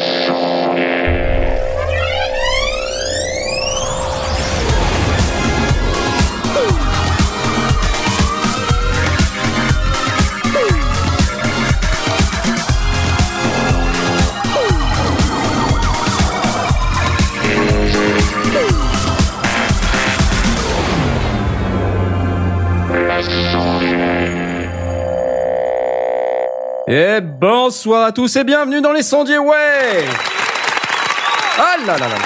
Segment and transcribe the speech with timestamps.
[0.00, 0.39] Et
[27.80, 30.04] bonsoir à tous et bienvenue dans les sondiers, ouais
[31.56, 32.16] Ah là là là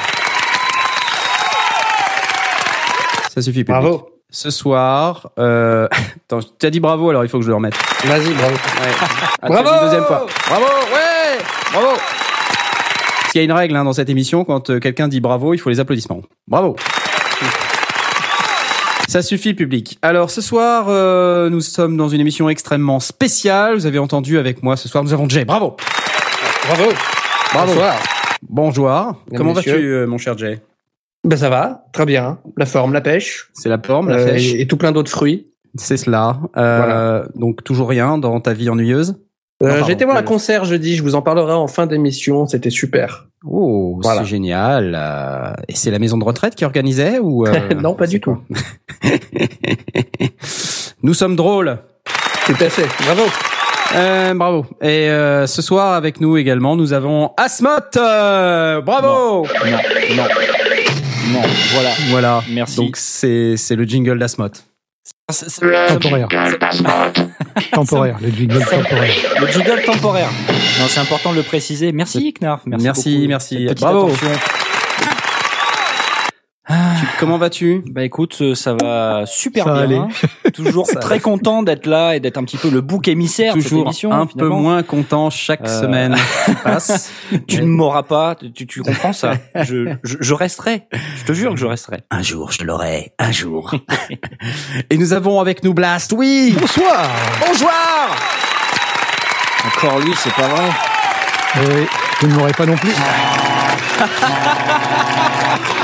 [3.32, 3.68] Ça suffit, public.
[3.68, 4.10] Bravo.
[4.30, 5.86] Ce soir, euh...
[6.28, 7.76] Attends, tu as dit bravo, alors il faut que je le remette.
[8.04, 8.56] Vas-y, bravo.
[9.42, 10.26] Ah, Bravo deuxième fois.
[10.48, 11.38] Bravo, ouais
[11.70, 11.98] Bravo
[13.20, 15.54] Parce qu'il y a une règle hein, dans cette émission, quand euh, quelqu'un dit bravo,
[15.54, 16.22] il faut les applaudissements.
[16.48, 16.74] Bravo
[19.08, 19.98] ça suffit, public.
[20.02, 23.74] Alors, ce soir, euh, nous sommes dans une émission extrêmement spéciale.
[23.74, 25.44] Vous avez entendu avec moi ce soir, nous avons Jay.
[25.44, 25.76] Bravo
[26.66, 26.90] Bravo.
[27.52, 27.72] Bravo.
[27.72, 28.02] Bonsoir.
[28.48, 29.22] Bonjour.
[29.36, 30.60] Comment vas-tu, euh, mon cher Jay?
[31.24, 32.38] Ben ça va, très bien.
[32.56, 35.46] La forme, la pêche, C'est la forme, la euh, et, et tout plein d'autres fruits.
[35.76, 36.38] C'est cela.
[36.56, 39.16] Euh, Donc, toujours rien dans ta vie ennuyeuse?
[39.62, 42.70] Euh, J'ai été voir un concert jeudi, je vous en parlerai en fin d'émission, c'était
[42.70, 43.28] super.
[43.46, 44.20] Oh, Voilà.
[44.22, 44.94] c'est génial.
[44.98, 48.36] Euh, Et c'est la maison de retraite qui organisait ou euh, non, pas du tout.
[51.02, 51.78] Nous sommes drôles.
[52.46, 53.22] Tout à fait, bravo.
[53.96, 54.66] Euh, bravo.
[54.82, 57.68] Et euh, ce soir avec nous également, nous avons Asmot.
[57.96, 59.46] Euh, bravo.
[59.46, 60.22] Non, non,
[61.32, 61.40] non,
[61.72, 61.90] voilà.
[62.10, 62.42] Voilà.
[62.50, 62.76] Merci.
[62.76, 64.48] Donc c'est c'est le jingle d'Asmot.
[65.30, 66.28] C'est- c'est- Temporaire.
[67.72, 69.14] temporaire, le jingle temporaire.
[69.40, 70.30] Le jingle temporaire.
[70.80, 71.92] Non, c'est important de le préciser.
[71.92, 72.62] Merci, Knarf.
[72.66, 73.28] Merci, Merci, beaucoup.
[73.28, 73.66] merci.
[73.80, 74.06] Bravo.
[74.06, 74.28] attention.
[77.00, 77.82] Tu- comment vas-tu?
[77.90, 80.08] Bah écoute, euh, ça va super Ça va bien.
[80.54, 83.60] Toujours Ça très content d'être là et d'être un petit peu le bouc émissaire de
[83.60, 84.12] cette Toujours émission.
[84.12, 84.60] un peu finalement.
[84.60, 86.14] moins content chaque Euh, semaine
[86.46, 87.10] qui passe.
[87.48, 88.36] Tu ne m'auras pas.
[88.54, 90.82] Tu, tu comprends ça je, je, je resterai.
[91.16, 91.98] Je te jure que je resterai.
[92.10, 93.12] Un jour, je l'aurai.
[93.18, 93.74] Un jour.
[94.90, 96.12] Et nous avons avec nous Blast.
[96.16, 96.54] Oui.
[96.58, 97.08] Bonsoir
[97.46, 97.70] Bonjour.
[99.66, 100.64] Encore lui, c'est pas vrai.
[101.56, 101.86] Oui,
[102.20, 102.90] vous ne m'aurez pas non plus.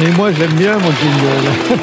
[0.00, 1.78] Et moi, j'aime bien mon jingle.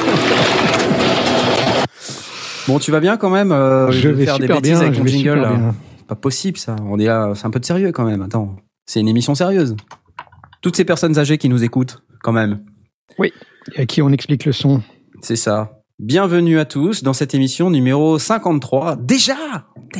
[2.66, 4.92] Bon, tu vas bien quand même euh, je de vais faire des bêtises bien, avec
[4.94, 5.28] je ton vais jingle.
[5.38, 5.56] super là.
[5.56, 5.74] bien.
[6.06, 6.76] Pas possible ça.
[6.86, 8.22] On est là, c'est un peu de sérieux quand même.
[8.22, 8.56] Attends,
[8.86, 9.74] c'est une émission sérieuse.
[10.60, 12.60] Toutes ces personnes âgées qui nous écoutent, quand même.
[13.74, 14.82] Et à qui on explique le son
[15.22, 15.77] C'est ça.
[16.00, 18.94] Bienvenue à tous dans cette émission numéro 53.
[19.00, 19.34] Déjà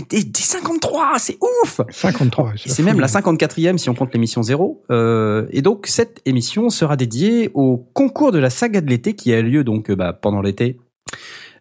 [0.08, 2.52] Des, des 53, c'est ouf 53.
[2.66, 4.80] C'est même la 54e si on compte l'émission 0.
[4.92, 9.34] Euh, et donc cette émission sera dédiée au concours de la saga de l'été qui
[9.34, 10.78] a lieu donc euh, bah, pendant l'été,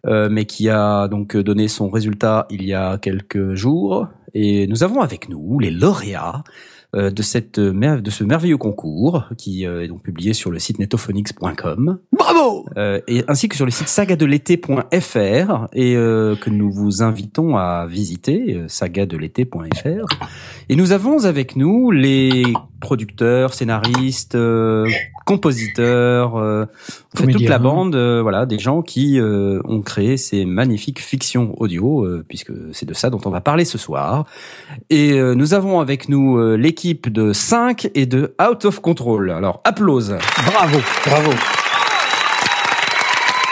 [0.06, 4.08] euh, mais qui a donc donné son résultat il y a quelques jours.
[4.36, 6.44] Et nous avons avec nous les lauréats
[6.94, 10.80] de cette mer- de ce merveilleux concours qui euh, est donc publié sur le site
[10.80, 12.00] netophonix.com.
[12.12, 17.56] Bravo Euh, et ainsi que sur le site sagadelété.fr et euh, que nous vous invitons
[17.58, 20.06] à visiter euh, sagadelété.fr
[20.70, 22.44] et nous avons avec nous les
[22.80, 24.88] producteurs, scénaristes, euh,
[25.28, 26.66] compositeurs, euh,
[27.14, 31.02] en fait, toute la bande, euh, voilà, des gens qui euh, ont créé ces magnifiques
[31.02, 34.24] fictions audio, euh, puisque c'est de ça dont on va parler ce soir.
[34.90, 39.30] Et euh, nous avons avec nous euh, l'équipe de 5 et de Out of Control.
[39.32, 40.16] Alors, applause.
[40.46, 41.32] Bravo Bravo.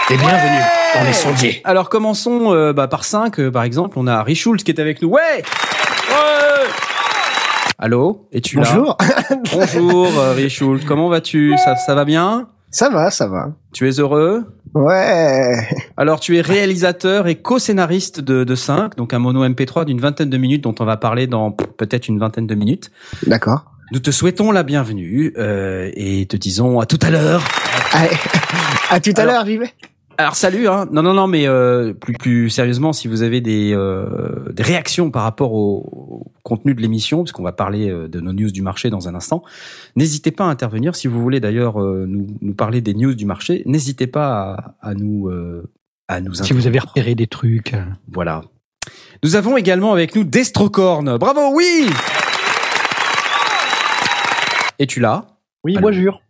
[0.09, 0.61] Et bienvenue
[0.95, 1.61] dans les sondiers.
[1.65, 3.97] Alors commençons euh, bah, par 5, par exemple.
[3.99, 5.09] On a Richult qui est avec nous.
[5.09, 5.74] Ouais Ouais
[7.77, 8.97] Allô Es-tu là Bonjour.
[9.53, 11.55] Bonjour euh, Richult, comment vas-tu?
[11.57, 12.47] Ça, ça va bien?
[12.71, 13.51] Ça va, ça va.
[13.73, 14.45] Tu es heureux?
[14.73, 15.67] Ouais.
[15.97, 20.29] Alors tu es réalisateur et co-scénariste de, de 5, donc un mono MP3 d'une vingtaine
[20.29, 22.91] de minutes dont on va parler dans peut-être une vingtaine de minutes.
[23.27, 23.65] D'accord.
[23.91, 27.43] Nous te souhaitons la bienvenue euh, et te disons à tout à l'heure.
[27.91, 28.15] Allez.
[28.89, 29.73] À tout à l'heure, vais.
[30.17, 30.87] Alors salut hein.
[30.91, 35.11] Non non non mais euh, plus plus sérieusement si vous avez des euh, des réactions
[35.11, 38.51] par rapport au, au contenu de l'émission parce qu'on va parler euh, de nos news
[38.51, 39.43] du marché dans un instant,
[39.95, 43.25] n'hésitez pas à intervenir si vous voulez d'ailleurs euh, nous nous parler des news du
[43.25, 45.29] marché, n'hésitez pas à, à nous
[46.07, 47.75] à nous Si vous avez repéré des trucs.
[48.11, 48.43] Voilà.
[49.23, 51.17] Nous avons également avec nous Destrocorn.
[51.17, 51.89] Bravo, oui
[54.77, 55.25] Es-tu là
[55.63, 56.21] Oui, moi jure.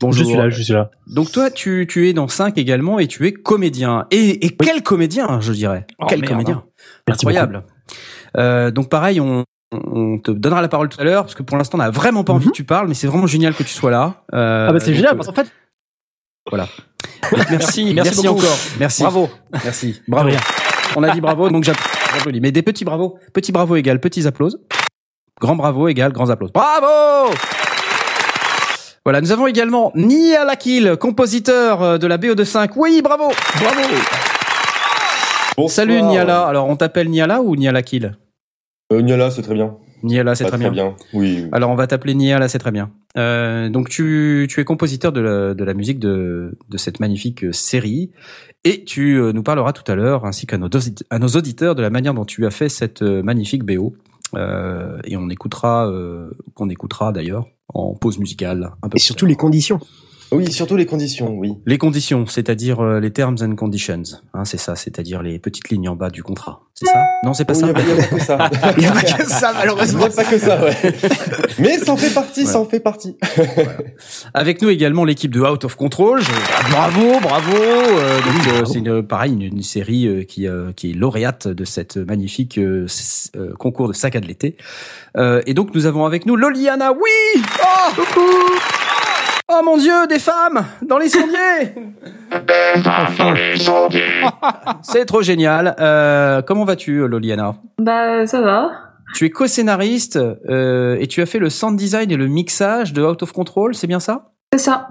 [0.00, 0.24] Bonjour.
[0.24, 0.90] Je suis là, je suis là.
[1.06, 4.06] Donc toi, tu, tu es dans 5 également et tu es comédien.
[4.10, 5.86] Et, et quel comédien, je dirais?
[5.98, 6.64] Oh, quel merde, comédien?
[7.08, 7.64] Merci Incroyable.
[8.36, 11.56] Euh, donc pareil, on, on te donnera la parole tout à l'heure parce que pour
[11.56, 12.52] l'instant, on n'a vraiment pas envie Mhm.
[12.52, 14.22] que tu parles, mais c'est vraiment génial que tu sois là.
[14.34, 15.50] Euh, Ah bah c'est génial euh, parce qu'en fait,
[17.50, 18.38] Merci, merci beaucoup.
[18.40, 18.56] encore.
[18.78, 19.02] Merci.
[19.02, 19.28] Bravo.
[19.64, 20.00] Merci.
[20.08, 20.30] Bravo.
[20.96, 21.76] On a dit bravo, donc j'app-
[22.14, 22.40] j'applaudis.
[22.40, 23.18] Mais des petits bravos.
[23.34, 24.58] Petits bravos égale petits applauses.
[25.40, 26.62] Grand bravo égale grands applaudissements.
[26.80, 27.34] Bravo
[29.08, 32.76] Voilà, nous avons également Nia Lakil, compositeur euh, de la BO de 5.
[32.76, 33.80] Oui, bravo Bravo
[35.56, 35.70] Bonsoir.
[35.70, 36.44] Salut Niala.
[36.44, 38.18] Alors, on t'appelle Niala ou Nia Lakil
[38.92, 39.78] Euh, Niala, c'est très bien.
[40.02, 40.94] Niala, c'est très bien.
[41.14, 41.38] Oui.
[41.40, 41.48] oui.
[41.52, 42.90] Alors, on va t'appeler Niala, c'est très bien.
[43.16, 47.44] Euh, donc, tu, tu es compositeur de la, de la musique de, de cette magnifique
[47.44, 48.10] euh, série.
[48.64, 50.68] Et tu nous parleras tout à l'heure, ainsi qu'à nos,
[51.08, 53.94] à nos auditeurs, de la manière dont tu as fait cette magnifique BO.
[54.34, 58.72] Euh, et on écoutera, euh, qu'on écoutera d'ailleurs en pause musicale.
[58.82, 59.80] Un peu Et surtout les conditions.
[60.30, 61.54] Oui, surtout les conditions, oui.
[61.64, 64.02] Les conditions, c'est-à-dire euh, les terms and conditions.
[64.34, 66.67] Hein, c'est ça, c'est-à-dire les petites lignes en bas du contrat.
[66.80, 67.04] C'est ça?
[67.24, 67.66] Non, c'est pas Il ça.
[67.66, 68.38] n'y il y a pas que ça.
[68.76, 70.04] Il n'y a pas que ça, Il n'y malheureusement.
[70.04, 70.76] a pas que ça, ouais.
[71.58, 73.16] Mais ça en fait partie, ça en fait partie.
[74.34, 76.20] Avec nous également l'équipe de Out of Control.
[76.70, 77.56] Bravo, bravo.
[77.56, 81.48] Euh, donc euh, c'est une, pareil une, une série euh, qui euh, qui est lauréate
[81.48, 82.86] de cette magnifique euh,
[83.36, 84.56] euh, concours de saga de l'été.
[85.16, 86.92] Euh, et donc nous avons avec nous Loliana.
[86.92, 87.42] Oui.
[87.60, 88.30] Oh, coucou.
[89.50, 91.72] Oh mon Dieu, des femmes dans les sondiers.
[94.82, 95.74] C'est trop génial.
[95.80, 97.56] Euh, comment vas-tu, Loliana?
[97.78, 98.70] Bah ça va.
[99.14, 103.02] Tu es co-scénariste euh, et tu as fait le sound design et le mixage de
[103.02, 104.32] Out of Control, c'est bien ça?
[104.52, 104.88] C'est ça.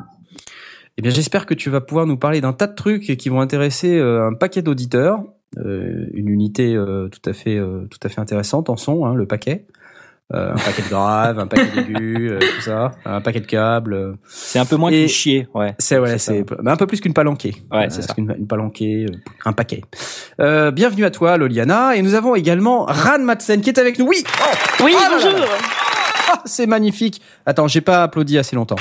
[0.98, 3.42] Eh bien, j'espère que tu vas pouvoir nous parler d'un tas de trucs qui vont
[3.42, 5.20] intéresser euh, un paquet d'auditeurs.
[5.58, 9.16] Euh, une unité euh, tout à fait euh, tout à fait intéressante en son, hein,
[9.16, 9.66] le paquet.
[10.34, 13.94] Euh, un paquet de graves, un paquet d'aigus, euh, tout ça, un paquet de câbles.
[13.94, 14.14] euh.
[14.28, 15.74] C'est un peu moins que chier, ouais.
[15.80, 17.56] C'est ouais, C'est un peu plus qu'une palanquée.
[17.72, 18.14] Ouais, c'est Euh, ça.
[18.14, 19.16] qu'une- Une palanquée, euh,
[19.46, 19.84] un paquet.
[20.42, 24.06] Euh, bienvenue à toi, Loliana, et nous avons également Ran Madsen qui est avec nous.
[24.06, 25.32] Oui, oh, Oui, là bonjour.
[26.34, 27.22] ah, c'est magnifique.
[27.46, 28.76] Attends, j'ai pas applaudi assez longtemps.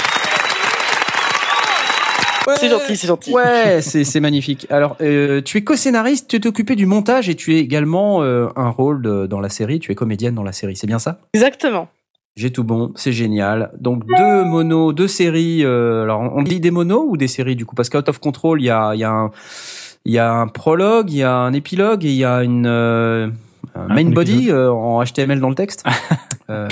[2.54, 3.32] C'est gentil, c'est gentil.
[3.32, 4.66] Ouais, c'est c'est magnifique.
[4.70, 8.48] Alors, euh, tu es co-scénariste, tu t'es occupé du montage et tu es également euh,
[8.56, 9.81] un rôle de- dans la série.
[9.81, 11.19] Tu es comédienne dans la série, c'est bien ça?
[11.34, 11.88] Exactement.
[12.37, 13.70] J'ai tout bon, c'est génial.
[13.81, 15.64] Donc deux monos, deux séries.
[15.64, 17.75] euh, alors, on dit des monos ou des séries du coup?
[17.75, 19.31] Parce qu'Out of Control, il y a, il y a un,
[20.04, 22.66] il y a un prologue, il y a un épilogue et il y a une
[22.66, 23.31] euh, un
[23.88, 25.84] main body euh, en HTML dans le texte.
[26.48, 26.68] Euh,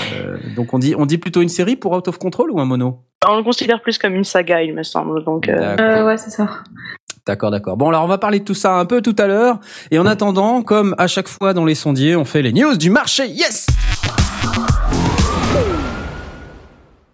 [0.55, 3.01] donc on dit, on dit plutôt une série pour Out of Control ou un mono?
[3.29, 5.25] On le considère plus comme une saga, il me semble.
[5.25, 5.87] Donc, euh, D'accord.
[5.87, 6.49] Euh, ouais, c'est ça.
[7.27, 7.77] D'accord, d'accord.
[7.77, 9.59] Bon, alors on va parler de tout ça un peu tout à l'heure.
[9.91, 12.91] Et en attendant, comme à chaque fois dans les sondiers, on fait les news du
[12.91, 13.27] marché.
[13.27, 13.67] Yes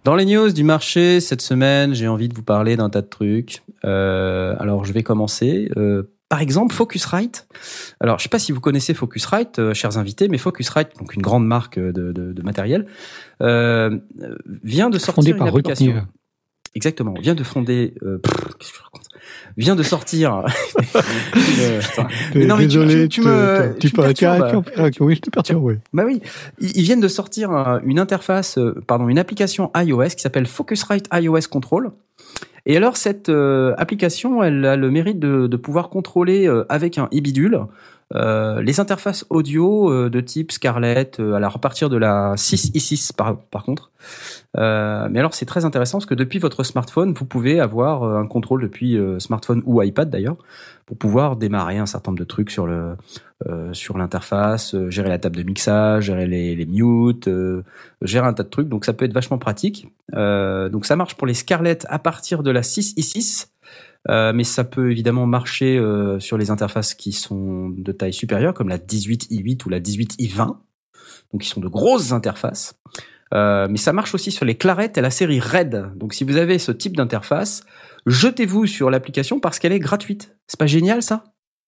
[0.03, 3.07] Dans les news du marché, cette semaine, j'ai envie de vous parler d'un tas de
[3.07, 3.61] trucs.
[3.85, 5.69] Euh, alors, je vais commencer.
[5.77, 7.45] Euh, par exemple, Focusrite.
[7.99, 11.21] Alors, je sais pas si vous connaissez Focusrite, euh, chers invités, mais Focusrite, donc une
[11.21, 12.87] grande marque de, de, de matériel,
[13.41, 13.99] euh,
[14.63, 15.87] vient de sortir Fondé une par application.
[15.91, 16.07] Retortive.
[16.73, 17.13] Exactement.
[17.21, 17.95] Vient de fonder.
[18.01, 19.03] Euh, pff, Qu'est-ce que je raconte?
[19.57, 20.45] Vient de sortir.
[21.59, 21.81] Euh,
[22.35, 24.63] Mais non, mais tu- Désolé, tu- tu me- tu tu peux me perturbes.
[24.73, 25.75] tiens, oui, je te perturbe, oui.
[25.91, 26.21] Bah oui,
[26.61, 31.07] ils viennent de sortir euh, une interface, euh, pardon, une application iOS qui s'appelle Focusrite
[31.13, 31.91] iOS Control.
[32.65, 37.05] Et alors cette euh, application, elle a le mérite de, pouvoir contrôler euh, avec un
[37.05, 37.61] e-bidule
[38.15, 42.71] euh, les interfaces audio euh, de type Scarlett, euh, alors à partir de la 6
[42.73, 43.91] i6 par, par contre.
[44.57, 48.17] Euh, mais alors c'est très intéressant parce que depuis votre smartphone, vous pouvez avoir euh,
[48.17, 50.37] un contrôle depuis smartphone ou iPad d'ailleurs
[50.85, 52.95] pour pouvoir démarrer un certain nombre de trucs sur le
[53.71, 57.27] sur l'interface, gérer la table de mixage, gérer les, les mutes,
[58.03, 58.69] gérer un tas de trucs.
[58.69, 59.87] Donc ça peut être vachement pratique.
[60.13, 63.47] Donc ça marche pour les Scarlett à partir de la 6 i6.
[64.09, 68.53] Euh, mais ça peut évidemment marcher euh, sur les interfaces qui sont de taille supérieure,
[68.53, 70.57] comme la 18i8 ou la 18i20,
[71.31, 72.79] donc qui sont de grosses interfaces.
[73.33, 75.93] Euh, mais ça marche aussi sur les Claret et la série Red.
[75.95, 77.63] Donc si vous avez ce type d'interface,
[78.05, 80.35] jetez-vous sur l'application parce qu'elle est gratuite.
[80.47, 81.23] C'est pas génial ça?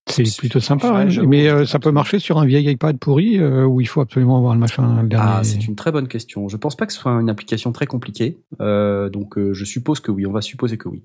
[0.08, 3.40] C'est plutôt sympa, Ouais, j'avoue, mais euh, ça peut marcher sur un vieil iPad pourri
[3.40, 5.32] euh, où il faut absolument avoir le machin le dernier.
[5.38, 6.50] Ah, c'est une très bonne question.
[6.50, 8.38] Je pense pas que ce soit une application très compliquée.
[8.60, 10.26] Euh, donc euh, je suppose que oui.
[10.26, 11.04] On va supposer que oui.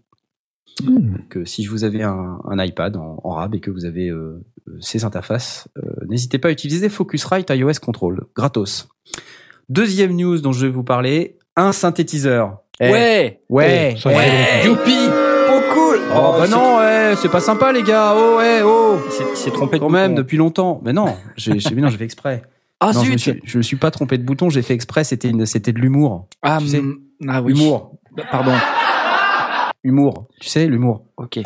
[0.85, 1.17] Hmm.
[1.29, 4.45] que si vous avez un, un iPad en, en RAB et que vous avez euh,
[4.69, 8.89] euh, ces interfaces, euh, n'hésitez pas à utiliser Focusrite iOS Control, gratos.
[9.69, 12.59] Deuxième news dont je vais vous parler, un synthétiseur.
[12.81, 13.41] Eh, Ouais.
[13.49, 14.25] ouais, Oh, ça, ouais,
[14.63, 14.97] c'est youpi,
[15.51, 15.99] oh cool.
[16.15, 18.15] Oh, bah non, ouais, c'est pas sympa les gars.
[18.17, 18.99] Oh ouais, oh.
[19.07, 20.23] Il s'est- il s'est trompé de Quand même bouton.
[20.23, 20.81] depuis longtemps.
[20.85, 22.43] Mais non, j'ai, j'ai, mais non, j'ai fait exprès.
[22.79, 23.33] Ah non, je me, zut.
[23.33, 24.49] suis, je me suis pas trompé de bouton.
[24.49, 25.03] J'ai fait exprès.
[25.03, 26.29] C'était une, c'était de l'humour.
[26.43, 26.81] Ah, tu sais.
[26.81, 26.99] mm,
[27.29, 27.53] ah oui.
[27.53, 27.99] Humour,
[28.31, 28.53] Pardon.
[29.85, 30.29] Humour.
[30.41, 31.05] Tu sais, l'humour.
[31.17, 31.39] Ok.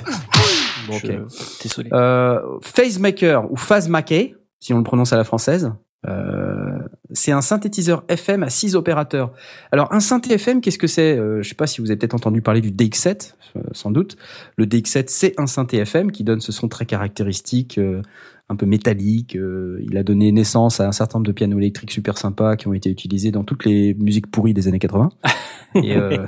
[0.89, 1.07] Bon, ok.
[1.07, 1.91] Je- Désolé.
[1.93, 5.73] Euh, Phasemaker ou Phasemaker, si on le prononce à la française,
[6.09, 6.79] euh,
[7.13, 9.33] c'est un synthétiseur FM à 6 opérateurs.
[9.71, 12.15] Alors un synthé FM, qu'est-ce que c'est euh, Je sais pas si vous avez peut-être
[12.15, 14.17] entendu parler du DX7, euh, sans doute.
[14.57, 18.03] Le DX7, c'est un synthé FM qui donne ce son très caractéristique, euh,
[18.49, 19.37] un peu métallique.
[19.37, 22.67] euh, il a donné naissance à un certain nombre de pianos électriques super sympas qui
[22.67, 25.11] ont été utilisés dans toutes les musiques pourries des années 80.
[25.77, 26.27] Et, euh,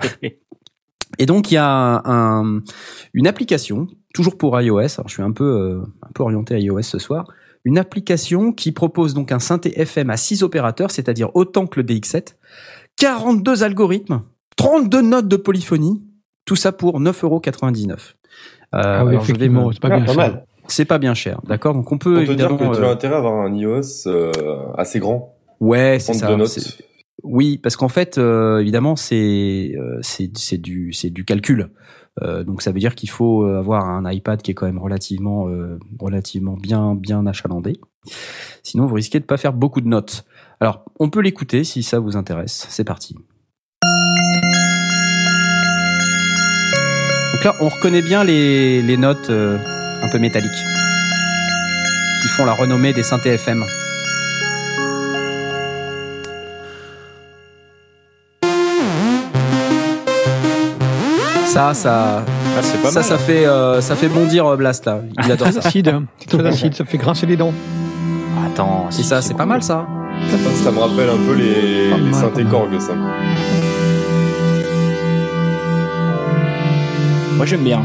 [1.19, 2.61] et donc il y a un, un-
[3.13, 4.79] une application, toujours pour iOS.
[4.99, 7.27] Alors je suis un peu euh, un peu orienté iOS ce soir.
[7.65, 11.87] Une application qui propose donc un synthé FM à 6 opérateurs, c'est-à-dire autant que le
[11.87, 12.35] DX7,
[12.97, 14.23] 42 algorithmes,
[14.57, 16.03] 32 notes de polyphonie,
[16.45, 17.91] tout ça pour 9,99€.
[17.93, 17.97] Euh,
[18.75, 20.19] Ah oui, effectivement, me- c'est pas Ah, bien pas ça.
[20.19, 20.47] mal.
[20.67, 21.75] C'est pas bien cher, d'accord?
[21.75, 24.07] Donc on peut Pour te dire que tu euh, as intérêt à avoir un iOS
[24.07, 24.31] euh,
[24.79, 25.37] assez grand.
[25.61, 26.61] Ouais, c'est 32 ça.
[26.61, 26.79] notes.
[27.25, 31.71] Oui, parce qu'en fait, euh, évidemment, c'est euh, c'est du calcul.
[32.23, 35.49] Euh, donc ça veut dire qu'il faut avoir un iPad qui est quand même relativement
[36.57, 37.81] bien achalandé.
[38.63, 40.25] Sinon, vous risquez de pas faire beaucoup de notes.
[40.61, 42.67] Alors, on peut l'écouter si ça vous intéresse.
[42.69, 43.15] C'est parti.
[47.33, 50.51] Donc là, on reconnaît bien les les notes un peu métalliques
[52.23, 53.65] qui font la renommée des synthés FM.
[61.55, 63.05] Ça, ça, Ah, pas ça, mal.
[63.05, 64.99] ça fait, euh, ça fait bondir euh, Blast là.
[65.25, 65.69] Il adore Très ça.
[65.69, 66.03] acide, hein.
[66.19, 67.53] c'est très acide, ça fait grincer les dents.
[68.45, 68.89] Attends.
[68.99, 69.87] Et ça, c'est pas mal ça.
[70.65, 72.45] Ça me rappelle un peu les, Pas les mal, synthés.
[72.45, 72.95] Korg, ça.
[77.37, 77.83] Moi j'aime bien.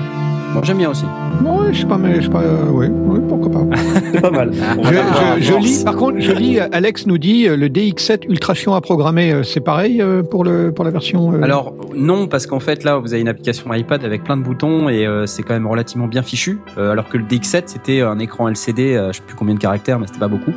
[0.53, 1.05] Moi, j'aime bien aussi.
[1.43, 3.77] Ouais, je sais pas, mais je sais pas, euh, ouais, ouais, pourquoi pas.
[4.11, 4.51] C'est pas mal.
[4.77, 8.73] On Je, lis, par contre, je lis, euh, Alex nous dit, euh, le DX7 Ultrasion
[8.73, 11.33] à programmer, euh, c'est pareil pour le pour la version.
[11.33, 14.43] euh, Alors non, parce qu'en fait là, vous avez une application iPad avec plein de
[14.43, 16.59] boutons et euh, c'est quand même relativement bien fichu.
[16.77, 19.59] Euh, alors que le DX7 c'était un écran LCD, euh, je sais plus combien de
[19.59, 20.51] caractères, mais c'était pas beaucoup.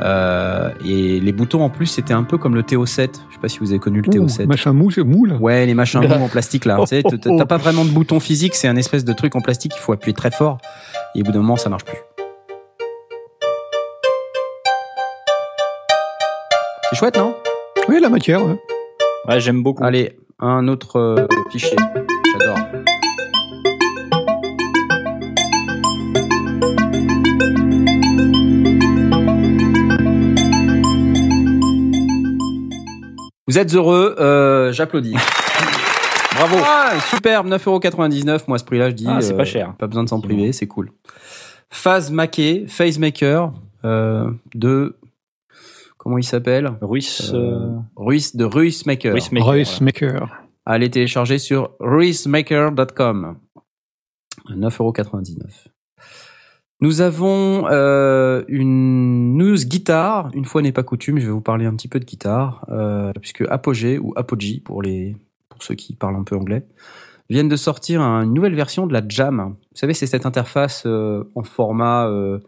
[0.00, 2.86] Euh, et les boutons en plus c'était un peu comme le TO7.
[3.28, 4.46] Je sais pas si vous avez connu le ouh, TO7.
[4.46, 5.32] machin mou, c'est moule.
[5.40, 6.76] Ouais, les machins mous en plastique là.
[6.80, 9.40] Tu sais, t'as- t'as pas vraiment de bouton physique, c'est un espèce de truc en
[9.40, 10.58] plastique qu'il faut appuyer très fort.
[11.14, 11.98] Et au bout d'un moment, ça marche plus.
[16.90, 17.34] C'est chouette, non?
[17.88, 18.44] Oui, la matière.
[18.44, 18.56] ouais.
[19.28, 19.84] Ouais, j'aime beaucoup.
[19.84, 21.76] Allez, un autre euh, fichier.
[22.38, 22.58] J'adore.
[33.48, 35.14] Vous êtes heureux, euh, j'applaudis.
[36.34, 36.56] Bravo.
[36.64, 38.42] Ah, superbe, 9,99€.
[38.46, 39.06] Moi, à ce prix-là, je dis.
[39.08, 39.74] Ah, c'est euh, pas cher.
[39.78, 40.90] Pas besoin de s'en priver, c'est cool.
[41.70, 43.52] Phase Maquet, Phasemaker,
[43.84, 44.96] euh, de.
[45.96, 46.74] Comment il s'appelle?
[46.82, 47.32] Ruiz.
[47.34, 49.12] euh, euh, Ruiz, de Ruiz Maker.
[49.12, 49.68] Ruiz Maker, voilà.
[49.80, 50.28] Maker.
[50.66, 53.36] Allez télécharger sur ruizmaker.com.
[54.50, 55.68] 9,99€.
[56.80, 60.30] Nous avons euh, une news guitare.
[60.32, 63.12] Une fois n'est pas coutume, je vais vous parler un petit peu de guitare, euh,
[63.20, 65.16] puisque Apogee ou Apogee pour les
[65.48, 66.64] pour ceux qui parlent un peu anglais
[67.30, 69.54] viennent de sortir une nouvelle version de la Jam.
[69.70, 72.38] Vous savez, c'est cette interface euh, en format euh,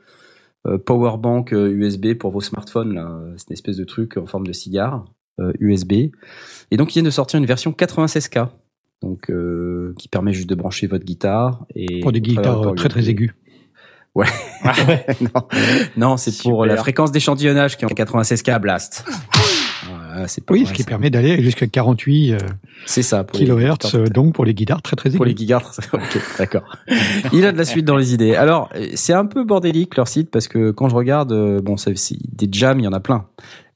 [0.67, 2.95] euh, power bank euh, USB pour vos smartphones.
[2.95, 3.21] là.
[3.37, 5.05] C'est une espèce de truc en forme de cigare
[5.39, 5.93] euh, USB.
[6.71, 8.49] Et donc, ils viennent de sortir une version 96K.
[9.03, 13.09] Donc, euh, qui permet juste de brancher votre guitare et Pour des guitares très très
[14.14, 14.29] Aiguës.
[15.21, 15.43] non,
[15.97, 19.05] non c'est pour la fréquence d'échantillonnage qui est en 96K Blast.
[19.88, 22.38] Voilà, c'est pas Oui, vrai, ce qui permet d'aller jusqu'à 48 euh,
[22.87, 23.79] c'est ça pour guitares.
[23.95, 25.40] euh, donc pour les guitares très très pour les aiguës.
[25.40, 25.79] gigahertz.
[25.93, 26.62] ok, d'accord.
[27.33, 28.35] Il a de la suite dans les idées.
[28.35, 31.97] Alors, c'est un peu bordélique leur site parce que quand je regarde, euh, bon, c'est
[31.97, 33.26] c'est- des jams, il y en a plein.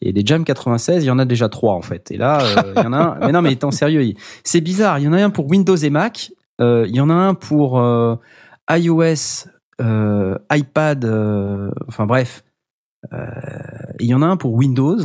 [0.02, 2.10] Et des jams 96, il y en a déjà trois en fait.
[2.10, 3.18] Et là, euh, il y en a un.
[3.26, 4.12] Mais non, mais étant sérieux,
[4.42, 4.98] c'est bizarre.
[4.98, 6.30] Il y en a un pour Windows et Mac.
[6.60, 7.80] Il y en a un pour
[8.70, 9.46] iOS,
[9.80, 11.04] euh, iPad.
[11.04, 12.44] euh, enfin bref.
[13.12, 13.26] Euh,
[14.00, 14.98] il y en a un pour Windows.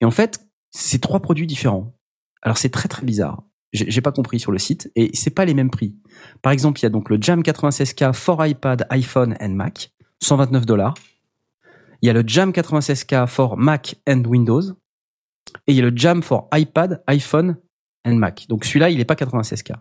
[0.00, 1.94] Et en fait, c'est trois produits différents.
[2.42, 3.42] Alors c'est très très bizarre.
[3.72, 5.96] J'ai pas compris sur le site et c'est pas les mêmes prix.
[6.40, 10.64] Par exemple, il y a donc le Jam 96K for iPad, iPhone and Mac, 129
[10.64, 10.94] dollars.
[12.00, 14.62] Il y a le Jam 96K for Mac and Windows
[15.66, 17.56] et il y a le Jam for iPad, iPhone
[18.06, 18.46] and Mac.
[18.48, 19.74] Donc celui-là, il est pas 96K.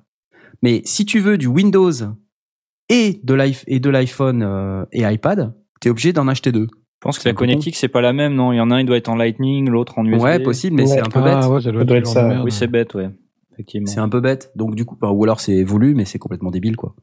[0.61, 1.91] Mais si tu veux du Windows
[2.89, 6.67] et de l'iPhone euh, et iPad, t'es obligé d'en acheter deux.
[6.71, 8.51] Je pense que la connectique c'est pas la même, non?
[8.51, 10.21] Il y en a un, il doit être en Lightning, l'autre en USB.
[10.21, 11.37] Ouais, possible, mais c'est un peu bête.
[11.39, 12.41] Ah ouais, ça doit Ça être, doit ça.
[12.43, 13.09] Oui, c'est bête, ouais.
[13.53, 13.87] Effectivement.
[13.87, 14.51] C'est un peu bête.
[14.55, 16.95] Donc du coup, bah, ou alors c'est voulu, mais c'est complètement débile, quoi.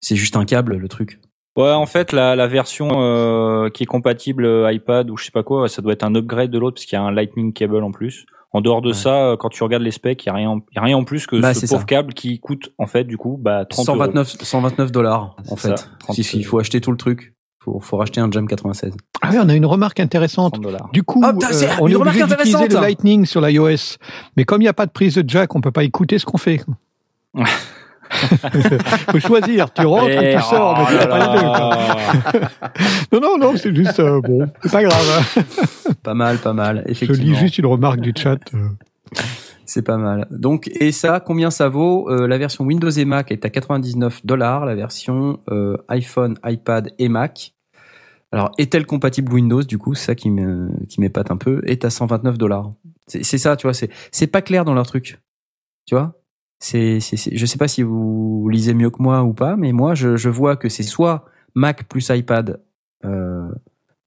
[0.00, 1.20] C'est juste un câble, le truc.
[1.56, 5.30] Ouais, en fait, la, la version euh, qui est compatible euh, iPad ou je sais
[5.30, 7.54] pas quoi, ça doit être un upgrade de l'autre parce qu'il y a un Lightning
[7.54, 8.26] cable en plus.
[8.56, 8.94] En dehors de Ouais.
[8.94, 10.96] ça, euh, quand tu regardes les specs, il y a rien, il y a rien
[10.96, 11.86] en plus que Bah, ce pauvre ça.
[11.86, 13.98] câble qui coûte en fait du coup bah 30 euros.
[13.98, 15.76] 129, 129 dollars, en fait.
[15.76, 17.34] ça, 30 il, il faut acheter tout le truc.
[17.62, 18.94] Faut, faut racheter un Jam 96.
[19.20, 20.54] Ah oui, on a une remarque intéressante.
[20.54, 20.88] 30 dollars.
[20.92, 23.98] Du coup, Oh, putain, c'est euh, on est obligé d'utiliser le Lightning sur l'iOS.
[24.36, 26.24] Mais comme il n'y a pas de prise de jack, on peut pas écouter ce
[26.24, 26.64] qu'on fait.
[29.10, 29.72] Faut choisir.
[29.72, 30.76] Tu rentres ou Eh, tu sors.
[30.78, 32.40] mais oh tu fais là pas les deux, quoi.
[32.40, 32.50] là.
[33.12, 34.46] Non, non, non, c'est juste euh, bon.
[34.62, 35.24] C'est pas grave.
[35.38, 35.42] hein.
[36.02, 36.82] Pas mal, pas mal.
[36.86, 37.24] Je Effectivement.
[37.24, 38.38] lis juste une remarque du chat.
[38.54, 38.68] euh.
[39.64, 40.26] C'est pas mal.
[40.30, 44.24] Donc, et ça, combien ça vaut Euh, La version Windows et Mac est à 99
[44.24, 44.64] dollars.
[44.64, 47.52] La version euh, iPhone, iPad et Mac.
[48.32, 51.62] Alors, est-elle compatible Windows Du coup, c'est ça qui me qui m'épate un peu.
[51.66, 52.72] Est à 129 dollars.
[53.06, 53.74] C'est c'est ça, tu vois.
[53.74, 55.20] C'est c'est pas clair dans leur truc.
[55.86, 56.14] Tu vois?
[56.58, 59.94] C'est c'est je sais pas si vous lisez mieux que moi ou pas, mais moi,
[59.94, 62.60] je je vois que c'est soit Mac plus iPad
[63.04, 63.48] euh,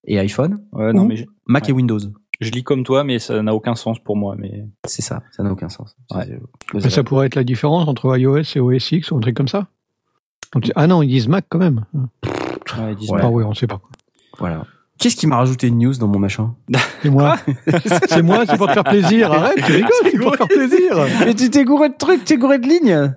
[0.06, 1.70] et iPhone, Ouais, non, Ou- mais je, Mac Ouais.
[1.70, 2.00] et Windows.
[2.42, 4.36] je lis comme toi, mais ça n'a aucun sens pour moi.
[4.38, 5.22] Mais C'est ça.
[5.32, 5.96] Ça n'a aucun sens.
[6.14, 6.40] Ouais.
[6.90, 9.68] Ça pourrait être la différence entre iOS et OS X ou un truc comme ça.
[10.76, 11.86] Ah non, ils disent Mac quand même.
[11.94, 13.20] Ouais, ils disent Ouais.
[13.22, 13.80] Ah oui, on sait pas.
[14.40, 14.66] Voilà.
[15.00, 16.54] Qu'est-ce qui m'a rajouté une news dans mon machin
[17.02, 17.38] C'est moi.
[18.10, 19.32] c'est moi, c'est pour te faire plaisir.
[19.32, 20.98] Arrête, tu rigoles, c'est pour te faire plaisir.
[21.26, 23.14] Mais tu t'es gouré de trucs, t'es gouré de lignes.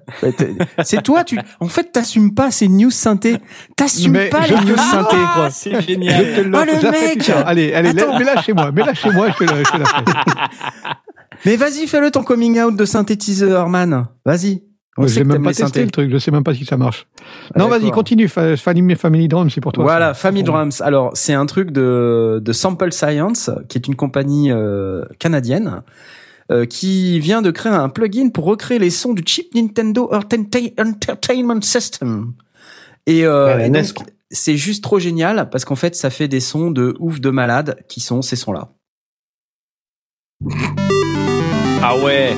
[0.85, 1.39] C'est toi, tu.
[1.59, 3.37] En fait, t'assumes pas ces news synthé.
[3.77, 4.91] T'assumes pas les news l'offre.
[4.91, 5.17] synthé.
[5.19, 6.25] Ah, c'est Je génial.
[6.37, 6.67] te l'offre.
[6.71, 7.31] Oh, le mec.
[7.31, 8.17] Allez, allez, Attends.
[8.19, 8.71] mets-la chez moi.
[8.71, 10.05] Mets-la chez moi, je te la, je te la fais.
[11.45, 14.07] Mais vas-y, fais-le ton coming out de synthétiseur, man.
[14.25, 14.63] Vas-y.
[14.99, 15.85] On Je n'ai même pas testé synthés.
[15.85, 17.07] le truc, je sais même pas si ça marche.
[17.55, 18.29] Ah, non, vas-y, continue.
[18.29, 19.85] Fa- Family, Family Drum, c'est pour toi.
[19.85, 20.15] Voilà, ça.
[20.15, 20.83] Family Drums.
[20.83, 25.83] Alors, c'est un truc de, de Sample Science, qui est une compagnie euh, canadienne,
[26.51, 30.75] euh, qui vient de créer un plugin pour recréer les sons du chip Nintendo Entertain-
[30.79, 32.35] Entertainment System.
[33.07, 34.05] Et, euh, Ouais, et quoi.
[34.31, 37.79] c'est juste trop génial parce qu'en fait, ça fait des sons de ouf de malade
[37.89, 38.69] qui sont ces sons-là.
[41.81, 42.35] Ah ouais.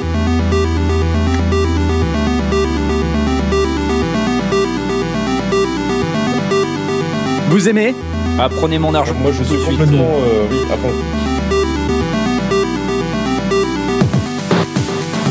[7.54, 7.94] Vous aimez
[8.37, 9.14] Ah, prenez mon argent.
[9.23, 10.88] Moi, je suis complètement, euh, oui, à fond.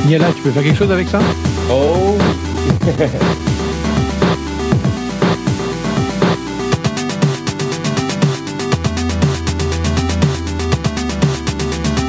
[0.08, 1.20] Niala, tu peux faire quelque chose avec ça?
[1.70, 2.16] Oh,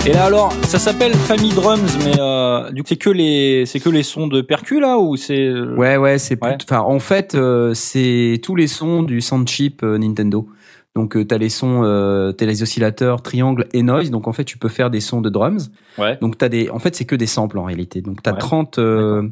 [0.06, 3.80] Et là alors, ça s'appelle Family Drums, mais euh, du coup c'est que les c'est
[3.80, 6.56] que les sons de percu là ou c'est euh, Ouais, ouais, c'est Ouais.
[6.62, 10.46] enfin en fait euh, c'est tous les sons du sound chip euh, Nintendo.
[10.94, 14.10] Donc euh, t'as les sons, euh, t'as les oscillateurs triangle et noise.
[14.10, 15.70] Donc en fait tu peux faire des sons de drums.
[15.98, 16.18] Ouais.
[16.20, 18.02] Donc t'as des, en fait c'est que des samples en réalité.
[18.02, 18.38] Donc t'as Ouais.
[18.38, 19.22] 30 euh,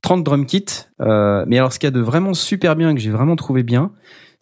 [0.00, 0.64] 30 drum kits.
[1.02, 3.62] Euh, mais alors ce qu'il y a de vraiment super bien que j'ai vraiment trouvé
[3.62, 3.90] bien,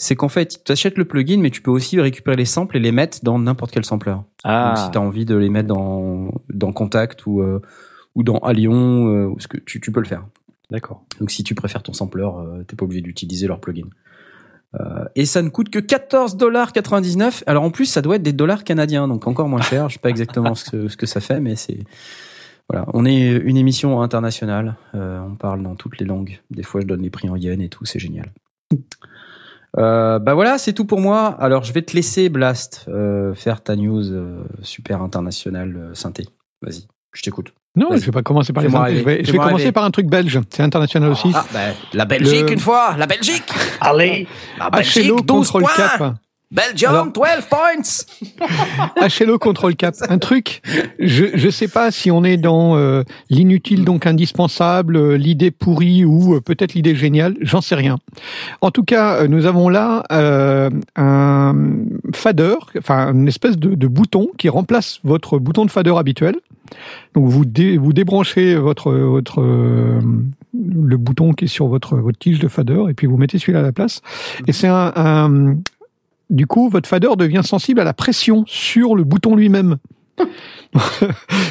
[0.02, 2.80] c'est qu'en fait tu achètes le plugin, mais tu peux aussi récupérer les samples et
[2.80, 4.12] les mettre dans n'importe quel sampler.
[4.12, 4.74] Donc Ah.
[4.76, 7.60] si t'as envie de les mettre dans dans Contact ou euh,
[8.14, 10.26] ou dans Alion, euh, ce que tu, tu peux le faire.
[10.70, 11.04] D'accord.
[11.20, 13.86] Donc si tu préfères ton sampler, euh, t'es pas obligé d'utiliser leur plugin.
[14.80, 17.42] Euh, et ça ne coûte que 14,99$.
[17.46, 19.88] Alors en plus, ça doit être des dollars canadiens, donc encore moins cher.
[19.88, 21.78] Je sais pas exactement ce que, ce que ça fait, mais c'est
[22.70, 22.86] voilà.
[22.94, 24.76] On est une émission internationale.
[24.94, 26.40] Euh, on parle dans toutes les langues.
[26.50, 27.84] Des fois, je donne les prix en yens et tout.
[27.84, 28.32] C'est génial.
[29.78, 31.28] Euh, bah voilà, c'est tout pour moi.
[31.38, 36.26] Alors je vais te laisser Blast euh, faire ta news euh, super internationale euh, synthé.
[36.60, 37.54] Vas-y, je t'écoute.
[37.74, 38.96] Non, je vais pas commencer par les synthés.
[38.98, 39.72] Je vais, je commencer rêver.
[39.72, 40.38] par un truc belge.
[40.50, 41.32] C'est international aussi.
[41.34, 41.60] Ah, bah,
[41.94, 43.50] la Belgique Le- une fois, la Belgique.
[43.80, 44.26] Allez
[44.58, 45.72] La Belgique 12 Control points.
[45.74, 46.14] Cap.
[46.52, 48.28] Belgium Alors- 12 points.
[49.26, 49.94] HLO Control Cap.
[50.08, 50.60] Un truc,
[50.98, 56.04] je je sais pas si on est dans euh, l'inutile donc indispensable, euh, l'idée pourrie
[56.04, 57.98] ou euh, peut-être l'idée géniale, j'en sais rien.
[58.60, 61.54] En tout cas, euh, nous avons là euh, un
[62.12, 66.36] fader, enfin une espèce de, de bouton qui remplace votre bouton de fader habituel.
[67.14, 70.00] Donc vous dé- vous débranchez votre votre euh,
[70.54, 73.60] le bouton qui est sur votre votre tige de fader et puis vous mettez celui-là
[73.60, 74.00] à la place.
[74.46, 75.56] Et c'est un, un
[76.32, 79.76] du coup, votre fader devient sensible à la pression sur le bouton lui-même.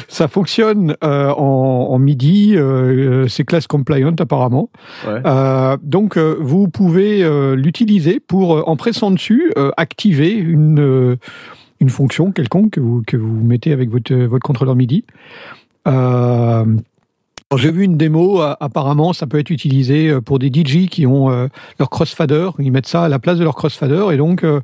[0.08, 4.70] ça fonctionne euh, en, en MIDI, euh, c'est class compliant apparemment.
[5.06, 5.20] Ouais.
[5.24, 10.80] Euh, donc, euh, vous pouvez euh, l'utiliser pour, euh, en pressant dessus, euh, activer une
[10.80, 11.16] euh,
[11.80, 15.04] une fonction quelconque que vous que vous mettez avec votre votre contrôleur MIDI.
[17.56, 21.30] J'ai vu une démo, apparemment ça peut être utilisé euh, pour des DJ qui ont
[21.30, 24.60] euh, leur crossfader, ils mettent ça à la place de leur crossfader et donc euh,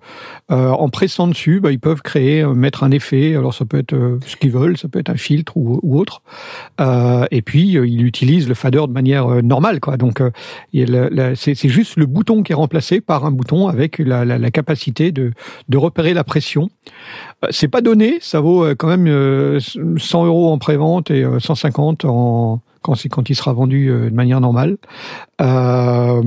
[0.50, 3.78] euh, en pressant dessus, bah, ils peuvent créer, euh, mettre un effet, alors ça peut
[3.78, 6.22] être ce qu'ils veulent, ça peut être un filtre ou, ou autre,
[7.30, 9.96] et puis ils utilisent le fader de manière normale, quoi.
[9.96, 10.22] Donc
[10.72, 15.32] c'est juste le bouton qui est remplacé par un bouton avec la, capacité de
[15.76, 16.70] repérer la pression.
[17.44, 21.22] Euh, C'est pas donné, ça vaut euh, quand même euh, 100 euros en prévente et
[21.24, 24.78] euh, 150 en quand, il sera vendu euh, de manière normale.
[25.42, 26.22] Euh,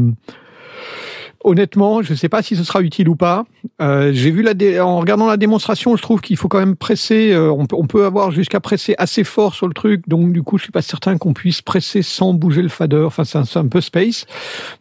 [1.43, 3.45] honnêtement, je ne sais pas si ce sera utile ou pas.
[3.81, 6.75] Euh, J'ai vu la dé- en regardant la démonstration, je trouve qu'il faut quand même
[6.75, 7.31] presser.
[7.31, 10.63] euh, on, peut, avoir jusqu'à presser assez fort sur le truc, donc du coup, je
[10.63, 13.03] suis pas certain qu'on puisse presser sans bouger le fader.
[13.07, 14.25] Enfin, c'est un, peu space,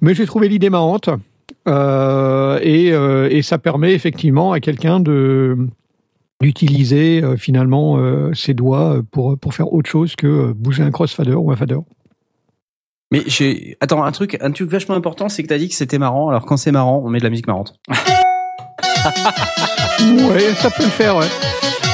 [0.02, 1.08] mais j'ai trouvé l'idée marrante
[1.68, 5.56] Euh, et, euh, et ça permet effectivement à quelqu'un de
[6.40, 10.90] d'utiliser euh, finalement euh, ses doigts pour pour faire autre chose que euh, bouger un
[10.90, 11.78] crossfader ou un fader.
[13.12, 15.98] Mais j'ai attends un truc un truc vachement important, c'est que t'as dit que c'était
[15.98, 16.28] marrant.
[16.28, 17.74] Alors quand c'est marrant, on met de la musique marrante.
[20.00, 21.26] Ouais, ça peut le faire, ouais.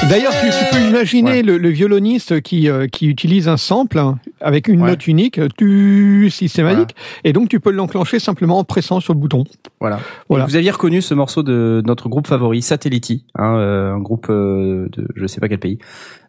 [0.09, 1.41] D'ailleurs, tu, tu peux imaginer Ouais.
[1.41, 4.91] le, le violoniste qui, euh, qui utilise un sample hein, avec une Ouais.
[4.91, 9.19] note unique, euh, tu systématique, et donc tu peux l'enclencher simplement en pressant sur le
[9.19, 9.43] bouton.
[9.81, 9.99] Voilà.
[10.29, 10.45] Voilà.
[10.45, 14.87] Vous aviez reconnu ce morceau de notre groupe favori, Satelliti, hein, euh, un groupe euh,
[14.95, 15.77] de je sais pas quel pays.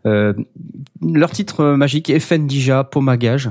[0.07, 0.33] Euh,
[1.01, 3.51] leur titre magique, Effendija Pomagage.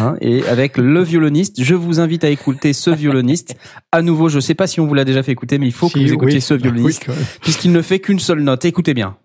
[0.00, 3.56] Hein, et avec le violoniste, je vous invite à écouter ce violoniste.
[3.92, 5.88] À nouveau, je sais pas si on vous l'a déjà fait écouter, mais il faut
[5.88, 6.40] que vous écoutiez oui.
[6.40, 7.16] ce violoniste, même.
[7.42, 8.64] puisqu'il ne fait qu'une seule note.
[8.64, 9.16] Écoutez bien.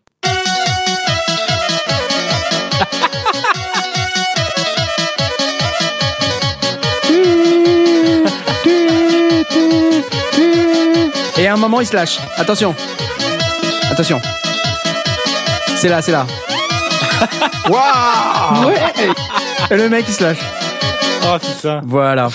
[11.51, 12.17] À un moment, il se lâche.
[12.37, 12.73] Attention.
[13.91, 14.21] Attention.
[15.75, 16.25] C'est là, c'est là.
[17.69, 18.71] Waouh
[19.69, 20.39] Et le mec, il se lâche.
[21.25, 21.81] Oh putain.
[21.85, 22.29] Voilà.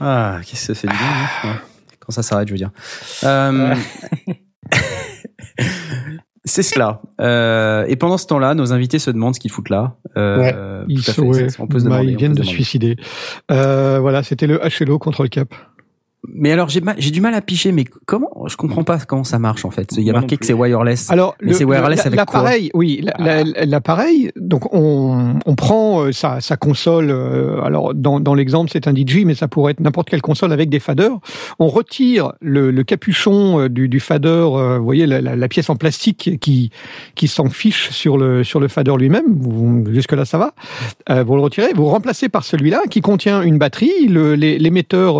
[0.00, 1.06] Ah, qu'est-ce que ça fait du bien.
[1.52, 1.56] hein.
[2.00, 2.70] Quand ça s'arrête, je veux dire.
[3.24, 3.74] Euh,
[6.44, 7.00] C'est cela.
[7.20, 9.94] Euh, et pendant ce temps-là, nos invités se demandent ce qu'ils foutent là.
[10.16, 11.20] Euh, Ils, tout à fait.
[11.22, 12.10] ouais, On peut se bah, demander.
[12.10, 12.96] ils on viennent peut de se se suicider.
[13.50, 15.54] Euh, voilà, c'était le HLO contre le cap.
[16.28, 19.64] Mais alors, j'ai du mal à piger, mais comment Je comprends pas comment ça marche
[19.64, 19.88] en fait.
[19.96, 21.10] Il y a marqué que c'est wireless.
[21.10, 24.30] Alors, Mais c'est wireless la- avec quoi l'appareil, oui, la- la- l'appareil.
[24.36, 27.10] Donc, on, on prend euh, sa, sa console.
[27.10, 30.52] euh, alors, dans, dans l'exemple, c'est un DJ, mais ça pourrait être n'importe quelle console
[30.52, 31.18] avec des faders.
[31.58, 34.28] On retire le, le capuchon euh, du, du fader.
[34.28, 36.70] euh, vous voyez la, la- la pièce en plastique qui
[37.14, 39.84] qui s'en fiche sur le sur le fader lui-même.
[39.90, 40.52] Jusque là, ça va.
[41.08, 45.16] Euh, vous le retirez, vous le remplacez par celui-là qui contient une batterie, l'émetteur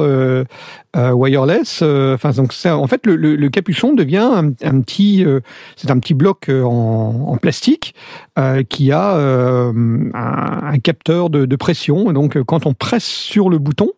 [0.96, 1.80] euh, wireless.
[1.82, 5.40] euh, Enfin, donc ça, en fait, le, le- le capuchon devient un, un petit, euh,
[5.76, 7.94] c'est un petit bloc euh, en, en plastique
[8.38, 9.72] euh, qui a euh,
[10.14, 12.12] un, un capteur de, de pression.
[12.12, 13.90] Donc, quand on presse sur le bouton,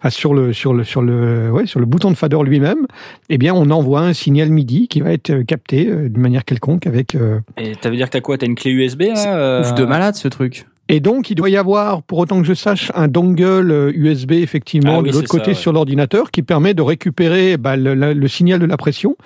[0.00, 2.86] enfin, sur le sur le sur le ouais sur le bouton de fader lui-même,
[3.30, 6.86] eh bien, on envoie un signal MIDI qui va être capté euh, d'une manière quelconque
[6.86, 7.14] avec.
[7.14, 8.38] euh, Et ça veut dire que t'as quoi?
[8.38, 9.36] T'as une clé USB là?
[9.36, 10.66] Euh, Ouf de malade ce truc.
[10.90, 14.32] Et donc, il doit y avoir, pour autant que je sache, un dongle euh, USB
[14.32, 15.54] effectivement Ah oui, de l'autre ça, côté ouais.
[15.54, 19.16] sur l'ordinateur qui permet de récupérer bah, le, la- le signal de la pression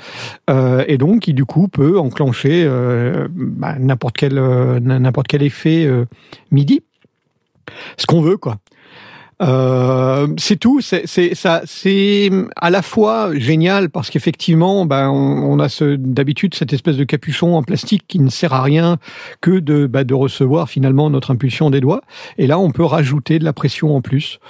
[0.50, 5.42] euh, et donc qui du coup peut enclencher euh, bah, n'importe quel euh, n'importe quel
[5.42, 6.04] effet euh,
[6.52, 6.80] MIDI,
[7.96, 8.58] ce qu'on veut quoi.
[9.40, 10.80] Euh, c'est tout.
[10.80, 11.62] C'est c'est ça.
[11.64, 16.96] C'est à la fois génial parce qu'effectivement, ben on, on a ce d'habitude cette espèce
[16.96, 18.98] de capuchon en plastique qui ne sert à rien
[19.40, 22.02] que de bah, de recevoir finalement notre impulsion des doigts.
[22.36, 24.40] Et là, on peut rajouter de la pression en plus.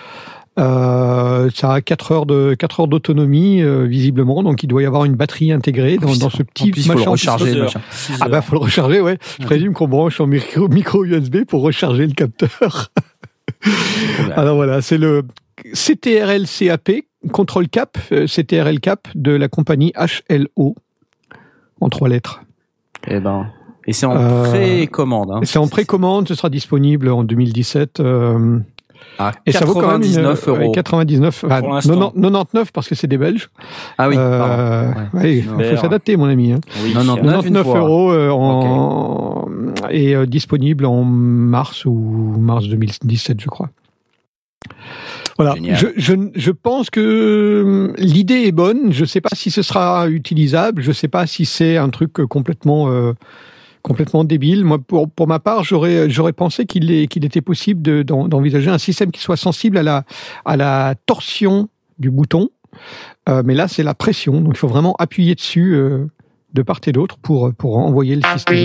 [0.59, 4.87] Euh, ça a 4 heures de 4 heures d'autonomie euh, visiblement, donc il doit y
[4.87, 7.61] avoir une batterie intégrée dans, dans ce petit plus, il faut machin le recharger.
[7.61, 7.81] machin.
[8.21, 8.45] Ah bah heures.
[8.45, 9.19] faut le recharger, ouais.
[9.39, 12.91] Je présume qu'on branche en micro, micro USB pour recharger le capteur.
[14.37, 15.23] Alors voilà, c'est le
[15.75, 16.91] CTRL CAP,
[17.33, 19.93] contrôle cap, euh, CTRL cap de la compagnie
[20.31, 20.75] HLO
[21.81, 22.43] en trois lettres.
[23.07, 23.49] Eh ben.
[23.87, 25.31] Et c'est en Euh, précommande.
[25.31, 25.41] Hein.
[25.45, 28.01] C'est en précommande, ce sera disponible en 2017.
[28.01, 28.59] euh,
[29.19, 30.73] À et ça vaut quand même une, 99 ouais, euros.
[30.73, 32.13] 99, enfin, Pour l'instant.
[32.15, 33.51] 90 99 parce que c'est des Belges.
[33.99, 34.17] Ah oui.
[34.17, 35.01] Euh, pardon.
[35.15, 35.21] Ouais.
[35.21, 36.53] ouais, il faut s'adapter, mon ami.
[36.53, 36.61] Hein.
[36.83, 36.95] Oui.
[36.95, 37.41] Non, non, non.
[37.41, 37.81] 99 99 une fois.
[37.81, 39.49] euros euh, en,
[39.91, 41.93] et euh, disponible en mars ou
[42.39, 43.71] mars 2017, je crois.
[45.39, 45.55] Voilà.
[45.77, 48.93] Je, je, je pense que euh, l'idée est bonne.
[48.93, 50.83] Je ne sais pas si ce sera utilisable.
[50.83, 53.13] Je ne sais pas si c'est un truc euh, complètement euh,
[53.89, 54.65] complètement débile.
[54.65, 58.79] Moi, pour, pour ma part, j'aurais j'aurais pensé qu'il était possible de- d'en- d'envisager un
[58.79, 60.05] système qui soit sensible à la
[60.45, 62.51] à la torsion du bouton.
[63.29, 64.41] Euh, mais là, c'est la pression.
[64.41, 66.07] Donc, il faut vraiment appuyer dessus euh,
[66.55, 68.57] de part et d'autre pour pour envoyer le système.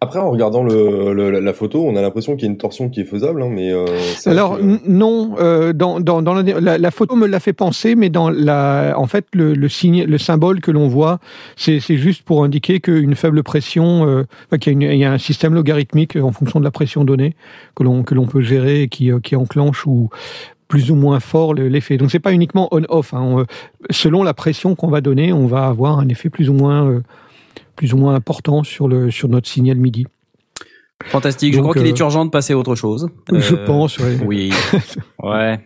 [0.00, 2.88] Après, en regardant le, le- la- photo, on a l'impression qu'il y a une torsion
[2.88, 3.72] qui est faisable, hein, mais.
[3.72, 3.84] euh,
[4.26, 7.96] Alors que- non, euh, dans, dans, dans la, la, la photo me l'a fait penser,
[7.96, 11.18] mais dans la, en fait, le, le signe, le symbole que l'on voit,
[11.56, 15.54] c'est juste pour indiquer qu'une faible pression, euh, enfin, qu'il y, y a un système
[15.54, 17.34] logarithmique en fonction de la pression donnée
[17.74, 20.10] que l'on que l'on peut gérer et qui, euh, qui enclenche ou
[20.68, 21.96] plus ou moins fort le- l'effet.
[21.96, 23.14] Donc c'est pas uniquement on/off.
[23.14, 23.20] Hein.
[23.22, 23.44] On, euh,
[23.90, 27.00] selon la pression qu'on va donner, on va avoir un effet plus ou moins euh,
[27.78, 30.04] plus ou moins important sur le sur notre signal MIDI.
[31.06, 31.54] Fantastique.
[31.54, 33.08] je crois qu'il euh, est urgent de passer à autre chose.
[33.32, 33.98] Je Euh, pense.
[33.98, 34.18] ouais.
[34.26, 34.52] Oui.
[35.22, 35.60] Ouais.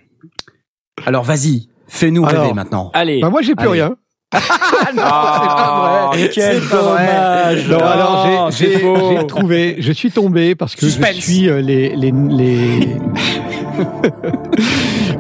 [1.07, 2.91] Alors vas-y, fais-nous rêver maintenant.
[2.93, 3.21] Allez.
[3.21, 3.83] Bah, moi, j'ai plus Allez.
[3.83, 3.97] rien.
[4.33, 6.31] Ah, vrai.
[6.33, 7.07] Quel C'est pas vrai.
[7.07, 7.69] dommage.
[7.69, 11.17] Non, Non, alors j'ai- trouvé, je suis tombé parce que Suspense.
[11.17, 12.89] je suis euh, les les les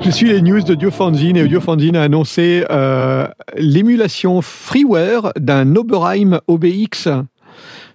[0.00, 6.40] je suis les news de Diofanzine et Diofanzine a annoncé euh, l'émulation freeware d'un Oberheim
[6.46, 7.08] OBX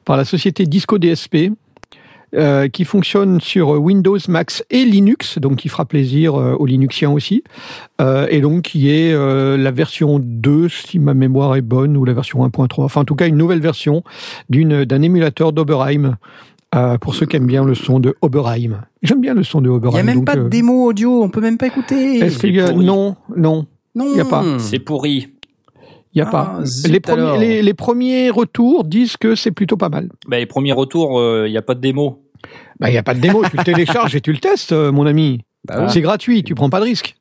[0.06, 1.52] par la société Disco DSP.
[2.36, 7.12] Euh, qui fonctionne sur Windows, Mac et Linux, donc qui fera plaisir euh, aux Linuxiens
[7.12, 7.44] aussi,
[8.02, 12.06] euh, et donc qui est euh, la version 2, si ma mémoire est bonne, ou
[12.06, 14.04] la version 1.3, enfin en tout cas une nouvelle version
[14.50, 16.18] d'une d'un émulateur d'Oberheim,
[16.76, 18.82] euh, pour ceux qui aiment bien le son de Oberheim.
[19.02, 19.98] J'aime bien le son de Il Oberheim.
[19.98, 22.18] y a même donc, pas de euh, démo audio, on peut même pas écouter.
[22.20, 22.74] Est-ce qu'il y a...
[22.74, 24.44] Non, non, Non, y a pas.
[24.60, 25.30] C'est pourri.
[26.18, 26.66] Il n'y a Ah, pas.
[26.66, 27.38] zut Les premiers, alors.
[27.38, 30.10] les, les premiers retours disent que c'est plutôt pas mal.
[30.28, 32.24] Bah, les premiers retours, il n'y a pas de démo.
[32.80, 34.92] Bah, il n'y a pas de démo, tu le télécharges et tu le testes, euh,
[34.92, 35.42] mon ami.
[35.68, 35.90] Bah.
[35.90, 37.16] C'est gratuit, tu prends pas de risque.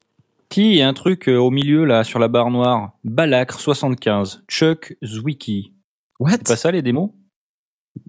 [0.48, 2.92] Qui il y a un truc euh, au milieu là sur la barre noire?
[3.04, 5.72] Balacre 75, Chuck Zwicky.
[6.20, 6.30] What?
[6.32, 7.10] C'est pas ça les démos?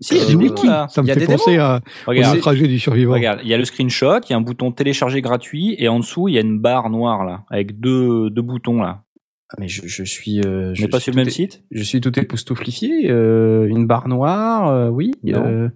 [0.02, 0.88] Si, il y a Euh, des démos Wiki, là.
[0.90, 3.14] ça me y fait des penser à Regarde, trajet du survivant.
[3.14, 6.00] regarde, il y a le screenshot, il y a un bouton télécharger gratuit et en
[6.00, 9.04] dessous il y a une barre noire là avec deux, deux boutons là.
[9.50, 10.42] Ah, Mais je, je suis.
[10.42, 11.64] euh, On je pas suis sur le même site?
[11.72, 13.10] Je suis tout époustouflifié.
[13.10, 15.12] euh, une barre noire, euh, oui.
[15.24, 15.44] Non.
[15.46, 15.70] euh.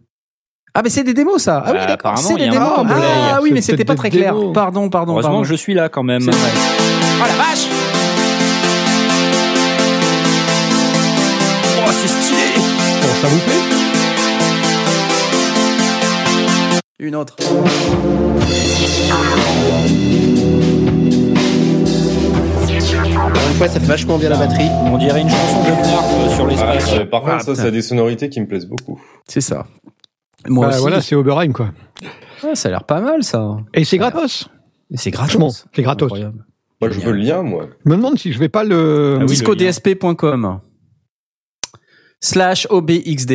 [0.73, 1.63] Ah, mais c'est des démos, ça.
[1.65, 2.17] Ah oui, Bah, d'accord.
[2.17, 2.69] C'est des démos.
[2.89, 4.33] Ah oui, mais c'était pas très clair.
[4.35, 4.53] démos.
[4.53, 5.43] Pardon, pardon, Heureusement pardon.
[5.43, 6.23] que je suis là quand même.
[6.23, 7.67] Oh la vache
[11.83, 13.61] Oh, c'est stylé Bon, ça vous plaît?
[16.99, 17.35] Une autre.
[23.61, 24.69] Fois, ça fait vachement bien la batterie.
[24.85, 26.93] On dirait une chanson de Knarf euh, sur Ah, l'espace.
[26.97, 28.99] ouais, par contre, ça, ça a des sonorités qui me plaisent beaucoup.
[29.27, 29.67] C'est ça.
[30.47, 30.81] Moi Bah, aussi.
[30.81, 31.69] Voilà, c'est Oberheim, quoi.
[32.43, 33.57] Ouais, ça a l'air pas mal, ça.
[33.75, 34.49] Et c'est gratos.
[34.89, 35.67] Et c'est gratos.
[35.75, 36.07] c'est gratos.
[36.07, 36.43] Incroyable.
[36.81, 37.67] Moi, je veux le lien, moi.
[37.85, 39.17] Je me demande si je vais pas le...
[39.19, 40.59] Ah oui, Discodsp.com
[42.19, 43.33] slash OBXD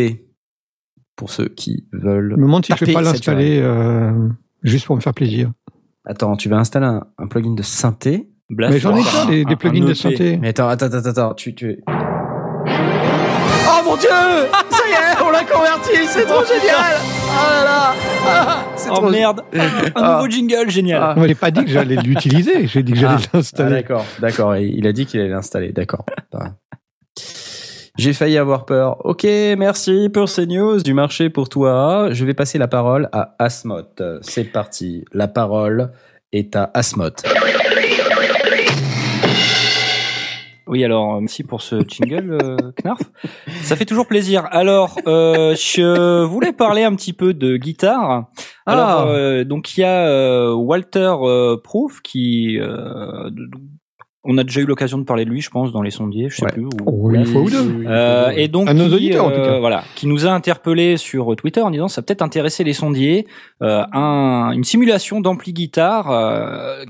[1.15, 2.33] pour ceux qui veulent.
[2.33, 4.29] je me demande si je vais pas l'installer euh,
[4.65, 5.53] juste pour me faire plaisir.
[6.05, 8.29] Attends, tu vas installer un, un plugin de synthé.
[8.49, 9.95] Blast Mais j'en ai des, un plugins de EP.
[9.95, 10.37] synthé.
[10.41, 11.83] Mais attends, attends, attends, attends, tu, tu.
[11.89, 16.97] Oh mon dieu Ça y est, on l'a converti, c'est trop génial
[17.29, 17.95] Oh là là
[18.27, 20.15] Ah, C'est Oh trop merde Un Ah.
[20.17, 21.15] nouveau jingle, génial Ah.
[21.17, 23.29] On m'avait pas dit que j'allais l'utiliser, j'ai dit que j'allais Ah.
[23.33, 23.71] Ah, l'installer.
[23.71, 24.57] d'accord, d'accord.
[24.57, 25.73] Il a dit qu'il allait l'installer.
[25.73, 26.05] D'accord.
[26.33, 26.53] Ah.
[27.99, 29.05] J'ai failli avoir peur.
[29.07, 32.09] Ok, merci pour ces news du marché pour toi.
[32.13, 33.81] Je vais passer la parole à Asmot.
[34.21, 35.05] C'est parti.
[35.13, 35.91] La parole
[36.33, 37.11] est à Asmot.
[40.69, 43.01] Oui, alors merci pour ce jingle, euh, Knarf.
[43.63, 44.47] Ça fait toujours plaisir.
[44.51, 48.25] Alors, euh, je voulais parler un petit peu de guitare.
[48.67, 49.09] Alors, Ah.
[49.09, 53.31] euh, donc il y a euh, Walter euh, Proof qui, euh,
[54.25, 56.37] on a déjà eu l'occasion de parler de lui, je pense, dans les sondiers, je
[56.39, 56.51] sais Ouais.
[56.53, 56.65] plus.
[56.65, 57.85] où- Oh, une fois ou deux.
[57.87, 59.61] Euh, et donc À nos qui, auditeurs, en tout cas.
[59.61, 63.29] voilà, qui nous a interpellé sur Twitter en disant ça peut-être intéresser les sondiers,
[63.63, 66.85] euh, un, une simulation d'ampli guitare euh,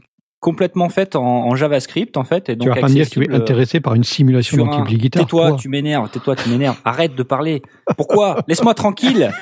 [0.46, 3.11] complètement faite en, en JavaScript en fait, et Tu donc vas pas me dire que
[3.11, 5.24] tu es euh, intéressé par une simulation sur un- d'ampli guitare.
[5.24, 5.59] Tais-toi, toi.
[5.61, 6.76] tu m'énerves, tais-toi, tu m'énerves.
[6.85, 7.62] Arrête de parler.
[7.96, 8.44] Pourquoi?
[8.46, 9.32] Laisse-moi tranquille.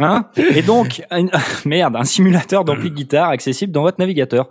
[0.00, 0.26] Hein?
[0.56, 1.26] Et donc, un-
[1.64, 4.48] merde, un simulateur d'ampli guitare accessible dans votre navigateur.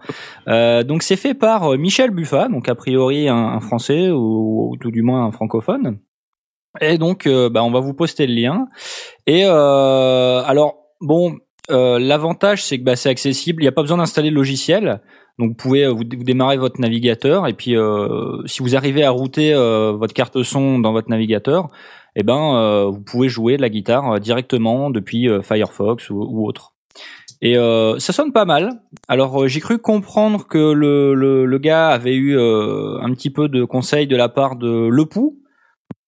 [0.47, 4.69] Euh, donc, c'est fait par euh, Michel Buffat, donc a priori un, un Français ou,
[4.71, 5.99] ou tout du moins un francophone.
[6.80, 8.65] Et donc, euh, bah, on va vous poster le lien.
[9.27, 11.36] Et euh, alors, bon,
[11.69, 13.62] euh, l'avantage c'est que bah, c'est accessible.
[13.62, 15.02] Il n'y a pas besoin d'installer le logiciel.
[15.39, 19.12] Donc vous pouvez euh, vous, démarrer votre navigateur et puis euh, si vous arrivez à
[19.12, 21.69] router euh, votre carte son dans votre navigateur,
[22.15, 26.74] eh ben euh, vous pouvez jouer de la guitare euh, directement depuis Firefox ou, autre.
[27.43, 28.82] Et ça sonne pas mal.
[29.08, 33.63] Alors j'ai cru comprendre que le, le, le gars avait eu un petit peu de
[33.63, 35.40] conseils de la part de Le Pou,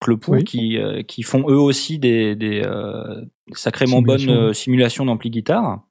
[0.08, 0.44] Le Pou Oui.
[0.44, 3.22] qui euh, qui font eux aussi des, des euh,
[3.54, 4.32] sacrément Simulation.
[4.34, 5.82] bonnes euh, simulations d'ampli guitare.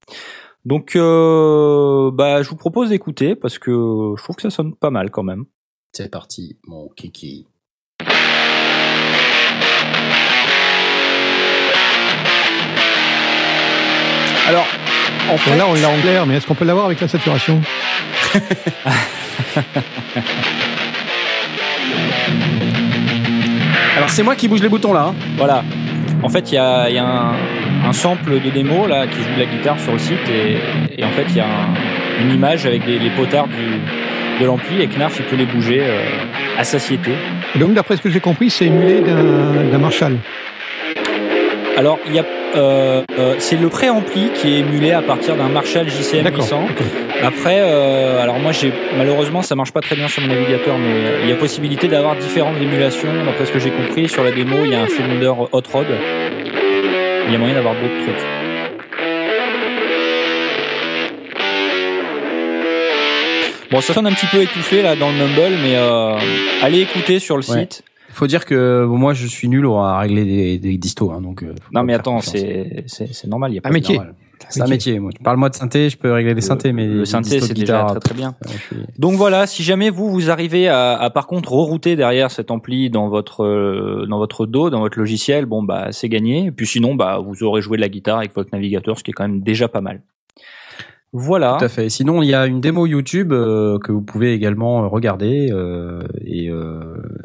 [0.64, 3.70] Donc, euh, bah, je vous propose d'écouter parce que
[4.16, 5.44] je trouve que ça sonne pas mal quand même.
[5.92, 7.46] C'est parti, mon kiki.
[14.48, 14.66] Alors,
[15.30, 17.60] en fait, là, on l'a en clair, mais est-ce qu'on peut l'avoir avec la saturation?
[23.96, 25.06] alors c'est moi qui bouge les boutons là.
[25.08, 25.14] hein.
[25.36, 25.62] Voilà.
[26.22, 27.32] En fait, il y a, il y a un,
[27.88, 31.04] un sample de démo là qui joue de la guitare sur le site et, et
[31.04, 33.80] en fait, il y a un- une image avec des, les potards du,
[34.40, 36.00] de l'ampli et Knarf il peut les bouger euh,
[36.58, 37.10] à satiété.
[37.54, 40.16] Et Donc, d'après ce que j'ai compris, c'est émulé d'un d'un Marshall.
[41.76, 45.48] Alors, il y a euh, euh, c'est le préampli qui est émulé à partir d'un
[45.48, 46.40] Marshall JCM D'accord.
[46.44, 46.66] 800.
[46.70, 46.82] ok.
[47.22, 50.92] Après, euh, alors moi, j'ai malheureusement, ça marche pas très bien sur mon navigateur, mais
[50.92, 53.08] euh, il y a possibilité d'avoir différentes émulations.
[53.24, 55.86] D'après ce que j'ai compris, sur la démo, il y a un Fender Hot Rod.
[57.26, 58.26] Il y a moyen d'avoir d'autres trucs.
[63.70, 66.18] Bon, ça sonne un petit peu étouffé là dans le Mumble, mais euh,
[66.62, 67.60] allez écouter sur le Ouais.
[67.60, 67.82] site.
[68.12, 71.42] Faut dire que bon, moi je suis nul à régler des, des distos, hein, donc.
[71.42, 72.34] euh, faut Non, pas mais faire attends, confiance.
[72.36, 73.52] c'est c'est c'est normal.
[73.52, 73.96] Il y a pas Un de- métier.
[73.96, 74.14] normal.
[74.48, 74.98] C'est un métier.
[74.98, 77.54] Moi, parle-moi de synthé, je peux régler les synthés, mais le les synthé, distos c'est
[77.54, 78.34] déjà guitare, très très bien.
[78.44, 81.94] euh, je suis- Donc voilà, si jamais vous vous arrivez à, à, par contre rerouter
[81.94, 86.08] derrière cet ampli dans votre euh, dans votre dos, dans votre logiciel, bon bah c'est
[86.08, 86.46] gagné.
[86.46, 89.12] Et puis sinon bah vous aurez joué de la guitare avec votre navigateur, ce qui
[89.12, 90.02] est quand même déjà pas mal.
[91.14, 91.56] Voilà.
[91.58, 91.88] Tout à fait.
[91.90, 96.00] Sinon, il y a une démo YouTube euh, que vous pouvez également euh, regarder euh,
[96.24, 96.80] et euh,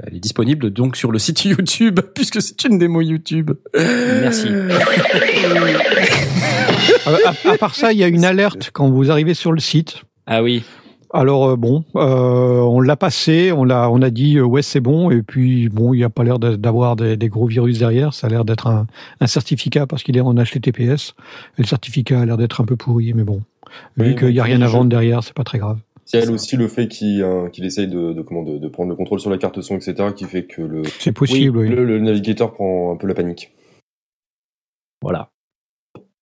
[0.05, 3.51] elle est disponible donc sur le site YouTube puisque c'est une démo YouTube.
[3.73, 4.47] Merci.
[7.07, 9.59] Euh, à, à part ça, il y a une alerte quand vous arrivez sur le
[9.59, 10.03] site.
[10.25, 10.63] Ah oui.
[11.13, 14.81] Alors euh, bon, euh, on l'a passé, on l'a, on a dit euh, ouais c'est
[14.81, 17.79] bon, et puis bon, il n'y a pas l'air d'a- d'avoir des, des gros virus
[17.79, 18.13] derrière.
[18.13, 18.87] Ça a l'air d'être un,
[19.21, 21.13] un certificat parce qu'il est en HTTPS.
[21.57, 23.41] Et le certificat a l'air d'être un peu pourri, mais bon,
[23.97, 25.79] vu Oui, qu'il n'y a rien à vendre derrière, c'est pas très grave.
[26.13, 28.89] Il y a aussi le fait qu'il euh, essaye de, de, comment, de, de prendre
[28.89, 31.57] le contrôle sur la carte son, etc., qui fait que le, C'est possible.
[31.57, 31.67] oui.
[31.69, 33.51] le, le navigateur prend un peu la panique.
[35.01, 35.29] Voilà.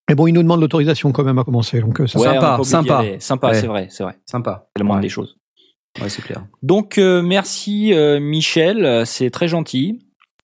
[0.10, 2.20] Mais bon, il nous demande l'autorisation quand même à commencer, donc euh, ça.
[2.20, 2.98] Ouais, Sympa, sympa.
[2.98, 3.20] aller.
[3.20, 3.54] Sympa, Ouais.
[3.56, 4.18] c'est vrai, c'est vrai.
[4.26, 4.68] Sympa.
[4.76, 5.04] C'est le moindre Ouais.
[5.04, 5.38] des choses.
[6.02, 6.46] Ouais, c'est clair.
[6.62, 10.00] Donc euh, merci euh, Michel, c'est très gentil.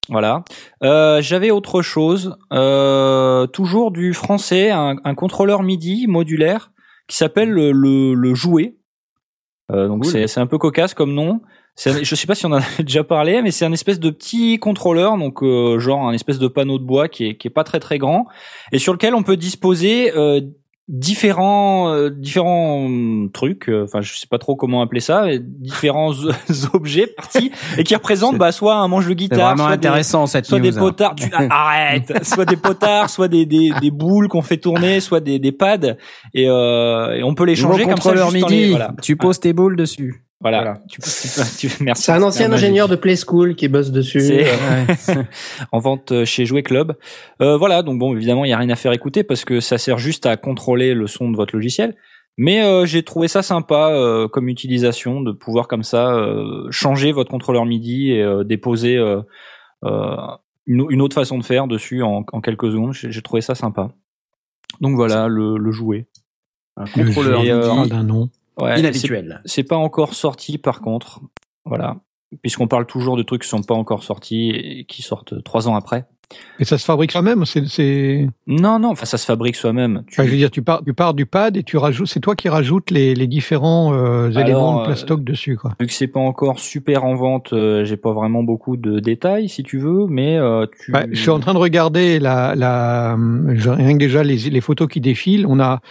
[0.09, 0.43] Voilà.
[0.83, 6.71] Euh, J'avais autre chose, euh, toujours du français, un, un contrôleur MIDI modulaire
[7.11, 8.77] qui s'appelle le, le, le jouet.
[9.71, 10.11] Euh, donc Cool.
[10.11, 11.41] c'est c'est un peu cocasse comme nom.
[11.75, 13.99] C'est un- Je sais pas si on en avait déjà parlé, mais c'est un espèce
[13.99, 17.47] de petit contrôleur, donc euh, genre un espèce de panneau de bois qui est, qui
[17.47, 18.27] est pas très très grand
[18.71, 20.39] et sur lequel on peut disposer euh,
[20.91, 22.87] différents euh, différents
[23.33, 23.69] trucs.
[23.69, 26.11] euh, Enfin, je sais pas trop comment appeler ça, mais différents
[26.73, 30.25] objets partis et qui représentent bah soit un manche de guitare, vraiment soit des, intéressant
[30.27, 30.69] cette soit news.
[30.71, 31.15] des potards.
[31.15, 35.21] Tu, ah, arrête, soit des potards, soit des des, des boules qu'on fait tourner, soit
[35.21, 35.95] des des pads
[36.33, 38.11] et, euh, et on peut les changer comme ça.
[38.31, 38.45] MIDI.
[38.49, 38.93] les- voilà.
[39.01, 40.25] Tu poses tes boules dessus.
[40.41, 40.57] Voilà.
[40.61, 40.81] Voilà.
[40.89, 42.03] Tu, tu, tu- merci.
[42.03, 44.21] C'est un ancien ingénieur de Play School qui bosse dessus.
[44.31, 44.85] Euh,
[45.71, 46.95] en vente euh, chez Jouet Club.
[47.41, 49.77] Euh, voilà, donc bon, évidemment, il y a rien à faire écouter parce que ça
[49.77, 51.95] sert juste à contrôler le son de votre logiciel.
[52.37, 57.11] Mais euh, j'ai trouvé ça sympa euh, comme utilisation de pouvoir comme ça euh, changer
[57.11, 59.21] votre contrôleur MIDI et euh, déposer euh,
[59.83, 60.15] euh,
[60.65, 62.93] une, une autre façon de faire dessus en, en quelques secondes.
[62.93, 63.91] J'ai trouvé ça sympa.
[64.79, 66.07] Donc voilà, le, le jouet.
[66.77, 68.29] Un Le contrôleur euh, parle d'un nom.
[68.61, 69.41] Ouais, inhabituel.
[69.45, 71.21] c'est pas encore sorti par contre.
[71.65, 71.97] Voilà.
[72.41, 75.75] Puisqu'on parle toujours de trucs qui sont pas encore sortis et qui sortent trois ans
[75.75, 76.05] après.
[76.59, 77.43] Et ça se fabrique soi-même.
[77.43, 78.25] C'est.
[78.47, 80.03] Non, non, enfin ça se fabrique soi-même.
[80.07, 82.07] Tu- Enfin, je veux dire, tu pars, tu pars du pad et tu rajoutes.
[82.07, 85.73] C'est toi qui rajoutes les, les différents euh, éléments de euh, plastoc dessus, quoi.
[85.81, 89.49] Vu que c'est pas encore super en vente, euh, j'ai pas vraiment beaucoup de détails
[89.49, 90.93] si tu veux, mais euh, tu.
[90.93, 93.17] Ouais, je suis en train de regarder la, la,
[93.53, 95.45] je- rien que déjà les, les photos qui défilent.
[95.47, 95.81] On a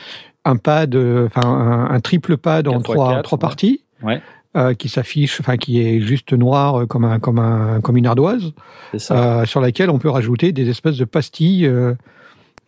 [0.44, 3.40] un pad, enfin un, un triple pad en 4 x trois, 4, trois ouais.
[3.40, 4.20] parties, Ouais.
[4.56, 8.06] euh, qui s'affiche, enfin qui est juste noir euh, comme un, comme un, comme une
[8.06, 8.52] ardoise,
[8.96, 9.40] ça.
[9.42, 11.66] euh, sur laquelle on peut rajouter des espèces de pastilles.
[11.66, 11.94] euh,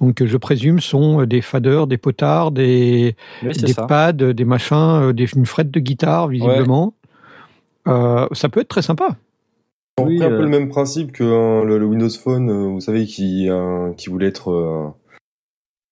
[0.00, 3.86] donc je présume sont des faders, des potards, des, Oui, c'est des ça.
[3.86, 6.94] pads, des machins, des, une frette de guitare visiblement.
[7.88, 9.16] Euh, ça peut être très sympa.
[9.98, 12.68] On Oui, un euh, peu le même principe que hein, le, le Windows Phone, euh,
[12.68, 14.88] vous savez, qui, euh, qui voulait être euh,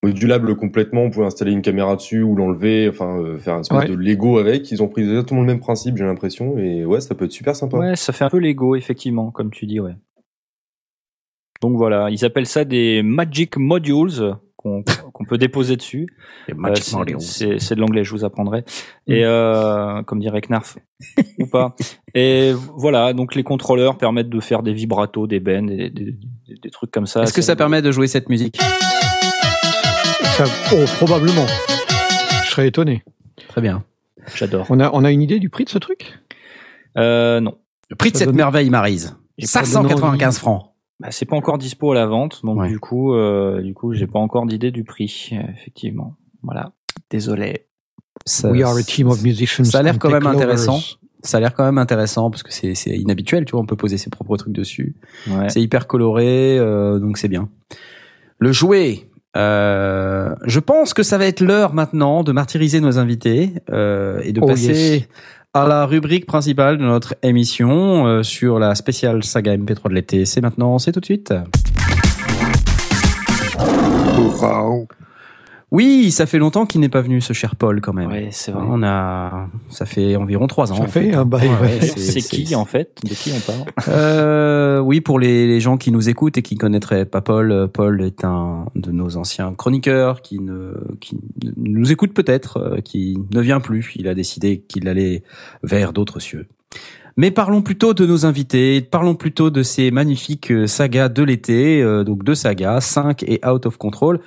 [0.03, 1.03] modulable complètement.
[1.03, 3.87] On pouvait installer une caméra dessus ou l'enlever, enfin euh, faire une espèce Ouais.
[3.89, 4.71] de Lego avec.
[4.71, 6.57] Ils ont pris exactement le même principe, j'ai l'impression.
[6.59, 7.77] Et ouais, ça peut être super sympa.
[7.79, 9.95] Ouais, ça fait un peu Lego effectivement, comme tu dis, ouais.
[11.61, 14.83] Donc voilà, ils appellent ça des Magic Modules qu'on
[15.29, 16.07] peut déposer dessus.
[16.49, 16.75] Euh,
[17.19, 18.65] c'est- de l'anglais, je vous apprendrai.
[19.07, 20.79] Et euh, comme dirait Knarf,
[21.39, 21.77] ou pas.
[22.15, 26.55] Et voilà, donc les contrôleurs permettent de faire des vibratos, des bends, des, des, des-
[26.63, 27.23] des trucs comme ça.
[27.25, 28.59] Est-ce que ça permet de jouer cette musique?
[30.41, 31.45] Ça, oh, probablement.
[32.45, 33.05] Je serais étonné.
[33.49, 33.85] Très bien.
[34.35, 34.65] J'adore.
[34.71, 36.19] On a, on a une idée du prix de ce truc?
[36.97, 37.59] Euh, non,
[37.91, 39.19] Le prix de cette donne- merveille, Marise.
[39.37, 40.73] J'ai pas 595 francs.
[40.99, 42.69] bah, c'est pas encore dispo à la vente, donc Ouais.
[42.69, 46.17] du coup, euh, du coup, j'ai pas encore d'idée du prix, effectivement.
[46.43, 46.73] Voilà.
[47.11, 47.67] Désolé.
[48.25, 49.65] Ça, We are a team of musicians.
[49.65, 50.37] ça a l'air and quand même lovers.
[50.39, 50.81] intéressant.
[51.23, 53.77] ça a l'air quand même intéressant parce que c'est c'est inhabituel, tu vois, on peut
[53.77, 54.97] poser ses propres trucs dessus.
[55.29, 55.51] Ouais.
[55.51, 57.51] C'est hyper coloré, euh, donc c'est bien.
[58.39, 59.07] Le jouet.
[59.37, 64.33] Euh, je pense que ça va être l'heure maintenant de martyriser nos invités euh, et
[64.33, 65.09] de Oh, passer yes.
[65.55, 70.25] à la rubrique principale de notre émission euh, sur la spéciale saga MP3 de l'été.
[70.25, 71.33] C'est maintenant, c'est tout de suite.
[74.43, 74.89] Wow.
[75.71, 78.11] Oui, ça fait longtemps qu'il n'est pas venu, ce cher Paul, quand même.
[78.11, 78.65] Ouais, c'est vrai.
[78.69, 80.77] On a, ça fait environ trois ans.
[80.77, 82.99] Ça en fait un bail, Ouais, C'est qui en fait?
[83.05, 83.69] De qui on parle?
[83.89, 87.67] Euh, oui, pour les, les gens qui nous écoutent et qui connaîtraient pas Paul, euh,
[87.69, 91.17] Paul est un de nos anciens chroniqueurs qui ne qui
[91.57, 93.93] nous écoute peut-être, euh, qui ne vient plus.
[93.95, 95.23] Il a décidé qu'il allait
[95.63, 96.47] vers d'autres cieux.
[97.17, 101.83] Mais parlons plutôt de nos invités, parlons plutôt de ces magnifiques euh, sagas de l'été,
[101.83, 104.21] euh, donc deux sagas, 5 et Out of Control.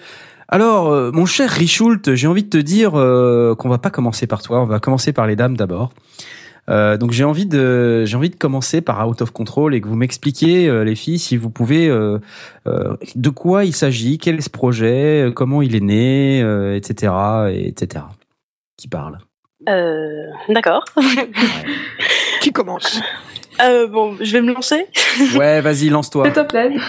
[0.53, 4.27] Alors, euh, mon cher Richoult, j'ai envie de te dire euh, qu'on va pas commencer
[4.27, 5.91] par toi, on va commencer par les dames d'abord.
[6.69, 9.87] Euh, donc j'ai envie de j'ai envie de commencer par Out of Control et que
[9.87, 12.19] vous m'expliquiez euh, les filles si vous pouvez euh,
[12.67, 16.75] euh, de quoi il s'agit, quel est ce projet, euh, comment il est né, euh,
[16.75, 17.13] etc.
[17.49, 18.05] et etc.
[18.77, 19.17] Qui parle?
[19.67, 20.85] Euh, D'accord.
[22.41, 23.01] Qui commence
[23.61, 24.87] Euh, bon, je vais me lancer.
[25.35, 26.23] Ouais, vas-y, lance-toi.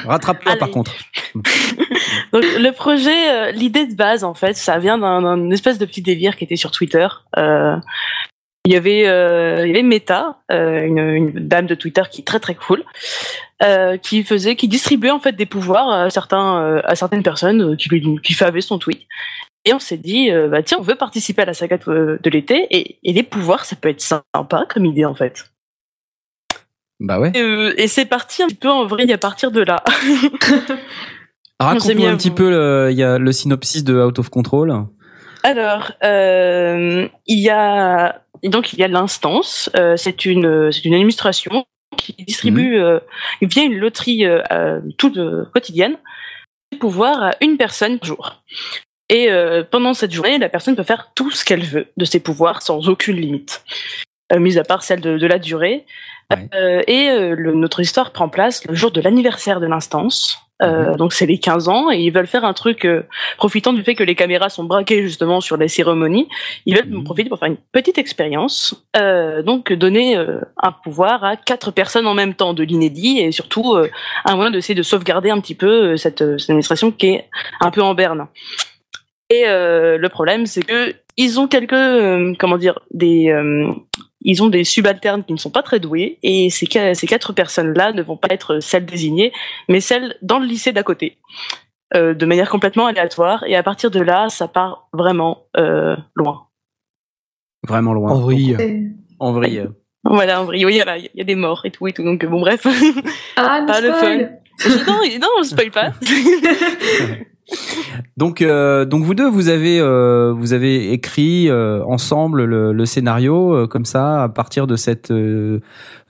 [0.07, 0.93] Rattrape-toi par contre.
[1.35, 5.85] Donc, le projet, euh, l'idée de base, en fait, ça vient d'un d'un espèce de
[5.85, 7.07] petit délire qui était sur Twitter.
[7.37, 7.77] Euh,
[8.67, 12.23] il y avait, euh, il y avait Meta, euh, une, une dame de Twitter qui
[12.23, 12.83] est très très cool,
[13.63, 17.73] euh, qui faisait, qui distribuait en fait des pouvoirs à certains, euh, à certaines personnes
[17.73, 19.03] euh, qui lui, qui favaient son tweet.
[19.67, 22.31] Et on s'est dit, euh, bah tiens, on veut participer à la saga de, de
[22.31, 25.45] l'été et, et les pouvoirs, ça peut être sympa comme idée en fait.
[27.01, 27.33] Bah ouais.
[27.35, 29.83] Et, euh, et c'est parti un petit peu en vrille à partir de là.
[31.61, 34.87] Raconte-nous un petit peu le, il y a le synopsis de Out of Control.
[35.45, 39.71] Alors, euh, il y a donc il y a l'instance.
[39.77, 41.67] euh, c'est une c'est une administration
[41.97, 42.99] qui distribue euh,
[43.43, 44.25] via une loterie
[44.99, 45.19] toute
[45.53, 45.97] quotidienne
[46.73, 48.43] des pouvoirs à une personne par jour.
[49.11, 49.29] Et
[49.71, 52.89] pendant cette journée, la personne peut faire tout ce qu'elle veut de ses pouvoirs sans
[52.89, 53.63] aucune limite,
[54.35, 55.85] mis à part celle de, de la durée.
[56.35, 56.49] Ouais.
[56.55, 60.39] Euh, et euh, le- notre histoire prend place le jour de l'anniversaire de l'instance.
[60.63, 62.87] Euh, Donc c'est les 15 ans et ils veulent faire un truc
[63.39, 66.29] profitant du fait que les caméras sont braquées justement sur les cérémonies,
[66.65, 67.03] ils veulent Mhm.
[67.05, 68.87] profiter pour faire une petite expérience,
[69.45, 73.77] donc donner un pouvoir à quatre personnes en même temps, de l'inédit et surtout
[74.25, 77.25] un moyen d'essayer de sauvegarder un petit peu cette, cette administration qui est
[77.61, 78.29] un peu en berne.
[79.31, 83.33] Et le problème, c'est que ils ont quelques, comment dire, des,
[84.25, 88.03] ils ont des subalternes qui ne sont pas très doués et ces, quatre personnes-là ne
[88.03, 89.33] vont pas être celles désignées,
[89.69, 91.19] mais celles dans le lycée d'à côté,
[91.95, 93.45] euh, de manière complètement aléatoire.
[93.47, 96.47] Et à partir de là, ça part vraiment euh, loin.
[97.67, 98.13] Vraiment loin.
[98.13, 98.57] En vrille.
[99.19, 99.69] En vrille.
[100.05, 102.03] Voilà, en vrai, oui, il y, a y des morts et tout et tout.
[102.03, 102.67] Donc bon, bref.
[103.37, 104.41] Ah, Pas le spoil.
[104.87, 105.93] non, non, on spoil pas.
[108.17, 112.87] Donc, euh, donc vous deux, vous avez, euh, vous avez écrit euh, ensemble le, le
[112.87, 115.61] scénario euh, comme ça à partir de cette, euh,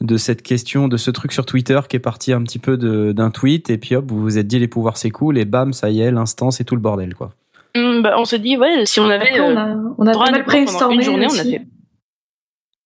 [0.01, 2.77] de cette question, de ce truc sur Twitter qui est parti un petit peu
[3.13, 5.73] d'un tweet et puis hop, vous vous êtes dit les pouvoirs c'est cool et bam,
[5.73, 7.33] ça y est, l'instant c'est tout le bordel quoi.
[7.77, 10.27] Hum, bah, on s'est dit, ouais, si on avait Après, on a, on a droit
[10.27, 11.63] pas mal brainstormé une journée, on a fait.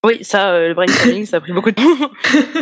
[0.05, 2.11] Oui, ça, euh, le brainstorming, ça a pris beaucoup de temps.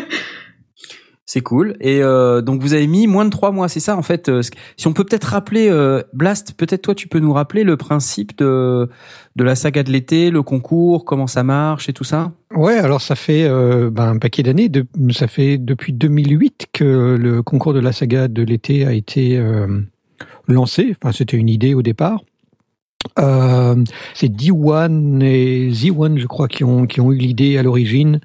[1.30, 1.76] C'est cool.
[1.82, 4.30] Et euh, donc vous avez mis moins de trois mois, c'est ça en fait.
[4.30, 4.42] euh,
[4.78, 8.38] si on peut peut-être rappeler, euh, Blast, peut-être toi tu peux nous rappeler le principe
[8.38, 8.90] de
[9.36, 12.32] de la saga de l'été, le concours, comment ça marche et tout ça?
[12.56, 14.72] Ouais, alors ça fait euh, ben, un paquet d'années.
[15.12, 19.38] Ça fait depuis 2008 que le concours de la saga de l'été a été
[20.48, 20.96] lancé.
[21.04, 22.22] Enfin, c'était une idée au départ.
[23.18, 28.22] C'est D1 et Z1, je crois, qui ont qui ont eu l'idée à l'origine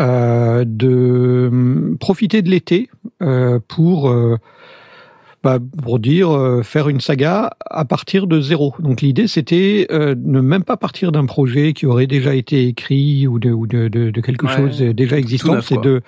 [0.00, 2.90] euh, de hum, profiter de l'été
[3.22, 4.36] euh, pour euh,
[5.42, 8.74] bah, pour dire euh, faire une saga à partir de zéro.
[8.78, 13.26] Donc l'idée c'était euh, ne même pas partir d'un projet qui aurait déjà été écrit
[13.26, 14.56] ou de, ou de, de, de quelque Ouais.
[14.56, 16.00] chose déjà existant, c'est de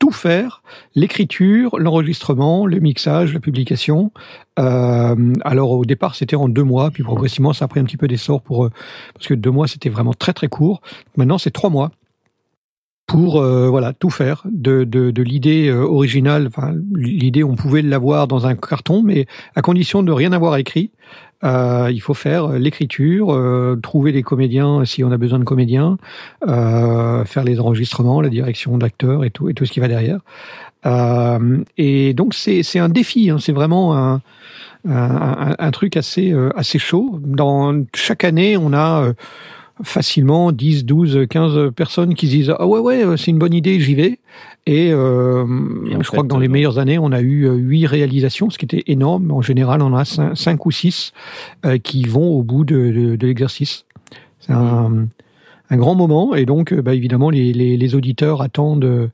[0.00, 0.62] tout faire,
[0.94, 4.12] l'écriture, l'enregistrement, le mixage, la publication.
[4.58, 7.96] Euh, alors au départ c'était en deux mois, puis progressivement ça a pris un petit
[7.96, 8.68] peu d'essor pour
[9.14, 10.82] parce que deux mois c'était vraiment très très court.
[11.16, 11.90] Maintenant c'est trois mois
[13.06, 16.46] pour euh, voilà tout faire de, de, de l'idée euh, originale.
[16.46, 20.90] Enfin l'idée on pouvait l'avoir dans un carton, mais à condition de rien avoir écrit.
[21.42, 25.98] Euh, il faut faire l'écriture, euh, trouver des comédiens si on a besoin de comédiens,
[26.48, 30.20] euh, faire les enregistrements, la direction d'acteurs et tout et tout ce qui va derrière.
[30.86, 34.22] Euh, et donc c'est c'est un défi, hein, c'est vraiment un,
[34.88, 37.20] un, un- truc assez assez chaud.
[37.22, 39.12] Dans chaque année, on a
[39.82, 43.54] facilement 10, 12, 15 personnes qui se disent ah ouais ouais euh, c'est une bonne
[43.54, 44.20] idée j'y vais.
[44.66, 45.44] Et, euh,
[45.86, 47.86] Et je crois fait, que dans les euh, meilleures années on a eu euh, huit
[47.86, 49.30] réalisations ce qui était énorme.
[49.30, 51.12] En général on a cinq, cinq ou six
[51.66, 53.84] euh, qui vont au bout de, de, de l'exercice.
[54.40, 55.06] C'est un,
[55.70, 56.34] un grand moment.
[56.34, 59.10] Et donc euh, bah, évidemment les, les, les auditeurs attendent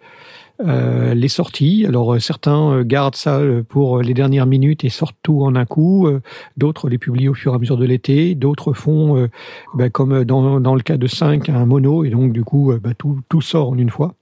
[0.67, 1.85] euh, les sorties.
[1.87, 5.55] Alors euh, certains euh, gardent ça euh, pour les dernières minutes et sortent tout en
[5.55, 6.09] un coup.
[6.57, 8.35] D'autres les publient au fur et à mesure de l'été.
[8.35, 9.29] D'autres font, euh,
[9.75, 12.95] ben, comme dans, dans le cas de 5, un mono et donc du coup ben,
[12.97, 14.15] tout, tout sort en une fois.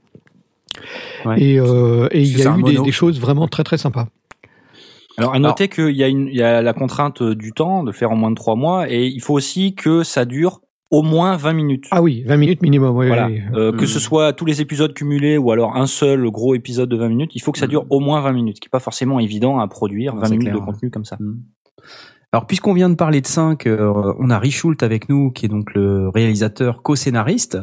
[1.25, 1.43] Ouais.
[1.43, 4.09] Et, euh, et il y a eu des, des choses vraiment très très sympas.
[5.17, 7.91] Alors à noter qu'il y a une, il y a la contrainte du temps de
[7.91, 10.61] faire en moins de trois mois et il faut aussi que ça dure
[10.91, 11.85] au moins 20 minutes.
[11.91, 12.97] Ah oui, 20 minutes minimum.
[12.97, 13.27] oui, Voilà.
[13.29, 13.41] oui.
[13.55, 13.89] Euh, Que Mm.
[13.89, 17.31] ce soit tous les épisodes cumulés ou alors un seul gros épisode de 20 minutes,
[17.35, 19.59] il faut que ça dure au moins 20 minutes, ce qui est pas forcément évident
[19.59, 20.67] à produire, Non, 20 c'est minutes clair, de ouais.
[20.73, 21.17] contenu comme ça.
[21.21, 21.41] Mm.
[22.33, 25.73] Alors, puisqu'on vient de parler de 5, on a Richult avec nous, qui est donc
[25.75, 27.57] le réalisateur co-scénariste.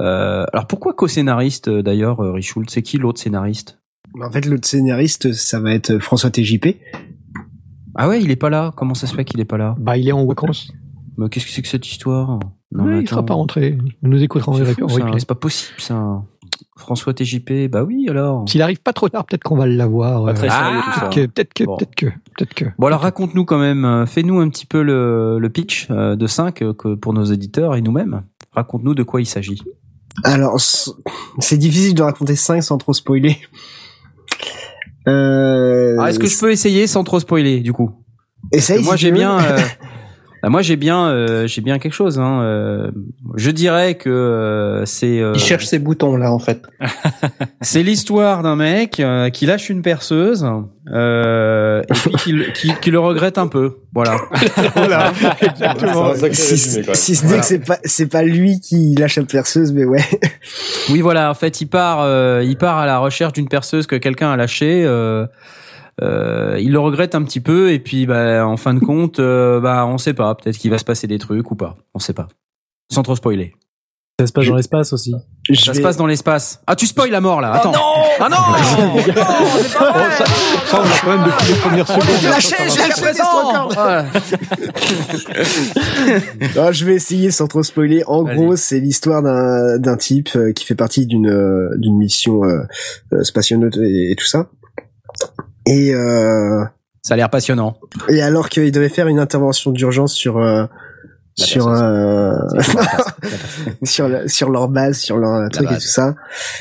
[0.00, 2.68] Euh, alors, pourquoi co-scénariste, euh, d'ailleurs, euh, Richult?
[2.70, 3.78] C'est qui l'autre scénariste?
[4.20, 6.80] En fait, l'autre scénariste, ça va être François TJP.
[7.94, 8.72] Ah ouais, il est pas là?
[8.76, 9.76] Comment ça se fait qu'il est pas là?
[9.78, 10.72] Bah, il est en vacances.
[11.16, 12.40] Mais Qu'est-ce que c'est que cette histoire?
[12.72, 13.26] Non, Oui, il sera attends.
[13.26, 13.78] pas rentré.
[14.02, 14.74] Il nous écoutera en replay.
[15.18, 16.22] C'est pas possible, ça.
[16.76, 18.48] François TJP, bah oui, alors.
[18.48, 20.24] S'il arrive pas trop tard, peut-être qu'on va l'avoir.
[20.24, 21.06] Pas euh, très sérieux tout ça.
[21.08, 21.76] Peut-être que, peut-être que, Bon.
[21.76, 22.64] peut-être que.
[22.78, 26.26] Bon, alors raconte-nous quand même, euh, fais-nous un petit peu le, le pitch euh, de
[26.26, 28.22] 5 que pour nos éditeurs et nous-mêmes.
[28.52, 29.62] Raconte-nous de quoi il s'agit.
[30.24, 30.58] Alors,
[31.38, 33.36] c'est difficile de raconter 5 sans trop spoiler.
[35.08, 37.90] Euh, Ah, Est-ce que je peux essayer sans trop spoiler, du coup?
[38.52, 39.58] Essaye, Moi, si j'ai bien, euh,
[40.42, 42.18] bah, moi, j'ai bien, euh, j'ai bien quelque chose.
[42.18, 42.90] Hein, euh,
[43.36, 46.62] je dirais que euh, c'est, euh, Il cherche ses boutons là en fait.
[47.60, 50.46] c'est l'histoire d'un mec euh, qui lâche une perceuse
[50.92, 53.76] euh, et puis qui, le- qui, qui le regrette un peu.
[53.94, 54.16] Voilà.
[54.74, 55.12] Voilà,
[55.42, 56.14] exactement.
[56.14, 56.22] si,
[56.54, 57.40] résumé, si ce n'est Voilà.
[57.42, 60.04] que c'est pas c'est pas lui qui lâche la perceuse mais ouais
[60.90, 61.30] Oui, voilà.
[61.30, 64.36] En fait, il part, euh, il part à la recherche d'une perceuse que quelqu'un a
[64.36, 64.84] lâchée.
[64.84, 65.26] Euh,
[66.02, 69.60] euh, il le regrette un petit peu et puis, bah, en fin de compte, euh,
[69.60, 70.34] bah, on sait pas.
[70.34, 71.76] Peut-être qu'il va se passer des trucs ou pas.
[71.94, 72.28] On sait pas.
[72.92, 73.54] Sans trop spoiler.
[74.18, 75.14] Ça se passe dans l'espace aussi.
[75.48, 76.60] je Ça se passe dans l'espace.
[76.66, 77.52] Ah, tu spoil la mort là.
[77.54, 77.72] Attends.
[78.20, 78.98] Ah non Oh,
[80.18, 80.24] ça,
[80.66, 82.04] ça, on a quand même depuis les premières secondes.
[82.24, 82.56] lâché.
[86.56, 88.02] Non, je vais essayer sans trop spoiler.
[88.06, 92.44] En gros, c'est l'histoire d'un d'un type euh, qui fait partie d'une euh, d'une mission
[92.44, 92.60] euh,
[93.14, 94.50] euh, spationaute et, et tout ça.
[95.66, 96.64] Et euh,
[97.02, 97.76] Ça a l'air passionnant.
[98.08, 100.64] et alors qu'il devait faire une intervention d'urgence sur euh,
[101.36, 102.34] sur euh,
[103.84, 106.14] sur sur leur base, sur leur truc et tout ça.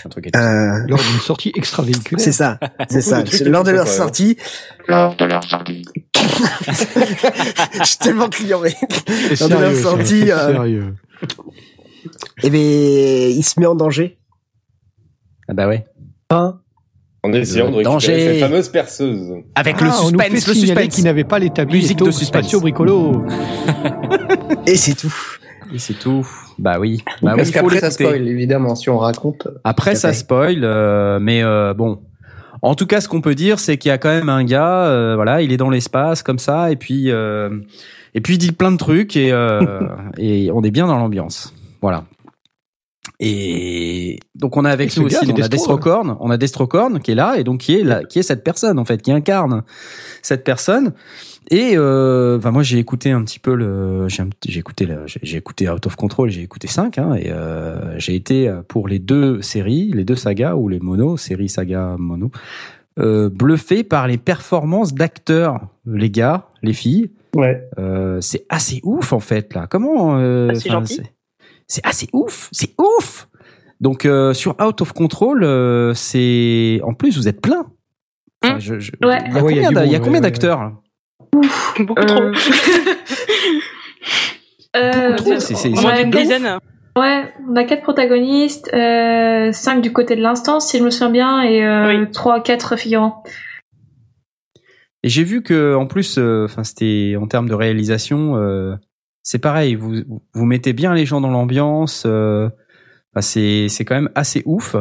[0.06, 0.52] Un truc et tout ça.
[0.76, 2.24] Euh, Lors d'une sortie extravéhiculaire.
[2.24, 3.24] c'est ça, c'est ça.
[3.46, 4.38] Lors de leur sortie.
[4.88, 5.86] Lors de leur sortie.
[6.68, 10.96] Je suis tellement client, Lors de leur sortie, euh, sérieux.
[12.44, 14.20] eh ben, il se met en danger.
[15.48, 15.86] Ah bah ouais.
[17.22, 18.20] En essayant de récupérer Danger.
[18.20, 19.34] cette fameuse perceuse.
[19.56, 20.96] Avec Ah, on nous fait le suspense.
[20.96, 22.54] qu'il n'avait pas l'établi Musique de suspense.
[22.56, 23.24] Bricolo.
[24.66, 25.14] Et c'est tout.
[25.74, 26.28] Et c'est tout.
[26.58, 27.04] Bah oui.
[27.22, 29.48] Bah oui, Parce faut qu'après ça spoil évidemment si on raconte.
[29.64, 32.00] Après, ça spoil, euh, mais euh, bon.
[32.62, 34.86] En tout cas, ce qu'on peut dire, c'est qu'il y a quand même un gars,
[34.88, 37.50] euh, voilà, il est dans l'espace comme ça, et puis euh,
[38.16, 39.62] et puis il dit plein de trucs et euh,
[40.18, 42.04] et on est bien dans l'ambiance, voilà.
[43.22, 47.00] Et donc on a avec nous aussi, c'est on a Destro, Destrocorn, on a Destrocorn
[47.02, 49.12] qui est là et donc qui est là, qui est cette personne en fait, qui
[49.12, 49.64] incarne
[50.22, 50.94] cette personne.
[51.52, 54.88] Et euh, enfin moi j'ai écouté un petit peu le, j'ai écouté
[55.22, 58.88] j'ai écouté Out of Control, j'ai écouté 5 hein, et euh, j'ai été euh, pour
[58.88, 62.32] les deux séries, les deux sagas ou les mono, série saga mono,
[63.00, 67.12] euh, bluffé par les performances d'acteurs, les gars, les filles.
[67.36, 67.64] Ouais.
[67.78, 69.68] Euh, c'est assez ouf en fait là.
[69.68, 71.02] Comment euh, Ah, c'est gentil.
[71.70, 73.30] C'est- C'est assez ouf, c'est ouf.
[73.80, 77.66] Donc euh, sur Out of Control, euh, c'est en plus vous êtes plein.
[78.44, 79.20] Enfin, je- je- Ouais.
[79.28, 80.74] Il y a Ah ouais, il y a combien monde, combien ouais, d'acteurs
[81.80, 82.24] Beaucoup trop.
[82.24, 82.32] Euh,
[85.18, 86.22] Beaucoup trop, c'est- on a un d'une truc de quatre- ouf.
[86.22, 86.58] dizaine.
[86.98, 91.10] Ouais, on a quatre protagonistes, euh, cinq du côté de l'instance, si je me souviens
[91.12, 92.12] bien, et euh, Oui.
[92.12, 93.24] trois, quatre figurants.
[95.04, 98.76] Et j'ai vu que en plus, euh, enfin c'était en termes de réalisation, euh,
[99.32, 99.76] c'est pareil.
[99.76, 99.94] Vous
[100.34, 102.04] vous mettez bien les gens dans l'ambiance.
[102.08, 102.50] euh,
[103.20, 104.76] c'est c'est quand même assez ouf.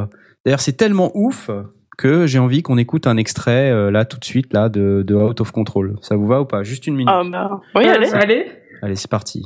[0.47, 1.51] D'ailleurs, c'est tellement ouf
[1.99, 5.15] que j'ai envie qu'on écoute un extrait euh, là tout de suite là de, de
[5.15, 5.97] Out of Control.
[6.01, 6.63] Ça vous va ou pas?
[6.63, 7.13] Juste une minute.
[7.13, 8.11] Ah bah, oui, Euh, allez.
[8.15, 8.47] allez.
[8.81, 9.43] Allez, c'est parti.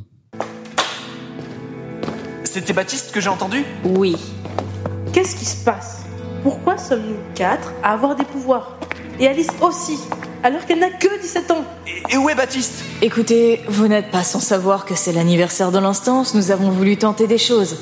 [2.44, 3.64] C'était Baptiste que j'ai entendu?
[3.84, 4.14] Oui.
[5.12, 6.06] Qu'est-ce qui se passe?
[6.44, 8.78] Pourquoi sommes-nous quatre à avoir des pouvoirs?
[9.18, 9.98] Et Alice aussi,
[10.42, 12.84] alors qu'elle n'a que 17 ans et, et où est Baptiste?
[13.00, 17.26] Écoutez, vous n'êtes pas sans savoir que c'est l'anniversaire de l'instance, nous avons voulu tenter
[17.26, 17.76] des choses.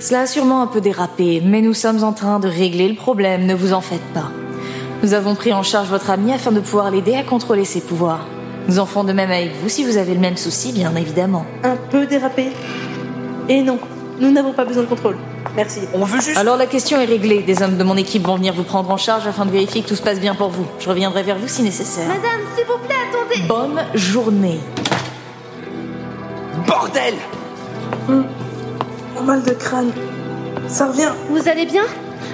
[0.00, 3.46] Cela a sûrement un peu dérapé, mais nous sommes en train de régler le problème,
[3.46, 4.30] ne vous en faites pas.
[5.02, 8.26] Nous avons pris en charge votre ami afin de pouvoir l'aider à contrôler ses pouvoirs.
[8.68, 11.44] Nous en ferons de même avec vous si vous avez le même souci, bien évidemment.
[11.62, 12.48] Un peu dérapé?
[13.48, 13.78] Et non,
[14.20, 15.16] nous n'avons pas besoin de contrôle.
[15.56, 15.80] Merci.
[15.94, 16.38] On veut juste.
[16.38, 17.42] Alors la question est réglée.
[17.42, 19.88] Des hommes de mon équipe vont venir vous prendre en charge afin de vérifier que
[19.88, 20.66] tout se passe bien pour vous.
[20.78, 22.08] Je reviendrai vers vous si nécessaire.
[22.08, 23.48] Madame, s'il vous plaît, attendez.
[23.48, 24.60] Bonne journée.
[26.66, 27.14] Bordel
[28.08, 29.92] Un mal de crâne.
[30.68, 31.10] Ça revient.
[31.28, 31.82] Vous allez bien?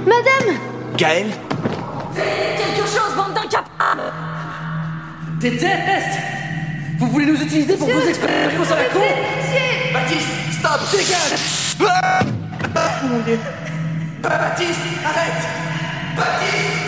[0.06, 0.56] Madame
[0.96, 1.26] Gaël?
[2.14, 4.12] Quelque chose, bande d'incapables
[5.38, 6.18] Déteste
[6.98, 9.00] Vous voulez nous utiliser pour vos expériences à la con
[9.92, 12.20] Baptiste, stop, dégage Ah
[13.02, 13.38] Mon dieu.
[14.22, 15.42] Baptiste, arrête
[16.16, 16.80] Baptiste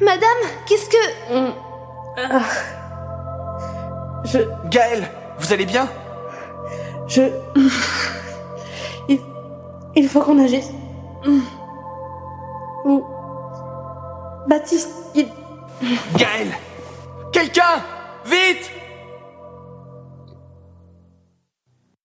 [0.00, 0.96] Madame, qu'est-ce que...
[2.16, 2.42] Ah.
[4.24, 4.38] Je...
[4.70, 5.88] Gaël, vous allez bien?
[7.06, 7.22] Je...
[9.08, 9.20] Il,
[9.94, 10.70] il faut qu'on agisse.
[12.84, 13.04] Ou...
[14.48, 15.28] Baptiste, il...
[16.16, 16.48] Gaël
[17.34, 17.82] Quelqu'un?
[18.24, 18.70] Vite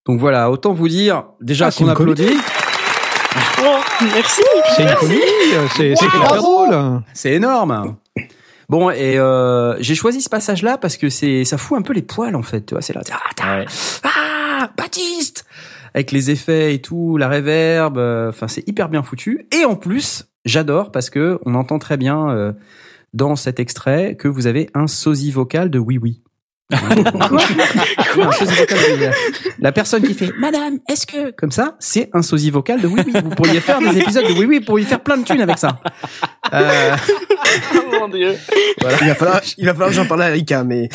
[0.05, 2.33] Donc voilà, autant vous dire déjà Ah, qu'on applaudit.
[3.61, 3.77] Oh,
[4.13, 4.41] merci.
[4.75, 5.21] C'est une comédie,
[5.75, 6.35] c'est Wow.
[6.37, 7.01] drôle.
[7.13, 7.95] C'est énorme.
[8.69, 12.01] Bon et euh, j'ai choisi ce passage-là parce que c'est ça fout un peu les
[12.01, 12.65] poils en fait.
[12.65, 13.01] Tu vois, c'est là.
[13.11, 13.63] Ah,
[14.03, 15.45] ah, Baptiste
[15.93, 17.97] avec les effets et tout, la réverb.
[17.97, 19.47] euh, Enfin, c'est hyper bien foutu.
[19.57, 22.53] Et en plus, j'adore parce que on entend très bien euh,
[23.13, 26.21] dans cet extrait que vous avez un sosie vocal de oui oui.
[26.71, 29.09] Un sosie vocal de.
[29.59, 33.01] La personne qui fait Madame, est-ce que comme ça, c'est un sosie vocal de oui
[33.07, 33.13] oui.
[33.23, 35.57] Vous pourriez faire des épisodes de oui oui, vous pourriez faire plein de thunes avec
[35.57, 35.79] ça.
[36.53, 36.95] Euh,
[37.75, 38.35] Oh mon dieu.
[38.79, 38.97] voilà.
[39.01, 40.89] Il va falloir, il va falloir que j'en parle à Erika, mais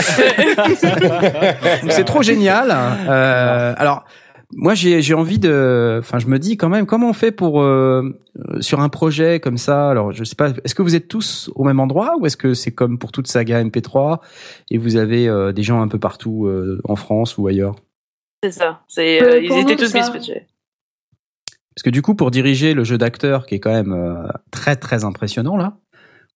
[1.91, 2.69] c'est trop génial.
[2.71, 4.05] Euh, alors,
[4.53, 5.97] moi, j'ai j'ai envie de.
[6.01, 8.03] Enfin, je me dis quand même, comment on fait pour euh,
[8.39, 10.51] euh, sur un projet comme ça Alors, je sais pas.
[10.65, 13.27] Est-ce que vous êtes tous au même endroit ou est-ce que c'est comme pour toute
[13.27, 14.21] saga MP3
[14.71, 17.75] et vous avez euh, des gens un peu partout euh, en France ou ailleurs?
[18.43, 18.83] C'est ça.
[18.89, 20.47] C'est, Euh, euh, ils étaient nous, tous dispatchés.
[21.75, 24.77] Parce que du coup, pour diriger le jeu d'acteur, qui est quand même euh, très
[24.77, 25.79] très impressionnant là,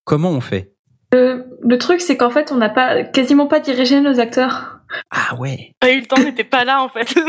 [0.03, 0.73] comment on fait?
[1.13, 4.78] Le, le truc, c'est qu'en fait, on n'a pas quasiment pas dirigé nos acteurs.
[5.11, 5.73] Ah ouais.
[5.81, 7.13] Ah, eu le temps n'était pas là en fait.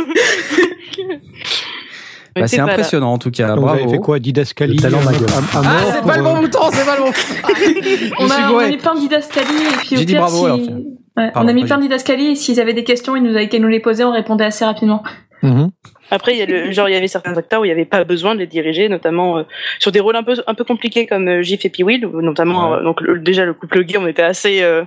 [2.37, 3.57] Bah, c'est impressionnant en tout cas.
[3.57, 3.81] Vous Bravo.
[3.83, 6.39] avez fait quoi Didascalie Le talent à- à Ah, c'est pour, pas le euh, bon
[6.41, 7.13] bouton, c'est pas le bon.
[8.21, 10.61] On a, on a mis plein de didascalies et puis au pire, bravo, si- alors,
[10.63, 10.77] tiens.
[11.17, 13.31] Ouais, Pardon, on a mis plein de didascalies et s'ils avaient des questions, ils nous
[13.35, 15.03] avaient qu'à nous les poser, on répondait assez rapidement.
[15.43, 15.71] mhm.
[16.11, 17.85] Après, il y a le, genre, il y avait certains acteurs où il n'y avait
[17.85, 19.43] pas besoin de les diriger, notamment euh,
[19.79, 21.73] sur des rôles un peu, un peu compliqués comme euh, Gif et
[22.05, 24.83] où notamment, euh, donc, le- déjà, le couple gay, on était assez, euh,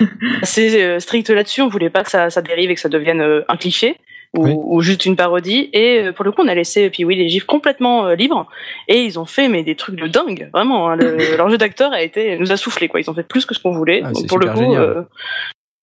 [0.42, 3.20] assez euh, strict là-dessus, on voulait pas que ça, ça dérive et que ça devienne
[3.20, 3.96] euh, un cliché.
[4.36, 4.52] Ou, Oui.
[4.54, 5.70] ou juste une parodie.
[5.72, 8.46] Et euh, pour le coup on a laissé Pee-Will et Gif complètement euh, libres.
[8.86, 11.94] Et ils ont fait mais des trucs de dingue vraiment hein, le- leur jeu d'acteur
[11.94, 13.00] a été nous a soufflé quoi.
[13.00, 14.02] Ils ont fait plus que ce qu'on voulait.
[14.04, 15.02] Ah, Donc, pour le coup euh,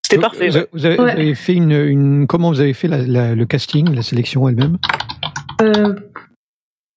[0.09, 0.59] c'était parfait Vous, ouais.
[0.61, 1.11] avez- vous avez, vous Ouais.
[1.11, 4.77] avez fait une, une comment vous avez fait la- la- le casting, la sélection elle-même?
[5.61, 5.95] Euh,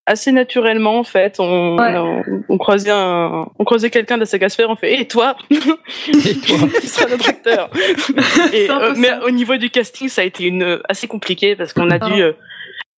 [0.06, 1.96] assez naturellement en fait on, Ouais.
[1.96, 5.36] on, on croisait un, on croisait quelqu'un de la saga Sphere, on fait et toi
[5.50, 7.70] Et toi qui sera notre acteur
[8.52, 11.72] et, euh, mais au niveau du casting ça a été une euh, assez compliqué parce
[11.72, 12.08] qu'on a Ah.
[12.10, 12.32] dû euh,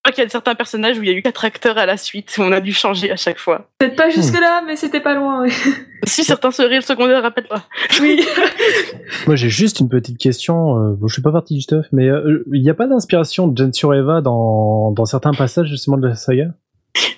[0.03, 1.97] crois qu'il y a certains personnages où il y a eu quatre acteurs à la
[1.97, 5.43] suite on a dû changer à chaque fois Peut-être pas jusque-là, mais c'était pas loin.
[5.43, 5.51] oui.
[6.05, 7.61] si certains seraient le secondaire rappelle-toi
[8.01, 8.21] Oui.
[9.27, 10.77] Moi, j'ai juste une petite question.
[10.77, 13.47] euh, bon, je suis pas parti du stuff, mais euh, il n'y a pas d'inspiration
[13.47, 16.53] de Jen sur Eva dans, dans certains passages justement de la saga?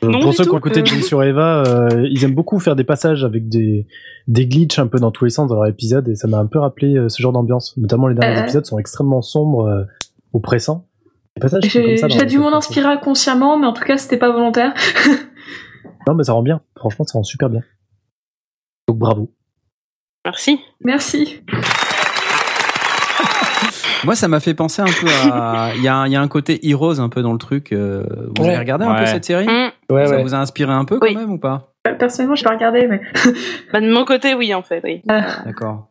[0.03, 0.85] Euh, Non, Pour ceux qui ont écouté Euh.
[0.85, 3.87] Jen sur Eva, euh, ils aiment beaucoup faire des passages avec des,
[4.27, 6.45] des glitches un peu dans tous les sens dans leur épisode et ça m'a un
[6.47, 7.77] peu rappelé euh, ce genre d'ambiance.
[7.77, 8.43] Notamment les derniers Euh.
[8.43, 9.83] épisodes sont extrêmement sombres, euh,
[10.33, 10.87] oppressants.
[11.63, 14.73] J'ai dû m'en inspirer inconsciemment, mais en tout cas, c'était pas volontaire.
[16.07, 16.61] Non, mais ça rend bien.
[16.75, 17.61] Franchement, ça rend super bien.
[18.87, 19.31] Donc bravo.
[20.25, 21.43] merci Merci.
[24.03, 25.73] Moi, ça m'a fait penser un peu à.
[25.75, 27.71] Il y, a un- il y a un côté Heroes un peu dans le truc.
[27.71, 28.03] euh,
[28.35, 28.57] Vous avez Ouais.
[28.57, 29.71] regardé un peu cette série Mm.
[29.93, 30.23] Ouais, Ça ouais.
[30.23, 31.15] vous a inspiré un peu quand Oui.
[31.15, 31.71] même ou pas?
[31.87, 32.99] Euh, Personnellement, j'ai pas regardé, mais.
[33.71, 35.90] Bah, de mon côté oui en fait oui D'accord.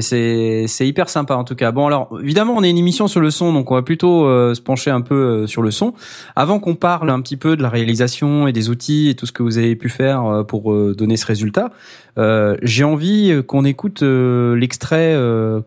[0.00, 1.70] C'est c'est hyper sympa en tout cas.
[1.70, 4.54] Bon alors évidemment on est une émission sur le son donc on va plutôt euh,
[4.54, 5.92] se pencher un peu euh, sur le son
[6.34, 9.32] avant qu'on parle un petit peu de la réalisation et des outils et tout ce
[9.32, 11.70] que vous avez pu faire euh, pour euh, donner ce résultat.
[12.16, 15.12] euh, j'ai envie euh, qu'on écoute l'extrait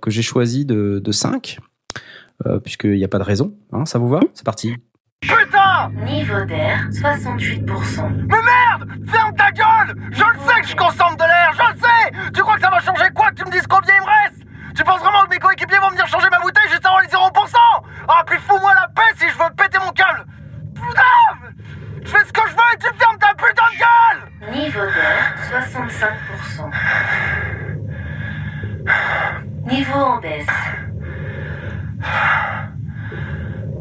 [0.02, 1.60] que j'ai choisi de de 5
[2.48, 3.54] euh, puisqu'il n'y a pas de raison.
[3.74, 4.22] Hein, ça vous va?
[4.34, 4.74] C'est parti.
[5.28, 8.10] Putain Niveau d'air, 68%.
[8.28, 8.90] Mais merde!
[9.10, 9.96] Ferme ta gueule!
[10.12, 12.32] Je le sais que je consomme de l'air, je le sais!
[12.34, 14.44] Tu crois que ça va changer quoi que tu me dises combien il me reste?
[14.76, 17.56] Tu penses vraiment que mes coéquipiers vont venir changer ma bouteille juste avant les 0%
[18.08, 20.26] Ah puis fous-moi la paix si je veux péter mon câble!
[20.76, 21.54] Putain!
[22.04, 24.22] Je fais ce que je veux et tu fermes ta putain de gueule!
[24.54, 26.72] Niveau d'air, 65%.
[29.68, 30.46] Niveau en baisse.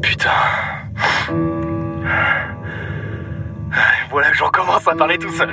[0.05, 0.29] Putain.
[4.11, 5.49] Voilà j'en commence à parler tout seul.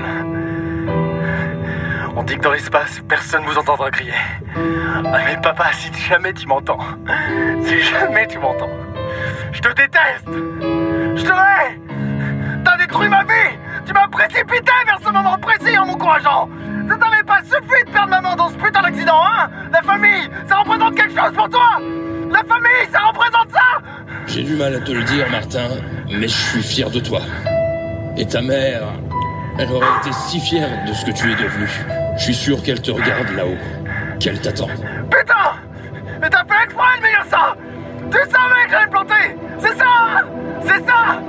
[2.15, 4.13] On dit que dans l'espace, personne vous entendra crier.
[4.55, 6.79] Ah, mais papa, si jamais tu m'entends,
[7.63, 8.69] si jamais tu m'entends,
[9.53, 10.29] je te déteste.
[10.29, 11.81] Je te hais.
[12.63, 13.57] T'as détruit ma vie.
[13.87, 16.51] Tu m'as précipité vers ce moment précis en m'encourageant.
[16.91, 20.59] Ça t'avait pas suffi de perdre maman dans ce putain d'accident, hein La famille, ça
[20.59, 21.79] représente quelque chose pour toi
[22.33, 23.83] La famille, ça représente ça
[24.27, 25.69] J'ai du mal à te le dire, Martin,
[26.11, 27.21] mais je suis fier de toi.
[28.17, 28.85] Et ta mère,
[29.59, 31.69] elle aurait été si fière de ce que tu es devenu.
[32.17, 33.59] Je suis sûr qu'elle te regarde là-haut,
[34.19, 34.69] qu'elle t'attend.
[35.11, 35.59] Putain
[36.21, 37.57] Mais t'as fait exprès de me dire ça
[38.11, 40.25] Tu savais que j'allais me planter C'est ça
[40.63, 41.21] C'est ça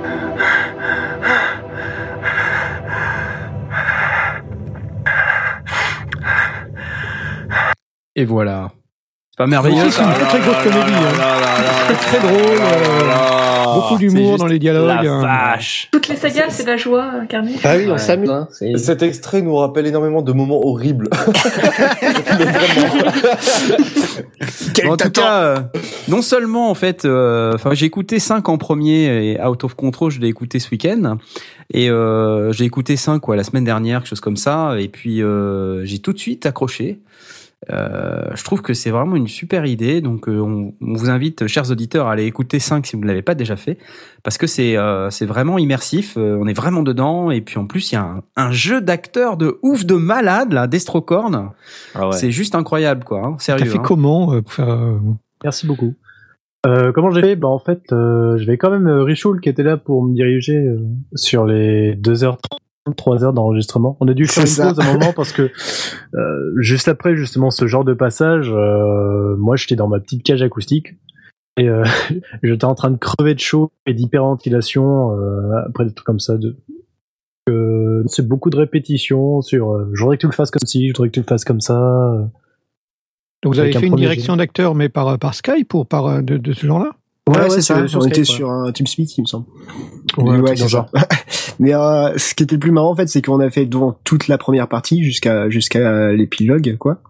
[8.16, 8.70] Et voilà.
[9.34, 10.92] C'est pas merveilleux C'est une très très grosse comédie.
[10.92, 11.12] hein.
[11.86, 12.56] Très très drôle.
[12.62, 15.04] euh, beaucoup d'humour dans les dialogues.
[15.08, 15.58] hein.
[15.90, 17.56] Toutes les sagas, c'est de la joie incarnée.
[17.64, 18.30] Ah oui, on s'amuse.
[18.76, 21.08] Cet extrait nous rappelle énormément de moments horribles.
[24.88, 25.58] en tout cas, euh,
[26.06, 30.12] non seulement en fait, euh, enfin j'ai écouté 5 en premier et Out of Control,
[30.12, 31.16] je l'ai écouté ce week-end
[31.72, 35.22] et euh, j'ai écouté 5 quoi la semaine dernière, quelque chose comme ça, et puis
[35.22, 37.00] euh, j'ai tout de suite accroché.
[37.70, 41.46] Euh, je trouve que c'est vraiment une super idée, donc euh, on, on vous invite,
[41.46, 43.78] chers auditeurs, à aller écouter 5 si vous ne l'avez pas déjà fait,
[44.22, 47.66] parce que c'est euh, c'est vraiment immersif, euh, on est vraiment dedans, et puis en
[47.66, 51.50] plus il y a un, un jeu d'acteurs de ouf de malade là, Destrocorn,
[52.12, 53.64] c'est juste incroyable quoi, hein, sérieux.
[53.64, 53.82] T'as fait hein.
[53.84, 54.98] comment euh, pour faire, euh,
[55.42, 55.94] Merci beaucoup.
[56.66, 57.36] Euh, comment j'ai fait?
[57.36, 60.78] Bah en fait, euh, j'avais quand même Richoul qui était là pour me diriger euh,
[61.14, 62.38] sur les 2h30,
[62.92, 63.96] 3 heures d'enregistrement.
[64.00, 64.68] On a dû faire une ça.
[64.68, 65.50] pause à un moment parce que
[66.14, 70.42] euh, juste après justement ce genre de passage, euh, moi j'étais dans ma petite cage
[70.42, 70.94] acoustique
[71.56, 71.84] et euh,
[72.42, 76.36] j'étais en train de crever de chaud et d'hyperventilation euh, après des trucs comme ça.
[76.36, 76.56] De...
[77.48, 80.88] Euh, c'est beaucoup de répétitions sur euh, je voudrais que tu le fasses comme ci,
[80.88, 81.78] je voudrais que tu le fasses comme ça.
[81.78, 82.24] euh.
[83.42, 86.20] Donc vous avez un fait une direction d'acteur, mais par, par Skype ou par euh,
[86.22, 86.92] de, de ce genre-là?
[87.28, 87.88] Ouais, Ouais, c'est ouais, ça.
[87.88, 88.24] sur- on Skype, était ouais.
[88.24, 89.46] sur un TeamSpeak, il me semble.
[90.18, 90.86] Ouais, c'est ça.
[91.58, 93.98] Mais euh, ce qui était le plus marrant en fait, c'est qu'on a fait durant
[94.04, 97.00] toute la première partie jusqu'à jusqu'à l'épilogue, quoi,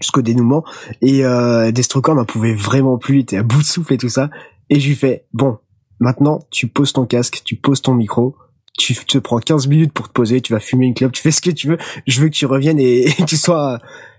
[0.00, 0.64] jusqu'au dénouement.
[1.02, 4.08] Et euh, Destrocorn n'en pouvait vraiment plus, il était à bout de souffle et tout
[4.08, 4.30] ça.
[4.70, 5.58] Et je lui fais bon,
[6.00, 8.36] maintenant tu poses ton casque, tu poses ton micro.
[8.78, 11.30] Tu te prends 15 minutes pour te poser, tu vas fumer une clope, tu fais
[11.30, 11.78] ce que tu veux.
[12.06, 13.78] Je veux que tu reviennes et, et tu sois,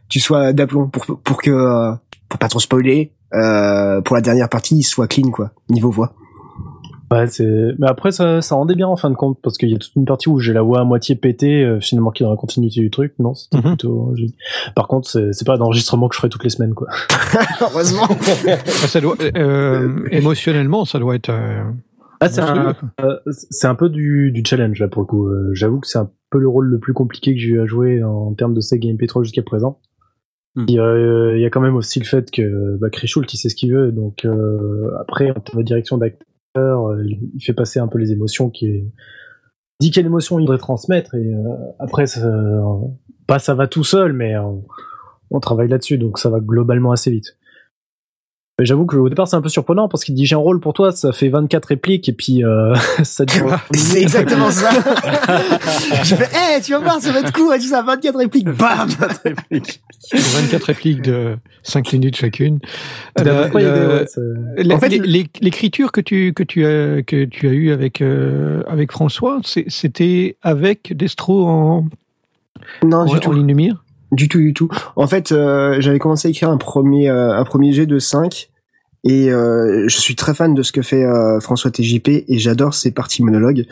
[0.09, 1.91] tu sois d'aplomb pour pour que euh,
[2.27, 3.11] pour pas trop spoiler.
[3.33, 6.13] Euh, pour la dernière partie, il soit clean quoi, niveau voix.
[7.09, 7.69] Ouais, c'est.
[7.79, 9.95] Mais après, ça, ça rendait bien en fin de compte parce qu'il y a toute
[9.95, 12.37] une partie où j'ai la voix à moitié pétée, euh, finalement qui est dans la
[12.37, 13.13] continuité du truc.
[13.19, 13.63] Non, c'était Mhm.
[13.63, 14.11] plutôt.
[14.15, 14.35] joli.
[14.75, 16.87] Par contre, c'est c'est pas d'enregistrement que je ferai toutes les semaines, quoi.
[17.61, 18.07] Heureusement.
[18.09, 21.29] Ah, ça doit, euh, émotionnellement, ça doit être.
[21.29, 21.63] euh,
[22.19, 25.27] Ah, c'est un, euh, c'est un peu du, du challenge là pour le coup.
[25.27, 27.65] Euh, J'avoue que c'est un peu le rôle le plus compliqué que j'ai eu à
[27.67, 29.79] jouer en termes de Sega MP3 jusqu'à présent.
[30.55, 30.65] Hmm.
[30.67, 33.37] Il y, a, il y a quand même aussi le fait que bah, Krichoult, il
[33.37, 36.36] sait ce qu'il veut, donc euh, après en termes de direction d'acteur, euh,
[37.03, 38.83] il il fait passer un peu les émotions qui
[39.79, 41.43] dit quelle émotion il voudrait transmettre et euh,
[41.79, 42.29] après ça,
[43.27, 47.37] pas ça va tout seul, mais on travaille là-dessus, donc ça va globalement assez vite.
[48.59, 50.73] Mais j'avoue qu'au départ c'est un peu surprenant parce qu'il dit j'ai un rôle pour
[50.73, 53.55] toi, ça fait 24 répliques et puis euh, ça dure.
[53.75, 54.71] C'est exactement ça.
[56.03, 56.27] je fais,
[56.57, 59.21] eh, tu vas voir, ça va être court et tout ça, 24 répliques, bam, 24
[59.25, 59.81] répliques.
[60.11, 62.57] 24 répliques de 5 minutes chacune.
[63.23, 67.71] La- En fait, l'é- l'é- l'écriture que tu que tu as que tu as eu
[67.71, 71.85] avec euh, avec François, c'était avec Destro en,
[72.83, 73.33] Non, en, du en tout.
[73.33, 73.83] ligne de mire?
[74.11, 74.69] Du tout, du tout.
[74.95, 78.49] En fait, euh, j'avais commencé à écrire un premier, euh, un premier jet de 5
[79.03, 82.73] et euh, je suis très fan de ce que fait euh, François TJP et j'adore
[82.73, 83.65] ses parties monologues.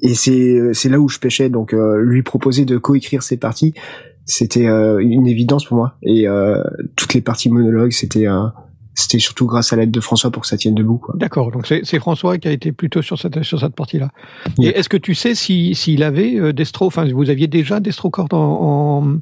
[0.00, 3.74] Et c'est c'est là où je pêchais, donc euh, lui proposer de coécrire ses parties,
[4.24, 5.94] c'était euh, une évidence pour moi.
[6.02, 6.26] Et
[6.96, 8.46] toutes les parties monologues, c'était euh,
[9.00, 10.98] c'était surtout grâce à l'aide de François pour que ça tienne debout.
[10.98, 11.14] Quoi.
[11.16, 14.10] D'accord, donc c'est c'est François qui a été plutôt sur cette sur cette partie-là.
[14.60, 18.10] Et est-ce que tu sais si s'il avait euh, Destro, enfin vous aviez déjà Destro
[18.10, 19.18] Cord en, en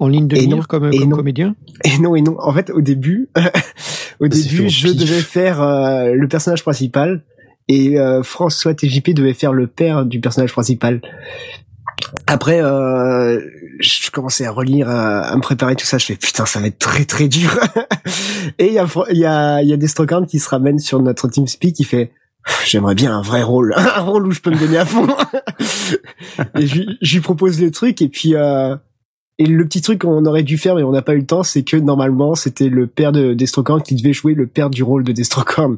[0.00, 0.62] en ligne de Et mire non.
[0.62, 1.16] comme, Et comme non.
[1.16, 1.54] comédien?
[1.84, 2.36] Et non, et non.
[2.40, 3.28] En fait, au début,
[4.20, 4.96] au début, je pif.
[4.96, 7.22] devais faire euh, le personnage principal
[7.68, 11.02] et euh, François TJP devait faire le père du personnage principal.
[12.26, 13.40] Après, euh,
[13.80, 15.98] je commençais à relire, à, à me préparer tout ça.
[15.98, 17.50] Je fais putain, ça va être très très dur.
[18.58, 21.74] et il y a y a y a Destrocorn qui se ramène sur notre TeamSpeak
[21.74, 22.12] qui fait
[22.64, 25.06] J'aimerais bien un vrai rôle, un rôle où je peux me donner à fond.
[26.58, 26.82] et je,
[27.16, 28.74] lui- propose le truc et puis euh,
[29.38, 31.42] Et le petit truc qu'on aurait dû faire mais on n'a pas eu le temps,
[31.42, 35.04] c'est que normalement c'était le père de Destrocorn qui devait jouer le père du rôle
[35.04, 35.76] de Destrocorn.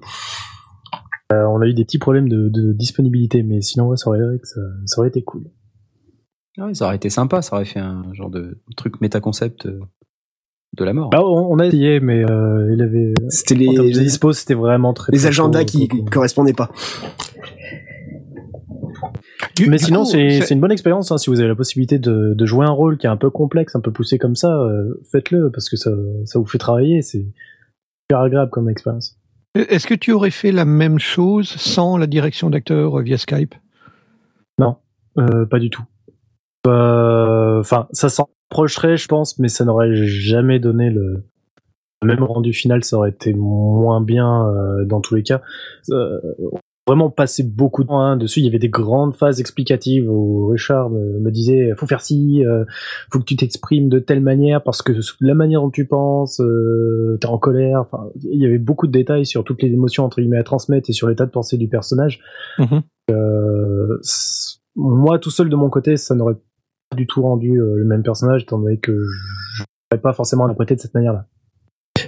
[1.32, 5.08] Euh, on a eu des petits problèmes de, de disponibilité, mais sinon ouais, ça aurait
[5.08, 5.44] été cool.
[6.59, 9.80] Ah oui, ça aurait été sympa, ça aurait fait un genre de truc méta-concept euh,
[10.76, 11.11] de la mort.
[11.11, 13.14] Bah, on, a essayé, mais euh, il avait.
[13.28, 15.12] C'était les, dispo, c'était vraiment très.
[15.12, 16.70] les très agendas chaud, qui donc, correspondaient pas.
[19.61, 21.11] mais du sinon, c'est une bonne expérience.
[21.12, 23.30] Hein, si vous avez la possibilité de, de jouer un rôle qui est un peu
[23.30, 25.90] complexe, un peu poussé comme ça, euh, faites-le parce que ça,
[26.24, 27.03] ça vous fait travailler.
[27.03, 27.26] C'est
[28.11, 29.16] super agréable comme expérience.
[29.55, 33.55] Est-ce que tu aurais fait la même chose sans la direction d'acteur euh, via Skype?
[34.59, 34.76] Non,
[35.18, 35.82] euh, pas du tout.
[36.66, 41.22] Euh, Enfin, ça s'en rapprocherait, je pense, mais ça n'aurait jamais donné le
[42.02, 42.82] même rendu final.
[42.82, 45.42] Ça aurait été moins bien euh, dans tous les cas.
[45.90, 46.18] Euh,
[46.86, 48.40] vraiment passé beaucoup de temps hein, dessus.
[48.40, 52.44] Il y avait des grandes phases explicatives où Richard me, me disait faut faire ci,
[52.44, 52.64] euh,
[53.12, 57.18] faut que tu t'exprimes de telle manière parce que la manière dont tu penses, euh,
[57.20, 57.80] t'es en colère.
[57.82, 60.90] Enfin, il y avait beaucoup de détails sur toutes les émotions entre guillemets à transmettre
[60.90, 62.20] et sur l'état de pensée du personnage.
[62.58, 62.82] Mhm.
[63.11, 64.00] Euh,
[64.74, 66.38] moi, tout seul de mon côté, ça n'aurait
[66.97, 68.93] du tout rendu euh, le même personnage, étant donné que
[69.55, 69.62] je
[69.93, 71.26] n'aurais pas forcément interprété de cette manière-là.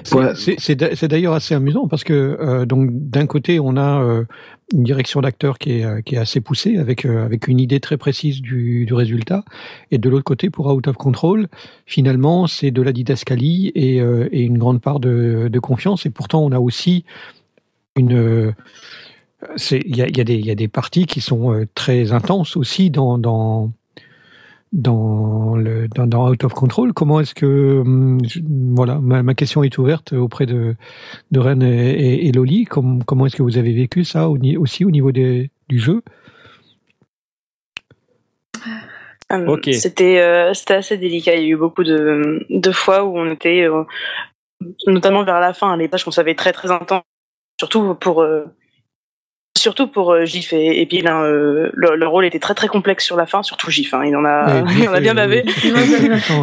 [0.05, 3.77] C'est- C'est c'est d'a- c'est d'ailleurs assez amusant parce que euh, donc d'un côté on
[3.77, 4.25] a euh,
[4.73, 7.97] une direction d'acteur qui est, qui est assez poussée avec euh, avec une idée très
[7.97, 9.45] précise du, du résultat.
[9.91, 11.47] Et de l'autre côté pour Out of Control
[11.87, 16.05] finalement c'est de la didascalie et, euh, et une grande part de, de confiance.
[16.07, 17.05] Et pourtant on a aussi
[17.97, 18.53] une euh,
[19.57, 21.67] c'est il y a, y a des il y a des parties qui sont euh,
[21.75, 23.73] très intenses aussi dans dans
[24.73, 26.93] dans le dans, dans Out of Control.
[26.93, 28.41] Comment est-ce que hum, je-
[28.75, 30.75] voilà ma, ma question est ouverte auprès de
[31.31, 32.65] de Ren et, et, et Loli.
[32.65, 36.03] Comment comment est-ce que vous avez vécu ça au aussi au niveau des du jeu?
[39.47, 39.71] Ok.
[39.73, 41.35] C'était euh, c'était assez délicat.
[41.37, 43.85] Il y a eu beaucoup de, de fois où on était, euh,
[44.87, 47.03] notamment vers la fin, les pages qu'on savait très très intenses,
[47.59, 48.45] surtout pour euh,
[49.59, 52.69] surtout pour euh, Gif et, et puis là, euh, le, le rôle était très très
[52.69, 53.95] complexe sur la fin, surtout Gif.
[53.95, 55.45] Hein, il en a Ouais, il en a bien bavé.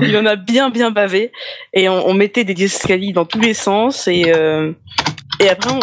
[0.01, 1.31] il en a bien bien bavé.
[1.73, 4.71] Et on, on mettait des escaliers dans tous les sens et euh,
[5.39, 5.79] et après on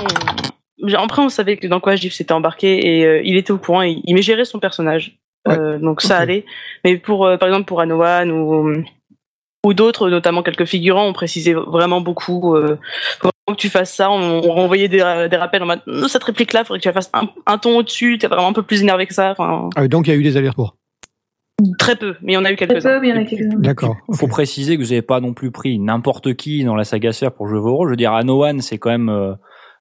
[0.94, 3.82] après on savait que dans quoi Gif s'était embarqué et euh, il était au courant.
[3.82, 5.18] Et il géré son personnage.
[5.48, 6.44] Euh, donc ça allait.
[6.84, 8.82] Mais pour euh, par exemple pour Anoan ou
[9.64, 12.78] ou d'autres notamment quelques figurants on précisait vraiment beaucoup euh,
[13.54, 14.98] que tu fasses ça on, on renvoyait des,
[15.30, 17.76] des rappels en mode cette réplique là faudrait que tu la fasses un, un ton
[17.78, 20.12] au dessus t'es vraiment un peu plus énervé que ça enfin Ah, donc il y
[20.14, 20.76] a eu des allers-retours.
[21.78, 23.22] très peu mais il y en a eu Très quelques-uns peu, mais il y en
[23.22, 23.58] a quelques-uns.
[23.58, 23.96] D'accord.
[24.14, 27.32] Faut préciser que vous n'avez pas non plus pris n'importe qui dans la saga sœur
[27.32, 27.88] pour jouer vos rôles.
[27.88, 29.32] Je veux dire, Anoan, c'est quand même euh,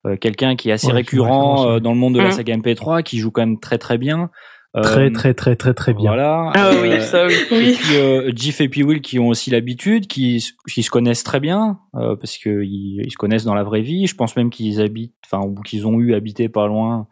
[0.05, 2.31] euh, quelqu'un qui est assez Ouais, récurrent euh, dans le monde de la Mhm.
[2.31, 4.29] saga MP3, qui joue quand même très très bien.
[4.75, 6.09] Euh, Très très très très très bien.
[6.09, 6.51] Voilà.
[6.53, 7.33] ah Euh, oui ça oui
[7.69, 11.39] Et puis euh, Jiff et Will qui ont aussi l'habitude, qui, qui se connaissent très
[11.39, 14.05] bien euh, parce que ils, ils se connaissent dans la vraie vie.
[14.07, 17.07] Je pense même qu'ils habitent, enfin ou qu'ils ont eu habité pas loin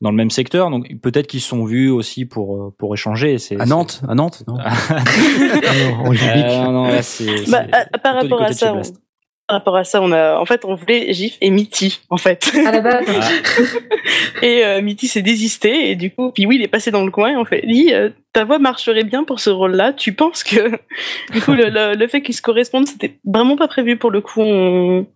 [0.00, 0.70] dans le même secteur.
[0.70, 3.38] Donc peut-être qu'ils se sont vus aussi pour euh, pour échanger.
[3.38, 6.44] C'est À Nantes, à Nantes, non Alors, en c'est- Gibic.
[6.46, 8.82] Euh, non, non, là, c'est Bah, à- par rapport à ça, on.
[9.46, 12.50] Par rapport à ça, on a, en fait, on voulait Gif et Mitty, en fait.
[12.66, 13.06] À la base.
[14.42, 17.10] Et euh, Mitty s'est désisté, et du coup, puis oui, il est passé dans le
[17.10, 20.44] coin, et on fait, dit, euh, ta voix marcherait bien pour ce rôle-là, tu penses
[20.44, 20.70] que,
[21.32, 24.20] du coup, le, le, le fait qu'ils se correspondent, c'était vraiment pas prévu pour le
[24.20, 25.06] coup, on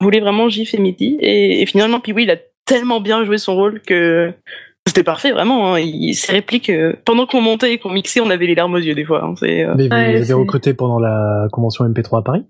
[0.00, 3.38] voulait vraiment Gif et Mitty, et, et finalement, puis oui, il a tellement bien joué
[3.38, 4.32] son rôle que
[4.86, 5.80] c'était parfait, vraiment, hein.
[5.80, 8.78] il, ses répliques, euh, pendant qu'on montait et qu'on mixait, on avait les larmes aux
[8.78, 9.34] yeux, des fois, hein.
[9.42, 12.44] euh, Mais vous Ouais, les avez recrutés pendant la convention MP3 à Paris?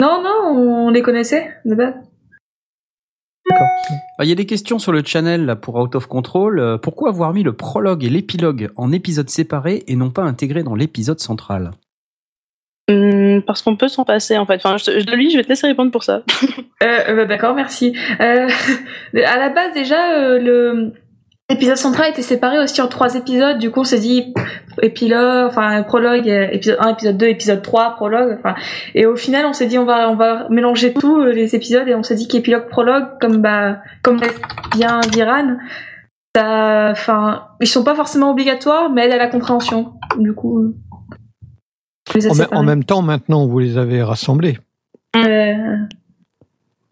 [0.00, 1.94] Non, non, on les connaissait de base.
[4.18, 6.58] Ah, Il y a des questions sur le channel là, pour Out of Control.
[6.58, 10.62] Euh, Pourquoi avoir mis le prologue et l'épilogue en épisodes séparés et non pas intégrés
[10.62, 11.70] dans l'épisode central?
[12.88, 14.56] Hum, parce qu'on peut s'en passer, en fait.
[14.56, 16.22] Enfin, je, je, lui, je vais te laisser répondre pour ça.
[16.82, 17.96] Euh, euh, bah, D'accord, merci.
[18.20, 18.48] Euh,
[19.24, 20.92] à la base, déjà, euh, le
[21.50, 23.58] l'épisode central était séparé aussi en trois épisodes.
[23.58, 24.34] Du coup, on s'est dit
[24.82, 28.36] épilogue, enfin prologue, euh, épisode 1, épisode 2, épisode 3, prologue.
[28.38, 28.54] Enfin,
[28.94, 31.88] et au final, on s'est dit on va on va mélanger tous euh, les épisodes
[31.88, 34.20] et on s'est dit qu'épilogue, prologue, comme bah comme
[34.72, 35.56] bien d'Iran,
[36.36, 39.94] ça, enfin, ils sont pas forcément obligatoires, mais aident à la compréhension.
[40.18, 40.74] Du coup.
[42.14, 44.58] euh, En, même temps, maintenant, vous les avez rassemblés.
[45.16, 45.76] Euh,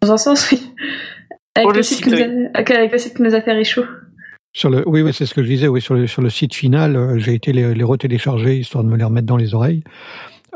[0.01, 0.71] dans un sens, oui.
[1.53, 3.85] Avec le, site qui nous a, avec le site qui nous a fait Richaud.
[4.55, 5.67] Sur le, oui, oui, c'est ce que je disais.
[5.67, 8.89] Oui, sur le, sur le site final, euh, j'ai été les, les retélécharger histoire de
[8.89, 9.83] me les remettre dans les oreilles.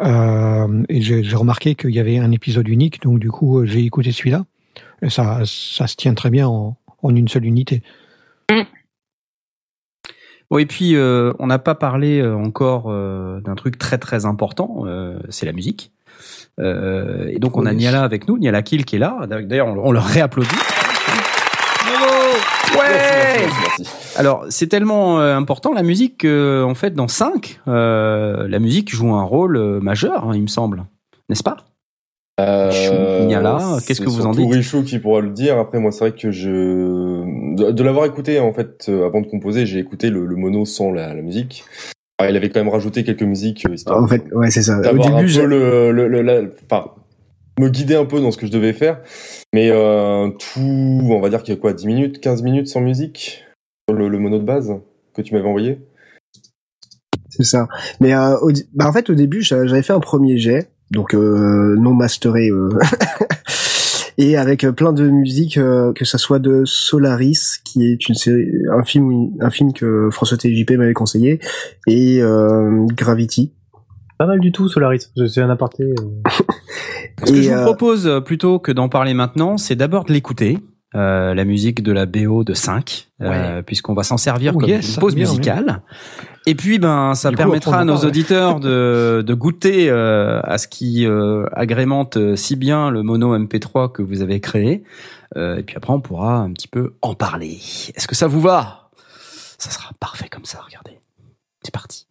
[0.01, 3.83] Euh, et j'ai remarqué qu'il y avait un épisode unique, donc du coup, euh, j'ai
[3.83, 4.45] écouté celui-là.
[5.01, 7.83] Et ça, ça se tient très bien en, en une seule unité.
[10.49, 14.83] Bon, et puis euh, on n'a pas parlé encore euh, d'un truc très très important,
[14.85, 15.91] euh, c'est la musique.
[16.61, 17.73] Euh, et donc on a.
[17.73, 19.27] Niala avec nous, Niala Kill qui est là.
[19.27, 20.49] D'ailleurs, on, on le réapplaudit.
[22.77, 23.08] Ouais.
[23.33, 23.83] Merci.
[24.15, 29.13] Alors c'est tellement euh, important la musique que en fait dans 5 la musique joue
[29.13, 30.85] un rôle euh, majeur, hein, il me semble,
[31.29, 31.57] n'est-ce pas?
[32.39, 34.49] Euh, Niala, qu'est-ce que vous en dites?
[34.53, 35.57] Richaud qui pourra le dire.
[35.57, 36.49] Après, moi, c'est vrai que je
[37.55, 40.63] de, de l'avoir écouté en fait euh, avant de composer, j'ai écouté le, le mono
[40.65, 41.65] sans la, la musique.
[42.17, 44.79] Alors, il avait quand même rajouté quelques musiques euh, histoire En fait, ouais, c'est ça.
[44.79, 46.91] Au d'avoir un début, peu le, le, le- la- enfin,
[47.59, 49.01] me guider un peu dans ce que je devais faire.
[49.53, 52.81] Mais euh, tout, on va dire qu'il y a quoi, 10 minutes, 15 minutes sans
[52.81, 53.43] musique?
[53.91, 54.73] Le, le mono de base
[55.15, 55.79] que tu m'avais envoyé?
[57.29, 57.67] C'est ça.
[57.99, 58.35] Mais euh,
[58.73, 62.49] bah, en fait, au début, j'a- j'avais fait un premier jet, donc euh, non masteré,
[62.49, 62.69] euh,
[64.19, 68.15] et avec euh, plein de musiques, euh, que ça soit de Solaris, qui est une
[68.15, 71.39] série, un film, un film que François TJP m'avait conseillé,
[71.87, 72.19] et
[72.95, 73.53] Gravity.
[74.19, 75.09] Pas mal du tout, Solaris.
[75.27, 75.83] C'est un aparté.
[75.83, 75.93] euh.
[77.25, 80.03] Ce que Et, je vous euh, propose euh, plutôt que d'en parler maintenant, c'est d'abord
[80.05, 80.59] de l'écouter.
[80.95, 84.69] euh, la musique de la BO de 5, euh, puisqu'on va s'en servir Oh, comme
[84.69, 85.81] yes, une pause bien, musicale.
[86.47, 90.67] Et puis, ben, ça Du permettra à nos auditeurs de, de goûter euh, à ce
[90.67, 94.83] qui euh, agrémente si bien le mono MP3 que vous avez créé.
[95.37, 97.59] Euh, et puis après, on pourra un petit peu en parler.
[97.95, 98.89] Est-ce que ça vous va?
[99.59, 100.99] Ça sera parfait comme ça, regardez.
[101.63, 102.07] C'est parti.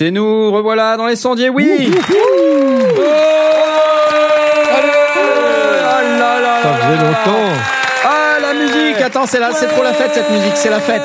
[0.00, 3.02] C'est nous, revoilà dans les sondiers, oui Oh
[4.72, 7.52] Ah là là Ça faisait longtemps.
[8.02, 11.02] Ah la musique Attends, c'est là, c'est trop la fête cette musique, c'est la fête.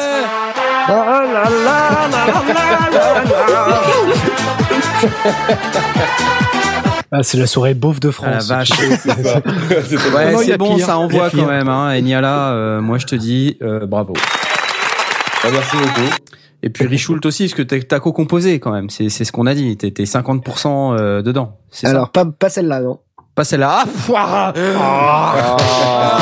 [7.12, 8.48] Ah, c'est la soirée beauf de Ah la France.
[8.48, 8.70] vache.
[9.88, 10.86] C'est Ouais, bon, pire.
[10.86, 11.68] ça envoie quand même.
[11.68, 11.92] Hein.
[11.94, 14.14] Et Niala, euh, moi je te dis euh, bravo.
[15.44, 16.10] Ah, merci beaucoup.
[16.76, 18.90] Et puis Richult aussi, parce que t'as- co-composé quand même.
[18.90, 19.78] C'est c'est ce qu'on a dit.
[19.78, 21.58] T'es t'es 50% euh, dedans.
[21.72, 21.92] C'est ça.
[21.92, 23.00] Alors, pas, pas celle-là, non.
[23.34, 23.84] Pas celle-là.
[24.16, 26.18] Ah, Ah.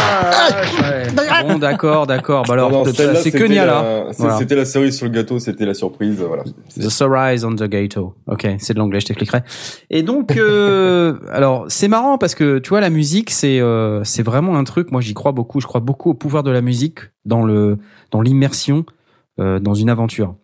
[0.82, 1.44] Ouais.
[1.48, 2.44] Bon, d'accord, d'accord.
[2.48, 3.66] Bah alors, c'est que c'était Niala.
[4.06, 4.38] la- c'est- Voilà.
[4.40, 6.44] C'était la cerise sur le gâteau, c'était la surprise, voilà.
[6.80, 8.16] The Surprise on the Gato.
[8.28, 9.42] Ok, c'est de l'anglais, je t'expliquerai.
[9.90, 14.24] Et donc, euh, alors c'est marrant parce que tu vois la musique, c'est euh, c'est
[14.24, 14.92] vraiment un truc.
[14.92, 15.60] Moi, j'y crois beaucoup.
[15.62, 17.78] Je crois beaucoup au pouvoir de la musique dans le
[18.12, 18.86] dans l'immersion
[19.40, 20.36] euh, dans une aventure.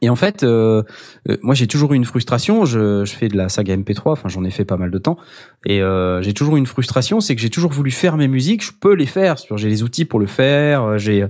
[0.00, 0.82] Et en fait, euh,
[1.28, 2.64] euh, moi j'ai toujours eu une frustration.
[2.64, 5.18] Je, je fais de la saga MP3, enfin j'en ai fait pas mal de temps,
[5.66, 8.64] et euh, j'ai toujours eu une frustration, c'est que j'ai toujours voulu faire mes musiques.
[8.64, 11.26] Je peux les faire, j'ai les outils pour le faire, euh, j'ai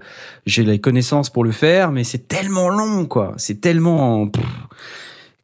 [0.47, 3.35] j'ai les connaissances pour le faire, mais c'est tellement long, quoi.
[3.37, 4.31] C'est tellement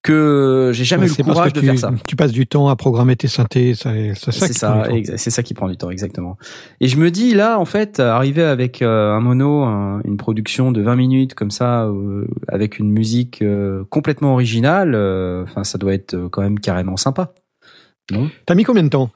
[0.03, 1.93] que j'ai jamais Ouais, eu le courage de tu, faire ça.
[2.07, 4.33] tu passes du temps à programmer tes synthés, ça- c'est ça.
[4.33, 4.85] C'est ça,
[5.17, 6.37] c'est ça qui prend du temps, exactement.
[6.81, 10.73] Et je me dis là, en fait, arriver avec euh, un mono, un- une production
[10.73, 14.95] de 20 minutes comme ça, euh, avec une musique euh, complètement originale,
[15.45, 17.33] enfin, ça doit être quand même carrément sympa.
[18.11, 18.31] Non?
[18.47, 19.11] T'as mis combien de temps?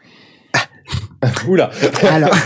[1.48, 1.70] Oula.
[2.08, 2.30] Alors,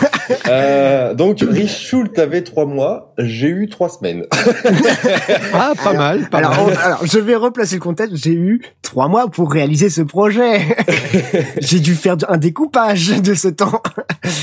[0.49, 4.25] Euh, donc, Rich Schult avait trois mois, j'ai eu trois semaines.
[5.55, 6.61] Ah, pas mal, pas alors, mal.
[6.67, 8.17] on- alors, je vais replacer le contexte.
[8.17, 10.61] J'ai eu trois mois pour réaliser ce projet.
[11.61, 13.81] J'ai dû faire un découpage de ce temps.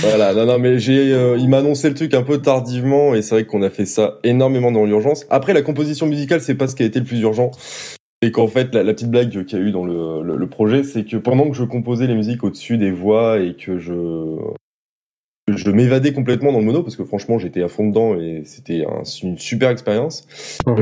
[0.02, 3.22] Voilà, non, non, mais j'ai, euh, il m'a annoncé le truc un peu tardivement et
[3.22, 5.26] c'est vrai qu'on a fait ça énormément dans l'urgence.
[5.30, 7.52] Après, la composition musicale, c'est pas ce qui a été le plus urgent.
[8.24, 10.48] Et qu'en fait, la, la petite blague qu'il y a eu dans le, le, le
[10.48, 14.38] projet, c'est que pendant que je composais les musiques au-dessus des voix et que je,
[15.54, 18.86] je m'évadais complètement dans le mono, parce que franchement, j'étais à fond dedans et c'était
[18.86, 20.26] un- une super expérience.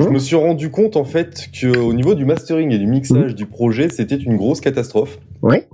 [0.01, 3.33] Je me suis rendu compte, en fait, que au niveau du mastering et du mixage
[3.33, 5.17] du projet, c'était une grosse catastrophe.
[5.41, 5.67] Ouais.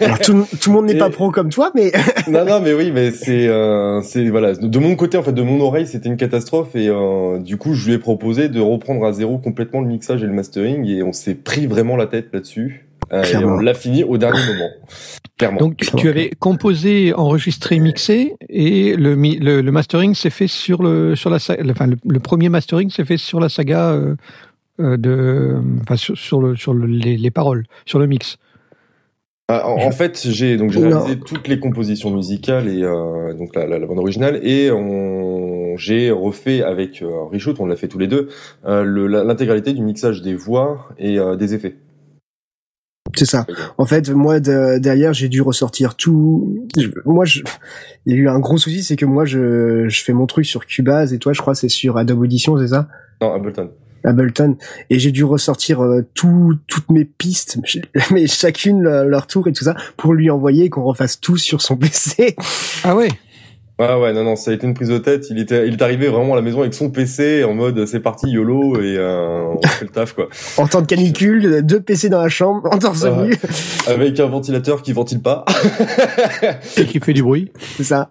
[0.00, 1.92] Alors, tout, tout le monde n'est pas pro comme toi, mais
[2.28, 5.42] non, non, mais oui, mais c'est, euh, c'est voilà, de mon côté, en fait, de
[5.42, 9.04] mon oreille, c'était une catastrophe et euh, du coup, je lui ai proposé de reprendre
[9.04, 12.28] à zéro complètement le mixage et le mastering et on s'est pris vraiment la tête
[12.32, 12.86] là-dessus.
[13.12, 14.70] Euh, et on l'a fini au dernier moment.
[15.36, 15.58] Clairement.
[15.58, 20.82] Donc tu, tu avais composé, enregistré, mixé, et le, le, le mastering s'est fait sur
[20.82, 21.38] le sur la
[21.70, 24.14] enfin le, le premier mastering s'est fait sur la saga euh,
[24.80, 28.36] euh, de enfin sur, sur le sur le- les, les paroles, sur le mix.
[29.52, 31.00] Ah, en, en fait, j'ai donc j'ai Non.
[31.00, 35.76] réalisé toutes les compositions musicales et euh, donc la, la, la bande originale et on
[35.76, 38.28] j'ai refait avec euh, Richout, on l'a fait tous les deux,
[38.66, 38.84] euh,
[39.24, 41.76] l'intégralité du mixage des voix et euh, des effets.
[43.14, 43.46] c'est ça.
[43.78, 46.66] En fait, moi de- derrière, j'ai dû ressortir tout.
[46.76, 47.42] je- Moi, je...
[48.06, 50.44] il y a eu un gros souci, c'est que moi, je, je fais mon truc
[50.46, 52.88] sur Cubase et toi, je crois, c'est sur Adobe Audition, c'est ça?
[53.20, 53.70] Non, Ableton.
[54.04, 54.56] Ableton
[54.90, 57.58] et j'ai dû ressortir euh, tout, toutes mes pistes
[58.10, 61.60] mais chacune le- leur tour et tout ça pour lui envoyer qu'on refasse tout sur
[61.62, 62.36] son PC
[62.84, 63.08] Ah ouais?
[63.80, 65.26] Ouais, ouais, non, non, ça a été une prise de tête.
[65.30, 68.00] Il était, il est arrivé vraiment à la maison avec son PC en mode c'est
[68.00, 70.28] parti YOLO et euh, on fait le taf quoi.
[70.58, 73.28] en temps de canicule deux PC dans la chambre en torse Ouais.
[73.28, 73.34] nu
[73.86, 75.44] Avec un ventilateur qui ventile pas.
[76.76, 77.50] Et qui fait du bruit.
[77.58, 78.10] c'est ça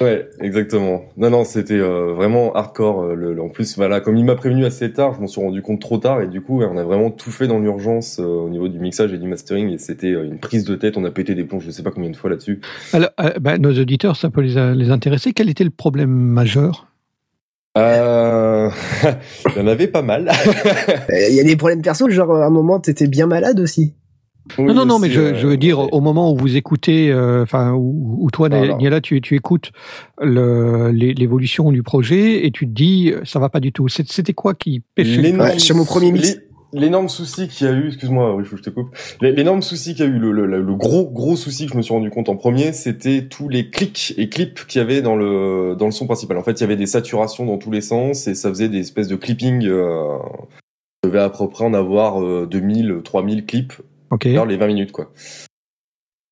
[0.00, 1.04] ouais, exactement.
[1.16, 3.02] Non, non, c'était euh, vraiment hardcore.
[3.02, 5.40] euh, Le, le- en plus, voilà, comme il m'a prévenu assez tard, je m'en suis
[5.40, 8.18] rendu compte trop tard et du coup, ouais, on a vraiment tout fait dans l'urgence
[8.20, 10.96] euh, au niveau du mixage et du mastering et c'était euh, une prise de tête.
[10.98, 12.60] On a pété des plombs, je sais pas combien de fois là-dessus.
[12.92, 15.05] Alors, euh, ben, nos auditeurs, ça peut les, les intéresser.
[15.34, 16.86] Quel était le problème majeur?
[17.76, 18.70] Euh...
[19.54, 20.30] il y en avait pas mal.
[21.10, 23.94] Il y a des problèmes perso genre à un moment t'étais bien malade aussi
[24.58, 27.72] Non, non, non, mais je, je veux dire, au moment où vous écoutez, euh, enfin,
[27.72, 28.48] où, où toi.
[28.48, 29.72] Niela, tu, tu écoutes
[30.22, 33.88] l'évolution du projet et tu te dis, ça va pas du tout.
[33.88, 36.38] C'était quoi qui pêchait Ouais, sur mon premier mix.
[36.72, 38.94] L'é- L'énorme souci qu'il y a eu, excuse-moi, oui, faut que je te coupe.
[39.20, 41.76] L'é- L'énorme souci qu'il y a eu, le, le, le gros gros souci que je
[41.76, 45.02] me suis rendu compte en premier, c'était tous les clics et clips qu'il y avait
[45.02, 46.36] dans le dans le son principal.
[46.38, 48.80] En fait, il y avait des saturations dans tous les sens et ça faisait des
[48.80, 49.64] espèces de clipping.
[49.66, 50.18] Euh,
[51.04, 53.74] je devais à peu près en avoir euh, 2000, 3000 clips
[54.10, 54.28] Ok.
[54.34, 55.12] dans les 20 minutes, quoi.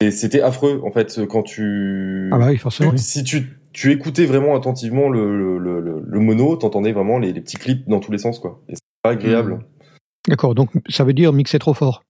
[0.01, 2.91] Et c'était affreux, en fait, quand tu Ah bah oui, forcément.
[2.91, 2.99] oui.
[2.99, 7.33] si tu, tu écoutais vraiment attentivement le, le, le, le- le mono, t'entendais vraiment les,
[7.33, 8.61] les petits clips dans tous les sens, quoi.
[8.69, 9.61] Et c'est pas agréable.
[10.29, 10.55] D'accord.
[10.55, 12.03] Donc, ça veut dire mixer trop fort.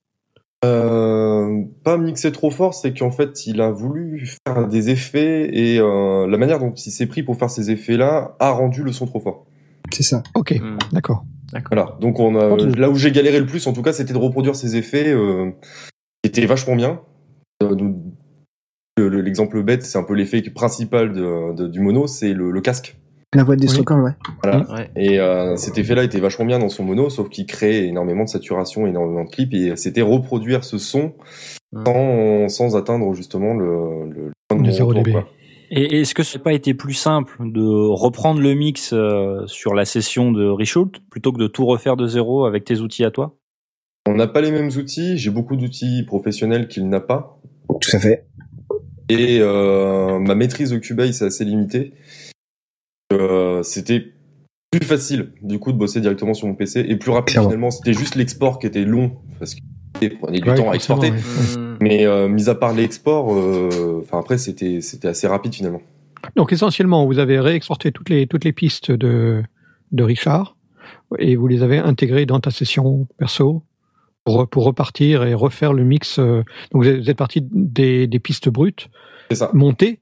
[0.63, 5.79] Euh, pas mixer trop fort, c'est qu'en fait, il a voulu faire des effets et
[5.79, 9.05] euh, la manière dont il s'est pris pour faire ces effets-là a rendu le son
[9.05, 9.45] trop fort.
[9.93, 10.53] c'est ça Ok.
[10.59, 10.77] Hmm.
[10.91, 11.25] D'accord.
[11.71, 11.97] Voilà.
[12.01, 14.55] Donc on a, là où j'ai galéré le plus, en tout cas, c'était de reproduire
[14.55, 15.51] ces effets euh,
[16.23, 17.01] qui étaient vachement bien.
[17.63, 17.75] Euh,
[18.97, 22.97] L'exemple bête, c'est un peu l'effet principal de, de- du mono, c'est le, le casque.
[23.33, 24.11] La voix de Destructor, ouais.
[24.43, 24.65] Voilà.
[24.95, 28.29] Et euh, cet effet-là était vachement bien dans son mono, sauf qu'il créait énormément de
[28.29, 31.13] saturation, énormément de clips, et c'était reproduire ce son
[31.85, 35.17] sans, sans atteindre justement le, le, le point de Les non 0 retour, dB.
[35.71, 39.73] Et est-ce que ça n'a pas été plus simple de reprendre le mix euh, sur
[39.73, 43.11] la session de Reshoot plutôt que de tout refaire de zéro avec tes outils à
[43.11, 43.35] toi?
[44.07, 47.39] On n'a pas les mêmes outils, j'ai beaucoup d'outils professionnels qu'il n'a pas.
[47.81, 48.27] Tout à fait.
[49.09, 51.93] Et euh, ma maîtrise de Cubase est assez limitée.
[53.13, 54.13] Euh, c'était
[54.71, 57.49] plus facile du coup de bosser directement sur mon PC et plus rapide Clairement.
[57.49, 57.71] finalement.
[57.71, 61.11] C'était juste l'export qui était long parce qu'il prenait du Ouais, temps à exporter.
[61.11, 61.17] ouais.
[61.57, 61.77] Mm.
[61.81, 65.81] Mais euh, mis à part l'export, euh, enfin après c'était c'était assez rapide finalement.
[66.35, 69.43] Donc essentiellement, vous avez réexporté toutes les toutes les pistes de
[69.91, 70.57] de Richard
[71.19, 73.63] et vous les avez intégrées dans ta session perso
[74.23, 76.17] pour pour repartir et refaire le mix.
[76.19, 78.89] Donc vous êtes, parti des des pistes brutes
[79.29, 79.51] C'est ça.
[79.53, 79.99] montées.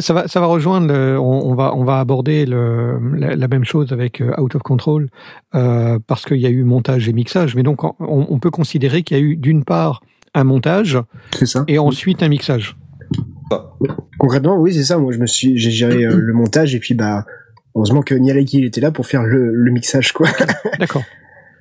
[0.00, 0.88] Ça- va ça va rejoindre.
[0.88, 4.54] le- on, on va on va aborder le, la, la même chose avec euh, Out
[4.54, 5.08] of Control
[5.54, 7.54] euh, parce qu'il y a eu montage et mixage.
[7.56, 10.00] Mais donc on, on peut considérer qu'il y a eu d'une part
[10.34, 10.98] un montage
[11.44, 11.64] ça.
[11.68, 12.76] et ensuite un mixage.
[14.18, 14.98] Concrètement, oui, c'est ça.
[14.98, 17.24] Moi, je me suis, j'ai géré euh, le montage et puis bah,
[17.74, 20.28] heureusement que Nialaki était là pour faire le, le mixage, quoi.
[20.78, 21.02] D'accord.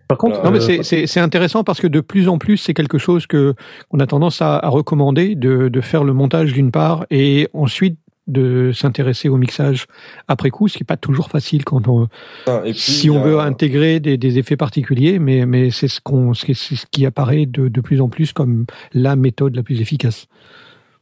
[0.08, 2.58] Par contre, Non, mais euh, c'est- c'est c'est intéressant parce que de plus en plus,
[2.58, 3.54] c'est quelque chose que
[3.90, 7.98] qu'on a tendance à, à recommander de, de faire le montage d'une part et ensuite
[8.28, 9.88] de s'intéresser au mixage
[10.28, 12.08] après coup, ce qui est pas toujours facile quand on
[12.46, 15.88] Ah, et puis, si on a- veut intégrer des, des effets particuliers, mais mais c'est
[15.88, 19.64] ce qu'on c'est ce qui apparaît de, de plus en plus comme la méthode la
[19.64, 20.28] plus efficace.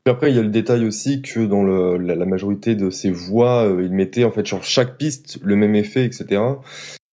[0.03, 2.91] Puis après, il y a le détail aussi que dans le, la, la majorité de
[2.91, 6.39] ces voix, euh, il mettait en fait sur chaque piste le même effet, etc.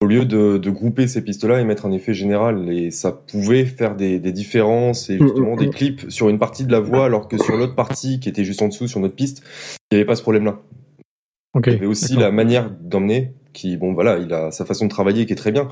[0.02, 3.64] Au lieu de, de grouper ces pistes-là et mettre un effet général, et ça pouvait
[3.64, 5.70] faire des, des différences et justement Mm, mm, des mm.
[5.70, 8.62] clips sur une partie de la voix, alors que sur l'autre partie qui était juste
[8.62, 9.42] en dessous sur notre piste,
[9.90, 10.60] il n'y avait pas ce problème-là.
[11.54, 11.66] Ok.
[11.66, 14.90] Il y avait aussi la manière d'emmener, qui bon voilà, il a sa façon de
[14.90, 15.68] travailler qui est très bien.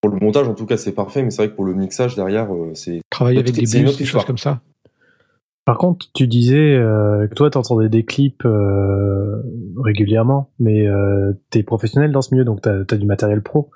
[0.00, 2.14] Pour le montage, en tout cas, c'est parfait, mais c'est vrai que pour le mixage
[2.14, 4.60] derrière, euh, c'est Travailler avec des bus, des choses comme ça.
[5.64, 9.42] Par contre, tu disais euh, que toi, t'entendais des clips euh,
[9.82, 13.70] régulièrement, mais euh, t'es professionnel dans ce milieu, donc t'as as du matériel pro.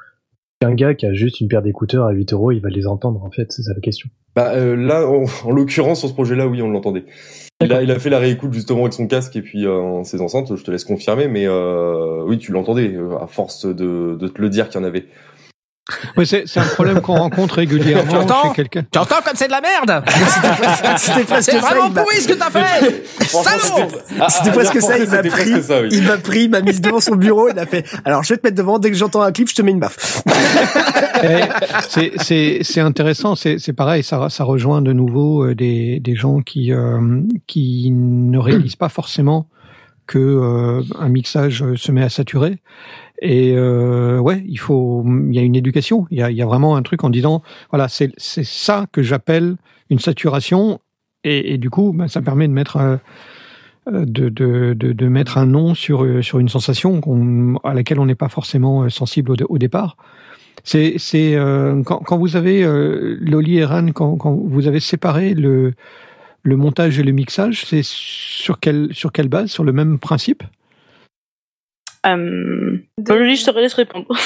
[0.60, 3.24] Un gars qui a juste une paire d'écouteurs à 8 euros, il va les entendre,
[3.24, 4.10] en fait, c'est ça la question.
[4.36, 7.05] Bah euh, là, en, en l'occurrence, sur ce projet-là, oui, on l'entendait.
[7.60, 10.20] Il a, il a fait la réécoute justement avec son casque et puis euh, ses
[10.20, 10.55] enceintes.
[10.55, 14.40] Je te laisse confirmer, mais euh, oui, tu l'entendais euh, à force de, de te
[14.40, 15.06] le dire qu'il y en avait.
[16.16, 18.85] Ouais, c'est c'est un problème qu'on rencontre régulièrement J'entends chez quelqu'un.
[18.90, 20.05] Tu entends comme c'est de la merde
[20.98, 23.89] C'était presque C'est vraiment pourri ce que t'as fait Salaud
[24.20, 25.89] Ah, C'était presque dire ça, il m'a pris, oui.
[25.90, 28.39] il m'a pris, il m'a mis devant son bureau, il a fait, alors je vais
[28.39, 30.23] te mettre devant, dès que j'entends un clip, je te mets une baffe.
[31.24, 31.40] Eh,
[31.89, 36.15] c'est- c'est c'est intéressant, c'est c'est pareil, ça, ça rejoint de nouveau euh, des, des
[36.15, 39.48] gens qui euh, qui ne réalisent pas forcément
[40.09, 42.59] que euh, un mixage euh, se met à saturer.
[43.20, 46.82] Et euh, ouais, il faut, il y a une éducation, il y a, vraiment un
[46.82, 49.56] truc en disant, voilà, c'est c'est ça que j'appelle
[49.90, 50.80] une saturation,
[51.24, 52.97] et, du coup, ben, ça permet de mettre euh,
[53.89, 57.01] de, de, de, mettre un nom sur sur une sensation
[57.64, 59.97] à laquelle on n'est pas forcément sensible au, au départ.
[60.62, 61.36] C'est c'est
[61.85, 65.74] quand, quand vous avez euh, Loli et Ran, quand, quand vous avez séparé le
[66.43, 70.43] le montage et le mixage, c'est sur quelle sur quelle base, sur le même principe?
[72.06, 74.06] Euh, Loli, je te laisse répondre.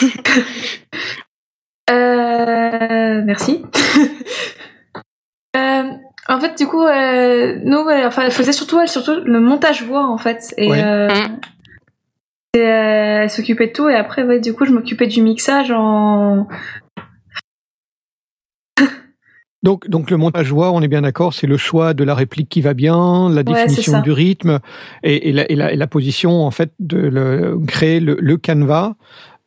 [1.91, 3.63] Euh, merci.
[5.57, 5.83] euh,
[6.29, 9.83] en fait, du coup, euh, nous, ouais, enfin, elle faisait surtout, elle, surtout le montage
[9.83, 10.55] voix, en fait.
[10.57, 10.83] Et, Ouais.
[10.83, 11.09] euh,
[12.55, 13.89] et, euh, elle s'occupait de tout.
[13.89, 16.47] Et après, ouais, du coup, je m'occupais du mixage en.
[19.63, 22.49] Donc, donc le montage voix, on est bien d'accord, c'est le choix de la réplique
[22.49, 24.59] qui va bien, la Ouais, définition du rythme
[25.05, 28.37] et, et, la, et, la, et la position en fait de le, créer le, le
[28.37, 28.95] canevas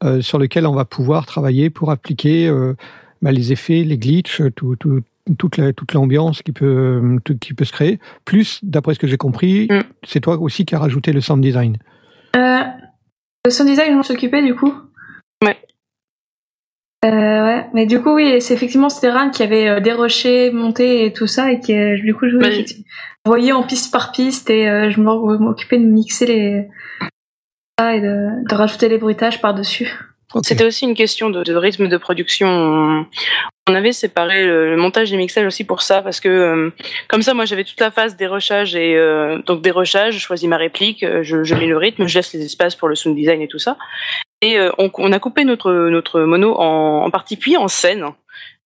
[0.03, 2.75] euh, sur lequel on va pouvoir travailler pour appliquer euh,
[3.21, 5.01] bah, les effets, les glitches, tout, tout,
[5.37, 7.99] toute la- toute l'ambiance qui peut tout- qui peut se créer.
[8.23, 9.81] Plus, d'après ce que j'ai compris, Mm.
[10.05, 11.77] c'est toi aussi qui as rajouté le sound design.
[12.37, 12.59] Euh,
[13.45, 14.73] le sound design, je m'en s'occupait, du coup?
[17.11, 17.13] Ouais.
[17.13, 21.05] Euh, ouais, mais du coup, oui, c'est effectivement c'était Ran qui avait euh, déroché, monté
[21.05, 22.47] et tout ça, et qui, euh, du coup, je Ouais.
[22.47, 22.85] effectivement,
[23.25, 26.67] voyais en piste par piste, et euh, je m'occupais de mixer les.
[27.81, 29.89] et de, de rajouter les bruitages par-dessus.
[30.43, 32.47] C'était aussi une question de, de rythme de production.
[32.47, 33.05] On-
[33.73, 36.69] avait séparé le, le montage et le mixage aussi pour ça, parce que euh,
[37.07, 40.13] comme ça, moi, j'avais toute la phase dérochage et euh, donc dérochage.
[40.15, 42.95] Je choisis ma réplique, je, je mets le rythme, je laisse les espaces pour le
[42.95, 43.75] sound design et tout ça.
[44.41, 48.05] Et euh, on, on a coupé notre, notre mono en, en partie puis en scène.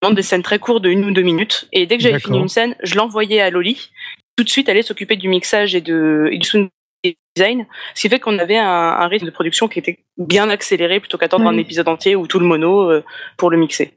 [0.01, 1.67] Vraiment Des scènes très courtes de une ou deux minutes.
[1.73, 3.91] Et dès que j'avais fini une scène, je l'envoyais à Loli.
[4.35, 6.69] Tout de suite, elle allait s'occuper du mixage et, de, et du sound
[7.35, 7.65] design.
[7.95, 11.17] Ce qui fait qu'on avait un, un rythme de production qui était bien accéléré plutôt
[11.17, 11.55] qu'attendre Oui.
[11.55, 13.03] un épisode entier ou tout le mono euh,
[13.37, 13.93] pour le mixer.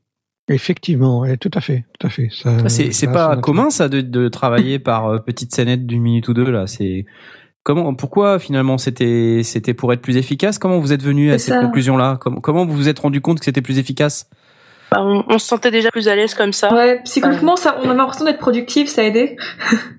[0.50, 2.28] Effectivement, ouais, tout à fait, tout à fait.
[2.44, 6.34] Ah, C'est pas commun ça de, de travailler par euh, petites scénettes d'une minute ou
[6.34, 6.66] deux là.
[6.66, 7.06] C'est
[7.62, 10.58] comment pourquoi finalement c'était c'était pour être plus efficace?
[10.58, 11.60] Comment vous êtes venu à cette ça.
[11.60, 14.28] conclusion là comment, comment vous vous êtes rendu compte que c'était plus efficace?
[14.90, 16.70] Bah, on, on se sentait déjà plus à l'aise comme ça.
[16.74, 19.36] Ouais, psychologiquement, ça, on avait l'impression d'être productif, ça a aidé.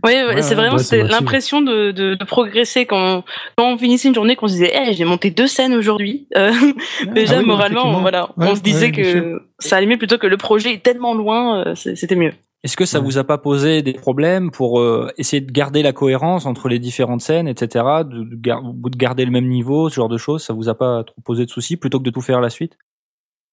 [0.06, 3.24] Oui, ouais, Ouais, c'est vraiment ouais, l'impression de, de, de progresser quand,
[3.58, 6.28] quand on finissait une journée qu'on se disait hey, j'ai monté deux scènes aujourd'hui.
[6.38, 6.52] Euh,
[7.16, 8.02] déjà Ah oui, moralement, effectivement.
[8.02, 11.16] voilà, Ouais, on se disait que ça allait mieux plutôt que le projet est tellement
[11.16, 12.34] loin, euh, c'était mieux.
[12.64, 15.92] Est-ce que ça vous a pas posé des problèmes pour euh, essayer de garder la
[15.92, 19.96] cohérence entre les différentes scènes, etc., de, de, gar- de garder le même niveau, ce
[19.96, 20.44] genre de choses?
[20.44, 22.50] Ça vous a pas trop posé de soucis plutôt que de tout faire à la
[22.50, 22.78] suite?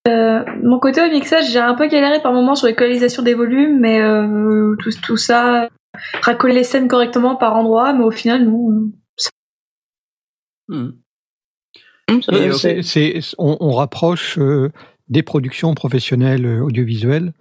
[0.09, 3.81] Euh, mon côté au mixage, j'ai un peu galéré par moments sur l'équalisation des volumes,
[3.81, 5.69] mais euh, tout, tout ça,
[6.23, 8.49] racoler les scènes correctement par endroit, mais au final,
[10.70, 14.70] euh, c'est- c'est- on, on rapproche euh,
[15.09, 17.32] des productions professionnelles euh, audiovisuelles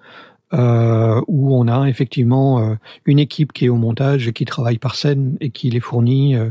[0.53, 4.95] euh, où on a effectivement euh, une équipe qui est au montage qui travaille par
[4.95, 6.49] scène et qui les fournit, euh,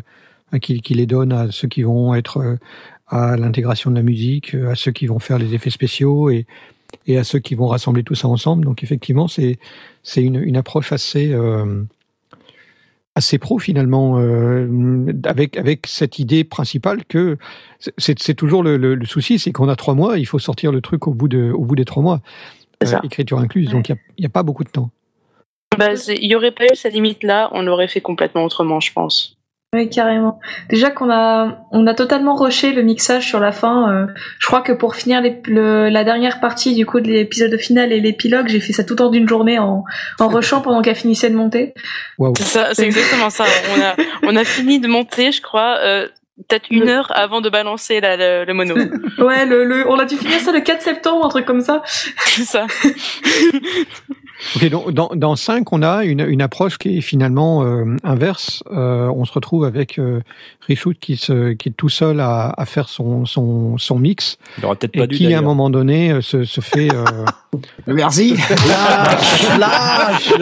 [0.60, 2.56] qui, les donne à ceux qui vont être euh,
[3.08, 6.46] à l'intégration de la musique, à ceux qui vont faire les effets spéciaux et,
[7.08, 8.64] à ceux qui vont rassembler tout ça ensemble.
[8.64, 9.58] Donc effectivement, c'est
[10.02, 11.34] c'est une, une approche assez
[13.14, 14.18] assez pro finalement,
[15.24, 17.38] avec avec cette idée principale que
[17.96, 21.06] c'est toujours le, le, souci, c'est qu'on a trois mois, il faut sortir le truc
[21.08, 22.20] au bout de au bout des trois mois,
[22.86, 23.00] ça.
[23.02, 24.90] écriture incluse, donc il y a, pas beaucoup de temps.
[25.76, 28.92] Bah, il y aurait pas eu cette limite là, on l'aurait fait complètement autrement, je
[28.92, 29.34] pense.
[29.74, 30.40] Oui, carrément.
[30.70, 33.92] Déjà qu'on a, on a totalement rushé le mixage sur la fin.
[33.92, 34.06] euh,
[34.38, 37.92] je crois que pour finir les- le- la dernière partie du coup de l'épisode final
[37.92, 39.84] et l'épilogue, j'ai fait ça tout en d'une journée en,
[40.20, 41.74] en rushant pendant qu'elle finissait de monter.
[42.16, 42.32] Waouh.
[42.38, 43.44] C'est ça, c'est exactement ça.
[43.76, 43.96] On a,
[44.32, 46.08] on a fini de monter, je crois, euh,
[46.48, 48.74] peut-être une heure avant de balancer la- le, le mono.
[49.18, 51.82] Ouais, le, le, on a dû finir ça le 4 septembre, un truc comme ça.
[51.86, 52.66] c'est ça.
[54.54, 58.62] Ok, donc dans, dans 5, on a une, une approche qui est finalement euh, inverse.
[58.70, 60.20] Euh, on se retrouve avec euh,
[60.68, 64.64] Richout qui, se, qui est tout seul à, à faire son, son, son mix Il
[64.64, 66.88] aurait peut-être pas dû qui, à un moment donné, euh, se, se fait...
[66.94, 67.04] euh,
[67.88, 68.36] Merci.
[68.78, 70.32] Lâche, lâche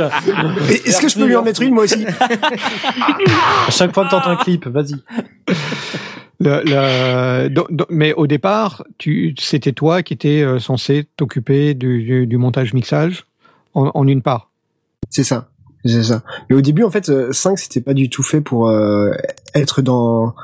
[0.84, 2.04] Est-ce que je peux lui en mettre une moi aussi?
[2.06, 4.96] À chaque fois que t'entends un clip, vas-y.
[7.90, 8.84] Mais au départ,
[9.38, 13.26] c'était toi qui étais euh, censé t'occuper du, du, du montage mixage
[13.74, 14.50] en, une part.
[15.10, 15.50] C'est ça.
[15.84, 16.22] C'est ça.
[16.50, 19.12] Mais au début, en fait, euh, 5, c'était pas du tout fait pour euh,
[19.54, 20.34] être dans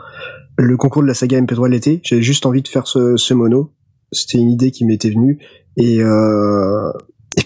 [0.56, 2.00] le concours de la saga MP3 de l'été.
[2.04, 3.72] J'avais juste envie de faire ce, mono.
[4.12, 5.38] C'était une idée qui m'était venue.
[5.76, 6.92] Et, euh,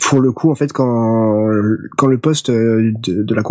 [0.02, 1.48] pour le coup, en fait, quand,
[1.96, 3.42] quand le poste euh, de la...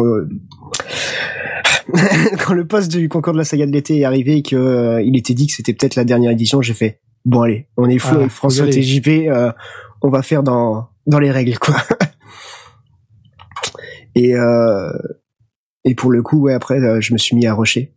[2.46, 5.02] quand le poste du concours de la saga de l'été est arrivé et que euh,
[5.02, 8.00] il était dit que c'était peut-être la dernière édition, j'ai fait bon allez, on est
[8.00, 8.68] fou, Ah, François.
[8.68, 9.52] TJP, euh,
[10.02, 11.76] on va faire dans dans les règles quoi.
[14.16, 14.92] Et euh,
[15.84, 17.94] et pour le coup, ouais, après, euh, je me suis mis à rusher.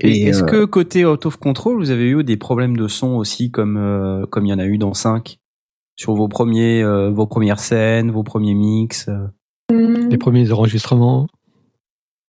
[0.00, 2.88] Et Et, est-ce euh, que côté out of control, vous avez eu des problèmes de
[2.88, 5.38] son aussi, comme euh, comme il y en a eu dans 5
[5.96, 9.10] sur vos premiers euh, vos premières scènes, vos premiers mix.
[9.70, 11.26] Les premiers enregistrements.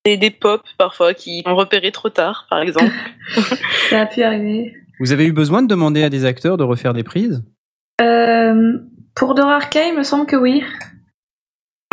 [0.05, 2.91] Des, des pop parfois qui ont repéré trop tard, par exemple.
[3.89, 4.73] Ça a pu arriver.
[4.99, 7.43] Vous avez eu besoin de demander à des acteurs de refaire des prises?
[8.01, 8.77] Euh,
[9.15, 10.63] pour Dorarca, il me semble que oui.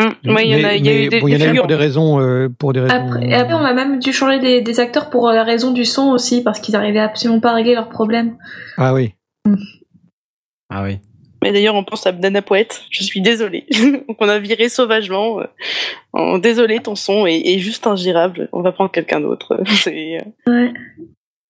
[0.01, 0.31] Mm.
[0.35, 1.37] Ouais, il y en a, Mais- il y a mais eu des, bon, il y
[1.37, 1.63] des en a eu figures.
[1.63, 2.95] pour des raisons, euh, pour des raisons.
[2.95, 5.73] Après, et après, on a même dû changer des, des acteurs pour euh, la raison
[5.73, 8.37] du son aussi, parce qu'ils arrivaient absolument pas à régler leurs problèmes.
[8.77, 9.15] Ah oui.
[10.71, 10.99] Ah oui.
[11.47, 12.83] Mais d'ailleurs, on pense à Dana Poète.
[12.91, 13.67] Je suis désolée.
[14.19, 15.39] on a viré sauvagement.
[15.41, 15.45] euh,
[16.13, 18.49] en désolé, ton son est, est juste ingérable.
[18.53, 19.61] On va prendre quelqu'un d'autre.
[19.87, 20.19] Euh,
[20.49, 20.73] Ouais.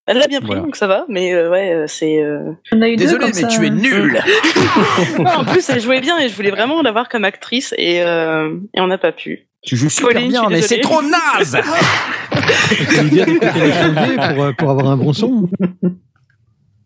[0.08, 0.62] Elle l'a bien pris, Voilà.
[0.62, 1.06] donc ça va.
[1.08, 2.22] Mais euh, ouais, c'est.
[2.22, 3.48] euh, On a eu deux comme ça.
[3.70, 4.20] nul.
[5.18, 8.54] non, en plus, elle jouait bien et je voulais vraiment l'avoir comme actrice et, euh,
[8.74, 9.48] et on n'a pas pu.
[9.62, 10.80] Tu joues super Pauline, bien, mais c'est désolée.
[10.82, 11.56] trop naze.
[12.30, 15.48] Faut lui dire les sondiers pour, pour avoir un bon son.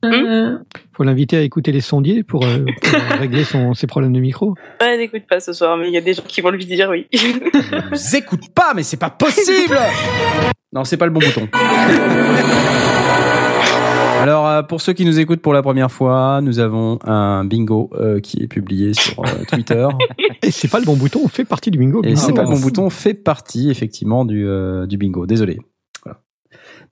[0.04, 0.56] Euh,
[0.94, 4.50] Faut l'inviter à écouter les sondiers pour, euh, pour régler son, ses problèmes de micro.
[4.80, 6.64] Ouais, elle n'écoute pas ce soir, mais il y a des gens qui vont lui
[6.66, 7.06] dire oui.
[7.92, 9.76] vous écoute pas, mais c'est pas possible.
[10.72, 11.48] non, c'est pas le bon bouton.
[14.20, 17.88] Alors, euh, pour ceux qui nous écoutent pour la première fois, nous avons un bingo
[17.94, 19.88] euh, qui est publié sur euh, Twitter.
[20.42, 22.02] Et c'est pas le bon bouton, on fait partie du bingo.
[22.04, 25.24] Et Ah, c'est pas le bon bouton, fait partie effectivement du, euh, du bingo.
[25.24, 25.58] Désolé.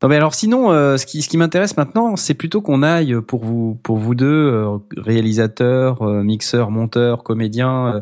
[0.02, 3.16] Non mais alors sinon, euh, ce qui ce qui m'intéresse maintenant, c'est plutôt qu'on aille
[3.26, 8.00] pour vous pour vous deux euh, réalisateurs, euh, mixeurs, monteurs, comédiens, euh,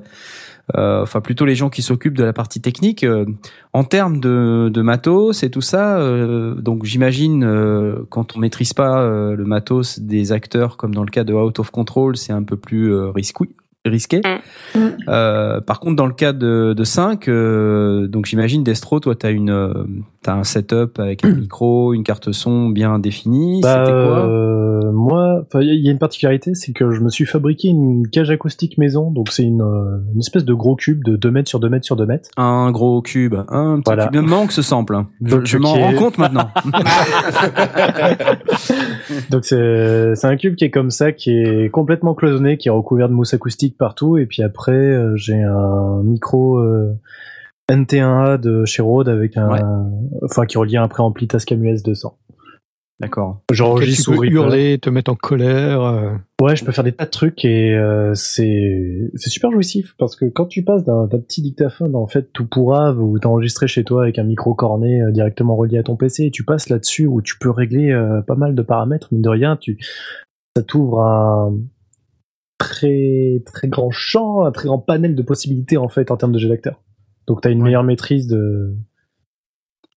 [0.76, 3.04] euh, enfin plutôt les gens qui s'occupent de la partie technique.
[3.04, 3.24] euh,
[3.72, 5.98] en termes de, de matos et tout ça,
[6.56, 7.44] donc j'imagine
[8.10, 11.70] quand on maîtrise pas le matos des acteurs, comme dans le cas de Out of
[11.70, 13.10] Control, c'est un peu plus euh,
[13.88, 14.20] risqué.
[14.24, 14.90] risqué.
[15.08, 19.30] Euh, par contre, dans le cas de, de 5, euh, donc j'imagine Destro, toi, t'as
[19.30, 19.72] une, euh,
[20.22, 23.60] t'as un setup avec un micro, une carte son bien définie.
[23.62, 24.26] Bah, C'était quoi?
[24.28, 28.30] euh, Moi, il y a une particularité, c'est que je me suis fabriqué une cage
[28.30, 29.62] acoustique maison, donc c'est une,
[30.12, 32.28] une espèce de gros cube de 2 mètres sur 2 mètres sur 2 mètres.
[32.36, 34.06] Un gros cube, un petit Voilà.
[34.06, 34.14] cube.
[34.16, 34.94] Il me manque ce sample.
[34.96, 35.08] hein.
[35.22, 36.50] Je, m'en est- rends compte maintenant.
[39.30, 43.08] Donc c'est un cube qui est comme ça, qui est complètement cloisonné, qui est recouvert
[43.08, 46.92] de mousse acoustique partout, et puis après euh, j'ai un micro euh,
[47.70, 49.90] NT1A de chez Rode avec un,
[50.22, 52.16] enfin qui relie un préampli Tascam US 200.
[52.98, 53.42] D'accord.
[53.52, 55.82] J'enregistre sous peux hurler, te mettre en colère.
[55.82, 56.12] euh.
[56.40, 60.16] Ouais, je peux faire des tas de trucs et euh, c'est c'est super jouissif parce
[60.16, 63.84] que quand tu passes d'un petit dictaphone en fait tout pourrave où t'as enregistré chez
[63.84, 67.06] toi avec un micro corné euh, directement relié à ton PC et tu passes là-dessus
[67.06, 69.78] où tu peux régler euh, pas mal de paramètres mine de rien, tu
[70.56, 71.54] ça t'ouvre un
[72.58, 76.38] très très grand champ, un très grand panel de possibilités en fait en termes de
[76.38, 76.82] jeu d'acteur.
[77.26, 78.74] Donc t'as une meilleure maîtrise de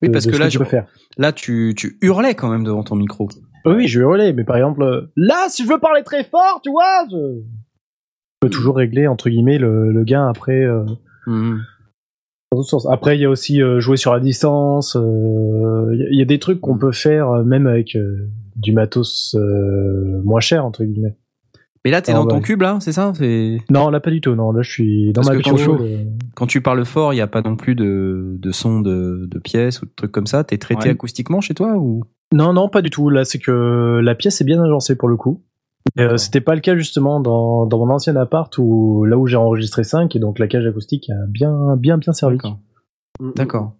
[0.01, 0.87] Oui, parce de que là, tu je- peux faire.
[1.17, 3.29] là, tu, tu hurlais quand même devant ton micro.
[3.65, 7.05] Oui, je hurlais, mais par exemple, là, si je veux parler très fort, tu vois,
[7.11, 10.63] je, je peux toujours régler, entre guillemets, le, le gain après.
[10.63, 10.85] euh,
[12.51, 12.87] dans sens.
[12.89, 14.95] Après, il y a aussi euh, jouer sur la distance.
[14.95, 17.95] euh, Il y, y a des trucs qu'on peut faire même avec
[18.55, 19.35] du matos
[20.23, 21.17] moins cher, entre guillemets.
[21.85, 23.13] Mais là, t'es Ah, dans ton cube, là, c'est ça?
[23.15, 24.35] C'est Non, là, pas du tout.
[24.35, 26.03] Non, là, je suis dans Parce ma que quand, tu- euh,
[26.35, 29.39] quand tu parles fort, il n'y a pas non plus de, de son de, de
[29.39, 30.43] pièces ou de trucs comme ça.
[30.43, 30.91] T'es traité Ouais.
[30.91, 32.03] acoustiquement chez toi ou?
[32.33, 33.09] Non, non, pas du tout.
[33.09, 35.41] Là, c'est que la pièce est bien agencée pour le coup.
[35.97, 39.37] Euh, C'était pas le cas justement dans, dans mon ancien appart où là où j'ai
[39.37, 42.37] enregistré 5 et donc la cage acoustique a bien bien bien servi.
[43.35, 43.73] D'accord.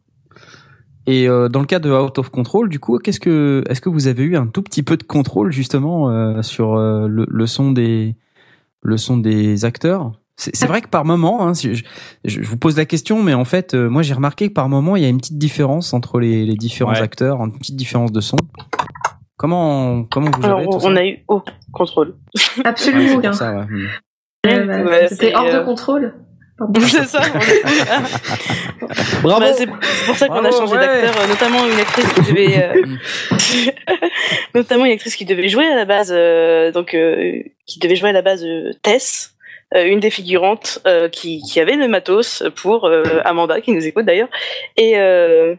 [1.11, 3.89] Et euh, dans le cas de Out of Control, du coup, qu'est-ce que est-ce que
[3.89, 7.47] vous avez eu un tout petit peu de contrôle justement euh, sur euh, le, le
[7.47, 8.15] son des
[8.83, 10.11] le son des acteurs?
[10.37, 11.83] C'est vrai que par moment, hein, si je,
[12.23, 14.69] je- je vous pose la question, mais en fait, euh, moi j'ai remarqué que par
[14.69, 17.01] moment il y a une petite différence entre les, les différents Ouais.
[17.01, 18.37] acteurs, une petite différence de son.
[19.37, 20.87] Comment comment vous gérez Alors, tout on, ça?
[20.89, 22.15] on a eu aucun contrôle.
[22.57, 23.31] Ouais, Absolument aucun.
[23.31, 23.87] ouais.
[24.65, 26.13] Bah, Ouais, C'était hors euh, de contrôle.
[26.87, 27.21] C'est ça.
[29.21, 29.39] Bravo.
[29.39, 30.79] Bah, c'est pour ça qu'on a changé ouais.
[30.79, 32.83] d'acteur, euh, notamment une actrice qui devait, euh,
[34.55, 38.09] notamment une actrice qui devait jouer à la base, euh, donc euh, qui devait jouer
[38.09, 39.35] à la base euh, Tess,
[39.75, 43.85] euh, une des figurantes euh, qui, qui avait le matos pour euh, Amanda qui nous
[43.85, 44.29] écoute d'ailleurs,
[44.75, 45.55] et, euh,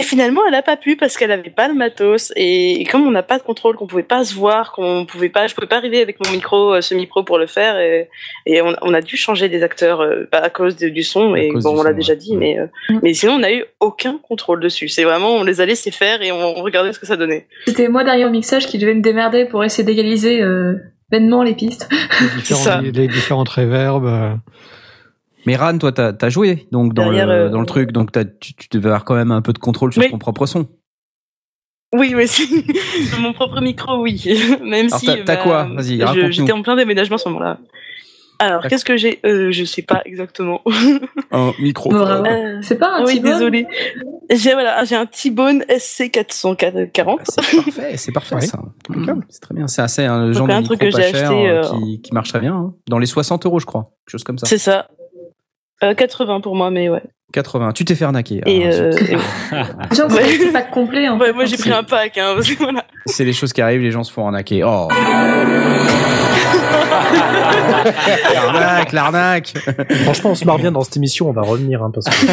[0.00, 3.06] et finalement elle a pas pu parce qu'elle avait pas le matos et, et comme
[3.06, 5.68] on n'a pas de contrôle, qu'on pouvait pas se voir, qu'on pouvait pas, je pouvais
[5.68, 8.08] pas arriver avec mon micro, euh, semi-pro pour le faire et,
[8.44, 11.36] et on, on a dû changer des acteurs euh, bah, à cause de- du son
[11.36, 12.18] et bon on l'a déjà ouais.
[12.18, 12.66] dit mais euh,
[13.02, 14.88] mais sinon on n'a eu aucun contrôle dessus.
[14.88, 17.46] C'est vraiment on les a laissés faire et on, on regardait ce que ça donnait.
[17.66, 20.74] C'était moi derrière le mixage qui devais me démerder pour essayer d'égaliser euh,
[21.12, 21.88] vainement les pistes.
[22.20, 24.38] Les, différents- les, les différentes réverbes.
[25.46, 25.46] Euh.
[25.46, 28.12] Mais Ran, toi, t'as as joué donc dans Derrière, le euh, dans le truc, donc
[28.12, 30.10] t'as- tu, tu devais avoir quand même un peu de contrôle sur Oui.
[30.10, 30.66] ton propre son.
[31.94, 32.64] Oui, mais si.
[33.20, 34.20] Mon propre micro, oui.
[34.64, 35.06] Même Alors, si.
[35.06, 36.02] t'as- t'as bah, quoi Vas-y.
[36.32, 37.58] J'étais en plein déménagement à ce moment-là.
[38.40, 40.60] Alors, qu'est-ce que j'ai euh, Je sais pas exactement.
[41.30, 41.90] Un micro.
[41.90, 42.24] Bravo.
[42.26, 43.66] Euh, C'est pas un oui, T-Bone désolé.
[44.28, 47.18] J'ai voilà, j'ai un T-Bone SC440.
[47.28, 48.58] C'est parfait, c'est parfait ça.
[48.90, 49.68] Impeccable, C'est très bien.
[49.68, 51.78] C'est assez un genre Donc, de un micro truc que pas cher acheté, euh, euh,
[51.78, 52.54] qui, qui marche très bien.
[52.56, 52.74] hein.
[52.88, 53.92] Dans les 60 euros, je crois.
[54.04, 54.46] Quelque chose comme ça.
[54.46, 54.88] C'est ça.
[55.82, 57.02] Euh, 80 pour moi, mais ouais.
[57.32, 57.72] 80.
[57.72, 58.40] Tu t'es fait arnaquer.
[58.46, 59.16] Et, euh, et-
[59.96, 60.22] Genre, Ouais.
[60.38, 61.08] c'est pas complet.
[61.08, 62.84] En Ouais, moi j'ai pris un pack, hein, voilà.
[63.06, 64.62] C'est les choses qui arrivent, les gens se font arnaquer.
[64.64, 64.88] Oh.
[68.34, 69.54] l'arnaque, l'arnaque.
[70.04, 71.28] Franchement, on se marre bien dans cette émission.
[71.28, 72.26] On va revenir hein, parce que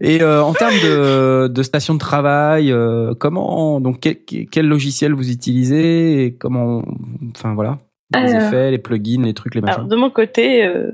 [0.00, 4.16] Et euh, en termes de, de station de travail, euh, comment donc quel,
[4.50, 6.82] quel logiciel vous utilisez et comment,
[7.36, 7.78] enfin voilà,
[8.14, 9.76] les effets, les plugins, les trucs, les machins.
[9.76, 10.90] Alors, de mon côté, euh,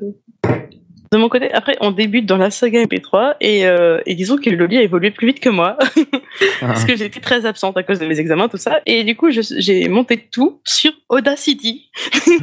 [1.13, 4.51] de mon côté, après, on débute dans la saga MP3 et, euh, et disons que
[4.51, 5.77] Loli a évolué plus vite que moi
[6.61, 8.81] parce que j'étais très absente à cause de mes examens, tout ça.
[8.87, 11.89] Et du coup, j'ai monté tout sur Audacity.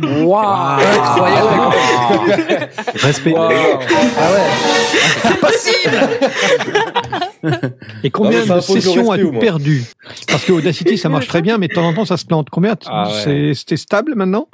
[0.02, 1.76] Waouh, incroyable.
[2.95, 3.34] respect.
[3.35, 3.49] Ah
[8.03, 9.84] Et combien Non, mais ça de sessions as-tu perdu
[10.27, 12.49] Parce que Audacity, ça marche très bien, mais de temps en temps, ça se plante.
[12.49, 13.14] Combien Ah ouais.
[13.23, 14.48] c'est- C'était stable maintenant?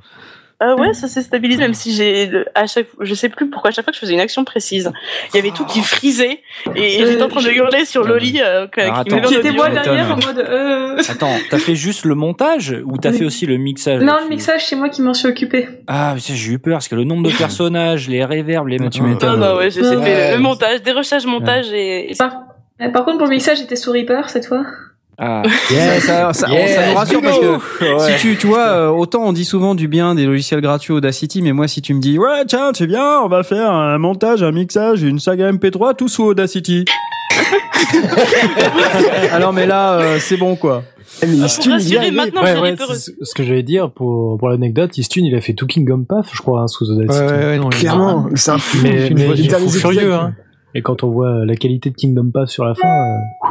[0.62, 3.74] Euh, ouais, ça s'est stabilisé, même si j'ai, à chaque, je sais plus pourquoi, à
[3.74, 4.92] chaque fois que je faisais une action précise,
[5.34, 6.42] il y avait tout qui frisait,
[6.76, 9.30] et Euh, j'étais en train de hurler sur Loli, euh, Alors, qui attends.
[9.30, 10.98] était moi derrière, en mode, euh...
[11.08, 14.66] Attends, t'as fait juste le montage ou t'as fait aussi le mixage Non, le mixage,
[14.68, 15.68] c'est moi qui m'en suis occupé.
[15.88, 18.90] Ah, mais ça, j'ai eu peur parce que le nombre de personnages, les réverbes, les
[18.90, 19.40] tu m'étonnes.
[19.40, 20.04] Non, non, ouais, j'ai Ouais.
[20.04, 22.34] fait le montage, dérochage, montage et, et Par...
[22.82, 24.66] euh, par contre, pour le mixage, j'étais sous Reaper cette fois.
[25.22, 25.44] Ah.
[25.72, 28.18] Yeah, ça, ça, ça nous rassure parce que Ouais.
[28.18, 31.42] si tu, tu vois, euh, autant on dit souvent du bien des logiciels gratuits Audacity,
[31.42, 34.44] mais moi si tu me dis ouais tiens c'est bien, on va faire un montage,
[34.44, 36.86] un mixage, une saga MP3 tout sous Audacity.
[39.32, 40.84] Alors mais là euh, c'est bon quoi.
[41.22, 44.96] Mais Istune, il y a- maintenant, ouais, ouais, ce- que j'allais dire pour, pour l'anecdote,
[44.98, 47.24] Istune, il a fait tout Kingdom Path, je crois, hein, sous Audacity.
[47.26, 48.78] Ouais, ouais, non, Clairement, c'est un fou.
[48.84, 50.34] Mais, mais voix il est furieux, hein.
[50.76, 53.48] Et quand on voit la qualité de Kingdom Path sur la fin, euh,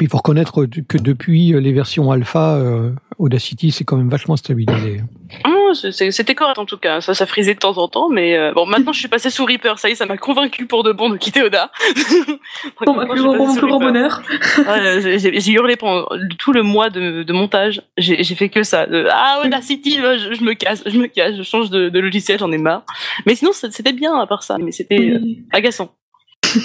[0.00, 5.00] Il faut reconnaître que depuis les versions alpha, euh, Audacity c'est quand même vachement stabilisé.
[5.42, 7.00] Ah c'était correct en tout cas.
[7.00, 9.44] Ça, ça frisait de temps en temps, mais euh, bon, maintenant je suis passé sous
[9.44, 9.78] Reaper.
[9.78, 11.70] Ça y est, ça m'a convaincu pour de bon de quitter Oda.
[12.84, 14.22] Pour ma plus plus gros bonheur.
[14.58, 16.06] Ouais, j'ai- hurlé pendant
[16.38, 17.82] tout le mois de, de montage.
[17.96, 18.86] J'ai fait que ça.
[18.86, 21.98] De, ah Audacity, euh, je, je me casse, je me casse, je change de, de
[21.98, 22.84] logiciel, j'en ai marre.
[23.26, 24.58] Mais sinon, c'était bien à part ça.
[24.58, 25.20] Mais c'était euh,
[25.50, 25.92] agaçant.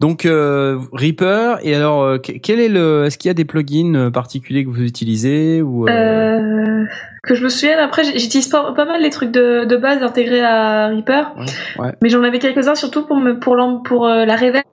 [0.00, 3.44] Donc euh, Reaper et alors euh, que- quel est le est-ce qu'il y a des
[3.44, 6.84] plugins euh, particuliers que vous utilisez ou euh, Euh,
[7.22, 10.42] que je me souvienne, après, j'utilise pas, pas mal les trucs de, de base intégrés
[10.44, 11.34] à Reaper.
[11.78, 11.92] ouais.
[12.02, 14.64] Mais j'en avais quelques-uns surtout pour me, pour, pour euh, la réverb.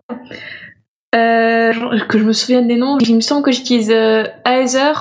[1.15, 1.71] Euh,
[2.07, 2.97] que je me souvienne des noms.
[2.99, 4.93] Il me semble que j'utilise euh, Aether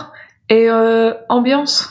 [0.49, 1.89] et euh, Ambiance.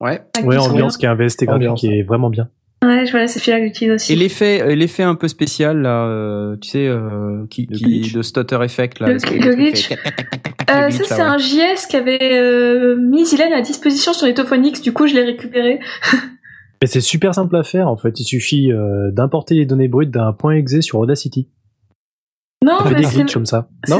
[0.00, 0.22] Ouais.
[0.44, 2.48] ouais, Ambiance qui est un VST gratuit qui est vraiment bien.
[2.82, 4.12] Ouais, je vois, c'est celui-là que j'utilise aussi.
[4.12, 8.22] Et l'effet, euh, l'effet un peu spécial là, euh, tu sais, euh, qui, qui de
[8.22, 9.08] stutter effect là.
[9.08, 9.88] Le, le glitch.
[9.88, 9.98] fait-
[10.70, 11.20] Euh, le ça, glitch, c'est ouais.
[11.20, 14.80] un JS qu'avait euh, mis Zilane à disposition sur Netophonix.
[14.80, 15.78] Du coup, je l'ai récupéré.
[16.80, 18.18] Mais c'est super simple à faire en fait.
[18.18, 21.46] Il suffit euh, d'importer les données brutes d'un point exe sur Audacity.
[22.62, 23.66] Non, Ça fait mais des c'est- glitches comme ça.
[23.88, 23.98] Non,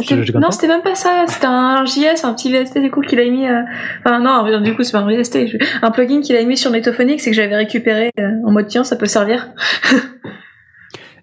[0.51, 1.25] C'était- même pas ça.
[1.27, 3.47] C'était un JS, un petit VST du coup qu'il a mis.
[3.49, 3.61] euh,
[4.05, 7.27] Enfin non, du coup c'est pas un VST, un plugin qu'il a mis sur Netophonix
[7.27, 9.49] et que j'avais récupéré euh, en mode tiens, ça peut servir.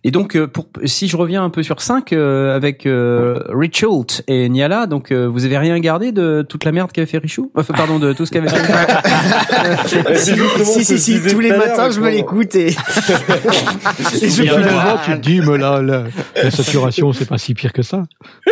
[0.04, 4.48] Et donc, euh, pour, si je reviens un peu sur 5, avec euh, Richult et
[4.48, 7.52] Niala, donc euh, vous avez rien gardé de toute la merde qu'avait fait Richou?
[7.56, 8.60] Enfin, pardon, de tout ce qu'avait fait.
[10.16, 12.68] Si, si, si, si, tous les matins, je me l'écoute et...
[12.68, 16.04] et je Finalement, tu te dis, mais là, la,
[16.42, 18.04] la saturation, c'est pas si pire que ça.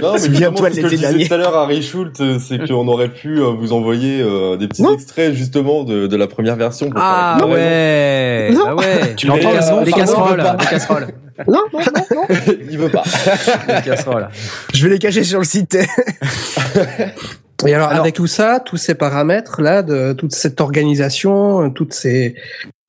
[0.02, 2.40] Non, mais C'est bien justement, ce que je disais tout à l'heure à Richult, euh,
[2.40, 6.28] c'est qu'on aurait pu euh, vous envoyer euh, des petits extraits justement de, de la
[6.28, 6.90] première version.
[6.90, 9.16] pour Ah faire la ouais, bah ouais.
[9.16, 9.52] Tu l'entends,
[9.84, 10.58] les, casseroles, pas.
[10.60, 11.08] les casseroles.
[11.48, 12.26] Non, non, non, non.
[12.70, 13.04] Il veut pas.
[14.74, 15.78] Je vais les cacher sur le site.
[17.66, 22.36] Et alors, avec tout ça, tous ces paramètres là, de toute cette organisation, toutes ces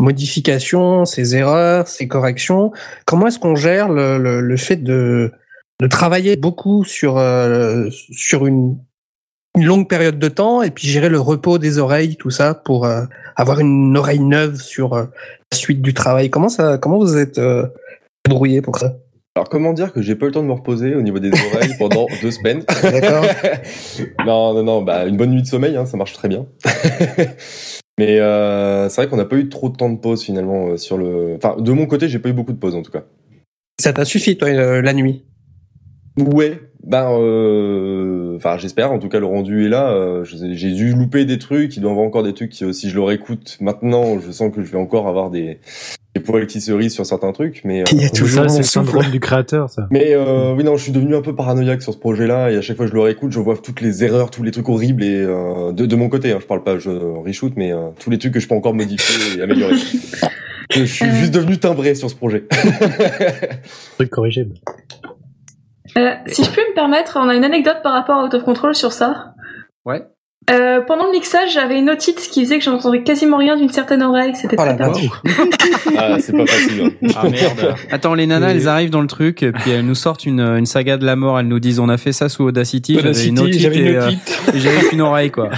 [0.00, 2.72] modifications, ces erreurs, ces corrections,
[3.06, 5.32] comment est-ce qu'on gère le, le, le fait de,
[5.80, 8.78] de travailler beaucoup sur euh, sur une,
[9.56, 12.84] une longue période de temps et puis gérer le repos des oreilles, tout ça pour
[12.84, 13.04] euh,
[13.36, 15.04] avoir une oreille neuve sur euh,
[15.50, 16.30] la suite du travail?
[16.30, 17.40] Comment ça, comment vous êtes
[18.28, 18.96] débrouillé pour ça
[19.34, 21.30] Alors comment dire que j'ai pas eu le temps de me reposer au niveau des
[21.30, 22.62] oreilles pendant deux semaines?
[22.82, 23.24] D'accord.
[24.26, 26.46] non, non, non, bah une bonne nuit de sommeil, hein, ça marche très bien.
[27.98, 30.76] Mais euh, c'est vrai qu'on n'a pas eu trop de temps de pause finalement euh,
[30.76, 31.34] sur le.
[31.36, 33.04] Enfin, de mon côté, j'ai pas eu beaucoup de pause en tout cas.
[33.80, 35.24] Ça t'a suffi toi euh, la nuit?
[36.16, 38.90] Ouais, ben, euh, enfin, j'espère.
[38.90, 39.90] En tout cas, le rendu est là.
[39.90, 41.76] Euh, j'ai dû louper des trucs.
[41.76, 42.50] Il doit y avoir encore des trucs.
[42.50, 45.60] qui, si je le réécoute maintenant, je sens que je vais encore avoir des,
[46.18, 47.62] des poils qui se risent sur certains trucs.
[47.64, 48.86] Mais Il y a euh, toujours ça, c'est le souffle.
[48.90, 49.86] syndrome du créateur, ça.
[49.90, 52.50] mais euh, oui, non, je suis devenu un peu paranoïaque sur ce projet-là.
[52.50, 54.50] Et à chaque fois que je le réécoute, je vois toutes les erreurs, tous les
[54.50, 56.32] trucs horribles et euh, de, de mon côté.
[56.32, 58.74] Hein, je parle pas, je reshoot, mais euh, tous les trucs que je peux encore
[58.74, 59.74] modifier et améliorer.
[60.70, 62.44] je suis juste devenu timbré sur ce projet.
[63.96, 64.54] Truc corrigeable.
[65.96, 68.44] Euh, si je peux me permettre, on a une anecdote par rapport à Out of
[68.44, 69.34] Control sur ça.
[69.84, 70.02] Ouais.
[70.50, 74.02] Euh, pendant le mixage, j'avais une otite qui faisait que j'entendais quasiment rien d'une certaine
[74.02, 74.32] oreille.
[74.34, 74.78] C'était Oh très
[75.98, 76.90] ah, c'est pas facile.
[77.02, 77.08] hein.
[77.16, 77.74] Ah merde.
[77.90, 80.64] Attends, les nanas, elles arrivent dans le truc, et puis elles nous sortent une, une
[80.64, 81.38] saga de la mort.
[81.38, 82.94] Elles nous disent, on a fait ça sous Audacity.
[82.94, 84.40] J'avais Audacity, une otite j'avais une et, euh, otite.
[84.54, 85.50] et j'avais qu'une oreille, quoi.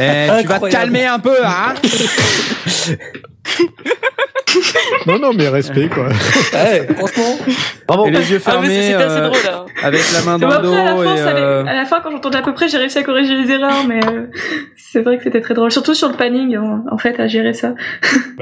[0.00, 1.74] Eh, tu vas te calmer un peu, hein
[5.06, 6.08] Non, non, mais respect, quoi.
[6.52, 8.04] Ouais, franchement.
[8.06, 9.66] Et les yeux Ah, mais fermés, c'était assez euh, drôle, hein.
[9.82, 10.72] avec la main dans le après, dos.
[10.74, 12.98] à la, fin, et, euh, à la fin, quand j'entendais à peu près, j'ai réussi
[12.98, 14.26] à corriger les erreurs, mais euh,
[14.76, 15.70] c'est vrai que c'était très drôle.
[15.72, 17.74] Surtout sur le panning, en, en fait, à gérer ça.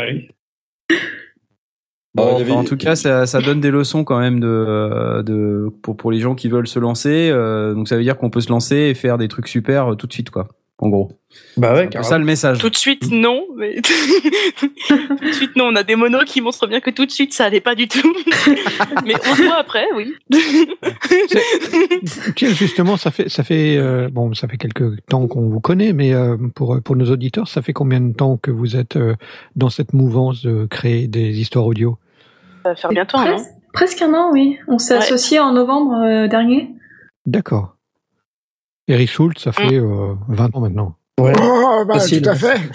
[2.13, 4.49] Bon, Bon, avait- enfin, en tout cas, ça, ça donne des leçons quand même de,
[4.49, 7.31] euh, de pour pour les gens qui veulent se lancer.
[7.33, 9.95] euh, donc ça veut dire qu'on peut se lancer et faire des trucs super euh,
[9.95, 10.49] tout de suite, quoi.
[10.81, 11.13] En gros.
[11.57, 12.59] Bah ouais, C'est ça le message.
[12.59, 13.45] Tout de suite, non.
[13.57, 13.81] Mais
[14.89, 15.67] tout de suite, non.
[15.67, 17.87] On a des monos qui montrent bien que tout de suite, ça allait pas du
[17.87, 18.13] tout.
[19.07, 20.13] mais 11 mois après, oui.
[22.37, 25.93] Tiens, justement, ça fait, ça fait, euh, bon, ça fait quelques temps qu'on vous connaît,
[25.93, 29.15] mais euh, pour pour nos auditeurs, ça fait combien de temps que vous êtes euh,
[29.57, 31.99] dans cette mouvance de créer des histoires audio?
[32.65, 33.37] Ça va faire bientôt un an.
[33.37, 34.59] Pres- presque un an, oui.
[34.69, 35.01] On s'est Ouais.
[35.01, 36.71] associés en novembre euh, dernier.
[37.27, 37.77] D'accord.
[38.91, 40.97] Eric Schultz, ça fait euh, 20 ans maintenant.
[41.21, 41.33] Ouais.
[41.41, 42.23] Oh, bah, Facile.
[42.23, 42.59] tout à fait.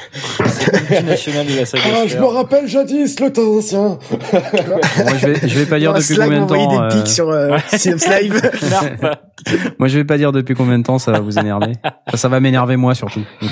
[0.67, 3.99] Ah, je me rappelle jadis le temps ancien.
[4.09, 6.87] Moi, je vais, je vais pas dire depuis combien de temps.
[6.89, 8.51] des euh, sur euh, Live.
[9.79, 11.73] Moi, je vais pas dire depuis combien de temps ça va vous énerver.
[12.09, 13.21] Ça, ça va m'énerver moi surtout.
[13.41, 13.51] Donc,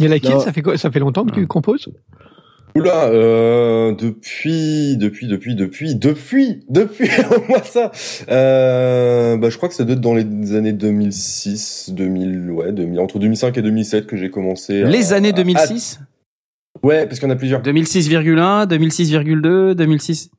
[0.00, 0.40] Il y a la Non.
[0.40, 1.88] ça fait quoi Ça fait longtemps que tu composes?
[2.76, 7.08] Oula, euh, depuis, depuis, depuis, depuis, depuis, depuis,
[7.48, 7.90] moi ça.
[8.30, 13.00] Euh, bah, je crois que ça doit être dans les années 2006, 2000, ouais, 2000,
[13.00, 14.82] entre 2005 et 2007 que j'ai commencé.
[14.84, 15.98] à- Les années à- 2006
[16.82, 17.62] à- ouais, parce qu'il y en a plusieurs.
[17.62, 20.30] 2006,1, 2006,2, 2006.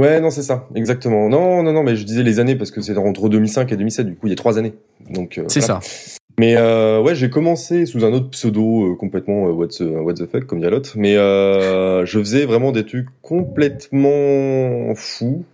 [0.00, 1.28] Ouais, non, c'est ça, exactement.
[1.28, 4.06] Non, non, non, mais je disais les années parce que c'est entre 2005 et 2007,
[4.06, 4.74] du coup, il y a trois années.
[5.10, 5.80] Donc, euh, C'est voilà.
[5.82, 6.18] ça.
[6.38, 10.14] Mais euh, ouais, j'ai commencé sous un autre pseudo euh, complètement euh, what, the, what
[10.14, 10.92] the fuck comme dirait l'autre.
[10.96, 15.44] Mais euh, je faisais vraiment des trucs complètement fous.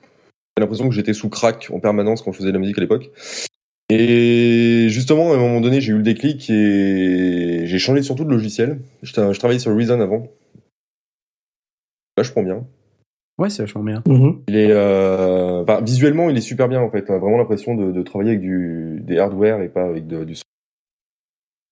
[0.57, 2.81] J'ai l'impression que j'étais sous crack en permanence quand je faisais de la musique à
[2.81, 3.11] l'époque.
[3.91, 8.31] Et justement, à un moment donné, j'ai eu le déclic et j'ai changé surtout de
[8.31, 8.81] logiciel.
[9.03, 10.27] Je, tra- je travaillais sur Reason avant.
[12.17, 12.67] Vachement bien.
[13.39, 14.03] Ouais, c'est vachement bien.
[14.07, 14.43] Mhm.
[14.49, 17.09] Il est, euh, visuellement, il est super bien en fait.
[17.09, 20.25] On a vraiment l'impression de, de travailler avec du, des hardware et pas avec de-
[20.25, 20.43] du son.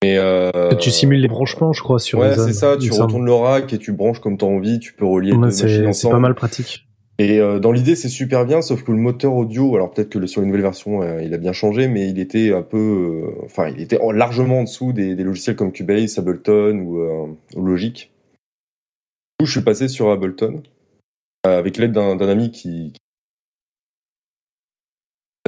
[0.03, 2.77] Mais euh, Tu simules les branchements, je crois, sur ouais, c'est ça.
[2.77, 4.79] Tu retournes le rack et tu branches comme t'as envie.
[4.79, 5.51] Tu peux relier Ouais, deux
[5.93, 6.87] c'est- pas mal pratique.
[7.19, 10.17] Et euh, dans l'idée, c'est super bien, sauf que le moteur audio, alors peut-être que
[10.17, 12.77] le- sur les nouvelles versions, euh, il a bien changé, mais il était un peu,
[13.37, 16.99] euh, enfin, il était en- largement en dessous des, des logiciels comme Cubase, Ableton ou,
[17.01, 18.11] euh, ou Logic.
[19.39, 20.63] Du coup, je suis passé sur Ableton
[21.43, 22.99] avec l'aide d'un d'un ami qui, qui-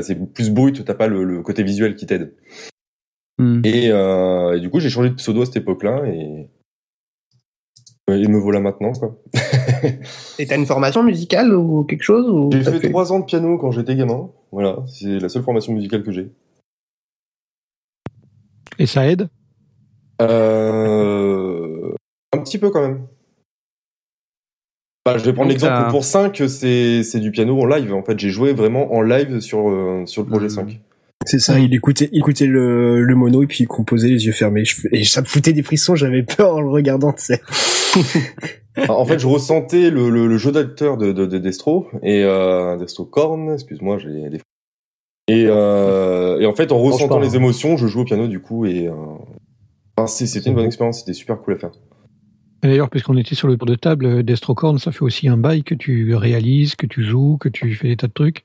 [0.04, 2.34] c'est plus brut, t'as pas le, le côté visuel qui t'aide.
[3.40, 3.62] Hmm.
[3.64, 6.50] Et, euh, et du coup, j'ai changé de pseudo à cette époque-là et,
[8.08, 9.18] et me voilà maintenant, quoi.
[10.40, 13.58] Et t'as une formation musicale ou quelque chose ou J'ai fait trois ans de piano
[13.58, 14.30] quand j'étais gamin.
[14.52, 16.32] Voilà, c'est la seule formation musicale que j'ai.
[18.80, 19.30] Et ça aide?
[20.22, 21.94] Euh...
[22.34, 23.08] Un petit peu quand même.
[25.06, 27.94] Bah, je vais prendre l'exemple pour 5, c'est c'est du piano en live.
[27.94, 30.80] En fait, j'ai joué vraiment en live sur, euh, sur le projet 5.
[31.26, 34.32] C'est ça, il écoutait, il écoutait le, le mono et puis il composait les yeux
[34.32, 34.66] fermés.
[34.66, 37.42] Je, et ça me foutait des frissons, j'avais peur en le regardant, tu sais.
[38.90, 42.76] En fait, je ressentais le, le, le jeu d'acteur de, de, de Destro et euh,
[42.76, 44.40] Destro Korn, excuse-moi, j'ai des
[45.28, 48.66] et, euh, et en fait, en ressentant les émotions, je joue au piano du coup
[48.66, 48.96] et euh...
[49.96, 51.72] enfin, c'était une bonne expérience, c'était super cool à faire.
[52.62, 55.76] D'ailleurs, puisqu'on était sur le tour de table, Destrocorn, ça fait aussi un bail que
[55.76, 58.44] tu réalises, que tu joues, que tu fais des tas de trucs.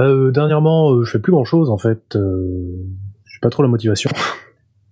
[0.00, 2.16] Bah, euh, dernièrement, euh, je fais plus grand chose en fait.
[2.16, 2.42] Euh,
[3.26, 4.10] j'ai pas trop la motivation.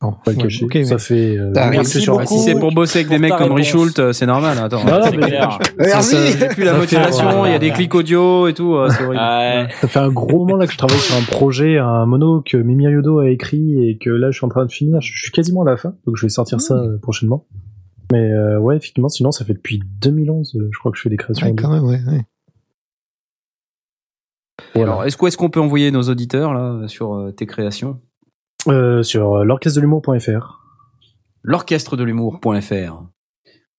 [0.00, 0.64] Non, Pas le ouais, cacher.
[0.64, 1.36] ok, ça mais- fait.
[1.36, 3.50] euh, un Bah, si c'est pour bosser avec des mecs comme.
[3.50, 4.56] Richult, c'est normal.
[4.56, 4.78] Attends.
[4.86, 5.58] Ah, mais- clair.
[5.60, 6.16] Ça, Merci.
[6.38, 9.20] j'ai plus la motivation, il y a des clics audio et tout, euh, c'est horrible.
[9.20, 9.66] Ouais.
[9.80, 12.56] Ça fait un gros moment là que je travaille sur un projet, un mono que
[12.56, 15.00] Mimi Yodo a écrit et que là je suis en train de finir.
[15.00, 17.46] Je suis quasiment à la fin, donc je vais sortir ça prochainement.
[18.12, 21.10] Mais euh, ouais, effectivement, sinon ça fait depuis 2011, euh, je crois que je fais
[21.10, 21.48] des créations.
[21.48, 21.98] Ouais, quand même, ouais.
[22.08, 22.20] ouais.
[24.74, 24.92] Voilà.
[24.92, 28.00] Alors, est-ce qu'on est qu'on peut envoyer nos auditeurs là sur euh, tes créations?
[28.68, 30.60] Euh, sur euh, l'orchestre de l'humour.fr.
[31.42, 33.02] L'orchestre de l'humour.fr.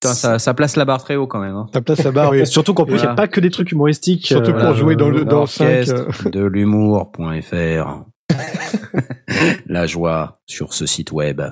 [0.02, 1.54] Ça, ça place la barre très haut quand même.
[1.54, 1.66] Hein.
[1.72, 2.34] Ta place à barre.
[2.34, 3.12] Et surtout qu'en plus, il n'y Voilà.
[3.12, 4.26] a pas que des trucs humoristiques.
[4.26, 5.64] Surtout euh, pour jouer dans le dans 5.
[5.64, 8.04] L'orchestre de l'humour.fr.
[9.66, 11.42] la joie sur ce site web.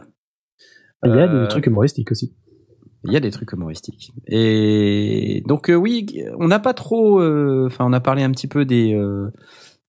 [1.05, 2.35] Il y a Euh, des trucs humoristiques aussi.
[3.09, 4.13] Il y a des trucs humoristiques.
[4.27, 6.07] Et donc euh, oui,
[6.39, 7.21] on n'a pas trop.
[7.21, 9.33] euh, Enfin, on a parlé un petit peu des euh,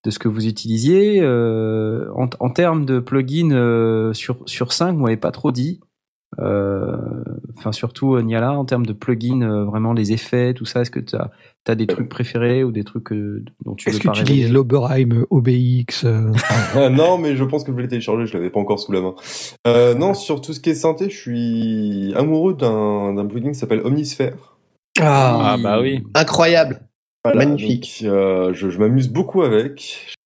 [0.06, 5.32] de ce que vous utilisiez en, termes de plugins sur sur 5 Vous m'avez pas
[5.32, 5.82] trop dit.
[6.38, 10.82] Enfin, surtout Niala en termes de plugins, vraiment les effets, tout ça.
[10.82, 11.32] Est-ce que tu as,
[11.68, 15.26] as des trucs préférés ou des trucs euh, dont tu Est-ce que tu utilises l'Oberheim
[15.30, 16.32] OBX euh,
[16.76, 18.92] Ah, non, mais je pense que je vais le télécharger, je l'avais pas encore sous
[18.92, 19.16] la main.
[19.68, 23.60] Euh, non, sur tout ce qui est synthé, je suis amoureux d'un d'un plugin qui
[23.60, 24.58] s'appelle Omnisphere.
[25.00, 26.04] Ah, Ah bah oui.
[26.16, 26.82] incroyable.
[27.24, 28.00] Voilà, Magnifique.
[28.04, 30.08] donc, euh, je je m'amuse beaucoup avec.
[30.08, 30.18] Je fais mon nul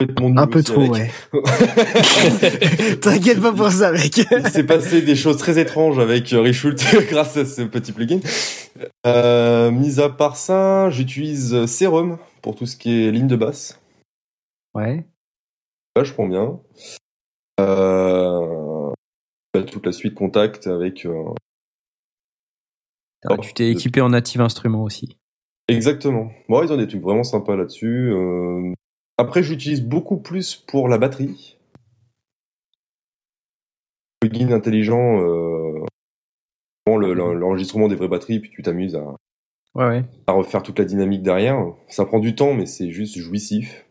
[0.00, 1.10] Un peu trop, avec.
[1.32, 1.40] ouais.
[3.00, 4.18] T'inquiète pas pour ça, mec.
[4.18, 6.78] Il s'est passé des choses très étranges avec euh, Richult
[7.08, 8.20] grâce à ce petit plugin.
[9.06, 13.80] Euh, mis à part ça, j'utilise Serum pour tout ce qui est ligne de basse.
[14.74, 15.06] Ouais.
[15.96, 16.60] Vachement bien.
[17.58, 18.92] Euh,
[19.66, 21.06] toute la suite Contact avec.
[21.06, 21.32] euh,
[23.24, 25.16] Ah, tu t'es équipé en native instrument aussi.
[25.68, 26.30] Exactement.
[26.50, 28.12] Bon, ils ont des trucs vraiment sympas là-dessus.
[28.12, 28.72] Euh,
[29.18, 31.56] Après, j'utilise beaucoup plus pour la batterie.
[34.20, 35.84] Plugin intelligent, euh...
[36.86, 39.16] le- l'enregistrement des vraies batteries, puis tu t'amuses à,
[39.74, 40.04] Ouais, ouais.
[40.26, 41.62] à refaire toute la dynamique derrière.
[41.88, 43.84] Ça prend du temps, mais c'est juste jouissif.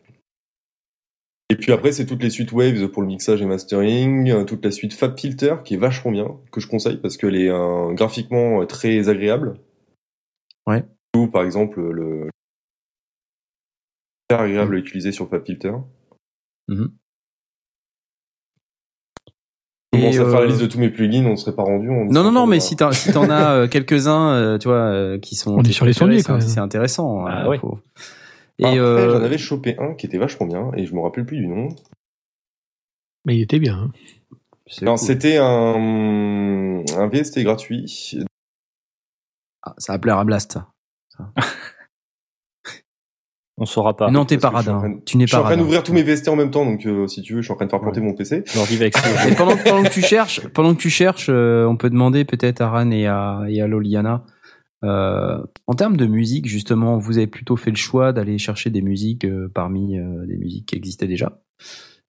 [1.48, 4.64] Et puis après, c'est toutes les suites Waves pour le mixage et mastering, euh, toute
[4.64, 8.62] la suite FabFilter qui est vachement bien, que je conseille parce qu'elle est euh, graphiquement
[8.62, 9.60] euh, très agréable.
[10.66, 10.84] Ouais.
[11.16, 12.28] Ou par exemple le
[14.34, 15.72] agréable à utiliser sur FabFilter.
[16.68, 16.92] Mhm.
[19.92, 21.54] On commence Et, à faire la euh, liste de tous mes plugins, on ne serait
[21.54, 21.88] pas rendu.
[21.88, 25.18] on Non, non, non, mais si t'en si as euh, quelques-uns, euh, tu vois, euh,
[25.18, 25.54] qui sont.
[25.54, 26.40] On est sur les sondiers, c'est- quand même.
[26.42, 27.24] C'est intéressant.
[27.26, 27.58] Ah euh, ouais.
[27.58, 27.78] faut-
[28.58, 31.24] Et Après, euh, j'en avais chopé un qui était vachement bien et je me rappelle
[31.24, 31.68] plus du nom.
[33.24, 33.76] Mais il était bien.
[33.78, 33.92] hein.
[34.82, 35.06] Non, cool.
[35.06, 38.18] c'était un, un VST gratuit.
[39.62, 40.58] Ah, ça va plaire à Blast.
[41.10, 41.32] ça.
[43.58, 44.10] On saura pas.
[44.10, 44.96] non, t'es pas parce que je suis en radin.
[44.96, 46.64] de- Tu n'es Je suis pas en train d'ouvrir tous mes VST en même temps,
[46.66, 48.44] donc euh, si tu veux, je suis en train de faire planter mon PC.
[48.54, 49.32] L'ordi va exploser.
[49.32, 52.60] Et pendant, pendant que tu cherches, pendant que tu cherches, euh, on peut demander peut-être
[52.60, 54.24] à Ran et à, et à Loliana.
[54.84, 58.82] Euh, en termes de musique, justement, vous avez plutôt fait le choix d'aller chercher des
[58.82, 61.40] musiques euh, parmi euh, des musiques qui existaient déjà.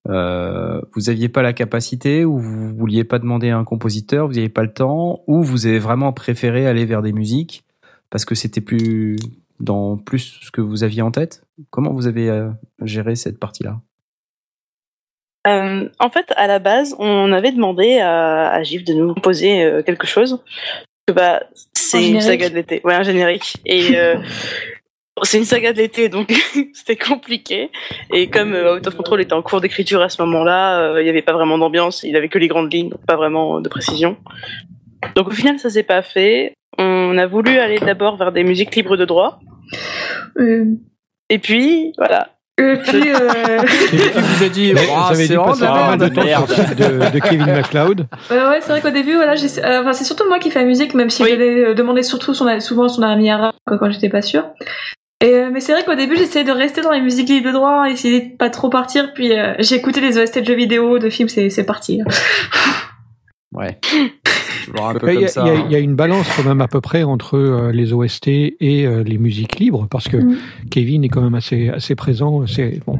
[0.09, 4.33] Euh, vous aviez pas la capacité, ou vous vouliez pas demander à un compositeur, vous
[4.33, 7.63] n'aviez pas le temps, ou vous avez vraiment préféré aller vers des musiques
[8.09, 9.17] parce que c'était plus
[9.59, 11.43] dans plus ce que vous aviez en tête?
[11.69, 12.49] Comment vous avez euh,
[12.81, 13.81] géré cette partie-là?
[15.47, 19.63] Euh, en fait, à la base, on avait demandé à, à Gif de nous composer
[19.63, 20.43] euh, quelque chose.
[21.13, 21.43] Bah,
[21.73, 22.81] c'est Un une saga de l'été.
[22.83, 23.57] Ouais, un générique.
[23.65, 24.15] Et euh,
[25.23, 26.33] c'est une saga de l'été, donc
[26.73, 27.71] c'était compliqué.
[28.11, 31.05] Et comme euh, Out of Control était en cours d'écriture à ce moment-là, euh, il
[31.05, 32.03] n'y avait pas vraiment d'ambiance.
[32.03, 34.17] Il avait que les grandes lignes, donc pas vraiment de précision.
[35.15, 36.53] Donc au final, ça s'est pas fait.
[36.77, 39.39] On a voulu aller d'abord vers des musiques libres de droit.
[40.39, 40.65] Euh,
[41.29, 42.29] Et puis, voilà.
[42.59, 43.57] et puis, euh,
[44.15, 45.55] vous a dit, Mais Oh, vous avez c'est vraiment
[45.97, 46.49] de la merde.
[46.49, 48.05] de, de Kevin MacLeod.
[48.31, 50.65] Euh, ouais, c'est vrai qu'au début, voilà, euh, enfin, c'est surtout moi qui fais la
[50.65, 51.29] musique, même si Oui.
[51.31, 54.45] j'allais euh, demander surtout son, souvent son ami arabe quand j'étais pas sûre.
[55.23, 57.53] Et, euh, mais c'est vrai qu'au début, j'essayais de rester dans les musiques libres de
[57.53, 60.99] droit, essayer de pas trop partir, puis euh, j'ai écouté les OST de jeux vidéo,
[60.99, 62.01] de films, c'est c'est parti.
[63.57, 63.77] Ouais.
[65.13, 65.67] Il y, a- hein.
[65.69, 69.17] y une balance quand même à peu près entre euh, les OST et euh, les
[69.17, 70.35] musiques libres, parce que Mm.
[70.69, 72.45] Kevin est quand même assez assez présent.
[72.47, 72.99] C'est bon,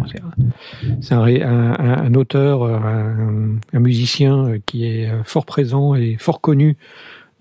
[1.01, 1.13] c'est
[1.43, 6.77] un, un, auteur, euh, un, un musicien qui est fort présent et fort connu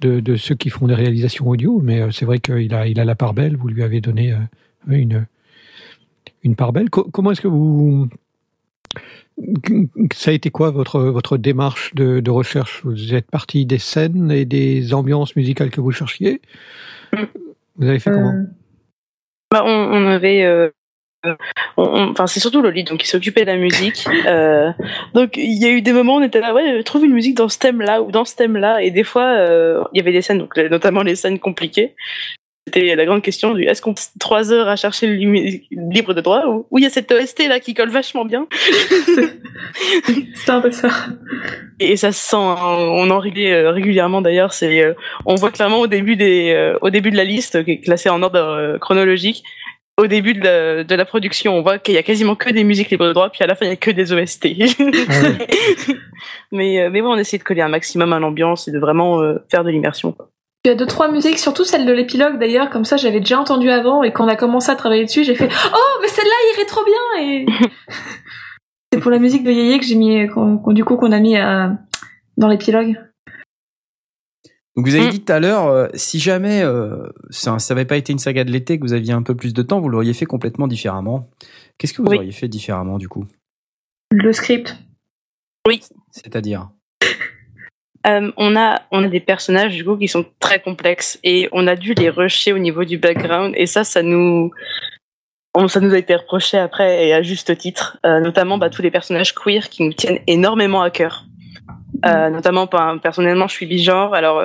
[0.01, 1.81] de, de ceux qui font des réalisations audio.
[1.83, 3.57] Mais euh, c'est vrai qu'il a il a la part belle.
[3.57, 4.37] Vous lui avez donné euh,
[4.89, 5.27] une
[6.43, 6.91] une part belle.
[6.91, 8.09] Co- comment est-ce que vous
[10.15, 12.81] ça a été quoi votre votre démarche de, de recherche?
[12.85, 16.41] Vous êtes parti des scènes et des ambiances musicales que vous cherchiez?
[17.77, 18.33] Vous avez fait comment?
[18.33, 18.45] Euh,
[19.51, 20.45] Bah, on, on avait.
[20.45, 20.71] euh,
[21.27, 21.35] euh,
[21.77, 24.07] Enfin, c'est surtout Loli donc qui s'occupait de la musique.
[24.27, 24.73] Euh,
[25.15, 27.37] donc, il y a eu des moments où on était là, ouais, trouve une musique
[27.37, 28.83] dans ce thème-là ou dans ce thème-là.
[28.83, 29.37] Et des fois,
[29.93, 31.95] il y avait des scènes, donc, notamment les scènes compliquées.
[32.67, 35.15] C'était la grande question du est-ce qu'on passe trois heures à chercher le
[35.71, 38.49] libre de droit ou il y a cette OST là qui colle vachement bien.
[40.35, 40.89] C'était un peu ça.
[41.79, 44.53] et ça se sent hein, on en riait euh, régulièrement d'ailleurs.
[44.53, 44.95] C'est euh,
[45.27, 48.09] on voit clairement au début des euh, au début de la liste qui est classée
[48.09, 49.45] en ordre chronologique
[49.99, 52.65] au début de la, de la production on voit qu'il y a quasiment que des
[52.65, 54.49] musiques libres de droit puis à la fin il y a que des OST
[56.53, 59.23] mais euh, mais bon on essaie de coller un maximum à l'ambiance et de vraiment
[59.51, 60.29] faire de l'immersion quoi.
[60.67, 63.39] Il y a deux trois musiques, surtout celle de l'épilogue d'ailleurs, comme ça j'avais déjà
[63.39, 66.35] entendu avant et quand on a commencé à travailler dessus, j'ai fait oh mais celle-là
[66.55, 67.47] irait trop bien et
[68.93, 70.27] c'est pour la musique de Yeye que j'ai mis
[70.75, 71.79] du coup qu'on a mis à-
[72.37, 73.01] dans l'épilogue.
[74.77, 75.11] Donc vous avez Mm.
[75.11, 78.51] dit tout à l'heure, euh, si jamais euh, ça n'avait pas été une saga de
[78.51, 81.31] l'été, que vous aviez un peu plus de temps, vous l'auriez fait complètement différemment.
[81.79, 82.17] Qu'est-ce que vous Oui.
[82.17, 83.25] auriez fait différemment du coup?
[84.11, 84.77] Le script.
[86.11, 86.71] C'est-à-dire?
[88.07, 91.95] Euh, on a on a des personnages qui sont très complexes et on a dû
[91.95, 94.53] les rusher au niveau du background et ça ça nous
[95.69, 97.99] ça nous a été reproché après et à juste titre.
[98.05, 101.25] Euh, notamment bah, tous les personnages queer qui nous tiennent énormément à cœur.
[102.05, 102.69] Euh, notamment
[103.03, 104.15] personnellement je suis bigenre.
[104.15, 104.43] Alors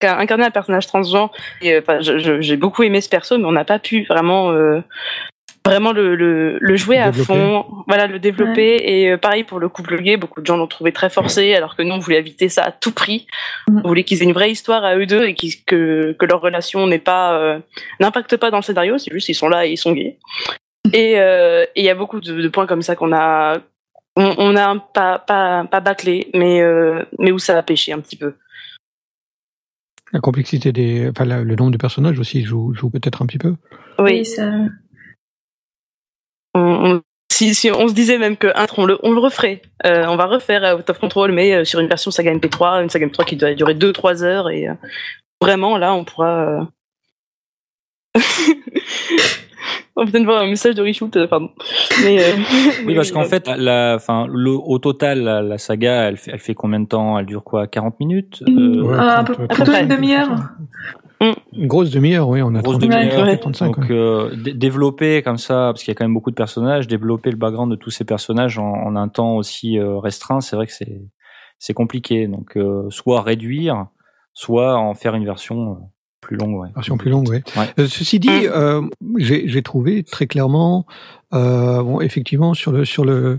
[0.00, 1.30] incarner un personnage transgenre
[1.60, 4.52] et, j'ai beaucoup aimé ce perso mais on n'a pas pu vraiment
[5.64, 9.68] vraiment le, le, le jouer à fond voilà le développer et euh, pareil pour le
[9.68, 12.48] couple gay beaucoup de gens l'ont trouvé très forcé alors que nous on voulait éviter
[12.48, 13.26] ça à tout prix
[13.68, 13.82] Mhm.
[13.84, 16.86] on voulait qu'ils aient une vraie histoire à eux deux et que, que leur relation
[16.88, 17.58] n'est pas euh,
[18.00, 20.18] n'impacte pas dans le scénario c'est juste ils sont là et ils sont gays
[20.92, 23.58] et euh, et il y a beaucoup de, de points comme ça qu'on a
[24.16, 27.92] on, on a un pas pas pas bâclé, mais euh, mais où ça a pêché
[27.94, 28.34] un petit peu.
[30.12, 33.38] La complexité des, enfin la- le nombre de personnages aussi joue, joue peut-être un petit
[33.38, 33.54] peu.
[33.98, 34.50] Oui, ça.
[36.54, 36.60] On,
[36.96, 40.04] on- si, si on se disait même que un, on le on le referait, Euh,
[40.06, 42.90] on va refaire euh, Out of Control, mais euh, sur une version saga MP3, une
[42.90, 44.74] saga MP3 qui doit durer 2-3 heures et euh,
[45.40, 46.48] vraiment là on pourra.
[46.48, 46.60] euh,
[49.96, 51.50] on peut peut-être voir un message de reshoot, euh, pardon.
[52.04, 52.32] Mais, euh,
[52.86, 56.38] Oui, parce qu'en fait, la, enfin, le, au total, la, la saga, elle fait, elle
[56.40, 57.18] fait combien de temps?
[57.18, 57.66] Elle dure quoi?
[57.66, 60.30] 40 minutes Euh, Ouais, Ah, un 30, peu, plutôt une demi-heure.
[61.52, 63.24] Une grosse demi-heure, oui, on a grosse 30, demi-heure.
[63.26, 63.66] ouais, 35.
[63.76, 66.86] Donc euh, dé- développer comme ça, parce qu'il y a quand même beaucoup de personnages,
[66.88, 70.56] développer le background de tous ces personnages en, en un temps aussi euh, restreint, c'est
[70.56, 71.02] vrai que c'est
[71.58, 72.26] c'est compliqué.
[72.26, 73.86] Donc euh, soit réduire,
[74.34, 75.78] soit en faire une version
[76.20, 76.56] plus longue.
[76.60, 76.68] Ouais.
[76.74, 77.38] Version plus longue, oui.
[77.56, 77.66] Ouais.
[77.78, 78.82] Euh, ceci dit, euh,
[79.18, 80.86] j'ai j'ai trouvé très clairement,
[81.34, 83.38] euh, bon, effectivement, sur le sur le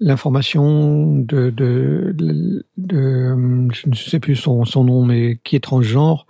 [0.00, 5.60] l'information de, de, de, de- je ne sais plus son, son nom, mais qui est
[5.60, 6.26] transgenre,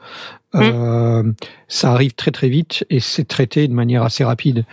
[0.57, 1.33] euh,
[1.69, 4.65] ça arrive très très vite et c'est traité de manière assez rapide.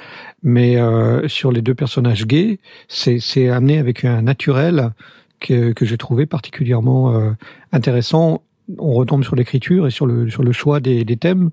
[0.42, 4.92] Mais euh, sur les deux personnages gays, c'est c'est amené avec un naturel
[5.40, 7.32] que, que j'ai trouvé particulièrement euh,
[7.72, 8.42] intéressant.
[8.80, 11.52] On retombe sur l'écriture et sur le sur le choix des, des thèmes.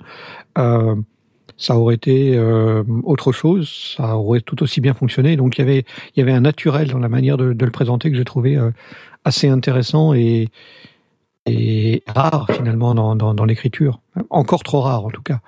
[1.56, 5.36] Ça aurait été euh, autre chose, ça aurait tout aussi bien fonctionné.
[5.36, 5.84] Donc il
[6.16, 8.70] y avait un naturel dans la manière de, le présenter que j'ai trouvé euh,
[9.24, 10.50] assez intéressant et
[12.06, 14.00] rare finalement dans l'écriture.
[14.30, 15.40] Encore trop rare en tout cas.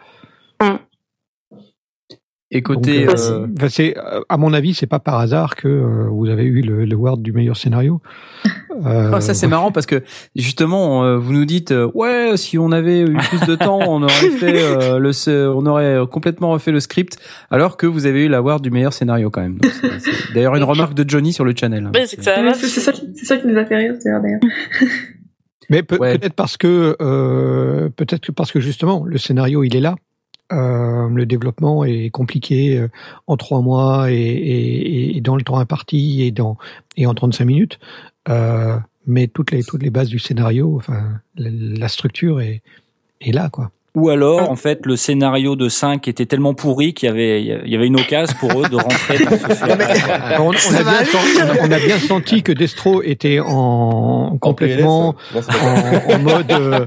[2.53, 5.67] Et côté, Donc, euh, enfin, c'est euh, à mon avis c'est pas par hasard que
[5.67, 8.01] euh, vous avez eu le, le award du meilleur scénario.
[8.85, 10.05] Euh, ça c'est marrant parce que
[10.37, 14.01] justement euh, vous nous dites euh, ouais si on avait eu plus de temps on
[14.01, 15.11] aurait fait euh, le
[15.51, 17.19] on aurait complètement refait le script
[17.51, 19.59] alors que vous avez eu l'award du meilleur scénario quand même.
[19.63, 21.91] C'est- D'ailleurs une remarque de Johnny sur le channel.
[21.93, 22.37] ouais, c'est que ça.
[22.55, 24.21] C'est c'est ça, qui- c'est ça qui nous a fait rire d'ailleurs.
[24.23, 24.41] d'ailleurs.
[25.69, 26.17] Mais peut- Ouais.
[26.17, 29.97] peut-être parce que euh, peut-être que parce que justement le scénario il est là.
[30.53, 32.89] Euh, le développement est compliqué euh,
[33.27, 36.57] en trois mois et, et, et dans le temps imparti et dans
[36.97, 37.79] et en 35 minutes.
[38.29, 42.63] Euh, mais toutes les toutes les bases du scénario, enfin la, structure est
[43.21, 43.71] est là quoi.
[43.97, 47.69] Ou alors, en fait, le scénario de 5 était tellement pourri qu'il y avait, il
[47.71, 50.39] y avait une occasion pour eux de rentrer dans ce fait.
[50.39, 56.13] on, on a bien senti, on a bien senti que Destro était en complètement en,
[56.15, 56.87] en mode euh,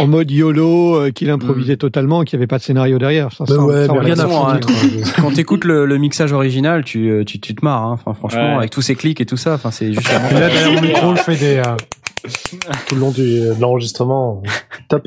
[0.00, 3.30] en mode YOLO euh, qu'il improvisait totalement, qu'il n'y avait pas de scénario derrière.
[3.32, 4.60] Ça, Bah ça, ouais, ça, on bien hein.
[5.20, 7.92] Quand t'écoutes le, le mixage original tu euh, tu, tu te marres hein.
[8.04, 8.58] enfin, franchement Ouais.
[8.58, 11.14] avec tous ces clics et tout ça enfin c'est juste la Et là, derrière micro,
[11.14, 11.56] je fais des.
[11.58, 11.76] euh,
[12.88, 14.42] tout le long du, de l'enregistrement.
[14.88, 15.06] Top.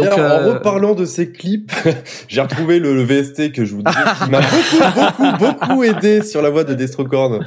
[0.00, 1.72] D'ailleurs, euh, en reparlant de ces clips,
[2.28, 6.22] j'ai retrouvé le, le VST que je vous disais qui m'a beaucoup, beaucoup, beaucoup aidé
[6.22, 7.44] sur la voix de Destrocorn.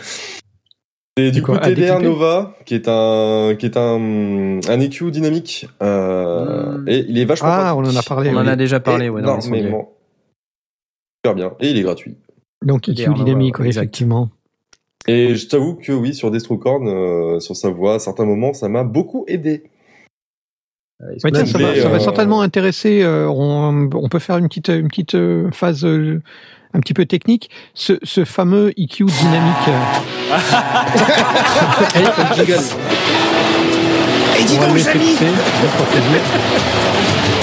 [1.18, 2.00] C'est du quoi, coup TDR?
[2.00, 6.86] Nova, qui est un, qui est un, un EQ dynamique, euh, Mm.
[6.90, 8.30] et il est vachement Ah, on en a parlé.
[8.30, 8.40] on oui.
[8.40, 9.42] en a déjà parlé ouais, dans.
[9.42, 9.56] Super
[11.34, 11.54] bien.
[11.60, 12.18] Et il est gratuit.
[12.64, 14.30] Donc EQ dynamique, Nova, ouais, effectivement.
[15.08, 18.68] Et je t'avoue que oui, sur Destrocorn, euh, sur sa voix, à certains moments, ça
[18.70, 19.64] m'a beaucoup aidé.
[21.00, 23.02] Ouais, tiens, vous ça, va, ça va euh, certainement intéresser.
[23.04, 26.22] euh, on, on peut faire une petite, une petite euh, phase euh,
[26.74, 27.50] un petit peu technique.
[27.76, 29.68] Ce, ce fameux EQ dynamique.
[29.68, 30.38] euh,
[34.40, 34.98] Et dis donc, dire.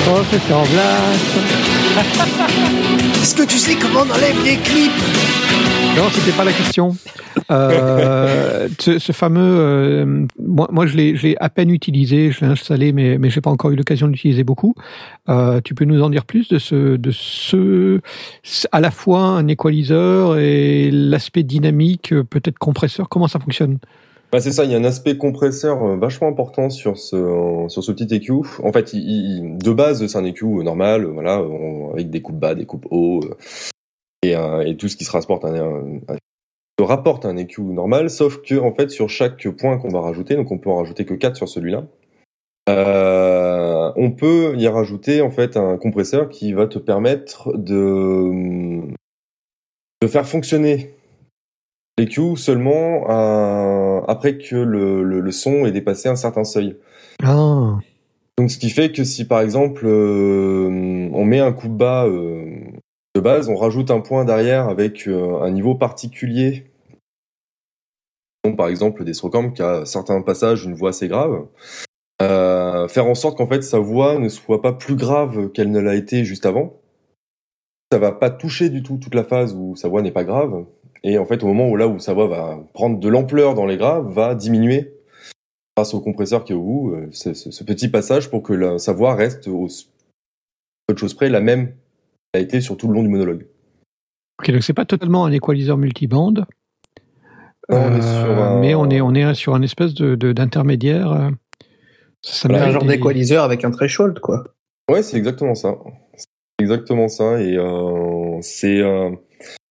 [0.06, 1.34] Oh, c'est en place.
[3.22, 4.90] Est-ce que tu sais comment on enlève les clips?
[5.96, 6.96] Non, c'était pas la question.
[7.50, 12.46] Euh, ce, ce fameux, euh, moi, moi je l'ai, je à peine utilisé, je l'ai
[12.50, 14.74] installé, mais mais j'ai pas encore eu l'occasion d'utiliser beaucoup.
[15.28, 18.00] Euh, tu peux nous en dire plus de ce, de ce,
[18.72, 23.08] à la fois un équaliseur et l'aspect dynamique, peut-être compresseur?
[23.08, 23.78] Comment ça fonctionne?
[24.32, 27.84] Bah c'est ça, il y a un aspect compresseur euh, vachement important sur ce sur
[27.84, 28.32] ce petit EQ.
[28.64, 31.40] En fait, il, il- de base, c'est un EQ normal, voilà,
[31.92, 33.34] avec des coupes bas, des coupes hauts, euh,
[34.28, 36.00] et, un- et tout ce qui se rapporte à un,
[36.80, 40.50] rapporte un EQ normal, sauf que en fait, sur chaque point qu'on va rajouter, donc
[40.50, 41.84] on peut en rajouter que 4 sur celui-là.
[42.68, 48.80] euh, on peut y rajouter en fait un compresseur qui va te permettre de
[50.02, 50.94] de faire fonctionner
[51.98, 56.76] l'EQ seulement euh, après que le, le, le son ait dépassé un certain seuil.
[57.22, 57.78] Ah,
[58.36, 62.06] Donc ce qui fait que si par exemple euh, on met un coup de bas
[62.06, 62.43] euh,
[63.24, 66.64] on rajoute un point derrière avec euh, un niveau particulier.
[68.56, 71.46] Par exemple des Strocamp qui a certains passages une voix assez grave.
[72.22, 75.80] Euh, faire en sorte qu'en fait sa voix ne soit pas plus grave qu'elle ne
[75.80, 76.74] l'a été juste avant.
[77.90, 80.66] Ça va pas toucher du tout toute la phase où sa voix n'est pas grave.
[81.02, 83.66] Et en fait, au moment où là où sa voix va prendre de l'ampleur dans
[83.66, 84.94] les graves, va diminuer
[85.76, 88.92] grâce au compresseur qui est au bout, euh, ce, petit passage pour que la- sa
[88.92, 89.68] voix reste au
[90.86, 91.74] peu de choses près la même
[92.34, 93.46] a été sur tout le long du monologue.
[94.40, 96.32] Ok, donc c'est pas totalement un equalizer multiband.
[97.70, 100.16] Non, on est Euh, sur un- Mais on est, on est sur un espèce de,
[100.16, 101.12] de- d'intermédiaire.
[101.12, 101.30] euh,
[102.22, 104.44] Ça un mérite genre des- d'équaliseur avec un threshold, quoi.
[104.90, 105.78] Ouais, c'est exactement ça.
[106.16, 106.26] C'est
[106.60, 107.40] exactement ça.
[107.40, 109.10] Et euh, c'est euh...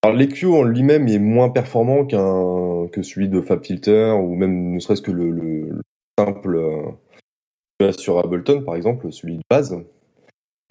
[0.02, 4.80] alors l'EQ en lui-même est moins performant qu'un que celui de FabFilter ou même ne
[4.80, 5.82] serait-ce que le, le, le
[6.20, 9.78] simple euh, sur Ableton par exemple, celui de base.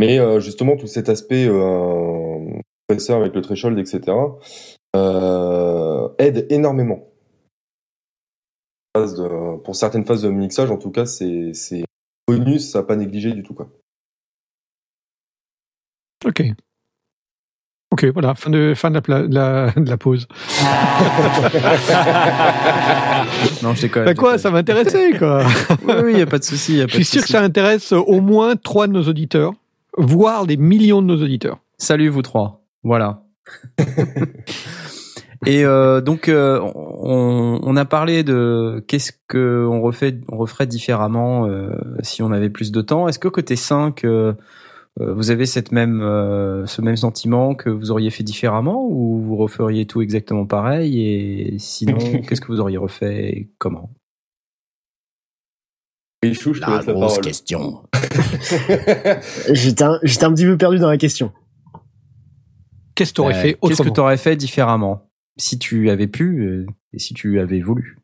[0.02, 2.58] Mais euh, justement tout cet aspect euh,
[2.88, 4.00] compresseur avec le threshold, etc.
[4.96, 7.06] euh, aide énormément.
[8.96, 11.52] De- pour certaines phases de mixage, en tout cas, c'est
[12.26, 13.68] bonus à pas négliger du tout quoi.
[16.24, 16.42] Ok.
[17.92, 20.26] Ok, voilà, fin de, fin de, la, pla- de la, de la pause.
[23.62, 24.04] Non, je déconne.
[24.04, 25.44] Bah quoi, ça m'intéressait, quoi.
[25.86, 26.80] Oui, oui, y a pas de souci.
[26.80, 29.52] Je suis sûr que ça intéresse au moins trois de nos auditeurs,
[29.96, 31.58] voire des millions de nos auditeurs.
[31.78, 32.64] Salut vous trois.
[32.82, 33.24] Voilà.
[35.46, 40.68] Et euh, donc euh, on, on a parlé de qu'est-ce que on refait, on referait
[40.68, 41.70] différemment euh,
[42.02, 43.08] si on avait plus de temps.
[43.08, 44.34] Est-ce que côté 5 euh,
[45.00, 49.20] euh, vous avez cette même euh, ce même sentiment que vous auriez fait différemment ou
[49.20, 51.00] vous referiez tout exactement pareil?
[51.00, 51.98] Et sinon
[52.28, 53.90] qu'est-ce que vous auriez refait et comment?
[56.22, 57.20] Je te la parole.
[57.20, 57.82] question.
[59.52, 61.32] J'étais un, j'étais un petit peu perdu dans la question.
[62.94, 65.10] Qu'est-ce que tu aurais Euh, fait Qu'est-ce que autrement tu aurais fait différemment?
[65.36, 67.98] Si tu avais pu euh, et si tu avais voulu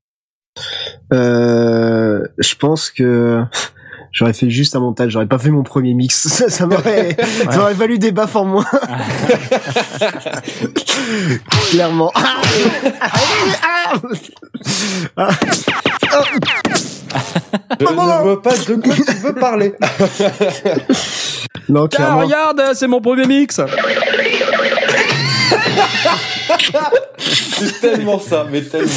[1.12, 3.44] Euh, je pense que
[4.12, 6.28] j'aurais fait juste un montage, j'aurais pas fait mon premier mix.
[6.38, 7.16] Ça, ça m'aurait,
[7.50, 8.64] ça valu des baffes en moins.
[11.70, 12.12] Clairement.
[15.16, 15.30] Ah.
[17.80, 19.72] Je ne vois pas de quoi tu veux parler.
[21.68, 23.60] non, Ah, regarde, c'est mon premier mix.
[27.18, 28.92] C'est tellement ça, mais tellement.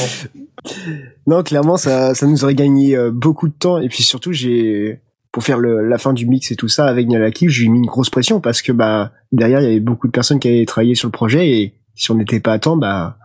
[1.28, 3.80] Non, clairement, ça, ça nous aurait gagné euh, beaucoup de temps.
[3.80, 5.02] Et puis surtout, j'ai,
[5.32, 7.86] pour faire le, la fin du mix et tout ça avec Nialaki, j'ai mis une
[7.86, 10.95] grosse pression parce que bah derrière il y avait beaucoup de personnes qui avaient travaillé
[10.95, 13.18] sur le projet et si on n'était pas à temps, bah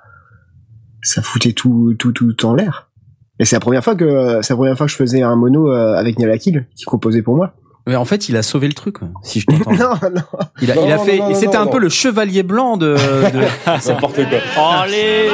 [1.03, 2.91] ça foutait tout tout tout en l'air.
[3.39, 5.71] Et c'est la première fois que c'est la première fois que je faisais un mono
[5.71, 7.55] euh, avec Nialaki qui composait pour moi.
[7.89, 9.71] Mais en fait, il a sauvé le truc, si je t'entends.
[9.73, 10.23] non, non.
[10.61, 12.95] Il a, Non, il a non, fait, c'était un peu le chevalier blanc de.
[12.95, 12.97] de-
[13.89, 14.81] N'importe quoi.
[14.83, 15.29] Allez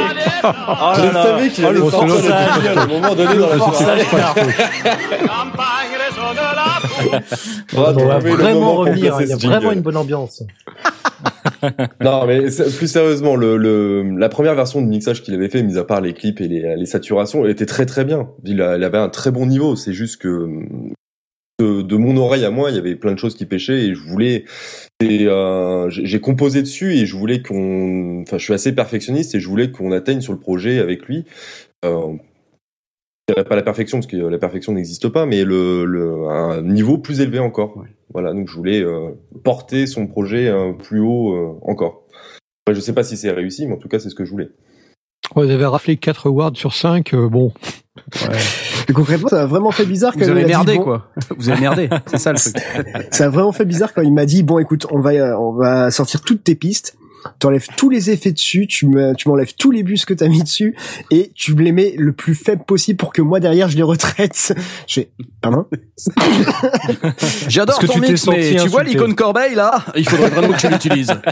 [0.44, 3.48] Oh Je là savais qu'il Oh, allait le sortir le à un moment donné dans
[3.48, 4.02] la soirée.
[7.74, 9.16] On va vraiment revenir.
[9.20, 9.74] Il y a vraiment jingle.
[9.76, 10.42] une bonne ambiance.
[12.00, 12.40] Non, mais
[12.76, 16.00] plus sérieusement, le, le, la première version de mixage qu'il avait fait, mis à part
[16.00, 18.28] les clips et les, les saturations, elle était très très bien.
[18.44, 19.76] Il, a- il avait un très bon niveau.
[19.76, 20.46] C'est juste que
[21.62, 23.94] de, de mon oreille à moi, il y avait plein de choses qui pêchaient et
[23.94, 24.44] je voulais.
[25.00, 28.22] et, euh, J'ai composé dessus et je voulais qu'on.
[28.22, 31.24] Enfin, je suis assez perfectionniste et je voulais qu'on atteigne sur le projet avec lui.
[31.84, 32.14] Euh,
[33.48, 37.20] pas la perfection parce que la perfection n'existe pas, mais le, le un niveau plus
[37.20, 37.84] élevé encore.
[38.12, 39.10] Voilà, donc je voulais euh,
[39.42, 42.02] porter son projet euh, plus haut euh, encore.
[42.64, 44.30] Après, je sais pas si c'est réussi, mais en tout cas, c'est ce que je
[44.30, 44.50] voulais.
[45.34, 47.52] Vous avez raflé 4 awards sur 5, euh, bon.
[48.88, 50.82] Et concrètement, ça a vraiment fait bizarre Vous quand il avez m'a dit, merdé, bon-
[50.82, 51.10] quoi.
[51.36, 51.88] Vous avez merdé.
[52.06, 52.56] C'est ça le truc.
[53.10, 55.52] ça a vraiment fait bizarre quand il m'a dit bon écoute on va euh, on
[55.52, 56.96] va sortir toutes tes pistes
[57.38, 60.42] t'enlèves tous les effets dessus tu me tu m'enlèves tous les bus que t'as mis
[60.42, 60.74] dessus
[61.12, 63.82] et tu me les mets le plus faible possible pour que moi derrière je les
[63.84, 64.52] retraite
[64.88, 65.10] je fais
[65.40, 65.66] pardon?
[67.48, 69.84] J'adore ton tu mix, mais tu vois l'icône Corbeil là?
[69.94, 71.12] Il faudrait vraiment que tu l'utilises.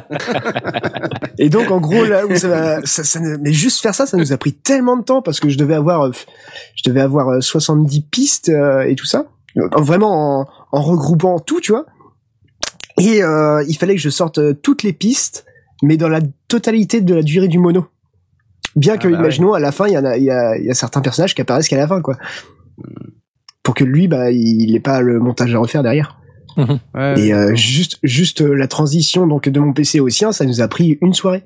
[1.43, 4.17] et donc en gros là où ça, m'a- ça, ça mais juste faire ça ça
[4.17, 6.11] nous a pris tellement de temps parce que je devais avoir euh,
[6.77, 9.27] je devais avoir euh, 70 pistes euh, et tout ça.
[9.57, 11.87] Euh, vraiment en, en regroupant tout tu vois.
[13.01, 15.45] Et euh, il fallait que je sorte euh, toutes les pistes
[15.83, 17.87] mais dans la totalité de la durée du mono.
[18.77, 20.57] Bien que Ah bah imaginons à la fin il y en a il y a,
[20.59, 22.17] il y a certains personnages qui apparaissent qu'à la fin quoi.
[23.62, 26.20] Pour que lui bah il n'ait pas le montage à refaire derrière
[26.94, 30.44] Ouais, et euh, juste juste euh, la transition donc de mon PC au sien ça
[30.44, 31.43] nous a pris une soirée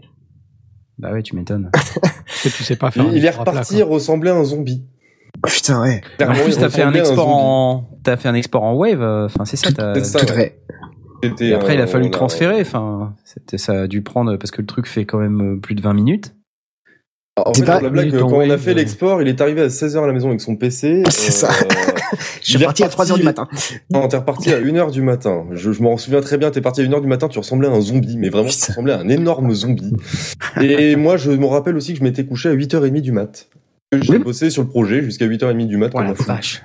[0.98, 1.70] Bah ouais, tu m'étonnes.
[2.42, 3.04] Que tu sais pas faire.
[3.10, 4.82] Il, il est plat, reparti, ressembler à un zombie.
[5.44, 8.62] Oh, putain ouais En plus, t'as fait un ressemblait export en, t'as fait un export
[8.62, 9.02] en wave.
[9.02, 9.72] euh, Enfin, c'est ça.
[9.72, 10.58] t'as- C'est ça, tout ouais.
[11.40, 12.60] Et après, il a fallu transférer.
[12.60, 15.74] Enfin, c'était, ça a dû prendre parce que le truc fait quand même euh, plus
[15.74, 16.34] de 20 minutes.
[17.36, 18.74] En fait, pas- la blague, quand on a fait euh.
[18.74, 21.02] l'export, il est arrivé à 16h à la maison avec son PC.
[21.10, 21.50] C'est ça.
[22.42, 23.48] Je suis parti à 3 heures du matin.
[23.90, 25.46] Non, t'es reparti à 1h du matin.
[25.50, 27.72] Je, je m'en souviens très bien, t'es parti à 1h du matin, tu ressemblais à
[27.72, 29.92] un zombie, mais vraiment, tu ressemblais à un énorme zombie.
[30.60, 33.48] Et moi, je me rappelle aussi que je m'étais couché à 8h30 du mat.
[33.92, 34.18] J'ai Oui.
[34.18, 35.90] bossé sur le projet jusqu'à 8h30 du mat.
[35.90, 36.22] Voilà, fou.
[36.24, 36.62] vache.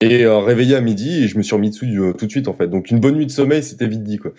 [0.00, 2.48] Et euh, réveillé à midi, et je me suis remis dessus euh, tout de suite,
[2.48, 2.68] en fait.
[2.68, 4.32] Donc, une bonne nuit de sommeil, c'était vite dit, quoi.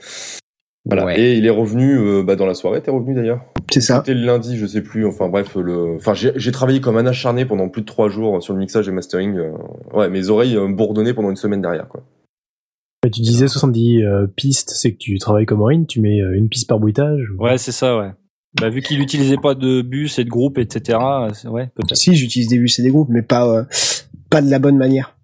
[0.85, 1.05] Voilà.
[1.05, 1.19] Ouais.
[1.19, 2.81] Et il est revenu euh, bah, dans la soirée.
[2.81, 3.41] T'es revenu d'ailleurs
[3.71, 3.97] C'est ça.
[3.97, 5.05] C'était le lundi, je sais plus.
[5.07, 5.95] Enfin bref, le.
[5.95, 8.87] Enfin, j'ai j'ai travaillé comme un acharné pendant plus de trois jours sur le mixage
[8.87, 9.35] et mastering.
[9.37, 9.51] euh,
[9.93, 12.03] Ouais, mes oreilles euh, bourdonnaient pendant une semaine derrière, quoi.
[13.03, 16.35] Mais tu disais 70 euh, pistes, c'est que tu travailles comme Aurine, tu mets euh,
[16.35, 17.21] une piste par bruitage.
[17.37, 18.11] ou- Ouais, c'est ça, ouais.
[18.59, 20.97] Bah, vu qu'il utilisait pas de bus et de groupe, etc.
[21.45, 21.97] Ouais, peut-être.
[21.97, 23.63] Si, j'utilise des bus et des groupes, mais pas, euh,
[24.29, 25.14] pas de la bonne manière.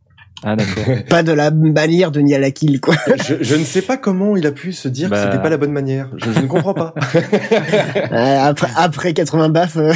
[0.43, 0.83] Ah, d'accord.
[1.09, 2.95] Pas de la manière de nier à la kill, quoi.
[3.27, 5.17] je, je ne sais pas comment il a pu se dire Bah.
[5.17, 6.09] que c'était pas la bonne manière.
[6.17, 6.95] Je, je ne comprends pas.
[8.11, 9.93] Après, après 80 baffes, euh,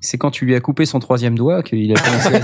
[0.00, 2.34] C'est quand tu lui as coupé son troisième doigt qu'il a commencé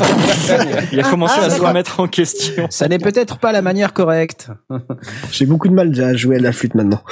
[0.52, 2.66] à Il a commencé Ah, à se remettre en question.
[2.70, 4.48] Ça n'est peut-être pas la manière correcte.
[5.32, 7.02] j'ai beaucoup de mal à jouer à la flûte maintenant.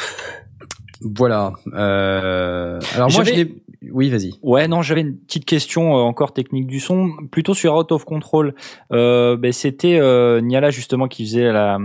[1.03, 1.53] Voilà.
[1.75, 2.79] Euh...
[2.95, 3.63] Alors moi, je l'ai.
[3.91, 4.33] Oui, vas-y.
[4.43, 8.05] Ouais, non, j'avais une petite question euh, encore technique du son, plutôt sur Out of
[8.05, 8.55] Control.
[8.93, 11.79] Euh, ben, c'était euh, Niala justement qui faisait la,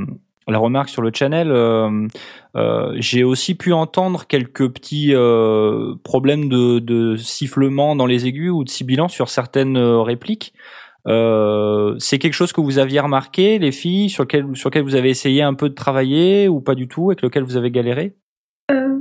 [0.48, 1.52] la remarque sur le channel.
[1.52, 2.08] Euh,
[2.58, 8.52] euh, J'ai aussi pu entendre quelques petits euh, problèmes de, de sifflement dans les aigus
[8.52, 10.54] ou de sibilant sur certaines répliques.
[11.08, 14.96] Euh, c'est quelque chose que vous aviez remarqué, les filles, sur lequel, sur lequel vous
[14.96, 18.16] avez essayé un peu de travailler ou pas du tout, avec lequel vous avez galéré?
[18.72, 18.98] Euh,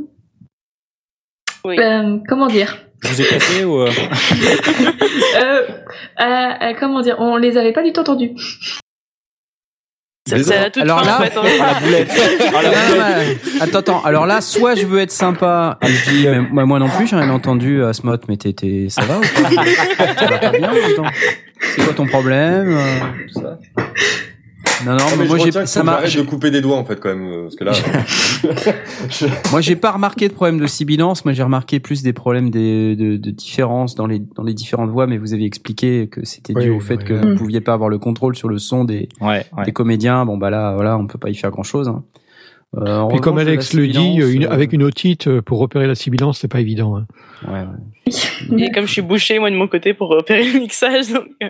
[1.64, 1.76] Oui.
[1.78, 3.90] euh, comment dire Je vous ai cassé ou euh,
[6.20, 8.32] euh, Comment dire On les avait pas du tout entendus.
[10.26, 11.36] Toute Alors là- en fait.
[11.36, 11.42] hein.
[11.58, 13.38] la boulette Ah, la Non, boulette.
[13.54, 14.02] mais- attends, attends.
[14.04, 17.06] Alors là, soit je veux être sympa et je dis, mais moi, moi non plus,
[17.06, 19.26] j'ai rien entendu à Smot, mais t'es, ça va ou pas?
[20.18, 20.70] Ça va pas bien.
[21.60, 23.00] C'est quoi ton problème euh,
[23.32, 23.58] tout ça?
[24.84, 26.50] Non, non, Non, mais mais moi je j'ai, ça faut que m'a, j'arrête de couper
[26.50, 27.72] des doigts en fait quand même, euh, parce que là.
[27.72, 31.24] je- moi j'ai pas remarqué de problème de sibilance.
[31.24, 34.90] Moi j'ai remarqué plus des problèmes des, de, de différence dans les dans les différentes
[34.90, 37.30] voix, mais vous avez expliqué que c'était dû Oui, au fait oui, que oui.
[37.32, 39.64] vous pouviez pas avoir le contrôle sur le son des, Ouais, ouais.
[39.64, 40.24] des comédiens.
[40.26, 41.88] Bon bah là, voilà, on peut pas y faire grand chose.
[41.88, 42.02] Hein.
[42.76, 45.94] Euh, Puis comme Alex le dit, une- euh, avec une otite euh, pour repérer la
[45.94, 46.96] sibilance, c'est pas évident.
[46.96, 47.06] hein.
[47.46, 47.68] ouais, ouais.
[48.66, 51.48] Et comme je suis bouché moi de mon côté pour repérer le mixage, donc euh,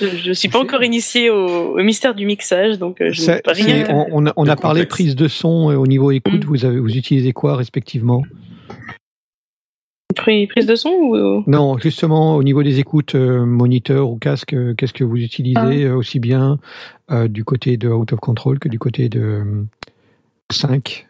[0.00, 3.50] je, je suis pas encore initiée au, au mystère du mixage, donc je ne peux
[3.52, 3.86] rien.
[3.90, 6.44] on, on a, on de a parlé prise de son au niveau écoute.
[6.44, 6.48] Mm.
[6.48, 8.22] Vous avez, vous utilisez quoi respectivement?
[10.14, 14.52] Pris- Prise de son ou Non, justement au niveau des écoutes, euh, moniteur ou casque,
[14.52, 16.58] euh, qu'est-ce que vous utilisez euh, aussi bien
[17.10, 19.64] euh, du côté de Out of Control que du côté de euh,
[20.52, 21.06] 5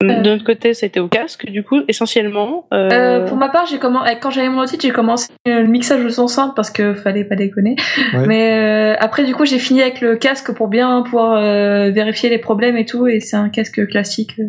[0.00, 2.68] de notre côté, ça a été au casque, du coup, essentiellement.
[2.72, 5.66] Euh, Euh, pour ma part, j'ai commencé quand j'avais mon titre, j'ai commencé euh, le
[5.66, 7.74] mixage de son simple parce que fallait pas déconner.
[8.14, 8.26] Ouais.
[8.28, 12.30] Mais euh, après, du coup, j'ai fini avec le casque pour bien pouvoir euh, vérifier
[12.30, 13.08] les problèmes et tout.
[13.08, 14.40] Et c'est un casque classique.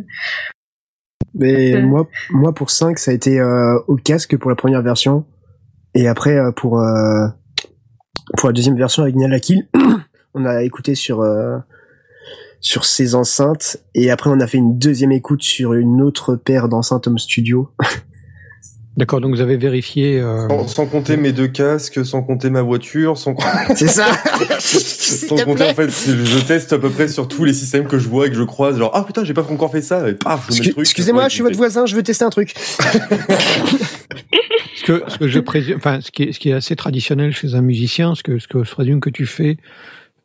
[1.34, 1.82] Mais Euh.
[1.82, 5.26] moi, moi pour 5, ça a été euh, au casque pour la première version.
[5.96, 7.28] Et après, euh, pour, euh,
[8.38, 9.68] pour la deuxième version avec Nial Kill,
[10.36, 11.58] on a écouté sur, euh,
[12.62, 13.78] sur ces enceintes.
[13.96, 17.70] Et après, on a fait une deuxième écoute sur une autre paire d'enceintes home studio.
[18.98, 20.20] D'accord, donc vous avez vérifié.
[20.20, 23.34] euh, Sans, sans compter mes deux casques, sans compter ma voiture, sans,
[23.76, 24.08] C'est ça
[24.60, 28.10] sans compter en fait, je teste à peu près sur tous les systèmes que je
[28.10, 28.78] vois et que je croise.
[28.78, 30.10] Genre, ah putain, j'ai pas encore fait ça.
[30.10, 30.80] Et paf, je mets le Excu- truc.
[30.86, 32.54] Excusez-moi, je suis votre voisin, je veux tester un truc.
[34.76, 37.34] Ce que, ce que je présume, enfin, ce qui est, ce qui est assez traditionnel
[37.34, 39.58] chez un musicien, ce que, ce que je présume que tu fais,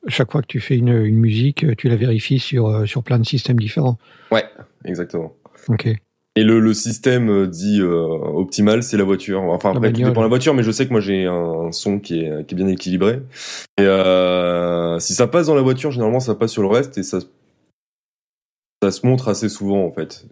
[0.09, 3.19] chaque fois que tu fais une, une musique, tu la vérifies sur, euh, sur plein
[3.19, 3.99] de systèmes différents.
[4.31, 4.45] Ouais,
[4.85, 5.35] exactement.
[5.69, 5.89] Ok.
[6.37, 9.41] Et le, le système euh, dit euh, optimal, c'est la voiture.
[9.43, 12.01] Enfin, après, tout dépend de la voiture, mais je sais que moi j'ai un son
[12.01, 13.21] qui est, qui est bien équilibré.
[13.79, 17.05] Et euh, si ça passe dans la voiture, généralement ça passe sur le reste et
[17.05, 17.21] ça,
[18.83, 20.27] ça se montre assez souvent en fait.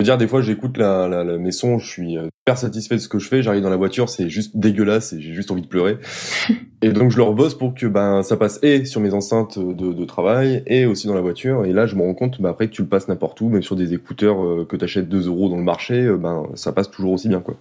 [0.00, 2.58] Je veux dire, des fois j'écoute la, la, la- mes sons, je suis euh, super
[2.58, 5.32] satisfait de ce que je fais, j'arrive dans la voiture, c'est juste dégueulasse et j'ai
[5.32, 5.96] juste envie de pleurer.
[6.82, 9.92] et donc je leur bosse pour que ben ça passe et sur mes enceintes de,
[9.94, 11.64] de travail et aussi dans la voiture.
[11.64, 13.62] Et là je me rends compte, ben, après que tu le passes n'importe où, même
[13.62, 16.90] sur des écouteurs euh, que t'achètes 2 euros dans le marché, euh, ben ça passe
[16.90, 17.56] toujours aussi bien quoi.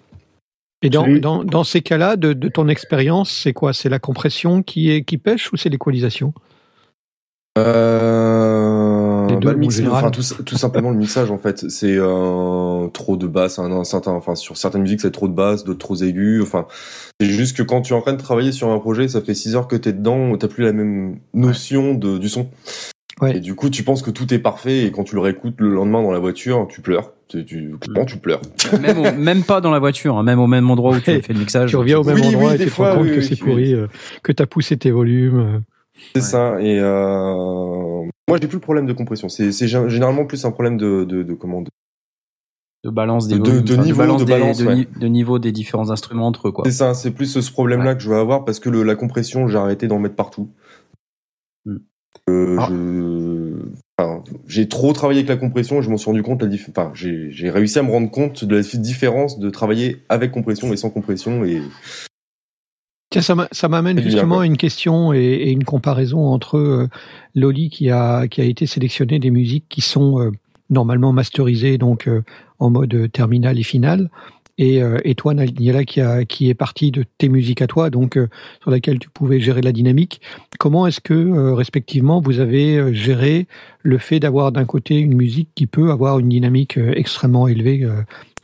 [0.82, 3.74] Et dans, dans, dans ces cas-là, de, de ton expérience, c'est quoi?
[3.74, 6.32] C'est la compression qui, est, qui pêche ou c'est l'équalisation?
[7.58, 8.35] Euh,
[9.46, 9.98] bah, le mix, général.
[9.98, 13.84] enfin tout, tout simplement le mixage en fait, c'est euh, trop de basses, un, un
[13.84, 16.66] certain, enfin sur certaines musiques c'est trop de basses, d'autres trop aigus, enfin
[17.20, 19.34] c'est juste que quand tu es en train de travailler sur un projet, ça fait
[19.34, 22.50] 6 heures que t'es dedans, t'as plus la même notion de, du son.
[23.24, 25.70] Et du coup, tu penses que tout est parfait et quand tu le réécoutes le
[25.74, 27.14] lendemain dans la voiture, tu pleures.
[27.30, 28.42] Tu, tu, clairement, tu pleures?
[28.82, 31.34] même, au- même pas dans la voiture, hein, même au même endroit où tu fait
[31.34, 31.70] le mixage.
[31.70, 33.24] Tu reviens au même Oui, endroit oui, et tu te rends compte oui, que oui,
[33.24, 33.50] c'est oui.
[33.50, 33.88] pourri, euh,
[34.22, 35.40] que t'as poussé tes volumes.
[35.40, 35.60] euh.
[36.14, 36.62] C'est ça.
[36.62, 37.34] Et euh...
[38.28, 39.30] moi, j'ai plus le problème de compression.
[39.30, 41.70] C'est c'est gé- généralement plus un problème de, de, de comment de-
[42.84, 44.88] de balance des De- de enfin, niveau, balance de des- balance, de, ouais.
[45.00, 46.64] de niveau des différents instruments entre eux, quoi.
[46.66, 46.94] C'est ça.
[46.94, 49.88] C'est plus ce problème-là que je veux avoir parce que le, la compression, j'ai arrêté
[49.88, 50.50] d'en mettre partout.
[51.66, 51.78] Hmm.
[52.30, 52.68] Euh, Ah.
[52.70, 53.56] je...
[53.98, 56.42] enfin, j'ai trop travaillé avec la compression et je m'en suis rendu compte.
[56.44, 56.70] La dif...
[56.70, 60.78] enfin, j'ai réussi à me rendre compte de la différence de travailler avec compression et
[60.78, 61.44] sans compression.
[61.44, 61.62] Et
[63.22, 66.88] ça m'a- ça m'amène justement à une question et, une comparaison entre euh,
[67.36, 70.32] Loli qui a qui a été sélectionné des musiques qui sont euh,
[70.70, 72.24] normalement masterisées donc euh,
[72.60, 74.10] en mode terminal et final
[74.58, 78.18] et, et toi Niela qui a qui est parti de tes musiques à toi donc
[78.62, 80.22] sur laquelle tu pouvais gérer la dynamique.
[80.60, 83.48] Comment est-ce que respectivement vous avez géré
[83.84, 87.86] le fait d'avoir d'un côté une musique qui peut avoir une dynamique extrêmement élevée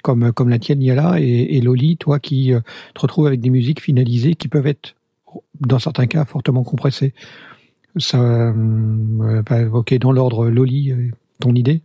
[0.02, 2.60] comme comme la tienne Niela et, et Loli toi qui euh,
[2.94, 4.96] te retrouves avec des musiques finalisées qui peuvent être,
[5.60, 7.14] dans certains cas, fortement compressées.
[7.98, 11.10] Ça, euh, bah, ok, dans l'ordre, Loli, euh,
[11.40, 11.82] ton idée?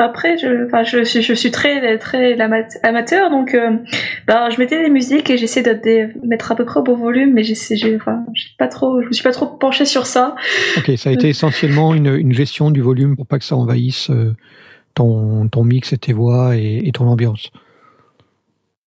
[0.00, 2.36] Après, je, enfin, je, suis- je suis très, très
[2.82, 3.76] amateur, donc euh,
[4.26, 6.96] ben, je mettais des musiques et j'essaie de de mettre à peu près au bon
[6.96, 8.24] volume, mais j'essaie, j'ai, enfin,
[8.58, 10.34] pas trop, je me suis pas trop penchée sur ça.
[10.76, 14.10] Ok, ça a été essentiellement une, une gestion du volume pour pas que ça envahisse
[14.10, 14.34] euh,
[14.94, 17.50] ton, ton mix et tes voix et, et ton ambiance.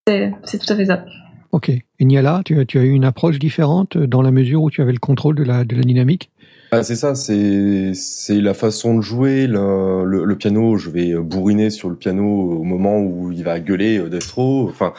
[0.08, 1.06] C'est, c'est tout à fait ça.
[1.52, 1.70] Ok.
[1.70, 4.82] Et Niala, tu, as- tu as eu une approche différente dans la mesure où tu
[4.82, 6.30] avais le contrôle de la, de la dynamique?
[6.72, 9.48] Ah, c'est ça, c'est c'est la façon de jouer.
[9.48, 13.60] Le, le, le piano, je vais bourriner sur le piano au moment où il va
[13.62, 14.68] gueuler euh, Destro.
[14.68, 14.94] Enfin,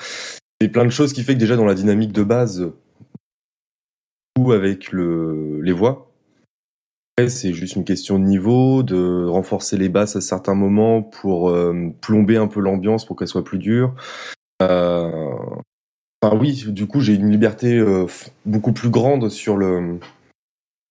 [0.61, 2.73] c'est plein de choses qui fait que déjà dans la dynamique de base,
[4.39, 6.08] ou avec le, les voix,
[7.27, 11.75] c'est juste une question de niveau, de renforcer les basses à certains moments pour euh,
[12.01, 13.95] plomber un peu l'ambiance pour qu'elle soit plus dure.
[14.63, 15.11] Euh,
[16.21, 18.07] Enfin oui, du coup j'ai une liberté euh,
[18.45, 20.01] beaucoup plus grande sur le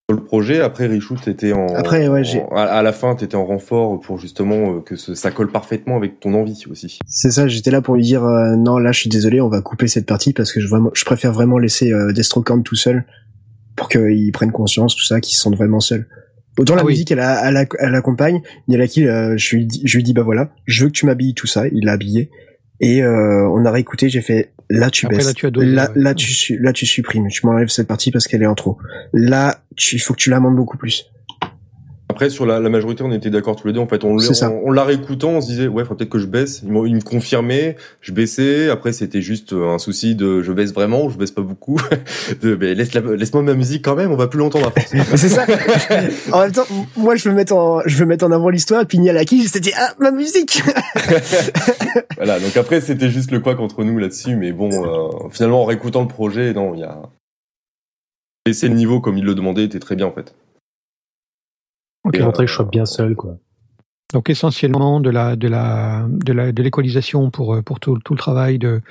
[0.10, 0.62] sur le projet.
[0.62, 4.18] Après Richout était en Après, ouais, j'ai- en- à, la fin t'étais en renfort pour
[4.20, 7.00] justement euh, que ce- ça colle parfaitement avec ton envie aussi.
[7.08, 9.62] C'est ça, j'étais là pour lui dire euh, non, là je suis désolé, on va
[9.62, 13.04] couper cette partie parce que je, vraiment, je préfère vraiment laisser euh, Destrocorn tout seul
[13.78, 16.08] pour qu'ils prennent conscience, tout ça, qu'ils se sentent vraiment seuls.
[16.60, 16.94] Autant la Ah oui.
[16.94, 20.14] musique, elle, a- elle, a- elle accompagne, Nialaki, euh, je, lui dis, je lui dis
[20.14, 22.30] bah voilà, je veux que tu m'habilles tout ça, il l'a habillé.
[22.80, 26.02] Et euh, on a réécouté, j'ai fait là tu Après, baisses, là, tu là, ouais.
[26.02, 28.78] là, tu là tu supprimes, tu m'enlèves cette partie parce qu'elle est en trop.
[29.14, 31.06] Là, tu- il faut que tu la montes beaucoup plus.
[32.18, 33.80] Après sur la, la majorité on était d'accord tous les deux.
[33.80, 36.26] En fait on, on, on l'a réécoutant, on se disait ouais faut peut-être que je
[36.26, 36.64] baisse.
[36.66, 38.72] Il, me- confirmait, je baissais.
[38.72, 41.80] Après c'était juste euh, un souci de je baisse vraiment ou je baisse pas beaucoup?
[42.42, 44.96] de mais laisse la- laisse-moi ma musique quand même, on va plus longtemps à force.
[45.16, 45.46] c'est ça.
[46.32, 46.66] en même temps,
[46.96, 49.94] moi je veux mettre en, je veux mettre en avant l'histoire, puis Nialaki, c'était ah
[50.00, 50.64] ma musique.
[52.18, 55.66] voilà, donc après c'était juste le quoi contre nous là-dessus, mais bon, euh, finalement en
[55.66, 56.98] réécoutant le projet, non, il y a
[58.48, 60.34] laisser le niveau comme il le demandait était très bien en fait.
[62.08, 62.16] Ok.
[62.18, 63.38] Et, euh, montrer que je sois bien seul, quoi.
[64.14, 68.14] Donc essentiellement de la de la de la de l'équalisation pour euh, pour tout, tout
[68.14, 68.82] le travail de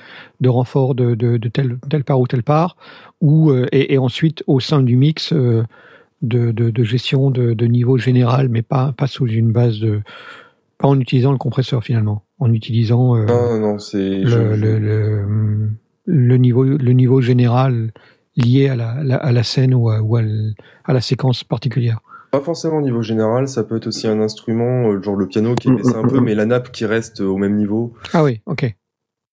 [0.41, 2.77] de renfort de de, de telle telle part ou telle part
[3.19, 5.63] ou euh, et, et ensuite au sein du mix euh,
[6.21, 10.01] de, de de gestion de de niveau général mais pas pas sous une base de
[10.77, 14.77] pas en utilisant le compresseur finalement en utilisant euh, Non, non, c'est le, je- le,
[14.77, 15.69] le,
[16.05, 17.91] le niveau le niveau général
[18.35, 20.53] lié à la, la- à la scène ou à, ou à, l-
[20.85, 22.01] à la séquence particulière.
[22.31, 25.55] Pas forcément au niveau général, ça peut être aussi un instrument, euh, genre le piano
[25.55, 26.23] qui est Mm, baissé un mm, peu, mm.
[26.23, 27.93] mais la nappe qui reste au même niveau.
[28.13, 28.75] Ah oui, ok.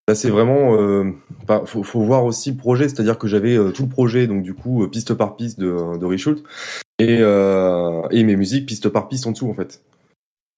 [0.07, 1.12] Là, c'est vraiment, euh,
[1.47, 4.43] bah, faut, faut voir aussi le projet, c'est-à-dire que j'avais euh, tout le projet, donc
[4.43, 6.45] du coup euh, piste par piste de, de Reshoot,
[6.99, 9.83] et et, et mes musiques piste par piste en dessous en fait.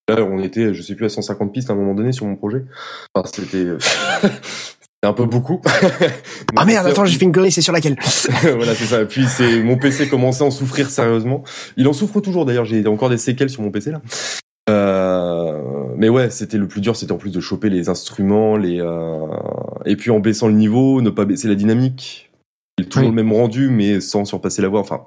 [0.09, 2.37] Là, on était, je sais plus, à 150 pistes à un moment donné sur mon
[2.37, 2.65] projet.
[3.15, 3.67] Enfin, c'était
[5.07, 5.61] un peu beaucoup.
[6.59, 7.97] Ah merde, attends, j'ai fait une connerie, c'est sur laquelle
[8.43, 9.05] voilà, c'est ça.
[9.05, 11.43] Puis c'est mon PC commençait à en souffrir sérieusement.
[11.77, 12.65] Il en souffre toujours d'ailleurs.
[12.65, 14.01] J'ai encore des séquelles sur mon PC là.
[14.69, 15.61] Euh,
[15.97, 19.27] mais ouais, c'était le plus dur, c'était en plus de choper les instruments, les euh,
[19.85, 22.31] et puis en baissant le niveau, ne pas baisser la dynamique.
[22.79, 23.15] Il est toujours Oui.
[23.15, 24.81] le même rendu, mais sans surpasser la voix.
[24.81, 25.03] Enfin,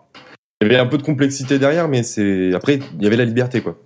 [0.61, 3.26] il y avait un peu de complexité derrière, mais c'est après il y avait la
[3.26, 3.77] liberté quoi.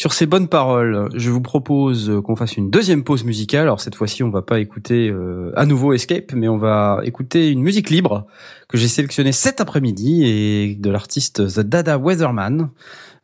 [0.00, 3.64] Sur ces bonnes paroles, je vous propose euh, qu'on fasse une deuxième pause musicale.
[3.64, 7.50] Alors cette fois-ci, on va pas écouter euh, à nouveau Escape, mais on va écouter
[7.50, 8.26] une musique libre
[8.70, 12.70] que j'ai sélectionnée cet après-midi et de l'artiste The Dada Weatherman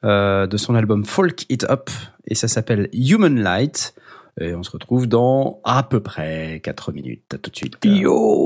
[0.05, 1.89] euh, de son album Folk It Up
[2.29, 3.95] et ça s'appelle Human Light.
[4.39, 7.23] Et on se retrouve dans à peu près 4 minutes.
[7.33, 7.79] À tout de suite.
[7.85, 8.45] Yo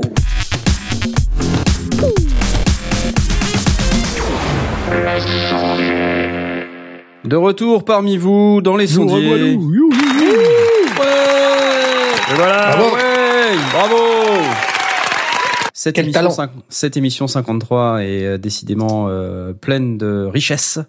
[7.23, 9.27] De retour parmi vous dans les sondiers.
[9.51, 9.57] Et
[12.35, 12.95] voilà, Bravo.
[12.95, 13.95] ouais, bravo.
[15.73, 16.31] Cette Quel émission, talent.
[16.31, 20.79] cinq- cette émission 53 est euh, décidément euh, pleine de richesse.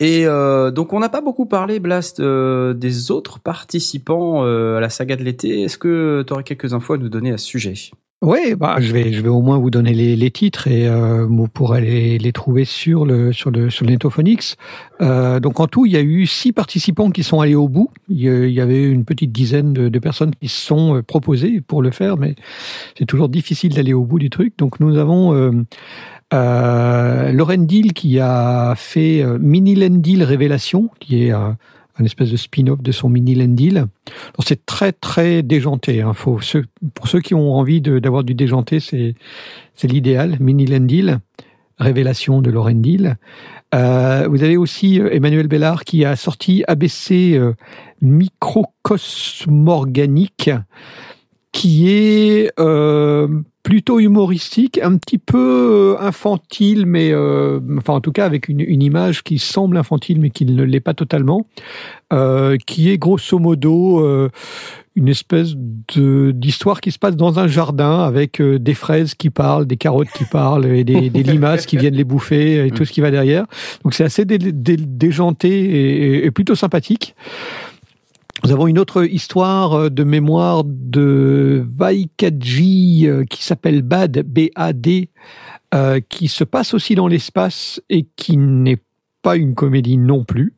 [0.00, 4.80] Et euh, donc on n'a pas beaucoup parlé, Blast, euh, des autres participants euh, à
[4.80, 5.62] la saga de l'été.
[5.62, 7.74] Est-ce que tu aurais quelques infos à nous donner à ce sujet?
[8.22, 11.46] Oui, bah, je vais, je vais au moins vous donner les, titres et euh, vous
[11.46, 13.98] pourrez les, trouver sur le sur le sur le.
[15.02, 17.90] Euh, donc en tout, il y a eu six participants qui sont allés au bout.
[18.08, 21.90] Il y avait une petite dizaine de, personnes qui se sont euh, proposées pour le
[21.90, 22.34] faire, mais
[22.98, 24.56] c'est toujours difficile d'aller au bout du truc.
[24.56, 25.50] Donc nous avons euh,
[26.32, 31.32] euh, Lauren Deal qui a fait euh, Mini Lendil Révélation, qui est
[31.98, 33.86] un espèce de spin-off de son Mini Lendil.
[34.40, 36.02] C'est très très déjanté.
[36.02, 36.12] Hein.
[36.12, 36.40] Faut
[36.94, 39.14] pour ceux qui ont envie d'avoir du déjanté, c'est
[39.82, 40.36] l'idéal.
[40.40, 41.20] Mini Lendil,
[41.78, 43.16] Révélation de Lauren Deal.
[43.74, 47.54] Euh, vous avez aussi euh, Emmanuel Bellard qui a sorti ABC euh,
[48.00, 50.50] Microcosme Organique,
[51.54, 53.28] qui est euh,
[53.62, 58.58] plutôt humoristique, un petit peu euh, infantile, mais euh, enfin en tout cas avec une,
[58.60, 61.46] une image qui semble infantile, mais qui ne l'est pas totalement,
[62.12, 64.30] euh, qui est grosso modo euh,
[64.96, 65.54] une espèce
[65.94, 69.76] de d'histoire qui se passe dans un jardin avec euh, des fraises qui parlent, des
[69.76, 73.00] carottes qui parlent et des, des limaces qui viennent les bouffer et tout ce qui
[73.00, 73.46] va derrière.
[73.84, 77.14] Donc c'est assez dé- dé- déjanté et, et plutôt sympathique.
[78.44, 85.08] Nous avons une autre histoire euh, de mémoire de Vaikaji euh, qui s'appelle Bad, B-A-D,
[85.72, 88.82] euh, qui se passe aussi dans l'espace et qui n'est
[89.22, 90.52] pas une comédie non plus.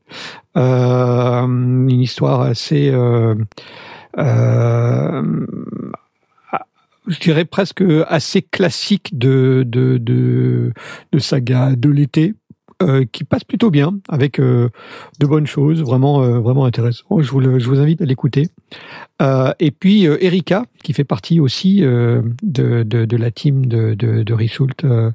[0.57, 2.91] Une histoire assez...
[2.91, 3.37] euh,
[7.07, 12.35] je dirais presque assez classique de, de, de saga de l'été.
[12.83, 14.69] Euh, qui passe plutôt bien avec euh,
[15.19, 17.21] de bonnes choses, vraiment euh, vraiment intéressant.
[17.21, 18.49] Je vous le- je vous invite à l'écouter.
[19.23, 23.95] Euh, et puis euh, Erika, qui fait partie aussi de, de, de la team de,
[23.95, 24.35] de, de
[24.85, 25.11] euh,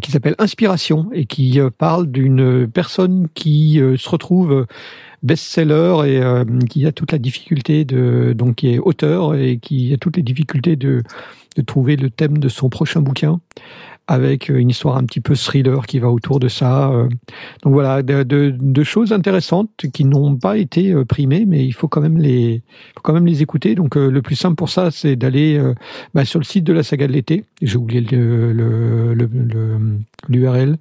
[0.00, 4.66] qui s'appelle Inspiration et qui parle d'une personne qui se retrouve
[5.22, 9.92] best-seller et euh, qui a toute la difficulté de donc qui est auteur et qui
[9.92, 11.02] a toutes les difficultés de
[11.56, 13.40] de trouver le thème de son prochain bouquin
[14.06, 16.90] avec une histoire un petit peu thriller qui va autour de ça.
[16.90, 17.08] euh.
[17.62, 21.72] Donc voilà, de, de, de choses intéressantes qui n'ont pas été euh, primées, mais il
[21.72, 22.62] faut quand même les,
[22.94, 23.74] faut quand même les écouter.
[23.74, 25.74] Donc euh, le plus simple pour ça, c'est d'aller euh,
[26.14, 27.44] bah, sur le site de la saga de l'été.
[27.62, 29.98] J'ai oublié le le le- le-
[30.28, 30.76] l'URL,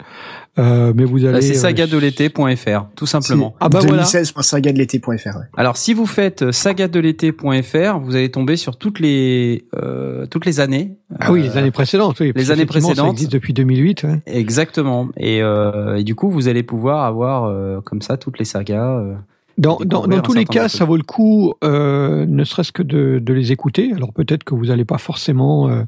[0.60, 1.34] euh, mais vous allez.
[1.34, 3.56] Là, c'est euh, sagadelété.fr, tout simplement.
[3.60, 4.04] Ah bah voilà.
[4.04, 5.38] 2016.sagadelété.fr.
[5.38, 5.44] Ouais.
[5.58, 10.60] Alors, si vous faites euh, sagadelété.fr, vous allez tomber sur toutes les euh, toutes les
[10.60, 10.96] années.
[11.20, 12.20] Ah oui, Euh, les années précédentes.
[12.20, 13.13] Oui, les années précédentes.
[13.14, 14.04] Existe depuis 2008.
[14.04, 14.22] ouais.
[14.26, 15.08] Exactement.
[15.18, 19.00] Et, euh, et du coup, vous allez pouvoir avoir euh, comme ça toutes les sagas.
[19.00, 19.14] euh,
[19.58, 23.20] Dans, dans, dans tous les cas, ça vaut le coup, euh, ne serait-ce que de,
[23.20, 23.92] de les écouter.
[23.96, 25.84] Alors peut-être que vous n'allez pas forcément euh,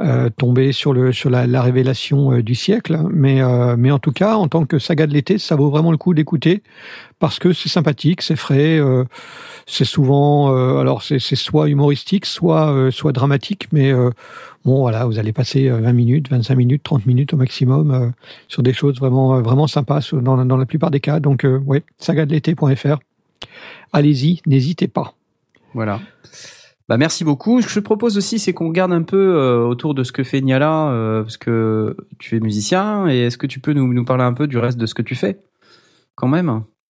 [0.00, 3.98] euh, tomber sur, le, sur la, la révélation euh, du siècle, mais, euh, mais en
[3.98, 6.62] tout cas, en tant que saga de l'été, ça vaut vraiment le coup d'écouter
[7.18, 9.04] parce que c'est sympathique, c'est frais, euh,
[9.66, 13.92] c'est souvent, euh, alors c'est soit humoristique, soit, soit dramatique, mais
[14.64, 18.12] bon voilà, vous allez passer euh, 20 minutes, 25 minutes, 30 minutes au maximum
[18.48, 21.20] sur des choses vraiment, vraiment sympas dans, dans la plupart des cas.
[21.20, 22.98] Donc ouais, sagadelété.fr.
[23.92, 25.14] Allez-y, n'hésitez pas.
[25.74, 26.00] Voilà.
[26.90, 27.62] Bah merci beaucoup.
[27.62, 30.24] Ce que je propose aussi, c'est qu'on regarde un peu euh, autour de ce que
[30.24, 34.04] fait Niala, euh, parce que tu es musicien, et est-ce que tu peux nous, nous
[34.04, 35.38] parler un peu du reste de ce que tu fais
[36.16, 36.48] Quand même?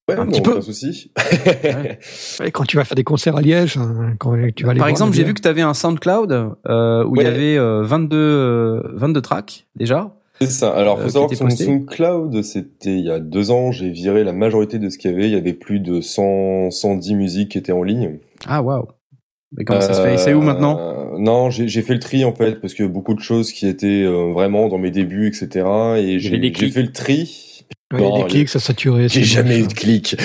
[0.09, 0.59] Ouais, Un bon, petit peu.
[0.63, 1.13] Souci.
[2.43, 4.89] Et quand tu vas faire des concerts à Liège, hein, quand tu vas aller Par
[4.89, 6.33] exemple, j'ai vu que tu avais un SoundCloud
[6.67, 7.31] euh, où il y Ouais.
[7.31, 10.17] avait euh, 22, euh, 22 tracks déjà.
[10.41, 10.71] C'est ça.
[10.71, 11.55] Alors, faut Euh, savoir que sur mon.
[11.55, 15.15] SoundCloud, c'était il y a deux ans, j'ai viré la majorité de ce qu'il y
[15.15, 15.27] avait.
[15.27, 18.19] Il y avait plus de 100, 110 musiques qui étaient en ligne.
[18.49, 18.87] Ah waouh
[19.57, 20.17] Mais comment ça se fait?
[20.19, 20.79] C'est où maintenant?
[20.81, 24.05] Euh, Non, j'ai fait le tri en fait, parce que beaucoup de choses qui étaient
[24.05, 25.67] euh, vraiment dans mes débuts, etc.
[25.99, 27.47] Et j'ai fait le tri.
[27.93, 29.09] Ouais, il y a Non, des clics, ça saturé.
[29.09, 30.17] J'ai jamais eu de clics.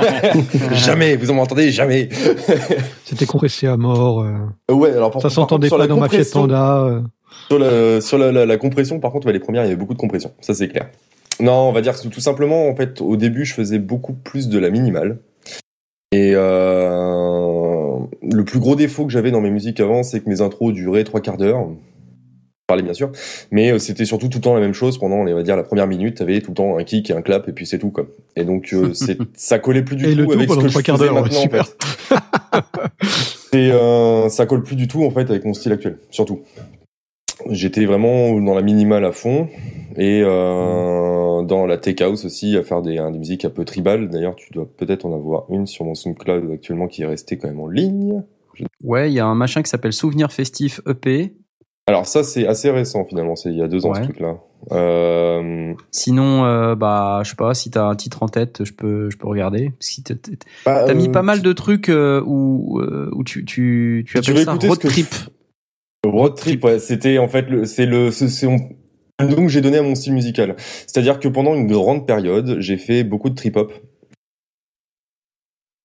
[0.72, 1.70] jamais, vous en m'entendez?
[1.70, 2.10] Jamais.
[3.06, 4.20] C'était compressé à mort.
[4.22, 4.74] euh.
[4.74, 7.02] ouais, alors par, Ça s'entendait pas dans ma Fiat compression- Panda.
[7.48, 9.76] Sur la, sur la, la, la compression, par contre, ouais, les premières, il y avait
[9.78, 10.32] beaucoup de compression.
[10.40, 10.88] Ça, c'est clair.
[11.40, 14.48] Non, on va dire que tout simplement, en fait, au début, je faisais beaucoup plus
[14.48, 15.18] de la minimale.
[16.12, 17.69] Et euh,
[18.22, 21.04] le plus gros défaut que j'avais dans mes musiques avant, c'est que mes intros duraient
[21.04, 21.68] trois quarts d'heure.
[22.66, 23.10] Parler bien sûr,
[23.50, 25.64] mais euh, c'était surtout tout le temps la même chose pendant, on va dire, la
[25.64, 27.90] première minute, t'avais tout le temps un kick et un clap et puis c'est tout
[27.90, 28.06] quoi.
[28.36, 30.82] Et donc euh, c'est, ça collait plus du Et tout avec ce que je trois
[30.82, 31.66] quarts faisais maintenant en super.
[31.66, 31.76] fait.
[33.52, 36.42] Et euh, ça colle plus du tout en fait avec mon style actuel, surtout.
[37.50, 39.48] J'étais vraiment dans la minimale à fond
[39.96, 44.08] et euh, dans la tech house aussi à faire des, des musiques un peu tribales.
[44.08, 47.48] D'ailleurs, tu dois peut-être en avoir une sur mon SoundCloud actuellement qui est restée quand
[47.48, 48.22] même en ligne.
[48.84, 51.34] Ouais, il y a un machin qui s'appelle Souvenir Festif EP.
[51.86, 53.34] Alors ça, c'est assez récent finalement.
[53.36, 54.36] C'est il y a deux ans ce truc-là.
[54.70, 59.10] Euh, Sinon, euh, bah, je sais pas, si t'as un titre en tête, je peux,
[59.10, 59.72] je peux regarder.
[59.80, 60.14] Si t'as
[60.66, 62.80] bah, mis euh, pas mal de trucs où,
[63.12, 65.08] où tu, tu, tu appelles ça road je- trip.
[66.06, 69.78] Road trip, ouais, c'était en fait le, c'est le, c'est le nom que j'ai donné
[69.78, 70.56] à mon style musical.
[70.58, 73.72] C'est-à-dire que pendant une grande période, j'ai fait beaucoup de trip hop.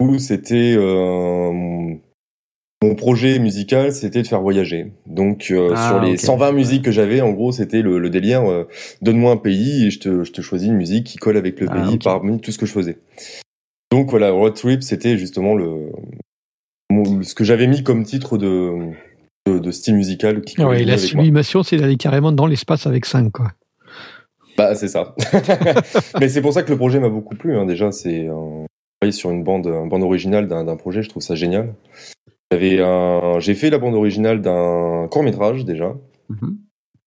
[0.02, 4.92] Où c'était euh, mon, projet musical, c'était de faire voyager.
[5.08, 6.20] Donc euh, Ah, sur les ok.
[6.20, 8.44] 120 musiques que j'avais, en gros, c'était le, le délire.
[8.50, 8.68] euh,
[9.02, 11.68] Donne-moi un pays et je te, je te choisis une musique qui colle avec le
[11.70, 13.00] Ah, pays parmi tout ce que je faisais.
[13.92, 15.92] Donc voilà, road trip, c'était justement le
[16.90, 18.92] mon- ce que j'avais mis comme titre de
[19.46, 23.06] de, de style musical qui Ouais, mieux la sublimation, c'est d'aller carrément dans l'espace avec
[23.06, 23.52] 5, quoi.
[24.58, 25.14] Bah c'est ça.
[26.20, 27.58] Mais c'est pour ça que le projet m'a beaucoup plu.
[27.58, 27.66] Hein.
[27.66, 28.66] Déjà, c'est un...
[29.00, 31.74] travailler sur une bande, une bande originale d'un projet, je trouve ça génial.
[32.54, 33.40] Un...
[33.40, 35.94] J'ai fait la bande originale d'un court métrage déjà.
[36.30, 36.58] Mhm.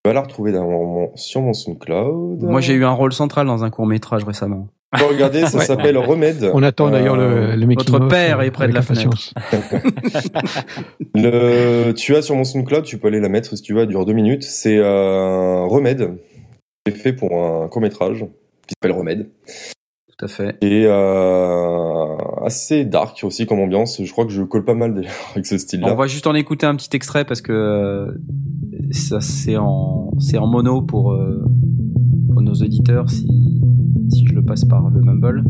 [0.05, 2.43] Tu vas la retrouver dans mon- sur mon SoundCloud.
[2.43, 4.69] Moi, j'ai eu un rôle central dans un court métrage récemment.
[4.93, 5.65] Regarder, ça Ouais.
[5.65, 6.51] s'appelle Remède.
[6.55, 9.35] On attend d'ailleurs Euh, le, le making votre père euh, est près de la impatience.
[11.15, 11.93] Le...
[11.93, 14.05] Tu as sur mon SoundCloud, tu peux aller la mettre si tu veux, elle dure
[14.06, 14.43] deux minutes.
[14.44, 16.16] C'est euh, Remède.
[16.86, 18.24] C'est fait pour un court métrage
[18.66, 19.28] qui s'appelle Remède.
[20.19, 20.56] Tout à fait.
[20.62, 24.02] Et euh, assez dark aussi comme ambiance.
[24.02, 25.89] Je crois que je colle pas mal déjà avec ce style-là.
[25.93, 28.12] On va juste en écouter un petit extrait parce que euh,
[28.90, 31.44] ça c'est en c'est en mono pour euh,
[32.32, 33.28] pour nos auditeurs si
[34.09, 35.44] si je le passe par le Mumble.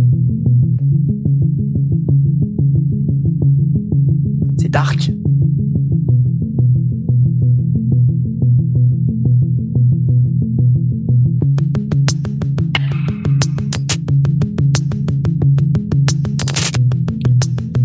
[4.59, 5.13] C'est dark.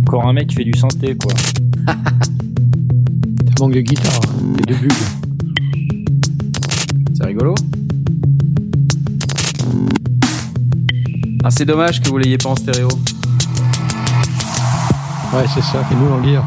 [0.02, 1.34] Encore un mec qui fait du synthé, quoi.
[1.88, 1.94] Ça
[3.60, 4.92] manque de guitare hein, et de bulles.
[7.14, 7.56] C'est rigolo.
[11.44, 12.88] Ah c'est dommage que vous l'ayez pas en stéréo.
[15.34, 16.44] Ouais, c'est ça, fais-nous en lire.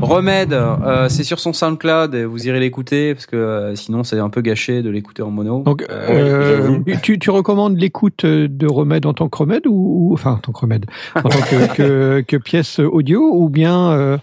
[0.00, 4.18] Remède, euh, c'est sur son SoundCloud, et vous irez l'écouter parce que euh, sinon c'est
[4.18, 5.62] un peu gâché de l'écouter en mono.
[5.64, 10.32] Donc, euh, tu, tu recommandes l'écoute de Remède en tant que remède ou, ou- enfin
[10.32, 14.18] en tant que remède, en tant que, que, que pièce audio ou bien euh,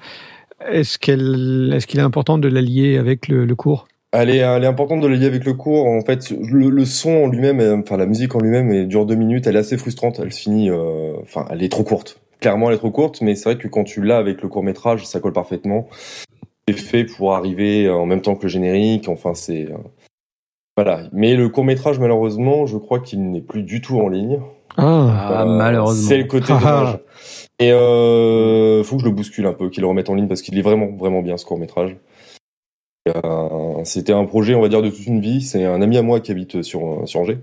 [0.71, 3.87] est-ce qu'elle est-ce qu'il est important de la lier avec le, le cours?
[4.17, 5.87] Elle est, elle est importante de le lier avec le cours.
[5.87, 9.15] En fait, le, le son en lui-même, euh, enfin la musique en lui-même, dure deux
[9.15, 9.47] minutes.
[9.47, 10.19] Elle est assez frustrante.
[10.19, 12.19] Elle finit, euh, enfin, elle est trop courte.
[12.39, 13.21] Clairement, elle est trop courte.
[13.21, 15.87] Mais c'est vrai que quand tu l'as avec le court métrage, ça colle parfaitement.
[16.67, 19.09] C'est fait pour arriver en même temps que le générique.
[19.09, 19.77] Enfin, c'est euh,
[20.77, 21.03] voilà.
[21.11, 24.39] Mais le court métrage, malheureusement, je crois qu'il n'est plus du tout en ligne.
[24.77, 26.09] Ah, malheureusement.
[26.09, 26.99] C'est le côté dommage.
[27.59, 30.41] Et euh, faut que je le bouscule un peu, qu'il le remette en ligne parce
[30.41, 31.95] qu'il est vraiment, vraiment bien ce court métrage.
[33.07, 35.41] Euh, C'était un projet, on va dire, de toute une vie.
[35.41, 37.39] C'est un ami à moi qui habite sur, sur Angers.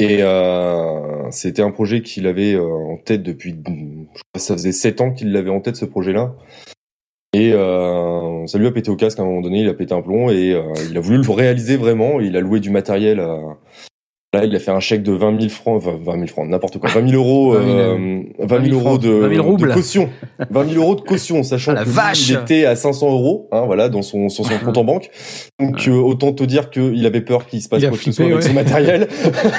[0.00, 4.70] Et euh, c'était un projet qu'il avait euh, en tête depuis, je crois ça faisait
[4.70, 6.34] sept ans qu'il l'avait en tête ce projet-là.
[7.32, 10.00] Et ça lui a pété au casque à un moment donné, il a pété un
[10.00, 10.56] plomb et
[10.88, 12.20] il a voulu le réaliser vraiment.
[12.20, 13.20] Il a loué du matériel.
[13.20, 13.58] À...
[14.34, 16.76] Là, il a fait un chèque de 20 000 francs, enfin 20 000 francs, n'importe
[16.78, 19.68] quoi, 20 000 euros, 20 000, euh, 20 000 euros francs, de, 20 000 roubles.
[19.70, 20.10] de caution,
[20.50, 23.10] 20 000 euros de caution, sachant Ah, la que lui, vache il était à 500
[23.10, 25.08] euros, hein, voilà, dans son, sur son compte en banque.
[25.58, 28.12] Donc euh, autant te dire qu'il avait peur qu'il se passe Il quoi que ce
[28.12, 28.42] soit avec ouais.
[28.42, 29.08] son matériel.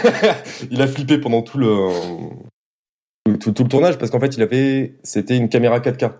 [0.72, 1.88] il a flippé pendant tout le
[3.26, 6.12] tout, tout- tout le tournage parce qu'en fait, il avait, c'était une caméra 4K.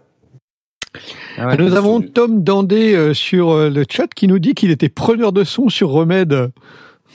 [1.38, 1.58] Ah ouais.
[1.58, 5.32] Nous avons Tom Dandé euh, sur euh, le chat qui nous dit qu'il était preneur
[5.34, 6.50] de son sur Remède.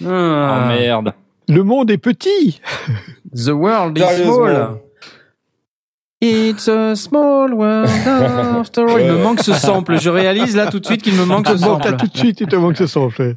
[0.00, 1.12] Oh Ah, merde.
[1.48, 2.60] Le monde est petit.
[3.34, 4.80] The world is small.
[6.20, 9.00] It's a small world after all.
[9.00, 10.00] Il me manque ce sample.
[10.00, 11.96] Je réalise là tout de suite qu'il me manque ce sample.
[11.98, 13.36] tout de suite, il te manque ce fait.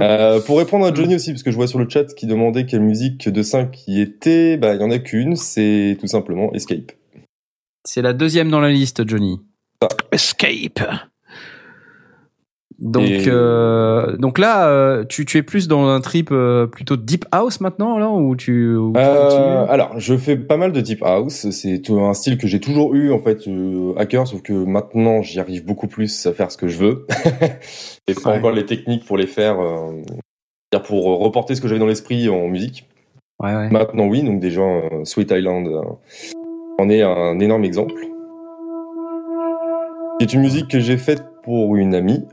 [0.00, 2.66] Euh, pour répondre à Johnny aussi, parce que je vois sur le chat qui demandait
[2.66, 6.52] quelle musique de 5 qui était, bah, il y en a qu'une, c'est tout simplement
[6.52, 6.92] Escape.
[7.84, 9.40] C'est la deuxième dans la liste, Johnny.
[10.10, 10.80] Escape.
[12.80, 16.96] Donc, Et- euh, donc là, euh, tu, tu es plus dans un trip euh, plutôt
[16.96, 20.80] deep house maintenant, là, ou tu, ou tu continues alors, je fais pas mal de
[20.80, 21.50] deep house.
[21.50, 23.40] C'est un style que j'ai toujours eu en fait
[23.98, 27.06] à cœur, sauf que maintenant j'y arrive beaucoup plus à faire ce que je veux.
[28.08, 28.38] Et pas Ouais.
[28.38, 29.58] encore les techniques pour les faire,
[30.84, 32.88] pour reporter ce que j'avais dans l'esprit en musique.
[33.42, 33.68] Ouais, ouais.
[33.70, 34.22] Maintenant, oui.
[34.22, 34.62] Donc déjà,
[35.04, 35.68] Sweet Island
[36.78, 37.94] en est un énorme exemple.
[40.20, 42.24] C'est une musique que j'ai faite pour une amie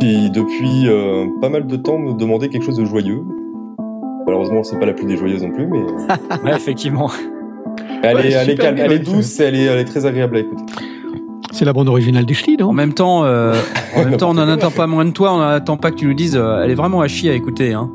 [0.00, 3.22] qui depuis euh, pas mal de temps me demandait quelque chose de joyeux.
[4.26, 5.78] Malheureusement, c'est pas la plus des joyeuses non plus, mais
[6.44, 7.10] Ouais, effectivement.
[8.02, 9.78] elle Ouais, est, elle est super calme, bien, elle est douce, et elle est, elle
[9.78, 10.62] est très agréable à écouter.
[11.50, 12.68] C'est la bande originale des Ch'tis, non?
[12.68, 13.54] En même temps, euh,
[13.96, 15.32] en même temps, on n'en attend pas moins de toi.
[15.32, 16.36] On n'attend pas que tu nous dises.
[16.36, 17.72] euh, elle est vraiment à chier à écouter.
[17.72, 17.90] Hein.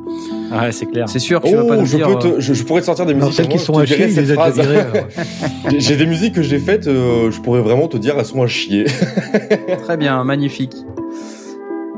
[0.52, 1.08] Ouais, c'est clair.
[1.08, 2.08] C'est sûr que tu vas pas Oh, nous je, dire.
[2.08, 3.36] peux euh, te- je, je pourrais te sortir des Non, musiques.
[3.36, 4.14] celles qui sont à chier, les.
[5.70, 8.42] J'ai- J'ai des musiques que j'ai faites, euh, je pourrais vraiment te dire, elles sont
[8.42, 8.86] à chier.
[9.84, 10.74] Très bien, magnifique.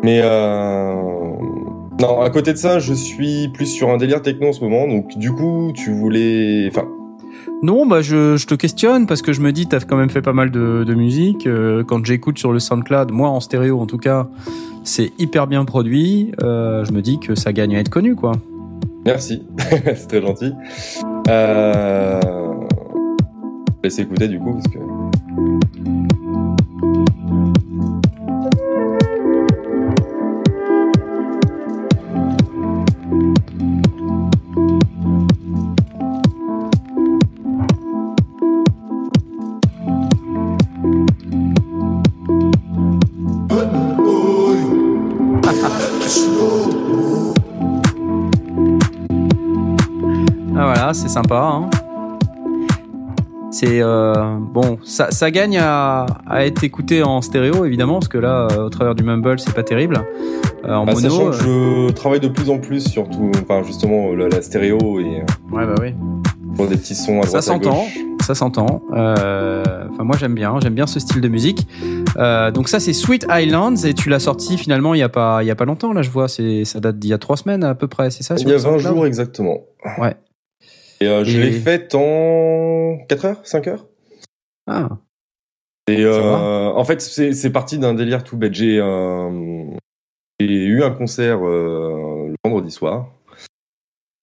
[0.06, 0.94] Mais euh...
[1.99, 4.88] non, à côté de ça, je suis plus sur un délire techno en ce moment.
[4.88, 6.88] Donc du coup, tu voulais, enfin,
[7.64, 10.22] Non, bah je, je te questionne parce que je me dis, t'as quand même fait
[10.22, 11.48] pas mal de, de musique.
[11.48, 14.27] Euh, quand j'écoute sur le SoundCloud, moi en stéréo en tout cas,
[14.84, 16.34] c'est hyper bien produit.
[16.44, 18.34] Euh, je me dis que ça gagne à être connu, quoi.
[19.06, 19.41] merci,
[19.86, 20.53] c'est très gentil.
[21.30, 22.19] Euh...
[23.84, 24.77] Laisse écouter du coup parce que.
[50.96, 51.38] C'est sympa.
[51.54, 51.70] Hein.
[53.52, 58.18] C'est euh, bon, ça, ça gagne à, à être écouté en stéréo évidemment parce que
[58.18, 60.02] là, euh, au travers du mumble, c'est pas terrible.
[60.66, 63.64] Euh, en Bah, mono, sachant que je travaille de plus en plus sur tout, enfin
[63.64, 65.22] justement la, la stéréo et
[65.54, 65.94] ouais bah oui.
[66.56, 67.86] pour des petits sons à Ça s'entend,
[68.22, 68.82] ça s'entend.
[68.92, 71.66] Enfin, moi j'aime bien, j'aime bien ce style de musique.
[72.54, 75.48] Donc ça c'est Sweet Islands et tu l'as sorti finalement il y a pas, il
[75.48, 77.64] y a pas longtemps là je vois, c'est ça date d'il y a trois semaines
[77.64, 79.60] à peu près, c'est ça Il y a le 20 SoundCloud jours exactement.
[79.98, 80.16] Ouais.
[81.06, 83.86] Et euh, je Et- l'ai faite en 4 heures, 5 heures.
[84.65, 84.90] Ah.
[85.88, 88.56] Et euh, en fait, c'est parti d'un délire tout bête.
[88.56, 89.69] J'ai euh,
[90.40, 93.10] eu un concert le vendredi soir.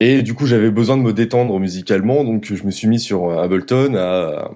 [0.00, 3.30] Et du coup, j'avais besoin de me détendre musicalement, donc je me suis mis sur
[3.38, 4.50] Ableton à,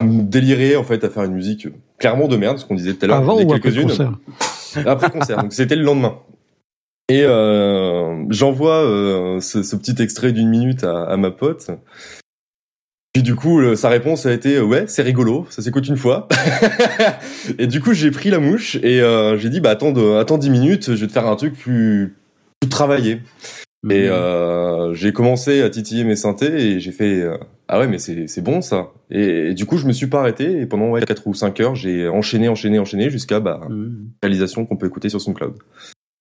[0.00, 1.68] à me délirer en fait à faire une musique
[1.98, 3.16] clairement de merde, ce qu'on disait tout à l'heure.
[3.18, 3.86] Avant ou après le quelques-unes.
[3.86, 4.18] concert?
[4.86, 6.18] Après concert, donc c'était le lendemain.
[7.10, 11.70] Et euh, j'envoie euh, ce, ce petit extrait d'une minute à, à ma pote.
[13.12, 16.28] Puis du coup, sa réponse a été ouais, c'est rigolo, ça s'écoute une fois.
[17.58, 20.38] et du coup, j'ai pris la mouche et euh, j'ai dit bah attends, de, attends
[20.38, 22.14] 10 minutes, je vais te faire un truc plus,
[22.60, 23.14] plus travaillé.
[23.90, 24.10] Et Mhm.
[24.12, 28.26] euh, j'ai commencé à titiller mes synthés et j'ai fait euh, ah ouais mais c'est
[28.28, 28.90] c'est bon ça.
[29.10, 31.58] Et, et du coup, je me suis pas arrêté et pendant ouais, 4 ou 5
[31.60, 34.10] heures, j'ai enchaîné, enchaîné, enchaîné jusqu'à bah Mhm.
[34.22, 35.54] réalisation qu'on peut écouter sur son cloud.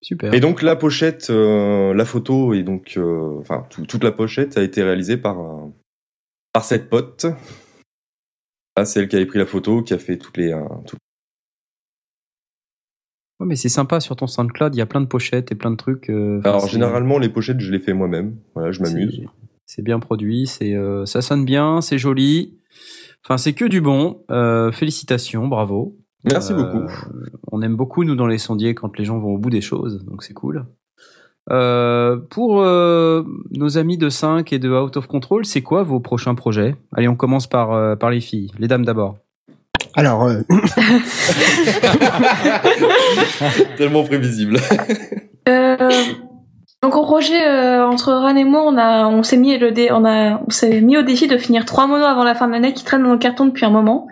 [0.01, 0.33] Super.
[0.33, 4.57] Et donc la pochette, euh, la photo et donc euh, enfin tout- toute la pochette
[4.57, 5.73] a été réalisée par un-
[6.53, 7.25] par cette pote.
[8.77, 10.53] Là, c'est elle qui avait pris la photo, qui a fait toutes les.
[10.53, 10.63] euh,
[13.39, 15.71] Ouais, mais c'est sympa sur ton SoundCloud, il y a plein de pochettes et plein
[15.71, 16.09] de trucs.
[16.09, 18.37] euh, Alors généralement les pochettes je les fais moi-même.
[18.53, 19.21] Voilà, je m'amuse.
[19.65, 22.57] C'est- bien produit, c'est euh, ça sonne bien, c'est joli.
[23.23, 24.23] Enfin, c'est que du bon.
[24.31, 25.98] Euh, félicitations, bravo.
[26.25, 26.85] Merci Euh, beaucoup.
[27.51, 30.03] On aime beaucoup nous dans les sondiers quand les gens vont au bout des choses,
[30.05, 30.65] donc c'est cool.
[31.51, 35.99] Euh, pour euh, nos amis de 5 et de Out of Control, c'est quoi vos
[35.99, 36.75] prochains projets?
[36.95, 39.17] Allez, on commence par euh, par les filles, les dames d'abord.
[39.95, 40.41] Alors, euh,
[43.77, 44.57] Tellement prévisible.
[45.47, 45.89] Euh,
[46.83, 49.89] donc au projet euh, entre Ran et moi, on a, on s'est mis le dé,
[49.91, 52.53] on a, on s'est mis au défi de finir trois monos avant la fin de
[52.53, 54.07] l'année qui traînent dans le carton depuis un moment.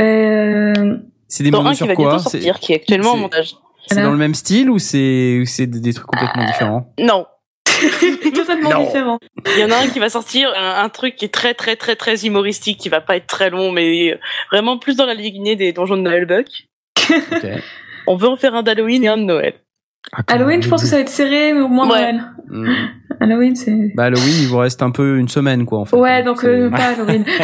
[0.00, 0.96] Euh,
[1.28, 3.20] C'est des monos un qui sur va quoi bientôt sortir, qui est actuellement en c'est-
[3.20, 3.54] montage.
[3.88, 7.26] C'est dans le même style ou c'est c'est des, trucs complètement différents Non.
[8.34, 8.84] totalement Non.
[8.84, 9.18] différent.
[9.56, 11.74] Il y en a un qui va sortir, un, un truc qui est très très
[11.76, 14.18] très très humoristique, qui va pas être très long, mais
[14.52, 16.46] vraiment plus dans la lignée des donjons de Noël Buck.
[18.06, 19.54] On veut en faire un d'Halloween et un de Noël.
[20.28, 22.12] Halloween, je pense que ça va être serré, mais au moins Ouais.
[22.12, 22.22] Noël.
[22.48, 22.68] Hmm.
[23.20, 23.92] Halloween, c'est.
[23.94, 25.96] Bah Halloween, il vous reste un peu une semaine quoi en fait.
[25.96, 27.24] Ouais, donc euh, C'est- pas Halloween.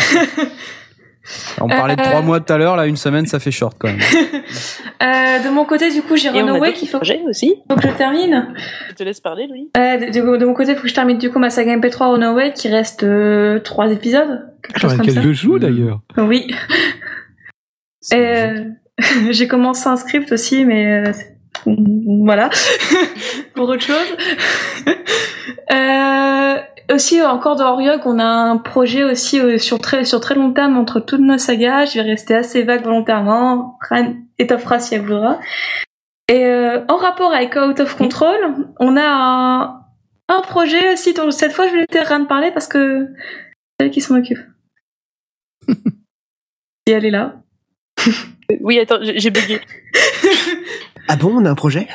[1.60, 3.76] On parlait de Euh, trois mois tout à l'heure, là une semaine ça fait short
[3.78, 3.98] quand même.
[5.02, 6.98] Euh, de mon côté, du coup, j'ai Runaway qu'il faut,
[7.28, 7.54] aussi.
[7.70, 8.54] faut que je termine.
[8.88, 9.70] Je te laisse parler, Louis.
[9.76, 11.76] Euh, de, de- de mon côté, il faut que je termine du coup ma saga
[11.76, 14.46] MP3 Runaway qui reste euh, trois épisodes.
[14.62, 15.28] Quelque Sur chose comme laquelle ça.
[15.28, 16.00] je joue d'ailleurs.
[16.16, 16.46] Oui.
[18.14, 18.64] Euh,
[19.30, 21.12] j'ai commencé un script aussi, mais euh,
[22.24, 22.48] voilà,
[23.54, 24.16] pour autre chose.
[25.72, 26.54] euh,
[26.92, 30.52] aussi, encore dans Oriog, on a un projet aussi euh, sur très sur très long
[30.52, 31.86] terme entre toutes nos sagas.
[31.86, 33.78] Je vais rester assez vague volontairement.
[33.88, 35.40] Ran étoffera si elle voudra.
[36.28, 39.84] Et euh, en rapport avec Out of Control, on a un,
[40.28, 43.90] un projet aussi dont cette fois je vais laisser Ran parler parce que c'est elle
[43.90, 44.38] qui s'en occupe.
[46.86, 47.36] Et elle est là.
[48.60, 49.60] Oui, attends, j'ai bugué.
[51.08, 51.86] Ah bon, on a un projet?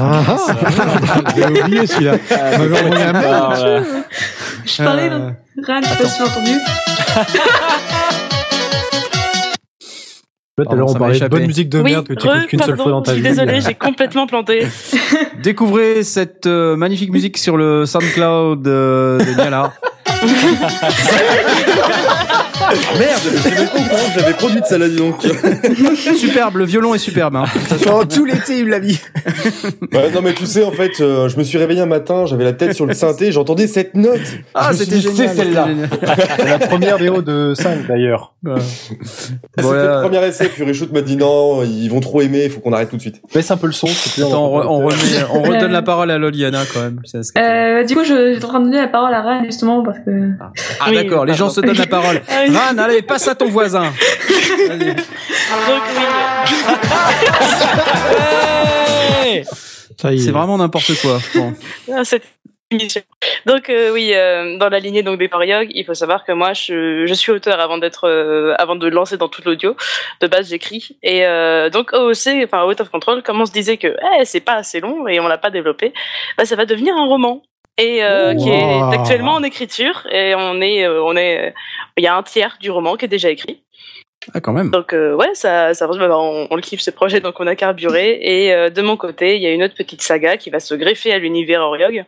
[0.00, 0.22] Ah,
[1.36, 2.14] J'ai oublié celui-là.
[2.30, 2.36] Ah.
[2.56, 3.82] Voilà.
[4.64, 5.30] Je parlais, Euh.
[5.66, 6.26] Ran, je sais pas si à
[10.64, 12.62] Pardon, l'heure, ça on parlait de bonne musique de oui, merde que tu écoutes qu'une
[12.62, 13.28] seule fois dans ta je suis vie.
[13.28, 14.68] désolée, j'ai complètement planté.
[15.42, 19.72] Découvrez cette euh, magnifique musique sur le SoundCloud euh, de Niala.
[22.98, 23.20] Merde,
[23.90, 25.16] pas j'avais produite celle-là, dis donc.
[26.16, 27.36] superbe, le violon est superbe.
[27.36, 27.44] Hein.
[27.84, 28.98] Pendant tout l'été, il l'a mis.
[29.92, 32.44] Ouais, non, mais tu sais, en fait, euh, je me suis réveillé un matin, j'avais
[32.44, 34.20] la tête sur le synthé, j'entendais cette note.
[34.54, 35.00] Ah, c'était.
[35.00, 35.68] C'est celle-là.
[36.36, 38.34] c'était la première VO de 5 d'ailleurs.
[38.44, 39.96] C'était Voilà.
[39.96, 42.72] le premier essai, puis Richout m'a dit non, ils vont trop aimer, il faut qu'on
[42.72, 43.20] arrête tout de suite.
[43.32, 43.86] Baisse un peu le son.
[44.18, 47.00] Attends, on, on re- remet- on redonne la parole à Loliana quand même.
[47.04, 49.22] C'est ce que- Euh, du coup, je suis en train de donner la parole à
[49.22, 50.10] Ran, justement, parce que...
[50.80, 52.20] Ah oui, d'accord, les gens se donnent la parole.
[52.28, 53.92] Ah Ran, allez, passe à ton voisin.
[59.22, 59.44] Hey.
[59.98, 61.18] C'est vraiment n'importe quoi.
[61.34, 61.54] Bon.
[61.92, 62.24] Ah, cette
[62.70, 63.02] émission.
[63.46, 66.52] Donc euh, oui, euh, dans la lignée donc des Pariog, il faut savoir que moi
[66.52, 69.76] je, je suis auteur avant d'être euh, avant de lancer dans tout l'audio.
[70.20, 73.76] De base j'écris et euh, donc OOC, enfin Out of Control, comme on se disait
[73.76, 75.92] que eh, c'est pas assez long et on l'a pas développé,
[76.36, 77.42] bah, ça va devenir un roman
[77.76, 81.54] et euh, qui est actuellement en écriture et on est euh, on est
[81.96, 83.64] il y a un tiers du roman qui est déjà écrit.
[84.32, 84.70] Ah quand même.
[84.70, 87.56] Donc euh, ouais, ça, ça bah, on, on le kiffe ce projet, donc on a
[87.56, 88.18] carburé.
[88.22, 90.74] Et euh, de mon côté, il y a une autre petite saga qui va se
[90.74, 92.04] greffer à l'univers Oriog,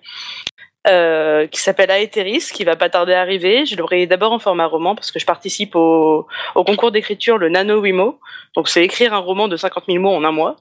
[0.86, 3.66] euh, qui s'appelle Aetheris, qui va pas tarder à arriver.
[3.66, 7.48] Je l'aurai d'abord en format roman parce que je participe au, au concours d'écriture le
[7.48, 8.18] Nano Wimo.
[8.54, 10.56] Donc c'est écrire un roman de 50 000 mots en un mois.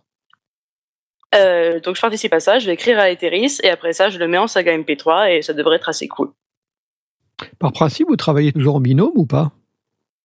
[1.36, 4.28] Euh, donc je participe à ça, je vais écrire Aetheris et après ça je le
[4.28, 6.32] mets en saga MP3 et ça devrait être assez cool.
[7.60, 9.52] Par principe, vous travaillez toujours en binôme ou pas?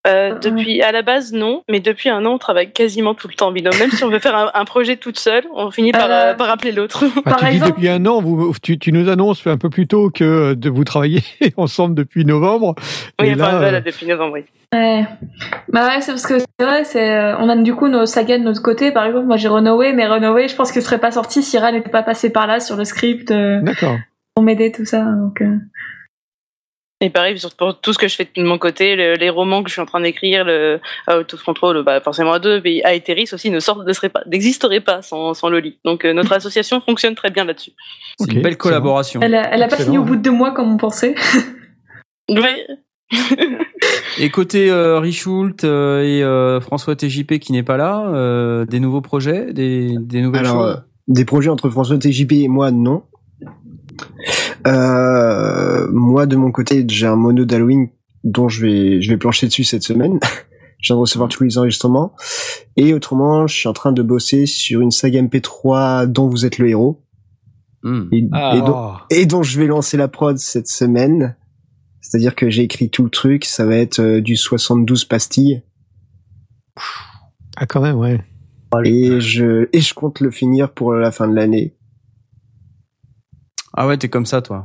[0.07, 3.35] Euh, depuis, à la base, non, mais depuis un an, on travaille quasiment tout le
[3.35, 3.77] temps en binôme.
[3.77, 6.33] Même si on veut faire un, un projet toute seule, on finit par, Euh, euh,
[6.33, 7.03] par appeler l'autre.
[7.05, 9.69] Enfin, Par Tu dis exemple- depuis un an, vous, tu, tu nous annonces un peu
[9.69, 11.21] plus tôt que de vous travailler
[11.57, 12.73] ensemble depuis novembre.
[13.21, 14.45] Oui, Et enfin, là, voilà, euh, depuis novembre, oui.
[14.73, 15.05] Ouais.
[15.67, 18.37] Bah ouais, c'est parce que c'est vrai, c'est, euh, on a du coup nos sagas
[18.39, 18.91] de notre côté.
[18.91, 21.73] Par exemple, moi j'ai Runaway, mais Runaway, je pense qu'il serait pas sorti si Ran
[21.73, 23.97] n'était pas passé par là sur le script euh, D'accord.
[24.33, 25.01] pour m'aider, tout ça.
[25.03, 25.57] Donc, euh,
[27.03, 29.69] Et pareil, pour tout ce que je fais de mon côté, le- les romans que
[29.69, 30.79] je suis en train d'écrire, le
[31.11, 34.21] Out of Control, bah, forcément à deux, mais Aetheris aussi ne sort, ne serait pas,
[34.27, 35.79] n'existerait pas sans, sans Loli.
[35.83, 37.71] Donc, euh, notre association fonctionne très bien là-dessus.
[38.19, 39.19] C'est une belle collaboration.
[39.23, 41.15] elle, a, elle a pas fini au bout de deux mois comme on pensait.
[42.29, 42.65] Ouais.
[44.19, 48.79] Et côté euh, Richoult euh, et euh, François TJP qui n'est pas là, euh, des
[48.79, 50.75] nouveaux projets, des, des nouvelles Alors, choses?
[50.77, 53.03] euh, des projets entre François TJP et moi, non.
[54.67, 57.89] Euh, moi, de mon côté, j'ai un mono d'Halloween
[58.23, 60.19] dont je vais, je vais plancher dessus cette semaine.
[60.79, 62.13] je viens de recevoir tous les enregistrements.
[62.77, 66.57] Et autrement, je suis en train de bosser sur une saga MP3 dont vous êtes
[66.57, 67.03] le héros.
[67.83, 68.03] Hmm.
[68.11, 68.53] Et, Ah.
[68.55, 68.93] et dont, Oh.
[69.09, 71.35] et dont je vais lancer la prod cette semaine.
[72.01, 75.63] C'est-à-dire que j'ai écrit tout le truc, ça va être euh, du 72 pastilles.
[77.57, 78.23] Ah, quand même, ouais.
[78.85, 81.75] Et je, et je compte le finir pour la fin de l'année.
[83.75, 84.63] Ah ouais, t'es comme ça, toi.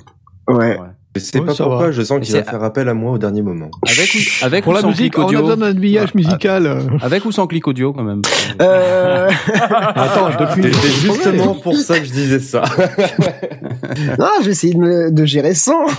[0.49, 0.78] Ouais.
[1.15, 1.93] Je sais Ouais, pas ça pourquoi, va.
[1.93, 3.70] je sens qu'il va faire appel à moi au dernier moment.
[3.89, 6.09] Avec ou, avec Pour ou la sans musique, clic on a audio besoin d'un habillage
[6.15, 6.23] Ouais.
[6.23, 6.67] musical.
[6.67, 6.81] euh.
[7.01, 8.20] Avec ou sans clic audio quand même.
[8.60, 9.31] Euh...
[9.94, 10.65] Attends, depuis.
[10.75, 12.62] C'était justement pour ça que je disais ça.
[14.18, 15.86] non, je vais essayer de, me- de gérer sans.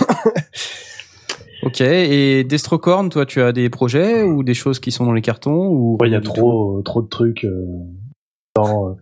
[1.64, 1.80] Ok.
[1.80, 5.66] Et Destrocorn, toi, tu as des projets ou des choses qui sont dans les cartons
[5.66, 7.44] ou Ouais, il y a trop, euh, trop de trucs.
[7.44, 7.64] Euh,
[8.54, 8.92] dans, euh,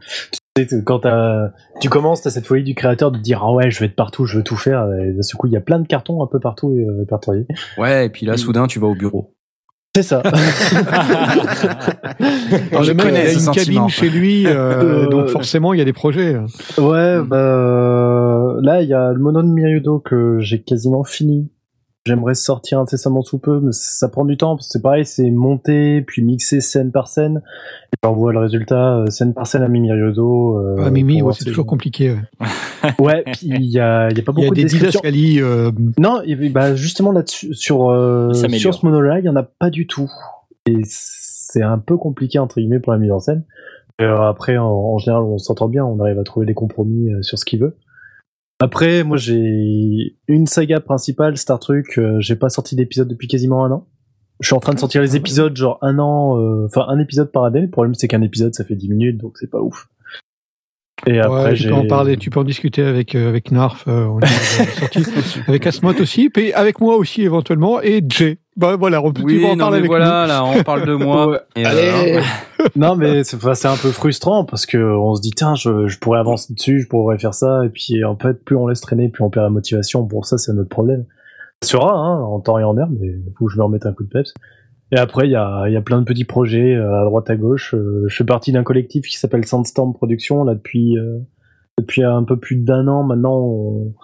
[0.84, 3.86] quand t'as- tu commences, t'as cette folie du créateur de dire ah ouais, je vais
[3.86, 4.86] être partout, je veux tout faire.
[5.02, 7.46] Et d'un seul coup, il y a plein de cartons un peu partout euh, répertoriés.
[7.78, 9.32] Ouais, et puis là, soudain, tu vas au bureau.
[9.94, 10.20] C'est ça.
[10.20, 10.36] Alors,
[12.82, 13.86] Je le mec, connais il a ce une sentiment.
[13.86, 16.36] cabine chez lui, euh, Euh, donc forcément, il y a des projets.
[16.78, 19.48] ouais, bah là, il y a le mono de
[19.98, 21.48] que j'ai quasiment fini.
[22.06, 24.56] J'aimerais sortir incessamment sous peu, mais ça prend du temps.
[24.56, 27.42] parce que C'est pareil, c'est monter puis mixer scène par scène.
[27.92, 30.58] Et puis on voit le résultat euh, scène par scène à Mimiriudo.
[30.58, 32.12] Euh, ah, Mimi, ouais, c'est toujours compliqué.
[32.12, 32.16] ouais.
[33.00, 35.00] Ouais, puis il y a, y a pas Il y a beaucoup de des descriptions.
[35.40, 36.20] euh, Non,
[36.52, 40.08] bah justement là-dessus, sur euh, sur ce monologue, il y en a pas du tout.
[40.66, 43.42] Et c'est un peu compliqué entre guillemets pour la mise en scène.
[44.00, 47.22] Euh, après, en, en général, on s'entend bien, on arrive à trouver des compromis euh,
[47.22, 47.76] sur ce qu'il veut.
[48.58, 51.84] Après, moi, j'ai une saga principale, Star Trek.
[51.98, 53.86] euh, j'ai pas sorti d'épisode depuis quasiment un an.
[54.40, 57.32] Je suis en train de sortir les épisodes, genre un an, euh, enfin un épisode
[57.32, 57.60] par année.
[57.60, 59.88] Le problème, c'est qu'un épisode, ça fait 10 minutes, donc c'est pas ouf.
[61.06, 63.84] Et après, ouais, tu peux en parler, tu peux en discuter avec euh, avec Narf,
[63.86, 65.04] euh, on est sorti,
[65.46, 69.44] avec Asmot aussi, puis avec moi aussi éventuellement, et Jay Bah voilà, on peut Oui,
[69.44, 70.28] en non, parler avec voilà, nous.
[70.28, 71.42] là, on parle de moi.
[71.58, 72.20] Euh, Allez.
[72.76, 75.86] non mais c'est enfin, c'est un peu frustrant parce que on se dit tiens je,
[75.86, 78.80] je pourrais avancer dessus je pourrais faire ça et puis en fait plus on laisse
[78.80, 81.04] traîner plus on perd la motivation bon ça c'est notre problème
[81.62, 83.92] ça sera hein, en temps et en heure mais faut que je me remette un
[83.92, 84.34] coup de peps
[84.92, 87.30] et après il y a, il y a plein de petits projets euh, à droite
[87.30, 87.74] à gauche.
[87.74, 91.18] Euh, je fais partie d'un collectif qui s'appelle Sandstorm Productions là depuis euh,
[91.78, 93.94] depuis un peu plus d'un an maintenant on,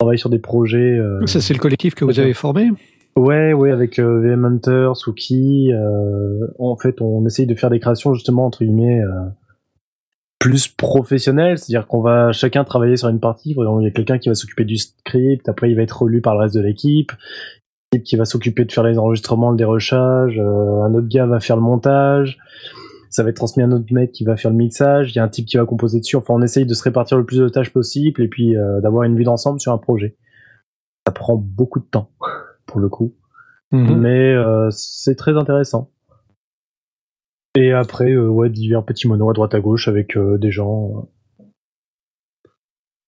[0.00, 2.70] on travaille sur des projets euh, Ça, c'est le collectif que vous avez formé?
[3.16, 7.80] Ouais, ouais, avec euh, VM Hunter, Suki, euh, en fait, on essaye de faire des
[7.80, 9.24] créations justement entre guillemets euh,
[10.38, 13.56] plus professionnelles, c'est-à-dire qu'on va chacun travailler sur une partie.
[13.58, 16.34] Il y a quelqu'un qui va s'occuper du script, après il va être relu par
[16.34, 17.10] le reste de l'équipe
[18.04, 21.56] qui va s'occuper de faire les enregistrements, le dérochage, euh, un autre gars va faire
[21.56, 22.38] le montage,
[23.10, 25.18] ça va être transmis à un autre mec qui va faire le mixage, il y
[25.18, 26.16] a un type qui va composer dessus.
[26.16, 29.04] Enfin, on essaye de se répartir le plus de tâches possible et puis euh, d'avoir
[29.04, 30.16] une vue d'ensemble sur un projet.
[31.06, 32.10] Ça prend beaucoup de temps
[32.66, 33.14] pour le coup
[33.72, 34.00] Mhm.
[34.00, 35.90] mais euh, c'est très intéressant.
[37.54, 41.08] Et après, euh, ouais, divers petits monos à droite à gauche avec euh, des gens.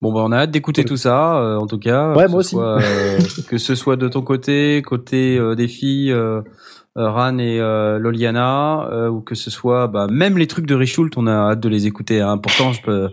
[0.02, 2.14] Bon, bah, on a hâte d'écouter tout ça, euh, en tout cas.
[2.14, 2.54] Ouais, que moi ce aussi.
[2.56, 7.38] Soit, euh, que ce soit de ton côté, côté euh, des filles, euh, euh, Ran
[7.38, 11.28] et euh, Loliana, euh, ou que ce soit, bah, même les trucs de Richult, on
[11.28, 12.20] a hâte de les écouter.
[12.20, 12.36] Hein.
[12.38, 13.10] Pourtant, je peux.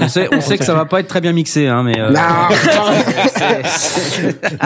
[0.00, 2.00] On sait, on sait que ça va pas être très bien mixé, hein, mais.
[2.00, 2.10] euh,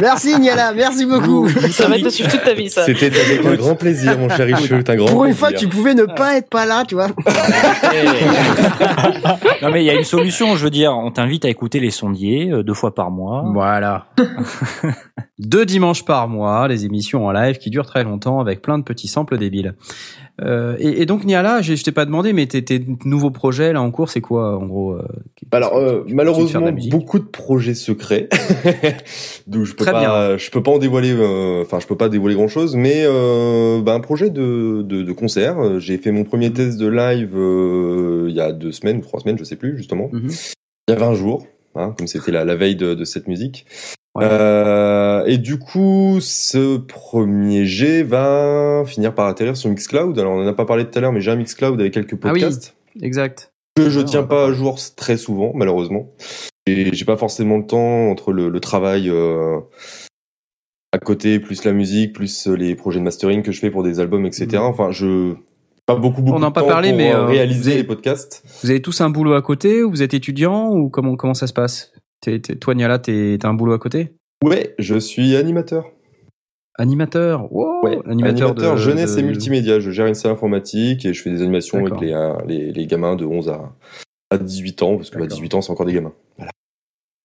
[0.00, 1.48] Merci Niala, merci beaucoup.
[1.48, 2.84] Ça va te suivre toute ta vie, ça.
[2.84, 5.48] C'était avec un grand plaisir, mon cher Richult, un grand Pour une plaisir.
[5.48, 7.08] fois, tu pouvais ne pas être pas là, tu vois.
[9.62, 11.90] Non mais il y a une solution, je veux dire, on t'invite à écouter les
[11.90, 13.44] sondiers euh, deux fois par mois.
[13.52, 14.06] Voilà.
[15.38, 18.84] Deux dimanches par mois, les émissions en live qui durent très longtemps avec plein de
[18.84, 19.74] petits samples débiles.
[20.42, 23.72] Euh, et, et donc Niala, je, je t'ai pas demandé, mais tes, tes nouveaux projets
[23.72, 25.02] là en cours, c'est quoi en gros euh,
[25.50, 28.28] Alors euh, de de malheureusement musique beaucoup de projets secrets,
[29.46, 32.10] d'où je peux Très pas, je peux pas en dévoiler, euh, enfin je peux pas
[32.10, 35.80] dévoiler grand chose, mais euh, bah, un projet de, de, de concert.
[35.80, 37.34] J'ai fait mon premier test de live
[38.28, 40.10] il y a deux semaines ou trois semaines, je sais plus justement.
[40.12, 40.30] Mhm.
[40.88, 43.66] Il y a 20 jours, hein, comme c'était la, la veille de, de cette musique.
[44.22, 44.95] Euh,
[45.26, 50.18] et du coup, ce premier jet va finir par atterrir sur Mixcloud.
[50.18, 52.14] Alors, on en a pas parlé tout à l'heure, mais j'ai un Mixcloud avec quelques
[52.22, 53.52] Ah oui, podcasts exact.
[53.76, 56.10] que je Ouais, tiens pas à jour très souvent, malheureusement.
[56.66, 59.58] Et j'ai pas forcément le temps entre le, le travail euh,
[60.92, 64.00] à côté, plus la musique, plus les projets de mastering que je fais pour des
[64.00, 64.58] albums, etc.
[64.58, 65.34] Enfin, je
[65.84, 66.38] pas beaucoup beaucoup.
[66.38, 68.42] On en a de pas temps parlé, pour mais, euh, euh, réaliser avez- les podcasts.
[68.62, 71.46] Vous avez tous un boulot à côté ou vous êtes étudiant ou comment comment ça
[71.46, 71.92] se passe?
[72.60, 74.14] Toi Niala, t'es- t'as un boulot à côté?
[74.44, 75.90] Ouais, je suis animateur.
[76.78, 77.50] Animateur.
[77.52, 79.80] Wow, Ouais, animateur, de jeunesse de- et multimédia.
[79.80, 82.86] Je gère une salle informatique et je fais des animations avec les, euh, les, les
[82.86, 83.74] gamins de 11 à,
[84.30, 85.36] à 18 ans, parce que bah, D'accord.
[85.38, 86.12] 18 ans, c'est encore des gamins.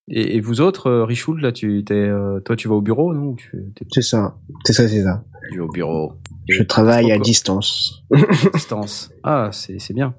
[0.10, 3.14] Et, et vous autres, euh, Richoul, là, tu t'es, euh, toi, tu vas au bureau,
[3.14, 5.24] non Ou tu, t'es- C'est ça, c'est ça, c'est ça.
[5.52, 6.14] tu vas au bureau.
[6.50, 8.04] Je travaille à distance.
[8.54, 9.12] distance.
[9.24, 10.16] Ah, c'est c'est bien.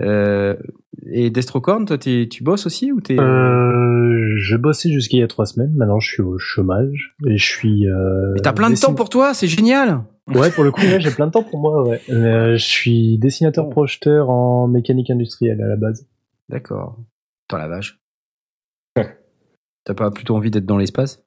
[0.00, 0.56] Euh,
[1.10, 5.46] et Destrocorn, toi, tu bosses aussi ou t'es Euh, je bossais jusqu'il y a trois
[5.46, 5.72] semaines.
[5.76, 7.88] Maintenant, je suis au chômage et je suis.
[7.88, 10.02] Euh, Mais T'as plein de temps pour toi, c'est génial.
[10.34, 11.86] Ouais, pour le coup, j'ai plein de temps pour moi.
[11.86, 12.00] Ouais.
[12.10, 16.06] Euh, je suis dessinateur projeteur en mécanique industrielle à la base.
[16.48, 16.98] D'accord.
[17.50, 17.98] Dans la vache.
[19.84, 21.22] T'as pas plutôt envie d'être dans l'espace?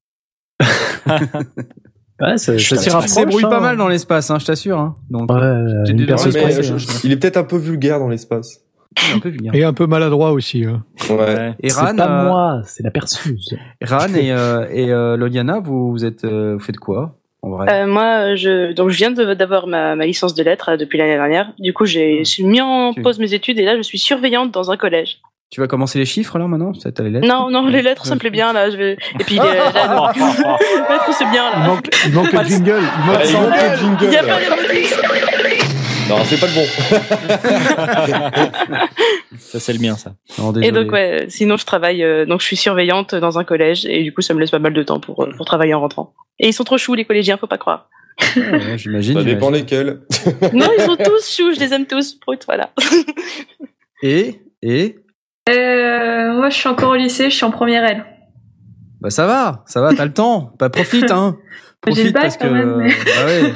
[2.20, 3.16] Ouais, ça, Je ça rapproche.
[3.16, 3.50] débrouilles hein.
[3.50, 4.80] pas mal dans l'espace, hein, je t'assure.
[4.80, 4.96] Hein.
[5.12, 5.38] Donc, Ouais,
[6.08, 6.74] personne mais, je-
[7.06, 8.66] il est peut-être un peu vulgaire dans l'espace.
[9.16, 9.56] un peu vulgaire.
[9.56, 10.64] Et un peu maladroit aussi.
[10.66, 10.84] hein.
[11.10, 11.54] Ouais.
[11.62, 13.56] Et C'est Ran, pas euh, moi, c'est la perceuse.
[13.82, 17.68] Ran et, euh, et euh, Loliana, vous, vous êtes, euh, vous faites quoi en vrai?
[17.84, 21.16] Euh, moi, je donc je viens de- d'avoir ma, ma licence de lettres depuis l'année
[21.16, 21.52] dernière.
[21.60, 24.52] Du coup, j'ai suis mis en Tu- pause mes études et là, je suis surveillante
[24.52, 25.20] dans un collège.
[25.50, 26.74] Tu vas commencer les chiffres là maintenant?
[26.74, 27.26] T'as les lettres?
[27.26, 28.70] Non, non, les lettres, ça me plaît bien là.
[28.70, 28.98] Je vais...
[29.18, 31.68] Et puis les, là, les lettres, c'est bien Il là.
[31.68, 32.82] manque, il manque le jingle.
[32.82, 34.04] Il manque Ah, il le jingle.
[34.04, 34.94] Il y a pas d'emojis.
[36.10, 36.66] Non, c'est pas le bon.
[39.40, 40.14] Ça c'est le mien ça.
[40.40, 43.86] Non, Et donc ouais, sinon je travaille, euh, donc je suis surveillante dans un collège
[43.86, 45.82] et du coup ça me laisse pas mal de temps pour euh, pour travailler en
[45.82, 46.14] rentrant.
[46.40, 47.90] Et ils sont trop choux les collégiens, faut pas croire.
[48.36, 49.14] Ouais, j'imagine.
[49.16, 50.02] Ça dépend lesquels.
[50.54, 52.20] Non, ils sont tous choux, je les aime tous.
[52.20, 52.72] Brut, voilà.
[54.02, 54.98] Et et?
[55.50, 58.06] Euh, moi, je suis encore au lycée, je suis en première L.
[59.00, 60.54] bah ça va, ça va, t'as le temps.
[60.60, 61.38] Bah profite hein.
[61.82, 63.54] Profite bac, parce que quand même, mais- bah ouais.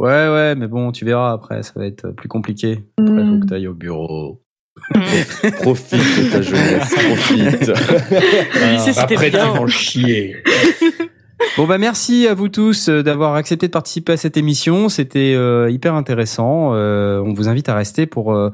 [0.00, 2.84] Ouais ouais, mais bon, tu verras après, ça va être plus compliqué.
[2.98, 3.34] Après, Hmm.
[3.34, 4.40] faut que t'ailles au bureau.
[5.62, 7.72] Profite de ta jeunesse, profite.
[8.80, 9.52] C'était Après, bien.
[9.52, 10.36] ils vont chier.
[11.56, 14.88] Bon bah merci à vous tous euh, d'avoir accepté de participer à cette émission.
[14.88, 16.70] C'était euh, hyper intéressant.
[16.74, 18.50] Euh, on vous invite à rester pour euh,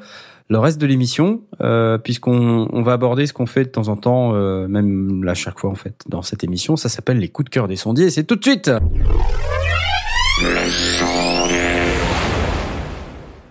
[0.48, 3.96] le reste de l'émission, euh, puisqu'on on va aborder ce qu'on fait de temps en
[3.96, 6.76] temps, euh, même là chaque fois en fait dans cette émission.
[6.76, 8.06] Ça s'appelle les coups de cœur des sondiers.
[8.06, 8.70] et C'est tout de suite.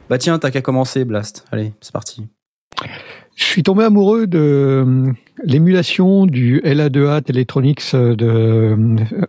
[0.09, 1.45] Bah tiens, t'as qu'à commencer, Blast.
[1.51, 2.27] Allez, c'est parti.
[3.40, 5.11] Je suis tombé amoureux de euh,
[5.45, 8.76] l'émulation du LA2A Electronics euh, de, euh,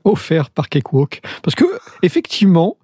[0.05, 1.21] offert par Cakewalk.
[1.45, 1.63] Parce que,
[2.03, 2.77] effectivement,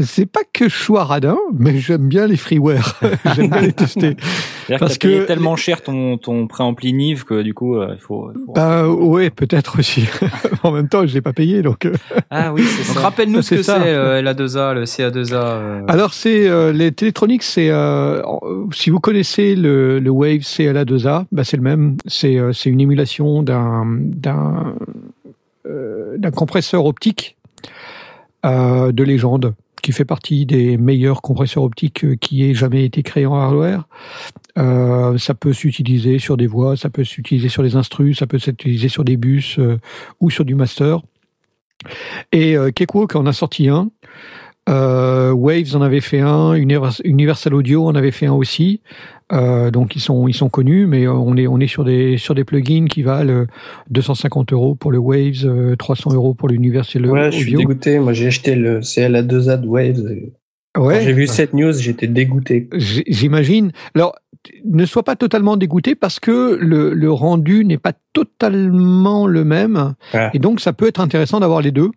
[0.00, 3.00] c'est pas que je sois radin, mais j'aime bien les freeware.
[3.36, 4.16] j'aime bien les tester.
[4.80, 7.90] Parce que t'as payé que- tellement cher ton, ton préampli Nive que du coup, euh,
[7.92, 10.08] il faut, faut- Bah ouais, peut-être aussi.
[10.64, 11.86] en même temps, je l'ai pas payé, donc.
[11.86, 11.92] euh,
[12.30, 13.00] Ah oui, c'est Donc ça.
[13.02, 15.34] rappelle-nous ce que c'est euh, LA2A, le CA2A.
[15.34, 15.80] euh.
[15.86, 18.20] Alors c'est euh, les Télétronics, c'est euh,
[18.72, 21.96] si vous connaissez le, le Wave CLA2A, bah c'est le même.
[22.06, 24.02] C'est euh, une émulation d'un
[25.66, 27.36] euh, compresseur optique
[28.44, 33.02] euh, de légende qui fait partie des meilleurs compresseurs optiques euh, qui aient jamais été
[33.02, 33.86] créés en hardware.
[34.58, 38.38] Euh, ça peut s'utiliser sur des voix, ça peut s'utiliser sur des instrus, ça peut
[38.38, 39.78] s'utiliser sur des bus euh,
[40.20, 41.00] ou sur du master.
[42.30, 43.90] Et euh, Cakewalk en a sorti un.
[44.68, 48.80] Euh, Waves en avait fait un, Univers- Universal Audio en avait fait un aussi.
[49.32, 52.16] Euh, donc ils sont ils sont connus, mais euh, on est on est sur des
[52.18, 53.46] sur des plugins qui valent euh,
[53.90, 57.58] 250 euros pour le Waves, euh, 300 euros pour l'Universal Ouais, je suis Audio.
[57.60, 57.98] dégoûté.
[57.98, 60.04] Moi, j'ai acheté le CLA2A de Waves.
[60.78, 61.02] Ouais.
[61.02, 62.68] j'ai vu cette news, j'étais dégoûté.
[62.76, 63.72] J'imagine.
[63.94, 64.14] Alors,
[64.64, 69.94] ne sois pas totalement dégoûté parce que le, le rendu n'est pas totalement le même.
[70.14, 70.30] Ah.
[70.34, 71.90] Et donc, ça peut être intéressant d'avoir les deux.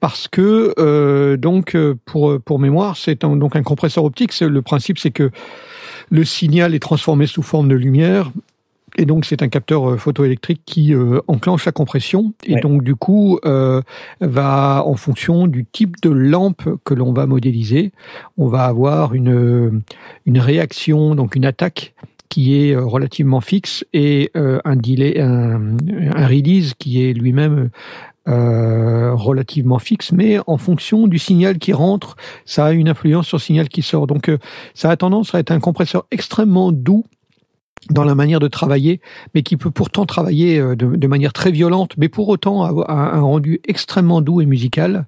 [0.00, 4.32] Parce que, euh, donc, euh, pour, pour mémoire, c'est un, donc un compresseur optique.
[4.32, 5.30] C'est, le principe, c'est que
[6.10, 8.30] le signal est transformé sous forme de lumière.
[8.96, 12.32] Et donc, c'est un capteur euh, photoélectrique qui euh, enclenche la compression.
[12.44, 12.60] Et Ouais.
[12.60, 13.82] donc, du coup, euh,
[14.20, 17.92] va, en fonction du type de lampe que l'on va modéliser,
[18.36, 19.82] on va avoir une,
[20.26, 21.94] une réaction, donc une attaque
[22.30, 25.76] qui est euh, relativement fixe et euh, un delay, un,
[26.14, 27.70] un release qui est lui-même
[28.28, 33.38] euh, relativement fixe, mais en fonction du signal qui rentre, ça a une influence sur
[33.38, 34.06] le signal qui sort.
[34.06, 34.38] Donc, euh,
[34.74, 37.04] ça a tendance à être un compresseur extrêmement doux
[37.88, 39.00] dans la manière de travailler,
[39.34, 43.18] mais qui peut pourtant travailler euh, de, manière très violente, mais pour autant avoir un,
[43.18, 45.06] un rendu extrêmement doux et musical.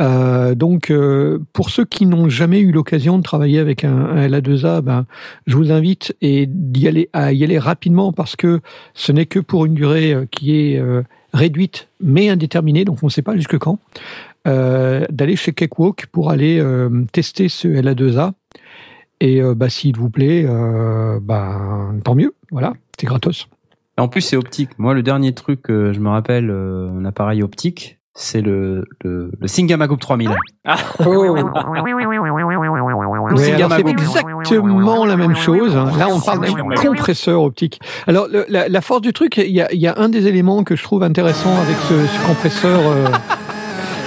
[0.00, 4.28] Euh, donc, euh, pour ceux qui n'ont jamais eu l'occasion de travailler avec un, un
[4.28, 5.06] LA2A, ben,
[5.46, 8.60] je vous invite et d'y aller à y aller rapidement parce que
[8.94, 13.06] ce n'est que pour une durée euh, qui est euh, réduite mais indéterminée, donc on
[13.06, 13.78] ne sait pas jusque quand.
[14.48, 18.32] Euh, d'aller chez Cakewalk pour aller euh, tester ce LA2A.
[19.20, 22.34] Et euh, bah, s'il vous plaît, euh, bah, tant mieux.
[22.50, 23.48] Voilà, c'est gratos.
[23.98, 24.70] En plus, c'est optique.
[24.78, 29.30] Moi, le dernier truc que je me rappelle, euh, un appareil optique, c'est le, le,
[29.38, 30.30] le Singamagoop 3000.
[30.64, 30.76] Ah.
[31.00, 32.19] Le
[33.36, 35.76] Ouais, alors c'est exactement la même chose.
[35.76, 35.90] hein.
[35.98, 37.80] Là, on parle d'un compresseur optique.
[38.06, 40.26] Alors, le- la, la force du truc, il y a, il y a un des
[40.26, 42.80] éléments que je trouve intéressant avec ce, ce compresseur.
[42.80, 43.06] euh,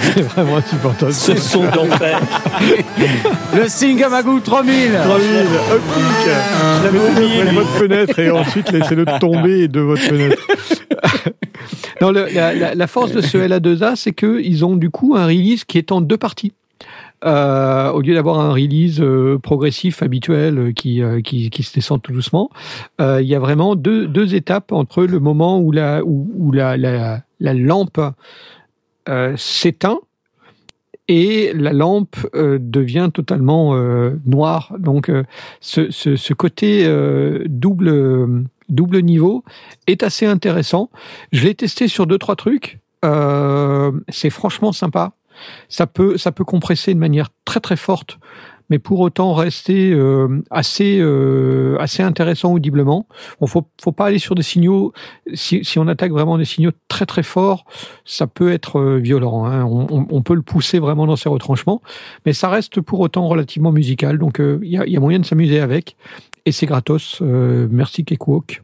[0.14, 1.12] c'est vraiment insupportable.
[1.12, 2.20] Ce son d'enfer.
[3.56, 5.26] Le Singamagoop 3000 3000,
[5.72, 6.04] optique.
[6.26, 10.42] Je l'avais oublié votre fenêtre et ensuite laissez-le tomber de votre fenêtre.
[12.00, 15.26] non, le- la, la- la force de ce LA2A, c'est qu'ils ont du coup un
[15.26, 16.52] release qui est en deux parties.
[17.24, 22.12] Euh, au lieu d'avoir un release euh, progressif habituel euh, qui, qui, se descend tout
[22.12, 22.50] doucement,
[23.00, 27.22] il y a vraiment deux, deux étapes entre le moment où la, où, la, la,
[27.40, 28.00] la lampe
[29.36, 29.98] s'éteint
[31.08, 33.76] et la lampe devient totalement
[34.24, 34.72] noire.
[34.78, 35.10] Donc
[35.60, 36.86] ce, ce, ce côté
[37.46, 39.44] double double niveau
[39.86, 40.90] est assez intéressant.
[41.32, 42.80] Je l'ai testé sur deux trois trucs.
[44.08, 45.12] C'est franchement sympa.
[45.68, 48.18] Ça peut ça peut compresser de manière très très forte,
[48.70, 53.06] mais pour autant rester euh, assez euh, assez intéressant audiblement.
[53.40, 54.92] Bon, faut faut pas aller sur des signaux.
[55.34, 57.64] Si, si on attaque vraiment des signaux très très forts,
[58.04, 59.44] ça peut être euh, violent.
[59.46, 59.64] hein.
[59.64, 61.82] On, peut le pousser vraiment dans ses retranchements,
[62.24, 64.18] mais ça reste pour autant relativement musical.
[64.18, 65.96] Donc il y, a, moyen de s'amuser avec,
[66.46, 67.20] et c'est gratos.
[67.20, 68.62] Merci Cakewalk.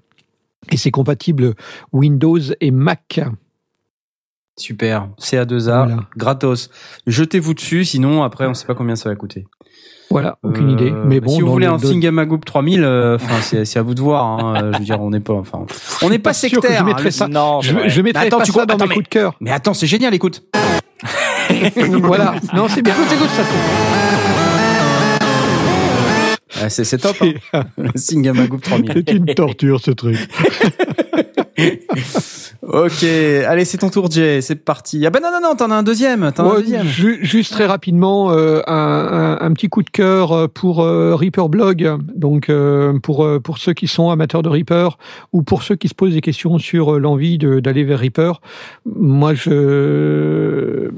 [0.70, 1.54] Et c'est compatible
[1.92, 3.20] Windows et Mac.
[4.60, 5.96] Super, CA2A, Voilà.
[6.16, 6.70] gratos.
[7.06, 9.46] Jetez-vous dessus, sinon après on sait pas combien ça va coûter.
[10.10, 10.92] Voilà, aucune Euh, idée.
[11.06, 13.94] Mais bon, si vous voulez le- un Singamagoop 3000, euh, enfin c'est c'est à vous
[13.94, 14.24] de voir.
[14.24, 15.64] Hein, euh, je veux dire, on n'est pas, enfin,
[16.02, 16.80] on n'est pas, sectaire.
[16.80, 18.94] je mettrais hein, ça- Non, je, je attends, pas tu ça dans attends, mes mais-
[18.96, 19.34] coups de cœur.
[19.40, 20.42] Mais attends, c'est génial, écoute.
[22.02, 22.34] voilà.
[22.54, 22.92] Non, c'est bien.
[22.94, 23.42] Écoute, écoute, ça.
[26.68, 27.16] C'est c'est top.
[27.54, 27.62] Hein.
[27.78, 29.04] Le Singamagoop 3000.
[29.06, 30.18] C'est une torture ce truc.
[32.62, 34.42] Ok, allez, c'est ton tour, Jay.
[34.42, 35.04] C'est parti.
[35.06, 36.30] Ah ben non, non, non, t'en as un deuxième.
[36.30, 36.86] T'en un deuxième.
[36.86, 41.14] ju- juste très rapidement, euh, un, un- un petit coup de cœur euh, pour euh,
[41.16, 41.90] Reaper Blog.
[42.14, 44.98] Donc euh, pour pour ceux qui sont amateurs de Reaper
[45.32, 48.40] ou pour ceux qui se posent des questions sur l'envie d'aller vers Reaper.
[48.84, 50.90] Moi, je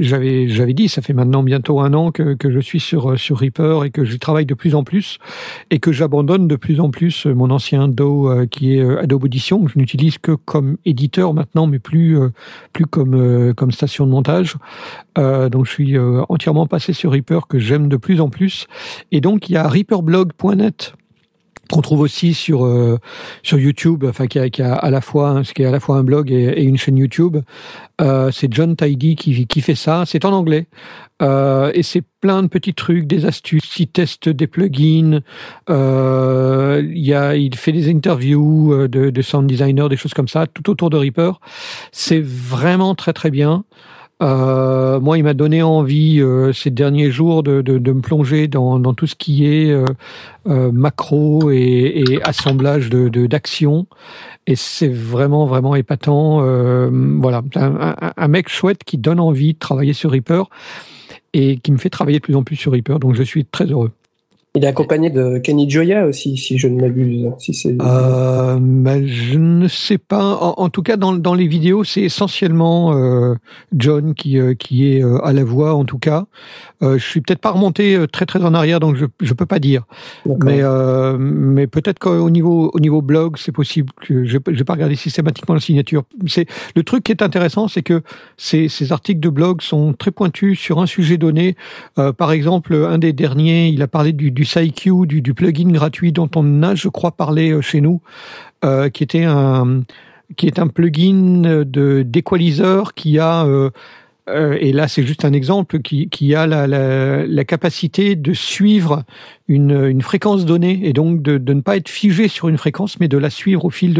[0.00, 3.38] j'avais j'avais dit, ça fait maintenant bientôt un an que, que je suis sur sur
[3.38, 5.18] Reaper et que j'y travaille de plus en plus
[5.70, 9.70] et que j'abandonne de plus en plus mon ancien DAW qui est Adobe Audition que
[9.72, 12.30] je n'utilise que comme éditeur maintenant, mais plus euh,
[12.72, 14.56] plus comme euh, comme station de montage.
[15.18, 18.66] Euh, donc je suis entièrement passé sur Reaper que j'aime de plus en plus.
[19.12, 20.94] Et donc il y a reaperblog.net
[21.70, 22.98] qu'on trouve aussi sur euh,
[23.42, 25.70] sur YouTube, enfin qui a, qui a à la fois hein, ce qui est à
[25.70, 27.38] la fois un blog et, une chaîne YouTube.
[28.00, 30.04] Euh, c'est John Tidy qui qui fait ça.
[30.06, 30.66] C'est en anglais
[31.22, 33.78] euh, et c'est plein de petits trucs, des astuces.
[33.78, 35.20] Il teste des plugins.
[35.70, 40.14] Euh, il y a il fait des interviews euh, de, de sound designers, des choses
[40.14, 41.40] comme ça, tout autour de Reaper.
[41.92, 43.64] C'est vraiment très très bien.
[44.22, 48.78] Euh, moi, il m'a donné envie euh, ces derniers jours de, de, me plonger dans,
[48.78, 53.86] dans tout ce qui est euh, macro et, assemblage de d'actions.
[54.46, 56.40] et c'est vraiment vraiment épatant.
[57.20, 60.44] Voilà, un, un- un mec chouette qui donne envie de travailler sur Reaper
[61.34, 62.98] et qui me fait travailler de plus en plus sur Reaper.
[62.98, 63.90] Donc, je suis très heureux.
[64.56, 67.30] Il est accompagné de Kenny Joya aussi, si je ne m'abuse.
[67.82, 70.34] Euh, bah, je ne sais pas.
[70.56, 73.34] En, tout cas, dans, les vidéos, c'est essentiellement euh,
[73.76, 76.24] John qui, euh, est à la voix, en tout cas.
[76.82, 79.46] Euh, je suis peut-être pas remonté euh, très très en arrière, donc je je peux
[79.46, 79.84] pas dire.
[80.44, 84.74] Mais euh, mais peut-être qu'au niveau au niveau blog, c'est possible que je j'ai pas
[84.74, 86.04] regardé systématiquement la signature.
[86.26, 88.02] C'est le truc qui est intéressant, c'est que
[88.36, 91.56] ces ces articles de blog sont très pointus sur un sujet donné.
[91.98, 95.70] Euh, par exemple, un des derniers, il a parlé du du SciQ, du, du plugin
[95.70, 98.00] gratuit dont on a, je crois, parlé euh, chez nous,
[98.64, 99.82] euh, qui était un
[100.36, 103.70] qui est un plugin de d'équaliseur qui a euh,
[104.28, 108.32] euh, et là c'est juste un exemple qui, qui a la, la, la capacité de
[108.32, 109.04] suivre
[109.48, 112.98] une, une fréquence donnée et donc de, de ne pas être figé sur une fréquence
[112.98, 113.94] mais de la suivre au fil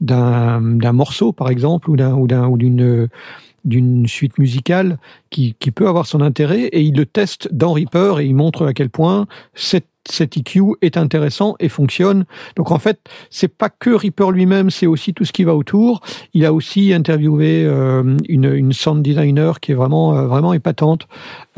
[0.00, 1.96] d'un morceau par exemple ou
[2.56, 3.08] d'une
[3.64, 4.98] d'une suite musicale
[5.30, 6.62] qui, qui peut avoir son intérêt.
[6.64, 10.76] Et il le teste dans Reaper et il montre à quel point cette cet EQ
[10.82, 12.24] est intéressant et fonctionne.
[12.56, 13.00] Donc en fait,
[13.30, 16.00] c'est pas que Reaper lui-même, c'est aussi tout ce qui va autour.
[16.34, 21.06] Il a aussi interviewé euh, une, sound designer qui est vraiment euh, vraiment épatante.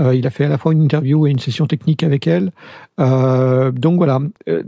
[0.00, 2.52] Euh, il a fait à la fois une interview et une session technique avec elle.
[2.98, 4.20] Donc voilà,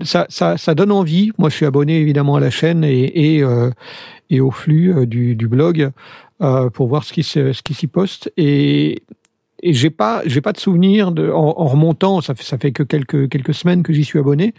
[0.02, 1.30] ça, ça, donne envie.
[1.38, 3.42] Moi, je suis abonné évidemment à la chaîne et,
[4.30, 5.90] et, au flux du, blog
[6.74, 9.02] pour voir ce qui ce qui s'y poste et
[9.62, 12.72] et j'ai pas j'ai pas de souvenir de en, en remontant ça fait ça fait
[12.72, 14.52] que quelques quelques semaines que j'y suis abonné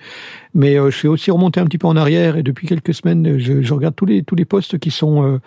[0.53, 3.38] mais euh, je suis aussi remonté un petit peu en arrière et depuis quelques semaines
[3.38, 5.40] je, je regarde tous les tous les posts qui sont euh,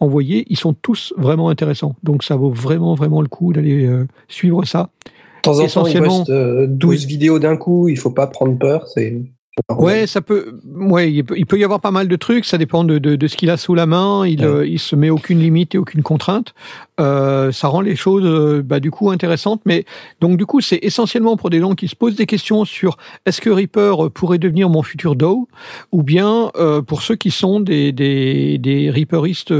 [0.00, 4.06] envoyés ils sont tous vraiment intéressants donc ça vaut vraiment vraiment le coup d'aller euh,
[4.28, 7.96] suivre ça De temps en temps, il Essentiellement- poste euh, 12 vidéos d'un coup, il
[7.96, 8.88] faut pas prendre peur.
[8.88, 9.22] C'est.
[9.70, 10.58] Ouais, ça peut.
[10.74, 12.44] Ouais, il peut, il peut y avoir pas mal de trucs.
[12.44, 14.26] Ça dépend de, de, de ce qu'il a sous la main.
[14.26, 16.54] Il, euh, il se met aucune limite et aucune contrainte.
[17.00, 19.62] Euh, ça rend les choses, euh, bah, du coup, intéressantes.
[19.64, 19.84] Mais
[20.20, 23.40] donc, du coup, c'est essentiellement pour des gens qui se posent des questions sur est-ce
[23.40, 25.48] que Reaper pourrait devenir mon futur DAW,
[25.90, 29.54] ou bien euh, pour ceux qui sont des des, des Reaperistes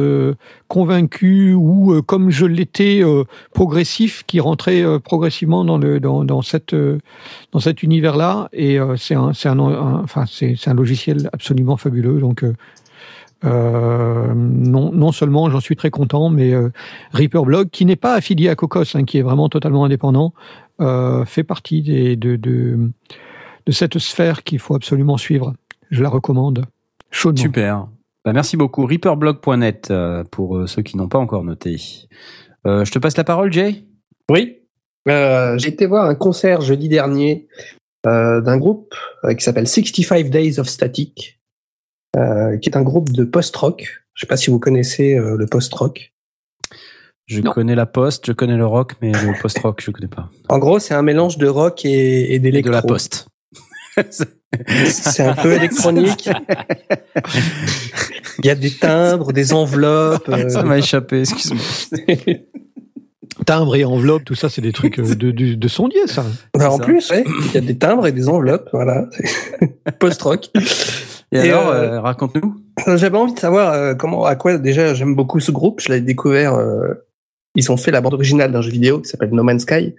[0.68, 6.24] convaincus ou euh, comme je l'étais euh, progressif, qui rentraient euh, progressivement dans le dans
[6.24, 6.98] dans cette euh,
[7.52, 8.48] dans cet univers-là.
[8.52, 12.18] Et euh, c'est un, c'est un, enfin, c'est, c'est un logiciel absolument fabuleux.
[12.18, 12.44] Donc,
[13.44, 16.70] euh, non, non seulement j'en suis très content, mais euh,
[17.12, 20.32] Reaper Blog, qui n'est pas affilié à Cocos, hein, qui est vraiment totalement indépendant,
[21.26, 22.90] fait partie des, de, de,
[23.66, 25.54] de cette sphère qu'il faut absolument suivre.
[25.90, 26.66] Je la recommande
[27.10, 27.42] chaudement.
[27.42, 27.86] Super.
[28.26, 28.84] Bah, merci beaucoup.
[28.84, 31.80] Reaperblog.net euh, pour euh, ceux qui n'ont pas encore noté.
[32.66, 33.84] Euh, je te passe la parole, Jay?
[34.28, 34.62] Oui.
[35.08, 37.46] Euh, J'ai été voir un concert jeudi dernier
[38.04, 41.40] euh, d'un groupe euh, qui s'appelle 65 Days of Static,
[42.16, 44.02] euh, qui est un groupe de post-rock.
[44.14, 46.12] Je sais pas si vous connaissez euh, le post-rock.
[47.26, 50.30] Je connais la poste, je connais le rock, mais le post-rock, je connais pas.
[50.48, 52.70] En gros, c'est un mélange de rock et, et d'électro.
[52.70, 53.28] de la poste.
[54.86, 56.28] C'est un peu électronique.
[58.38, 60.28] Il y a des timbres, des enveloppes.
[60.28, 61.62] euh, Ça m'a échappé, excuse-moi.
[63.44, 66.24] Timbre et enveloppe, tout ça, c'est des trucs euh, de, de, de sondier, ça.
[66.56, 69.08] Bah, en plus, ouais, il y a des timbres et des enveloppes, voilà.
[69.98, 70.48] Post-rock.
[71.32, 72.56] Et, alors, euh, raconte-nous.
[72.96, 75.80] J'avais envie de savoir comment, à quoi déjà j'aime beaucoup ce groupe.
[75.80, 76.54] Je l'avais découvert.
[76.54, 76.94] euh,
[77.56, 79.94] ils ont fait la bande originale d'un jeu vidéo qui s'appelle No Man's Sky.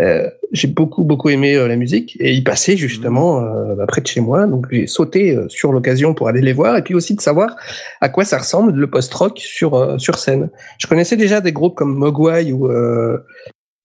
[0.00, 4.00] Euh, j'ai beaucoup beaucoup aimé euh, la musique et il passait justement euh, bah, près
[4.00, 6.94] de chez moi, donc j'ai sauté euh, sur l'occasion pour aller les voir et puis
[6.94, 7.56] aussi de savoir
[8.00, 10.48] à quoi ça ressemble le post-rock sur euh, sur scène.
[10.78, 13.18] Je connaissais déjà des groupes comme Mogwai ou euh,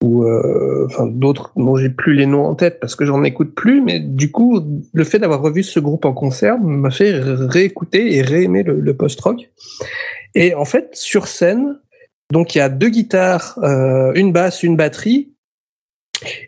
[0.01, 3.53] ou euh, enfin d'autres dont j'ai plus les noms en tête parce que j'en écoute
[3.53, 4.61] plus, mais du coup
[4.93, 8.93] le fait d'avoir revu ce groupe en concert m'a fait réécouter et réaimer le, le
[8.95, 9.49] post-rock.
[10.35, 11.79] Et en fait sur scène,
[12.31, 15.33] donc il y a deux guitares, euh, une basse, une batterie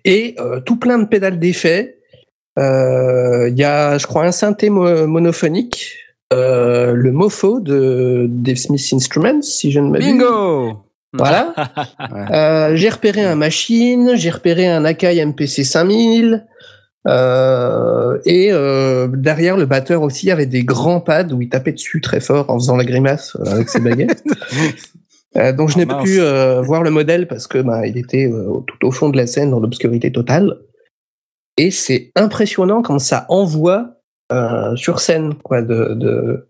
[0.05, 1.97] et euh, tout plein de pédales d'effets.
[2.57, 5.93] Euh, Il y a, je crois, un synthé mo- monophonique,
[6.33, 10.07] euh, le Mofo de Dave Smith Instruments, si je ne m'abuse.
[10.07, 10.77] Bingo
[11.13, 11.53] Voilà.
[12.75, 16.45] J'ai repéré un machine, j'ai repéré un Akai MPC 5000.
[17.07, 18.51] Euh, et
[19.17, 22.19] derrière le batteur aussi, il y avait des grands pads où il tapait dessus très
[22.19, 24.23] fort en faisant la grimace avec ses baguettes.
[25.37, 27.97] Euh, donc je n'ai Oh, pas pu euh, voir le modèle parce que bah, il
[27.97, 30.57] était euh, tout au fond de la scène dans l'obscurité totale.
[31.57, 33.95] Et c'est impressionnant quand ça envoie
[34.75, 35.33] sur scène.
[35.43, 36.47] Quoi, de, de,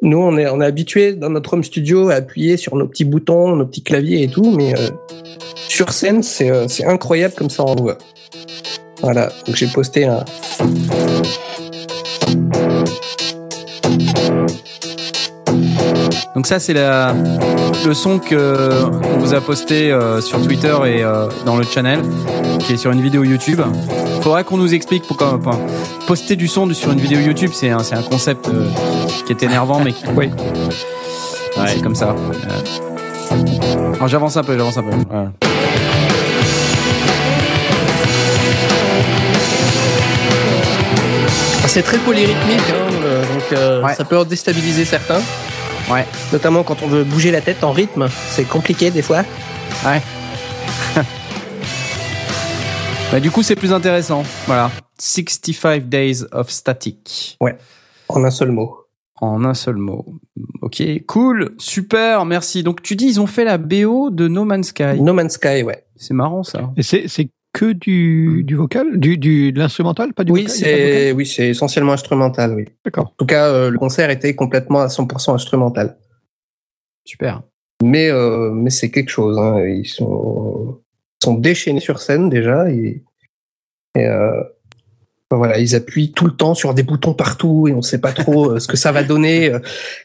[0.00, 3.04] nous, on est, on est habitué dans notre home studio à appuyer sur nos petits
[3.04, 4.74] boutons, nos petits claviers et tout, mais
[5.68, 7.98] sur scène, c'est c'est incroyable comme ça envoie.
[9.02, 10.24] Voilà, donc j'ai posté un.
[16.34, 17.14] Donc ça c'est la
[17.84, 18.70] le son que
[19.04, 22.00] on vous a posté euh, sur Twitter et euh, dans le channel
[22.60, 23.60] qui est sur une vidéo YouTube.
[24.22, 25.58] Faudrait qu'on nous explique pourquoi enfin,
[26.06, 28.66] poster du son sur une vidéo YouTube c'est un c'est un concept euh,
[29.26, 30.30] qui est énervant mais qui oui.
[31.66, 32.16] C'est comme ça.
[33.94, 34.90] Alors, j'avance un peu, j'avance un peu.
[35.08, 35.32] Voilà.
[41.66, 42.90] C'est très polyrythmique, hein,
[43.32, 45.20] donc ça peut déstabiliser certains.
[45.90, 46.06] Ouais.
[46.32, 49.22] Notamment quand on veut bouger la tête en rythme, c'est compliqué des fois.
[49.84, 50.00] Ouais.
[53.10, 54.22] Bah, du coup, c'est plus intéressant.
[54.46, 54.70] Voilà.
[54.98, 57.36] 65 Days of Static.
[57.42, 57.58] Ouais.
[58.08, 58.78] En un seul mot.
[59.20, 60.06] En un seul mot.
[60.62, 62.62] Ok, cool, super, merci.
[62.62, 64.98] Donc tu dis ils ont fait la BO de No Man's Sky.
[65.00, 65.84] No Man's Sky, ouais.
[65.96, 66.70] C'est marrant ça.
[66.76, 70.56] Et c'est c'est que du, du vocal, du, du de l'instrumental, pas du Oui, vocal
[70.56, 72.64] c'est oui, c'est essentiellement instrumental, oui.
[72.84, 73.08] D'accord.
[73.08, 75.98] En tout cas, euh, le concert était complètement à 100% instrumental.
[77.04, 77.42] Super.
[77.82, 79.38] Mais euh, mais c'est quelque chose.
[79.38, 79.64] Hein.
[79.66, 80.80] Ils sont
[81.22, 83.04] sont déchaînés sur scène déjà et,
[83.96, 84.42] et euh,
[85.36, 88.52] voilà, ils appuient tout le temps sur des boutons partout et on sait pas trop
[88.52, 89.52] euh, ce que ça va donner.
[89.52, 89.58] Euh,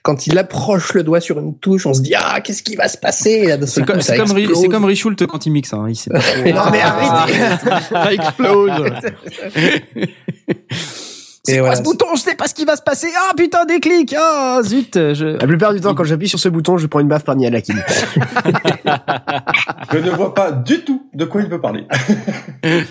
[0.03, 2.87] Quand il approche le doigt sur une touche, on se dit ah qu'est-ce qui va
[2.87, 3.47] se passer?
[3.47, 5.73] Là, C'est comme, comme, comme Richult quand il mixe.
[5.73, 5.85] Hein.
[5.89, 6.43] Il sait pas trop.
[6.53, 7.33] Non, mais arrêtez.
[7.89, 8.71] Ça explose.
[11.43, 12.07] C'est quoi ce bouton?
[12.15, 13.07] Je sais pas ce qui va se passer.
[13.15, 15.37] Ah putain, des clics Ah zut je...
[15.39, 17.49] La plupart du temps, quand j'appuie sur ce bouton, je prends une baffe par Nia
[17.49, 17.75] Lakin.
[19.93, 21.85] Je ne vois pas du tout de quoi il veut parler.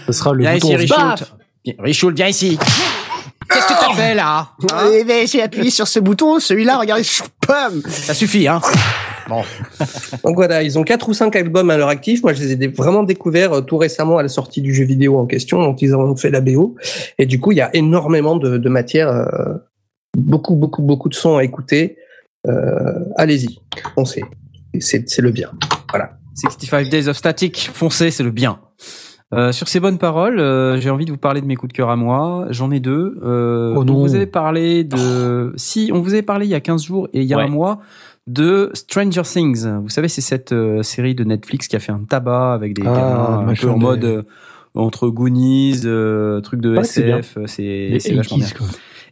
[0.07, 0.95] Ce sera le Viens bouton ici,
[1.75, 1.85] baf.
[1.85, 2.17] Richult.
[2.17, 2.59] Viens, ici.
[3.49, 4.51] Qu'est-ce que t'as fait là?
[4.93, 7.05] Eh ben, j'ai appuyé sur ce bouton, celui-là, regardez,
[7.47, 8.61] pam Ça suffit, hein
[9.29, 9.43] Bon.
[10.25, 12.23] Donc voilà, ils ont quatre ou cinq albums à leur actif.
[12.23, 15.19] Moi, je les ai vraiment découverts euh, tout récemment à la sortie du jeu vidéo
[15.19, 16.77] en question, dont ils ont fait la BO.
[17.19, 19.55] Et du coup, il y a énormément de, de matière, euh,
[20.17, 21.97] beaucoup, beaucoup, beaucoup de sons à écouter.
[22.47, 23.59] Euh, Allez-y,
[23.95, 24.25] foncez.
[24.79, 25.51] C'est c'est le bien.
[25.91, 26.13] Voilà.
[26.37, 28.61] 65 Days of Static, foncez, c'est le bien.
[29.35, 31.77] Euh, sur ces bonnes paroles, euh, j'ai envie de vous parler de mes coups de
[31.77, 32.47] cœur à moi.
[32.51, 33.19] J'en ai deux.
[33.25, 35.53] Euh, Oh on vous avez parlé de...
[35.57, 37.45] Si, on vous avait parlé il y a 15 jours et il y a Ouais.
[37.45, 37.81] un mois
[38.29, 39.67] de Stranger Things.
[39.83, 42.83] Vous savez, c'est cette euh, série de Netflix qui a fait un tabac avec des
[42.87, 44.23] Ah, gamins un peu en de- mode euh,
[44.77, 46.81] entre Goonies, euh, truc de Ouais.
[46.83, 47.37] SF.
[47.47, 48.47] C'est vachement bien.
[48.47, 48.67] 80s, quoi.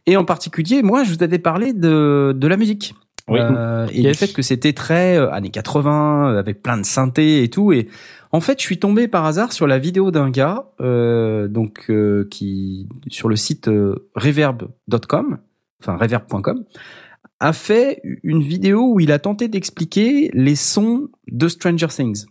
[0.06, 2.94] Et en particulier, moi, je vous avais parlé de, de la musique.
[3.26, 3.38] Oui.
[3.40, 4.12] Euh, et Yes.
[4.12, 7.72] du fait que c'était très euh, années 80, euh, avec plein de synthés et tout.
[7.72, 7.88] Et
[8.34, 12.26] en fait, je suis tombé par hasard sur la vidéo d'un gars, euh, donc euh,
[12.32, 15.38] qui sur le site euh, reverb.com,
[15.80, 16.64] enfin reverb.com,
[17.38, 22.26] a fait une vidéo où il a tenté d'expliquer les sons de Stranger Things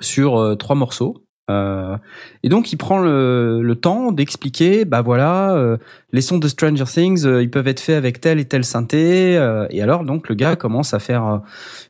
[0.00, 1.24] sur trois morceaux.
[1.50, 1.96] Euh,
[2.44, 5.76] et donc il prend le, le temps d'expliquer, bah voilà, euh,
[6.12, 9.36] les sons de Stranger Things, euh, ils peuvent être faits avec tel et tel synthé.
[9.36, 11.38] euh, et alors donc le gars commence à faire euh,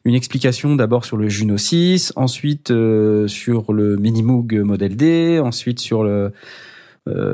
[0.05, 5.81] une explication d'abord sur le Juno 6, ensuite euh, sur le Minimoog Model D, ensuite
[5.81, 6.33] sur le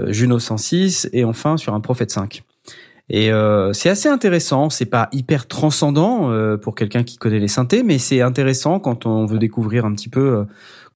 [0.09, 2.43] Juno 106 et enfin sur un Prophet 5.
[3.11, 7.49] Et euh, c'est assez intéressant, c'est pas hyper transcendant euh, pour quelqu'un qui connaît les
[7.49, 10.45] synthés, mais c'est intéressant quand on veut découvrir un petit peu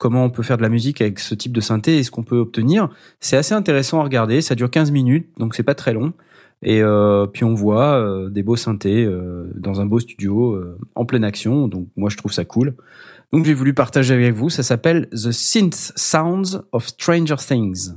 [0.03, 2.25] comment on peut faire de la musique avec ce type de synthé et ce qu'on
[2.25, 2.89] peut obtenir.
[3.21, 6.13] C'est assez intéressant à regarder, ça dure 15 minutes, donc c'est pas très long.
[6.61, 10.61] Et euh, puis on voit euh, des beaux synthés euh, dans un beau studio
[10.97, 12.75] en pleine action, donc moi je trouve ça cool.
[13.33, 14.51] Donc j'ai voulu partager avec vous.
[14.51, 17.93] Ça s'appelle The Synth Sounds of Stranger Things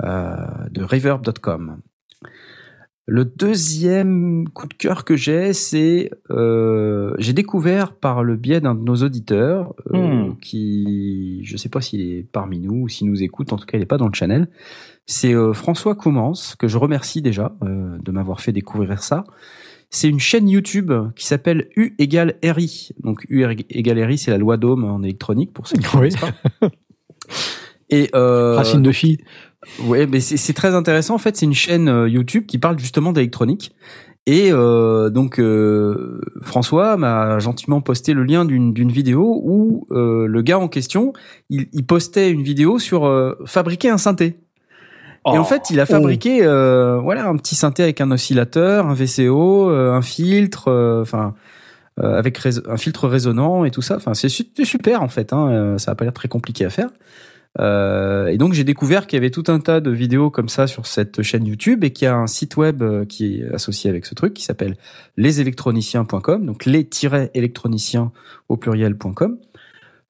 [0.00, 1.76] de Reverb.com.
[3.14, 8.74] Le deuxième coup de cœur que j'ai, c'est euh, j'ai découvert par le biais d'un
[8.74, 9.98] de nos auditeurs euh,
[10.30, 10.36] Hmm.
[10.40, 13.76] qui, je sais pas s'il est parmi nous ou s'il nous écoute, en tout cas
[13.76, 14.48] il est pas dans le channel.
[15.04, 19.24] C'est euh, François Coumans que je remercie déjà euh, de m'avoir fait découvrir ça.
[19.90, 22.92] C'est une chaîne YouTube qui s'appelle U égale RI.
[23.04, 26.08] Donc U égale RI, c'est la loi d'Ohm en électronique pour ceux qui ne Oui.
[26.14, 26.16] connaissent
[26.60, 26.70] pas.
[27.90, 29.18] Et euh, Racine de fille.
[29.84, 31.14] Ouais, mais c'est très intéressant.
[31.14, 33.74] En fait, c'est une chaîne euh, YouTube qui parle justement d'électronique.
[34.26, 40.42] Et euh, donc euh, François m'a gentiment posté le lien d'une vidéo où euh, le
[40.42, 41.12] gars en question,
[41.50, 44.38] il, il postait une vidéo sur euh, fabriquer un synthé.
[45.34, 48.94] Et en fait, il a fabriqué euh, voilà un petit synthé avec un oscillateur, un
[48.94, 50.68] VCO, euh, un filtre,
[51.02, 51.34] enfin
[52.00, 53.96] euh, avec un filtre résonant et tout ça.
[53.96, 55.32] Enfin, c'est su- c'est super en fait.
[55.32, 56.88] Hein, euh, ça a pas l'air très compliqué à faire.
[57.60, 60.66] Euh, et donc j'ai découvert qu'il y avait tout un tas de vidéos comme ça
[60.66, 63.90] sur cette chaîne YouTube et qu'il y a un site web euh, qui est associé
[63.90, 64.76] avec ce truc qui s'appelle
[65.18, 68.10] lesélectroniciens.com, donc les-électroniciens
[68.48, 69.38] au pluriel.com.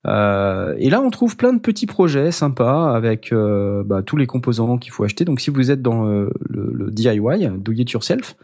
[0.06, 4.26] Euh, et là, on trouve plein de petits projets sympas avec euh, bah, tous les
[4.26, 5.24] composants qu'il faut acheter.
[5.24, 8.36] Donc, si vous êtes dans euh, le, DIY, do it yourself,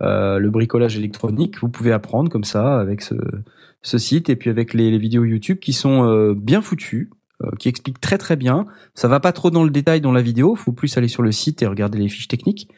[0.00, 4.96] le bricolage électronique, vous pouvez apprendre comme ça avec ce, site et puis avec les,
[4.98, 7.10] vidéos YouTube qui sont bien foutues,
[7.58, 8.66] qui expliquent très très bien.
[8.94, 11.32] Ça va pas trop dans le détail dans la vidéo, faut plus aller sur le
[11.32, 12.68] site et regarder les fiches techniques.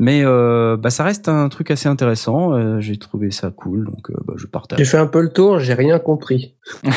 [0.00, 2.52] Mais euh, bah, ça reste un truc assez intéressant.
[2.54, 4.78] euh, j'ai trouvé ça cool, donc euh, bah, je partage.
[4.78, 6.54] J'ai fait un peu le tour, j'ai rien compris.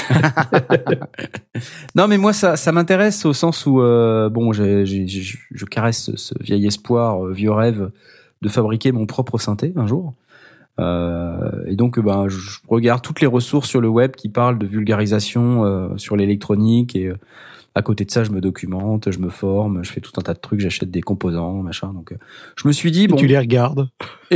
[1.95, 5.65] Non, mais moi, ça, ça m'intéresse au sens où, euh, bon, j'ai- j'ai- j'ai- je
[5.65, 7.91] caresse ce, vieil espoir, euh, vieux rêve
[8.41, 10.13] de fabriquer mon propre synthé un jour.
[10.81, 11.35] Euh,
[11.67, 15.63] et donc, ben, je regarde toutes les ressources sur le web qui parlent de vulgarisation
[15.63, 17.17] euh, sur l'électronique et euh,
[17.73, 20.33] à côté de ça, je me documente, je me forme, je fais tout un tas
[20.33, 21.93] de trucs, j'achète des composants, machin.
[21.93, 22.17] Donc, euh,
[22.57, 23.87] je me suis dit, bon, Tu les regardes.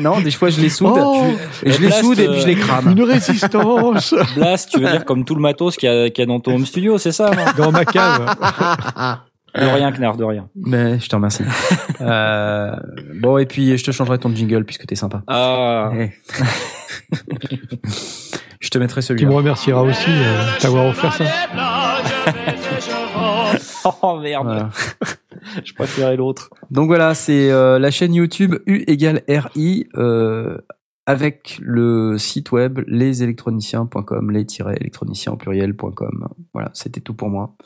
[0.00, 1.24] non, des fois je les soude, Oh,
[1.62, 2.90] et je les Blast, soude et puis je les crame.
[2.90, 6.24] Une résistance Blast, tu veux dire comme tout le matos qu'il y, a- qu'il y
[6.24, 7.64] a dans ton home studio, c'est ça non?
[7.64, 8.34] Dans ma cave.
[9.54, 10.48] De rien, Knarf, de rien.
[10.54, 11.42] Mais je te remercie.
[12.00, 12.70] euh,
[13.14, 15.22] bon, et puis je te changerai ton jingle puisque t'es sympa.
[15.26, 16.10] Ah, Eh.
[18.60, 19.28] je te mettrai Tu celui-là.
[19.30, 21.24] me remercieras aussi euh, d'avoir offert ça.
[24.02, 24.70] oh merde, Voilà.
[25.64, 26.50] je préférais l'autre.
[26.70, 30.58] Donc voilà, c'est euh, la chaîne YouTube U égale RI euh,
[31.06, 36.28] avec le site web lesélectroniciens.com, les-électroniciens au pluriel.com.
[36.52, 37.56] Voilà, c'était tout pour moi.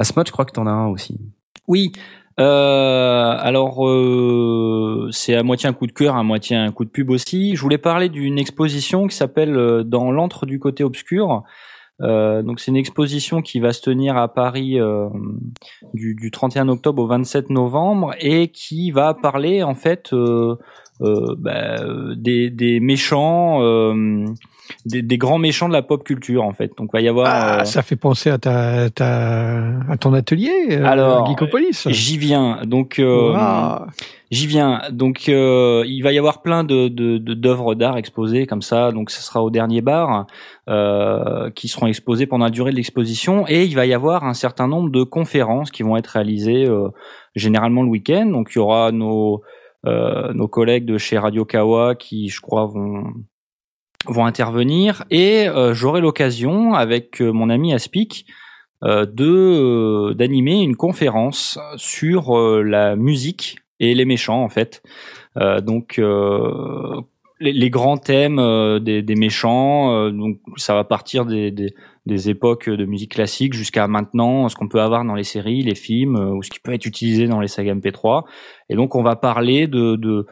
[0.00, 1.20] Asmod, je crois que t'en as un aussi.
[1.68, 1.92] Oui.
[2.38, 6.90] Euh, alors euh, c'est à moitié un coup de cœur, à moitié un coup de
[6.90, 7.54] pub aussi.
[7.54, 11.42] Je voulais parler d'une exposition qui s'appelle euh, Dans l'antre du côté obscur.
[12.02, 14.78] Donc c'est une exposition qui va se tenir à Paris
[15.92, 20.14] du, du 31 octobre au 27 novembre et qui va parler en fait
[20.98, 21.76] bah,
[22.16, 23.60] des, méchants,
[24.86, 26.72] des, des grands méchants de la pop culture en fait.
[26.76, 29.58] Donc il va y avoir Ah, euh, ça fait penser à ta, ta
[29.88, 31.86] à ton atelier, euh, Alors, Geekopolis.
[31.88, 32.60] J'y viens.
[32.64, 33.34] Donc, euh,
[34.30, 34.82] j'y viens.
[34.90, 38.92] Donc, euh, il va y avoir plein de de- de- d'œuvres d'art exposées comme ça.
[38.92, 40.26] Donc, ce sera au dernier bar
[40.68, 43.44] euh, qui seront exposées pendant la durée de l'exposition.
[43.48, 46.88] Et il va y avoir un certain nombre de conférences qui vont être réalisées euh,
[47.34, 48.26] généralement le week-end.
[48.26, 49.42] Donc, il y aura nos
[49.86, 53.04] euh, nos collègues de chez Radio Kawa qui, je crois, vont
[54.06, 58.26] vont intervenir et euh, j'aurai l'occasion avec euh, mon ami Aspic
[58.82, 64.82] euh, de euh, d'animer une conférence sur euh, la musique et les méchants en fait.
[65.36, 65.98] Donc
[67.40, 68.36] les, les grands thèmes
[68.80, 71.72] des, des méchants, donc ça va partir des, des,
[72.04, 75.76] des époques de musique classique jusqu'à maintenant, ce qu'on peut avoir dans les séries, les
[75.76, 78.24] films, ou ce qui peut être utilisé dans les sagas MP3.
[78.68, 80.26] Et donc on va parler de, de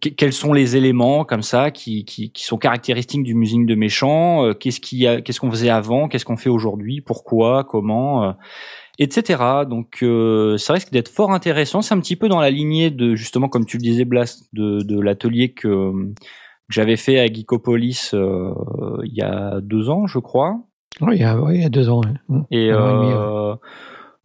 [0.00, 4.44] quels sont les éléments comme ça qui, qui, qui sont caractéristiques du musique de méchant,
[4.44, 8.24] euh, qu'est-ce qu'il y a, qu'est-ce qu'on faisait avant, qu'est-ce qu'on fait aujourd'hui, pourquoi, comment,
[8.24, 8.32] euh,
[8.98, 9.42] etc.
[9.68, 11.82] Donc euh, ça risque d'être fort intéressant.
[11.82, 14.82] C'est un petit peu dans la lignée de justement comme tu le disais Blast de,
[14.82, 18.52] de l'atelier que, que j'avais fait à Geekopolis euh,
[19.04, 20.60] il y a deux ans, je crois.
[21.00, 22.00] Oui, il y a, oui, il y a deux ans.
[22.50, 23.54] Et euh,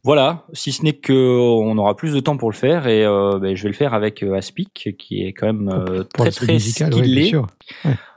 [0.03, 3.39] voilà, si ce n'est que on aura plus de temps pour le faire et euh,
[3.39, 6.53] ben, je vais le faire avec euh, Aspic qui est quand même euh, très très
[6.53, 7.31] musical, ouais.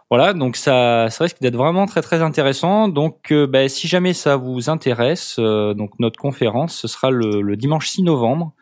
[0.09, 2.87] Voilà, donc ça, ça risque d'être vraiment très très intéressant.
[2.87, 7.41] Donc, euh, ben, si jamais ça vous intéresse, euh, donc notre conférence, ce sera le,
[7.41, 8.53] le dimanche 6 novembre,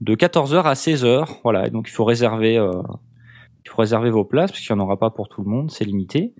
[0.00, 1.28] de 14h à 16h.
[1.44, 2.72] Voilà, donc il faut réserver, euh,
[3.64, 5.70] il faut réserver vos places parce qu'il n'y en aura pas pour tout le monde,
[5.70, 6.34] c'est limité.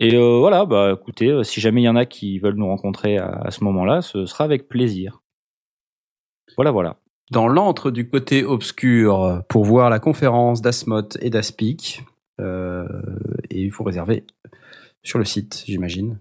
[0.00, 3.18] Et euh, voilà, bah écoutez, si jamais il y en a qui veulent nous rencontrer
[3.18, 5.21] à, à ce moment-là, ce sera avec plaisir.
[6.56, 6.96] Voilà, voilà.
[7.30, 12.04] Dans l'antre du côté obscur, pour voir la conférence d'Asmot et d'Aspic,
[12.40, 12.86] euh,
[13.50, 14.24] et il faut réserver
[15.02, 16.18] sur le site, j'imagine.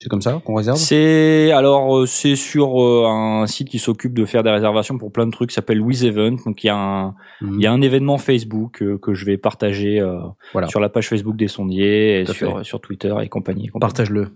[0.00, 0.76] C'est comme ça qu'on réserve?
[0.76, 5.12] C'est alors euh, c'est sur euh, un site qui s'occupe de faire des réservations pour
[5.12, 6.36] plein de trucs, s'appelle Wiz Event.
[6.44, 7.60] Donc il y a un Mhm.
[7.60, 10.18] y a un événement Facebook euh, que je vais partager euh,
[10.52, 10.66] Voilà.
[10.68, 13.66] sur la page Facebook des sondiers et sur sur Twitter et compagnie.
[13.66, 13.80] et compagnie.
[13.80, 14.28] Partage-le.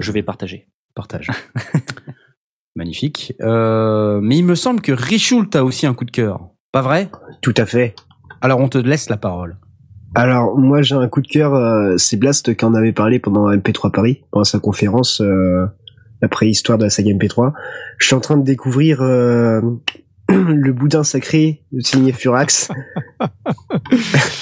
[0.00, 0.66] Je vais partager.
[0.94, 1.30] Partage.
[2.76, 3.34] Magnifique.
[3.40, 6.50] Euh, mais il me semble que Richoult a aussi un coup de cœur.
[6.72, 7.10] Pas vrai?
[7.40, 7.94] Tout à fait.
[8.40, 9.56] Alors on te laisse la parole.
[10.14, 13.50] Alors moi j'ai un coup de cœur, euh, c'est Blast qui en avait parlé pendant
[13.50, 15.66] MP3 Paris, pendant sa conférence euh,
[16.22, 17.52] la préhistoire de la saga MP3.
[17.98, 19.60] Je suis en train de découvrir euh,
[20.28, 22.70] le boudin sacré signé Furax.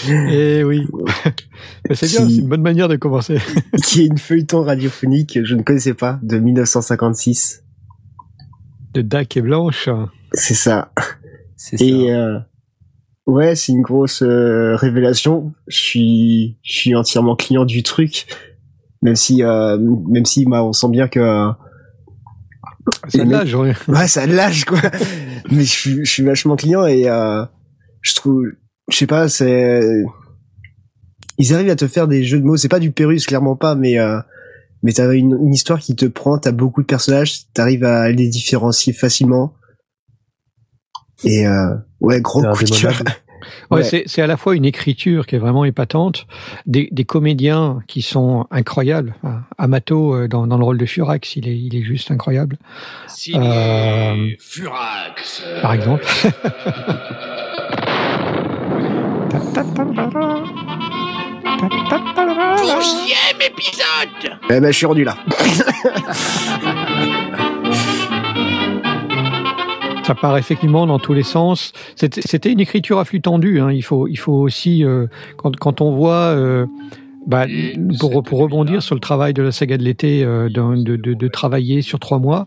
[0.09, 0.87] Eh oui.
[1.93, 3.39] C'est bien, c'est une bonne manière de commencer.
[3.85, 7.64] qui est une feuilleton radiophonique, je ne connaissais pas, de 1956.
[8.95, 9.89] De Dac et Blanche.
[10.33, 10.93] C'est ça.
[11.57, 11.85] C'est ça.
[11.85, 12.39] Et euh,
[13.27, 15.53] ouais, c'est une grosse euh, révélation.
[15.67, 18.27] Je suis, je suis entièrement client du truc,
[19.03, 21.51] même si, euh, même si, bah, on sent bien que euh,
[23.09, 23.75] Ça l'âge, ouais.
[23.89, 24.81] Ouais, ça l'âge, quoi.
[25.51, 27.45] Mais je suis, je suis vachement client et euh,
[28.01, 28.45] je trouve,
[28.91, 30.05] je sais pas, c'est,
[31.39, 32.57] ils arrivent à te faire des jeux de mots.
[32.57, 34.21] C'est pas du Pérus, clairement pas, mais euh,
[34.85, 36.39] mais t'as une, une histoire qui te prend.
[36.39, 39.55] T'as beaucoup de personnages, t'arrives à les différencier facilement.
[41.25, 42.71] Et euh, ouais, gros C'est coup de.
[43.71, 43.83] Ouais, Ouais.
[43.85, 46.27] c'est c'est à la fois une écriture qui est vraiment épatante,
[46.65, 49.17] des, des comédiens qui sont incroyables.
[49.59, 52.57] Amato euh, dans, dans le rôle de Furax, il est, il est juste incroyable.
[53.35, 55.43] Euh, Furax.
[55.61, 56.07] par exemple.
[61.47, 65.17] Onzième épisode Eh ben, je suis rendu là.
[70.05, 71.73] Ça part effectivement dans tous les sens.
[71.97, 73.61] C'était une écriture à flux tendu.
[73.61, 73.73] Hein.
[73.73, 75.07] Il faut il faut aussi euh,
[75.39, 76.67] quand quand on voit euh,
[77.27, 77.47] bah,
[78.01, 81.15] pour pour rebondir sur le travail de la saga de l'été euh, de, de, de,
[81.15, 82.47] de travailler sur trois mois.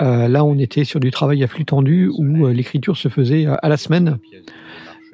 [0.00, 3.46] euh, là, on était sur du travail à flux tendu où euh, l'écriture se faisait
[3.46, 4.18] à la semaine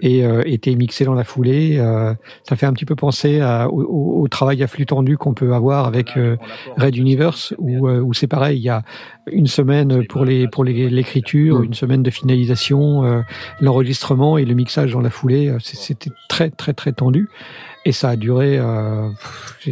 [0.01, 1.79] et euh, était mixée dans la foulée.
[1.79, 2.15] Euh,
[2.49, 5.35] ça fait un petit peu penser à- au, au- au travail à flux tendu qu'on
[5.35, 6.37] peut avoir avec euh,
[6.77, 8.83] Red Universe, où, euh, où c'est pareil, il y a
[9.31, 13.21] une semaine pour les pour les- l'écriture, une semaine de finalisation, euh,
[13.61, 15.49] l'enregistrement et le mixage dans la foulée.
[15.49, 17.29] Euh, c'est- C'était très très très tendu
[17.85, 19.09] et ça a duré, euh,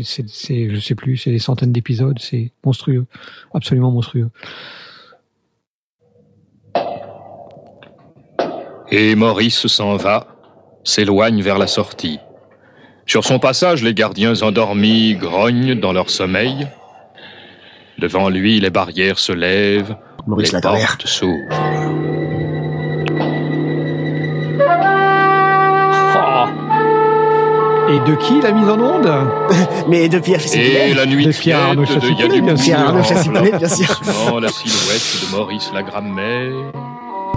[0.03, 3.07] c'est, je sais plus, c'est des centaines d'épisodes, c'est monstrueux,
[3.55, 4.31] absolument monstrueux.
[8.91, 10.27] Et Maurice s'en va,
[10.85, 12.21] s'éloigne vers la sortie.
[13.05, 16.69] Sur son passage, les gardiens endormis grognent dans leur sommeil.
[17.99, 21.33] Devant lui, les barrières se lèvent, Maurice les portes s'ouvrent.
[27.89, 29.09] Et de qui la mise en onde
[29.89, 32.65] Mais de Pierre Et la nuit De Pierre Arnaud de Yannick bien sûr.
[32.65, 34.01] Pierre Arnaud Bourg Chassipelé, bien sûr.
[34.05, 36.73] Devant la silhouette de Maurice Lagrammaire.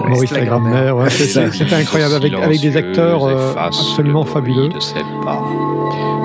[0.08, 1.52] Maurice la grammaire, ouais, C'est ça.
[1.52, 4.70] c'était incroyable avec, avec des acteurs euh, absolument fabuleux.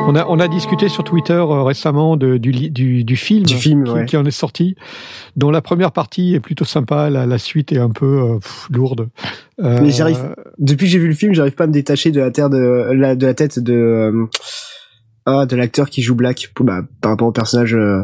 [0.07, 3.55] On a, on a discuté sur Twitter euh, récemment de, du, du, du film, Du
[3.57, 4.05] film, qui, ouais.
[4.05, 4.77] qui en est sorti,
[5.37, 8.05] dont la première partie est plutôt sympa, la, la suite est un peu
[8.35, 9.09] euh, pff, lourde.
[9.63, 12.21] Euh, Mais j'arrive, depuis que j'ai vu le film, j'arrive pas à me détacher de
[12.21, 12.59] la terre de
[12.93, 14.27] la, de la tête de, euh,
[15.25, 18.03] ah, de l'acteur qui joue Black, pour- bah, par rapport au personnage, euh,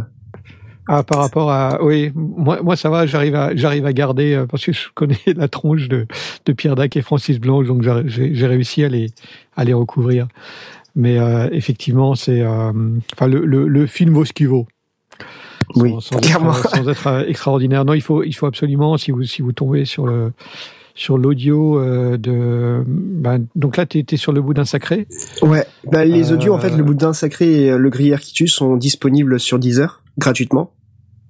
[0.89, 4.47] Ah, par rapport à, oui, moi, moi ça va, j'arrive à, j'arrive à garder euh,
[4.47, 6.07] parce que je connais la tronche de,
[6.47, 9.07] de Pierre Dac et Francis Blanche, donc j'ai- réussi à les,
[9.57, 10.27] à les recouvrir.
[10.97, 12.73] Mais euh, effectivement, c'est, euh,
[13.15, 14.67] enfin, le, le, le film vaut ce qu'il vaut.
[15.77, 16.51] oui, sans, sans clairement.
[16.53, 17.85] être, sans être, euh, extraordinaire.
[17.85, 20.33] Non, il faut, il faut absolument, si vous, si vous tombez sur le,
[20.97, 25.07] sur l'audio euh, de, ben, donc là, t'es, t'es sur le bout d'un sacré.
[25.43, 28.33] Ouais, bah, les Euh, audios, en fait, le boudin sacré et euh, le gruyère qui
[28.35, 30.71] tue sont disponibles sur Deezer, gratuitement.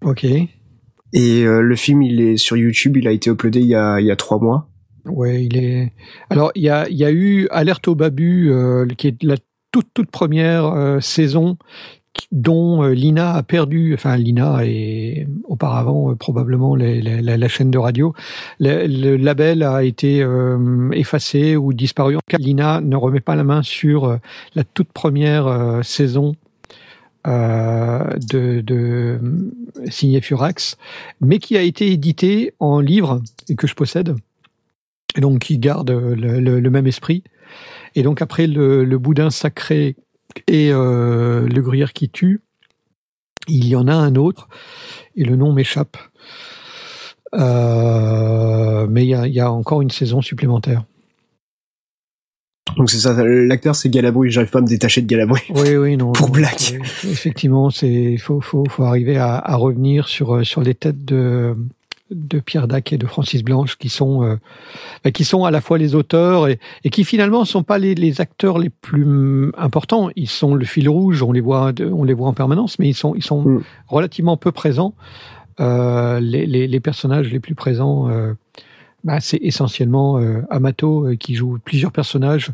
[0.04, 0.24] Ok.
[0.24, 4.00] Et euh, le film, il est sur YouTube, il a été uploadé il y a,
[4.00, 4.68] il y a trois mois.
[5.06, 5.92] Ouais, il est.
[6.28, 9.36] Alors, il y a, il y a eu Alerte au Babu, euh, qui est la
[9.72, 11.56] toute toute première euh, saison
[12.32, 17.78] dont Lina a perdu, enfin Lina et auparavant probablement les- les- la, la chaîne de
[17.78, 18.14] radio,
[18.58, 22.16] le, le label a été euh, effacé ou disparu.
[22.16, 24.18] En cas, Lina ne remet pas la main sur
[24.56, 26.34] la toute première euh, saison
[27.24, 29.20] de, de
[29.90, 30.76] signé Furax,
[31.20, 34.16] mais qui a été édité en livre et que je possède,
[35.16, 37.22] et donc qui garde le, même esprit.
[37.94, 39.96] Et donc après le, le boudin sacré
[40.46, 42.40] et euh, Le Gruyère qui tue.
[43.48, 44.48] Il y en a un autre
[45.16, 45.96] et le nom m'échappe.
[47.34, 50.84] Euh, mais il y a, il y a encore une saison supplémentaire.
[52.76, 55.40] Donc c'est ça, l'acteur c'est Galabru, j'arrive pas à me détacher de Galabru.
[55.50, 56.12] Oui, oui, non.
[56.12, 56.74] Pour Black.
[57.04, 61.56] Effectivement, c'est faut, faut, faut arriver à, à revenir sur euh, sur les têtes de
[62.10, 64.34] de Pierre Dac et de Francis Blanche qui sont euh,
[65.04, 67.94] bah, qui sont à la fois les auteurs et, et qui finalement sont pas les,
[67.94, 70.10] les acteurs les plus hum, importants.
[70.16, 72.94] Ils sont le fil rouge, on les voit on les voit en permanence, mais ils
[72.94, 73.62] sont ils sont Mm.
[73.88, 74.94] relativement peu présents.
[75.60, 78.32] Euh, les, les, les personnages les plus présents, euh,
[79.04, 82.50] bah, c'est essentiellement euh, Amato euh, qui joue plusieurs personnages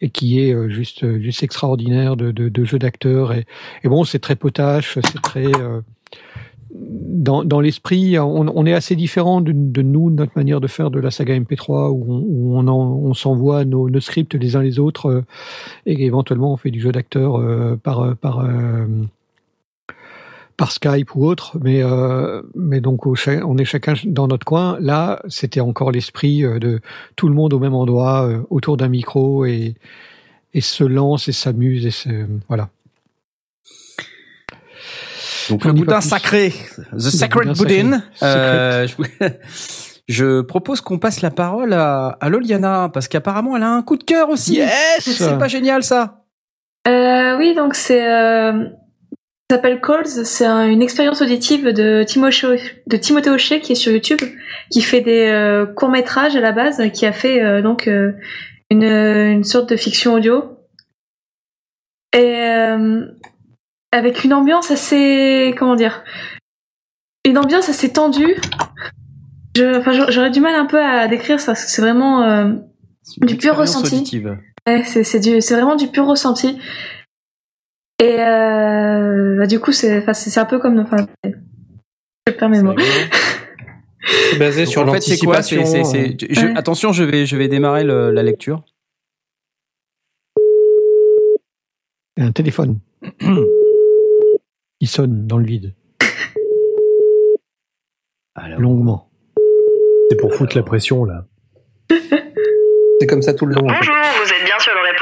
[0.00, 3.32] et qui est euh, juste juste extraordinaire de, de, jeu d'acteur.
[3.32, 3.46] Et,
[3.82, 5.46] et bon c'est très potache c'est très
[6.74, 10.90] dans, dans l'esprit on, on est assez différent de, de nous notre manière de faire
[10.90, 15.24] de la saga MP3 où on, s'envoie nos, scripts les uns les autres
[15.86, 17.40] et éventuellement on fait du jeu d'acteur
[17.78, 18.44] par par
[20.56, 24.78] par Skype ou autre, mais euh, mais donc on est chacun dans notre coin.
[24.80, 26.80] Là, c'était encore l'esprit euh, de
[27.14, 29.74] tout le monde au même endroit, euh, autour d'un micro et
[30.54, 32.08] et se lance et s'amuse et se
[32.48, 32.70] voilà.
[35.50, 36.52] Donc le boudin sacré,
[36.92, 38.02] The Sacred boudin.
[38.22, 38.88] Euh,
[40.08, 43.96] je propose qu'on passe la parole à, à Loliana parce qu'apparemment elle a un coup
[43.96, 44.54] de cœur aussi.
[44.54, 46.22] Yes C'est pas génial ça.
[46.88, 48.68] Euh, oui, donc c'est euh,
[49.50, 50.06] ça s'appelle Calls.
[50.06, 54.20] C'est un- une expérience auditive de Timothée de Timothée Hochet qui est sur YouTube,
[54.70, 58.12] qui fait des courts métrages à la base, qui a fait euh, donc euh,
[58.70, 60.44] une, une sorte de fiction audio
[62.12, 63.04] et euh,
[63.92, 66.02] avec une ambiance assez comment dire,
[67.24, 68.36] une ambiance assez tendue.
[69.56, 72.52] Je, enfin, j'aurais du mal un peu à décrire ça, parce que c'est vraiment euh,
[73.18, 73.94] du pur ressenti.
[73.94, 74.36] auditive.
[74.66, 76.58] Ouais, c'est c'est du c'est vraiment du pur ressenti.
[77.98, 80.04] Et euh, bah, du coup c'est
[80.38, 82.74] un peu comme enfin je perds mes mots.
[84.30, 86.52] C'est basé Donc, sur en fait, c'est quoi je- Ouais.
[86.56, 88.62] Attention, je vais, je vais démarrer le- la lecture.
[92.16, 92.78] Un téléphone
[94.80, 95.74] qui sonne dans le vide
[98.36, 99.10] Alors, longuement.
[100.08, 101.26] C'est pour foutre la pression là.
[103.00, 103.64] C'est comme ça tout le long.
[103.64, 103.74] en fait.
[103.78, 103.94] Bonjour,
[104.24, 104.45] vous êtes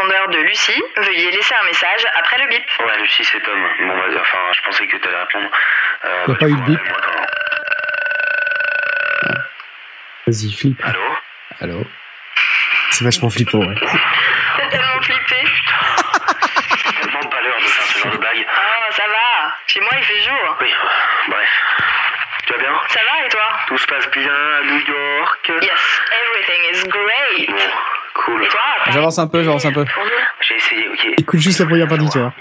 [0.05, 0.83] répondeur de Lucie.
[0.97, 2.65] Veuillez laisser un message après le bip.
[2.81, 3.69] Ouais, Lucie, c'est Tom.
[3.81, 5.49] Bon, vas-y, enfin, je pensais que t'allais répondre.
[6.05, 6.81] Euh, bah, pas eu de coup, bip
[10.27, 10.83] Vas-y, flippe.
[10.85, 11.17] Allô
[11.61, 11.85] Allô
[12.91, 13.75] C'est vachement flippant, ouais.
[14.57, 15.37] T'as tellement flippé.
[15.37, 18.47] J'ai tellement pas l'heure de faire ce genre de blague.
[18.47, 19.55] Oh, ça va.
[19.67, 20.57] Chez moi, il fait jour.
[20.61, 20.73] Oui,
[21.29, 21.49] bref.
[22.47, 26.01] Tu vas bien Ça va et toi Tout se passe bien à New York Yes,
[26.27, 27.49] everything is great.
[27.49, 27.73] Bon,
[28.15, 28.43] cool.
[28.93, 29.85] J'avance un peu, j'avance un peu.
[30.49, 31.15] J'ai essayé, ok.
[31.19, 32.33] Écoute juste la première partie, tu vois.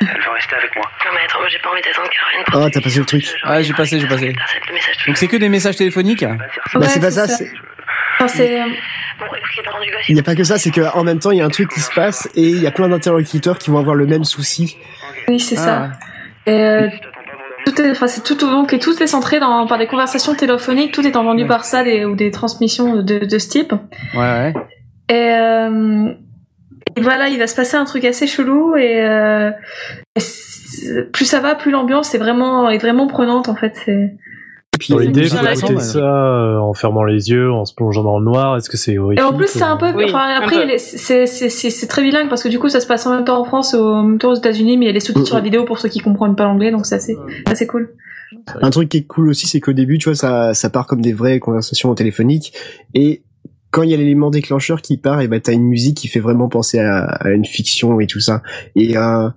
[0.00, 0.84] Elle veut rester avec moi.
[1.06, 2.66] Non mais attends, moi, j'ai pas envie d'attendre qu'elle revienne.
[2.66, 3.24] Ah, t'as passé le truc.
[3.44, 4.34] Ah, j'ai passé, j'ai passé.
[5.06, 6.34] Donc c'est que des messages téléphoniques Bah,
[6.74, 7.36] Ouais, c'est pas c'est ça, ça.
[7.36, 7.50] c'est-
[8.18, 8.60] Enfin, c'est
[10.08, 11.70] il n'y a pas que ça, c'est qu'en même temps, il y a un truc
[11.70, 14.76] qui se passe et il y a plein d'interlocuteurs qui vont avoir le même souci.
[15.28, 15.90] oui c'est Ah, ça.
[16.46, 16.88] Et euh,
[17.64, 20.92] tout est enfin c'est tout donc et tout est centré dans par des conversations téléphoniques.
[20.92, 23.72] Tout est entendu par ça des, ou des transmissions de de ce type.
[24.14, 24.54] Ouais, ouais.
[25.08, 26.12] Et, euh,
[26.96, 29.50] et voilà, il va se passer un truc assez chelou et, euh,
[30.16, 33.74] et plus ça va, plus l'ambiance est vraiment est vraiment prenante en fait.
[33.84, 34.16] C'est
[34.78, 35.56] puis, Dans l'idée, ouais.
[35.56, 38.56] ça euh, en fermant les yeux, en se plongeant dans le noir?
[38.56, 39.90] Est-ce que c'est Et horrifique en plus, c'est un peu.
[39.94, 42.86] Oui, enfin, après, c'est c'est c'est c'est très bilingue parce que du coup, ça se
[42.86, 44.90] passe en même temps en France et en même temps aux États-Unis, mais il y
[44.90, 47.16] a les sous-titres sur la vidéo pour ceux qui comprennent pas l'anglais, donc c'est assez
[47.46, 47.94] assez cool.
[48.60, 51.00] Un truc qui est cool aussi, c'est qu'au début, tu vois, ça, ça part comme
[51.00, 52.52] des vraies conversations téléphoniques
[52.92, 53.22] et
[53.76, 56.18] quand il y a l'élément déclencheur qui part, et ben t'as une musique qui fait
[56.18, 58.42] vraiment penser à, à une fiction et tout ça.
[58.74, 59.28] Et euh,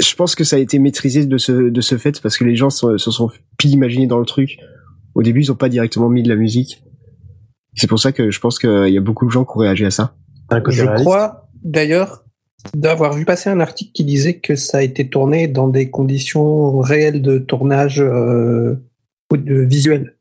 [0.00, 2.56] je pense que ça a été maîtrisé de ce de ce fait parce que les
[2.56, 4.58] gens se, se sont pile imaginés dans le truc.
[5.14, 6.82] Au début, ils ont pas directement mis de la musique.
[7.74, 9.84] C'est pour ça que je pense qu'il y a beaucoup de gens qui ont réagi
[9.84, 10.16] à ça.
[10.50, 11.04] Je réaliste.
[11.04, 12.24] crois d'ailleurs
[12.74, 16.80] d'avoir vu passer un article qui disait que ça a été tourné dans des conditions
[16.80, 18.84] réelles de tournage euh,
[19.32, 20.16] ou de visuel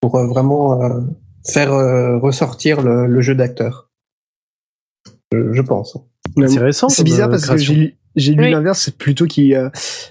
[0.00, 1.00] pour euh, vraiment euh,
[1.48, 3.90] faire euh, ressortir le, le jeu d'acteur.
[5.32, 5.96] Je, je pense.
[6.36, 6.88] Intéressant.
[6.88, 7.74] C'est bizarre euh, parce que création.
[7.74, 8.50] j'ai lu, j'ai lu Oui.
[8.50, 9.68] l'inverse, c'est plutôt qui, euh,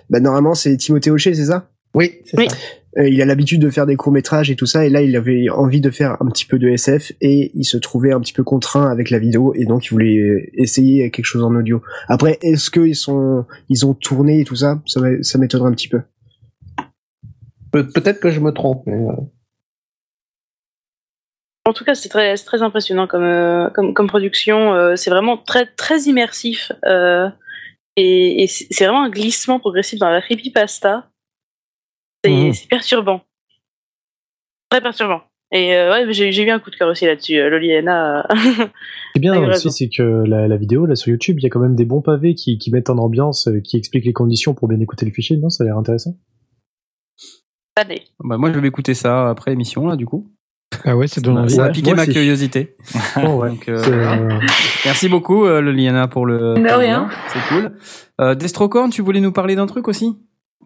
[0.09, 1.69] bah normalement c'est Timothée Hochet, c'est ça?
[1.93, 2.47] Oui, c'est Oui.
[2.49, 2.55] ça.
[2.97, 5.15] Euh, il a l'habitude de faire des courts métrages et tout ça, et là il
[5.17, 8.31] avait envie de faire un petit peu de SF et il se trouvait un petit
[8.31, 11.81] peu contraint avec la vidéo et donc il voulait essayer quelque chose en audio.
[12.07, 14.81] Après, est-ce qu'ils sont, ils ont tourné et tout ça?
[14.85, 16.01] Ça, m'étonnerait un petit peu.
[17.71, 19.11] Pe- Peut-être que je me trompe, mais euh,
[21.67, 24.73] En tout cas, c'est très, c'est très impressionnant comme, euh, comme, comme production.
[24.73, 26.71] euh, c'est vraiment très, très immersif.
[26.85, 27.29] euh,
[27.97, 31.09] et et c'est c'est vraiment un glissement progressif dans la creepypasta.
[32.23, 33.21] C'est c'est perturbant.
[34.69, 35.21] Très perturbant.
[35.51, 37.37] Et euh, ouais, j'ai eu un coup de cœur aussi là-dessus.
[37.39, 38.25] euh, Loliana.
[38.29, 38.67] euh, Ce qui
[39.15, 41.59] est bien aussi, c'est que la, la vidéo, là, sur YouTube, il y a quand
[41.61, 44.79] même des bons pavés qui, qui mettent en ambiance, qui expliquent les conditions pour bien
[44.79, 45.37] écouter le fichier.
[45.37, 46.17] Non, ça a l'air intéressant.
[47.77, 48.03] Allez.
[48.19, 50.29] Bah, moi, je vais écouter ça après l'émission, là, du coup.
[50.83, 52.11] Ah ouais, ça donne Ça a piqué ma aussi.
[52.11, 52.75] curiosité.
[53.15, 53.49] Bon, ouais.
[53.49, 54.39] Donc, euh, C'est, euh,
[54.85, 56.55] Merci beaucoup, euh, Liliana, pour le.
[56.55, 57.07] De rien.
[57.07, 57.09] lien.
[57.29, 57.71] C'est cool.
[58.21, 60.17] Euh, Destrocorn, tu voulais nous parler d'un truc aussi?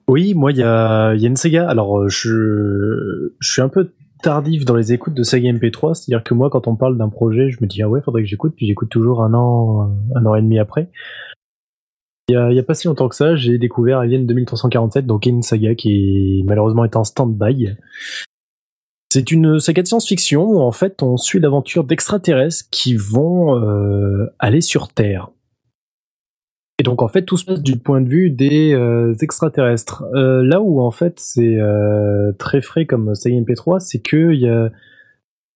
[0.07, 1.69] Oui, moi, il y a, il y a une Sega.
[1.69, 3.91] Alors, euh, je, je suis un peu
[4.23, 5.93] tardif dans les écoutes de Sega MP3.
[5.93, 8.27] C'est-à-dire que moi, quand on parle d'un projet, je me dis, ah ouais, faudrait que
[8.27, 10.89] j'écoute, puis j'écoute toujours un an, un an et demi après.
[12.27, 15.05] Il y a, il y a pas si longtemps que ça, j'ai découvert Alien 2347,
[15.07, 17.75] donc une saga qui malheureusement est en stand-by.
[19.11, 24.27] C'est une saga de science-fiction où en fait on suit l'aventure d'extraterrestres qui vont euh,
[24.37, 25.29] aller sur Terre.
[26.79, 30.03] Et donc en fait tout se passe du point de vue des euh, extraterrestres.
[30.13, 34.47] Euh, là où en fait c'est euh, très frais comme saga MP3, c'est que y
[34.47, 34.71] a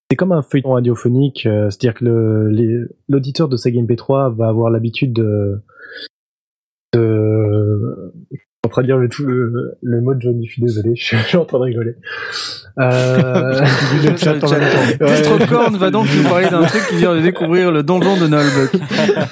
[0.09, 2.05] c'est comme un feuilleton radiophonique, euh, c'est-à-dire que
[3.07, 5.61] l'auditeur de saga MP3 va avoir l'habitude de,
[6.93, 8.13] de
[8.65, 11.17] en train de dire le, tout, le, le mot de Johnny, je suis désolé, je
[11.17, 11.95] suis, en train de rigoler.
[12.79, 13.59] Euh...
[14.99, 18.71] Destrocorn va donc nous parler d'un truc qui vient de découvrir le donjon de Nullbuck.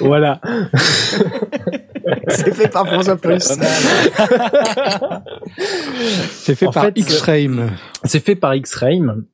[0.00, 0.38] voilà.
[2.28, 3.58] C'est fait par François Plus.
[6.30, 7.70] C'est fait En par fait, X-Frame.
[8.04, 9.24] C'est fait par X-Frame.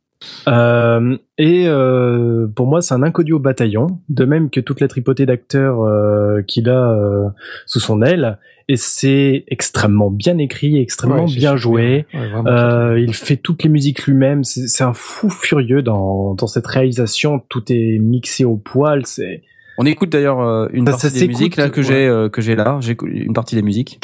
[0.48, 4.88] Euh, et euh, pour moi, c'est un inconnu au bataillon, de même que toute la
[4.88, 7.28] tripotée d'acteurs euh, qu'il a euh,
[7.66, 8.38] sous son aile.
[8.70, 11.56] Et c'est extrêmement bien écrit, extrêmement Ouais, bien super.
[11.56, 12.06] joué.
[12.12, 14.44] Ouais, Euh, il fait toutes les musiques lui-même.
[14.44, 17.40] C'est un fou furieux dans, dans cette réalisation.
[17.48, 19.06] Tout est mixé au poil.
[19.06, 19.42] C'est
[19.78, 21.86] On écoute d'ailleurs euh, une Ça- partie ça des musiques là que ouais.
[21.86, 22.76] j'ai que j'ai là.
[22.82, 24.00] J'ai une partie des musiques.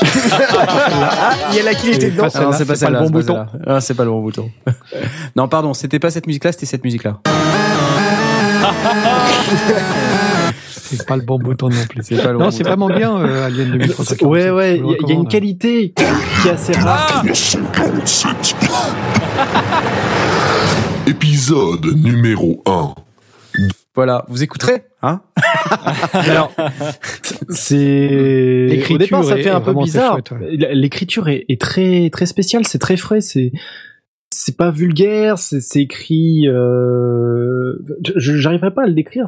[0.00, 2.28] Ah, il y a là qu'il était dedans.
[2.32, 3.46] Ah non, c'est pas pas le bon celle-là.
[3.66, 4.50] Ah, c'est pas le bon bouton.
[5.36, 7.18] non, pardon, c'était pas cette musique-là, c'était cette musique-là.
[10.90, 12.02] C'est pas le bon bouton non plus.
[12.02, 12.70] C'est pas le Non, bon c'est bouton.
[12.70, 14.22] vraiment bien, euh, Alien 2347.
[14.26, 14.78] ouais, ouais.
[14.78, 17.22] Il y, y a une qualité qui est assez rare.
[21.06, 22.94] Épisode numéro 1.
[23.94, 25.22] Voilà, vous écouterez, hein
[26.12, 26.52] Alors,
[27.48, 30.18] c'est L'écriture au départ ça est- fait un peu bizarre.
[30.32, 30.56] ouais.
[30.74, 33.52] L'écriture est, est très très spéciale, c'est très frais, c'est
[34.30, 36.46] c'est pas vulgaire, c'est écrit.
[36.48, 37.74] Euh...
[38.16, 39.26] J'arriverai pas à le décrire.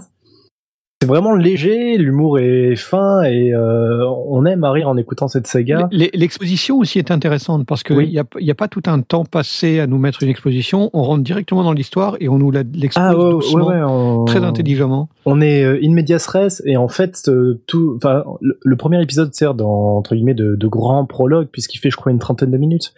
[1.02, 5.46] C'est vraiment léger, l'humour est fin et euh, on aime à rire en écoutant cette
[5.46, 5.88] saga.
[5.92, 8.10] L'exposition aussi est intéressante parce qu'il Oui.
[8.10, 10.90] n'y a, y a pas tout un temps passé à nous mettre une exposition.
[10.92, 14.24] On rentre directement dans l'histoire et on nous l'expose Ah ouais, doucement, ouais, ouais, on-
[14.26, 15.08] très intelligemment.
[15.24, 19.02] On est euh, in medias res et en fait euh, tout, enfin le, le premier
[19.02, 22.50] épisode sert dans entre guillemets de, de grand prologue puisqu'il fait je crois une trentaine
[22.50, 22.92] de minutes.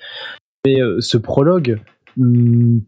[0.67, 1.79] Mais euh, ce prologue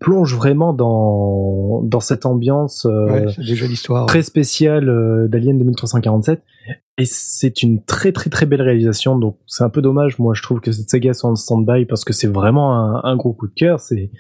[0.01, 4.07] plonge vraiment dans dans cette ambiance euh, Ouais, déjà l'histoire.
[4.07, 6.43] très spéciale euh, d'Alien 2347
[6.99, 10.43] et c'est une très très très belle réalisation donc c'est un peu dommage moi je
[10.43, 13.47] trouve que cette saga soit en stand-by parce que c'est vraiment un, un gros coup
[13.49, 14.11] de cœur c'est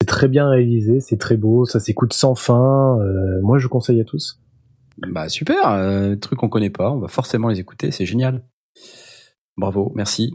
[0.00, 4.00] c'est très bien réalisé c'est très beau ça s'écoute sans fin euh, moi je conseille
[4.00, 4.40] à tous
[5.08, 8.42] Bah super, euh, truc qu'on connaît pas, on va forcément les écouter, c'est génial.
[9.56, 10.34] Bravo, merci.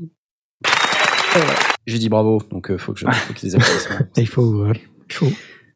[1.88, 3.96] J'ai dit bravo, donc euh, faut que je faut des applaudissements.
[4.18, 5.28] Il faut, il faut.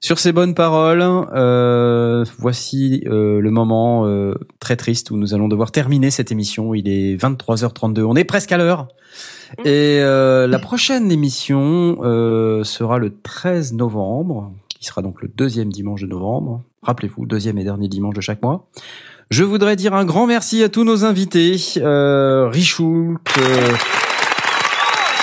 [0.02, 5.50] Sur ces bonnes paroles, euh, voici euh, le moment euh, très triste où nous allons
[5.50, 6.74] devoir terminer cette émission.
[6.74, 8.88] Il est 23h32, on est presque à l'heure.
[9.66, 15.70] Et euh, la prochaine émission euh, sera le 13 novembre, qui sera donc le deuxième
[15.70, 16.64] dimanche de novembre.
[16.82, 18.70] Rappelez-vous, deuxième et dernier dimanche de chaque mois.
[19.32, 23.74] Je voudrais dire un grand merci à tous nos invités, euh, Richoult, euh,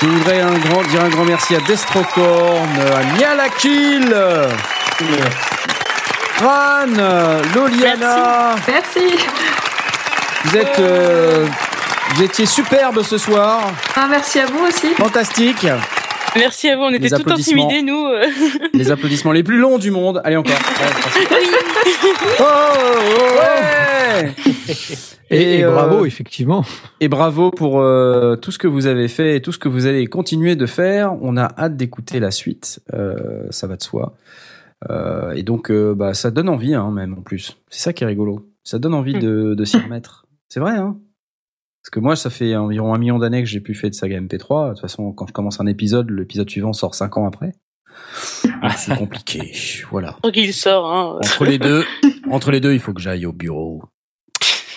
[0.01, 4.15] je voudrais un grand, dire un grand merci à Destrocorn, à Nialakil,
[6.41, 6.87] Ran,
[7.55, 8.55] Loliana.
[8.69, 9.17] Merci.
[10.45, 11.47] Vous êtes, euh,
[12.15, 13.73] vous étiez superbe ce soir.
[13.97, 14.95] Ah, merci à vous aussi.
[14.95, 15.67] Fantastique.
[16.39, 17.67] Merci à vous, on était tout applaudissements.
[17.67, 18.05] intimidés, nous.
[18.07, 18.27] euh.
[18.75, 20.21] Les applaudissements les plus longs du monde.
[20.25, 20.55] Allez encore.
[22.39, 22.45] Oh,
[23.39, 24.31] ouais.
[25.31, 26.65] Et, et euh, bravo, effectivement.
[27.01, 29.87] Et bravo pour euh, tout ce que vous avez fait et tout ce que vous
[29.87, 31.15] allez continuer de faire.
[31.23, 32.81] On a hâte d'écouter la suite.
[32.95, 34.15] Euh, ça va de soi.
[34.91, 37.57] Euh, et donc, euh, bah, ça donne envie, hein, même en plus.
[37.71, 38.47] C'est ça qui est rigolo.
[38.63, 40.27] Ça donne envie de, de s'y remettre.
[40.49, 40.97] C'est vrai, hein
[41.87, 44.21] Parce que moi, ça fait environ un million d'années que j'ai pu faire de saga
[44.21, 44.71] MP3.
[44.71, 47.53] De toute façon, quand je commence un épisode, l'épisode suivant sort cinq ans après.
[48.61, 49.53] Ah, c'est compliqué.
[49.93, 50.17] Voilà.
[50.25, 50.93] Faut qu'il sort.
[50.93, 51.19] Hein.
[51.23, 51.85] Entre les deux,
[52.29, 53.85] entre les deux, il faut que j'aille au bureau.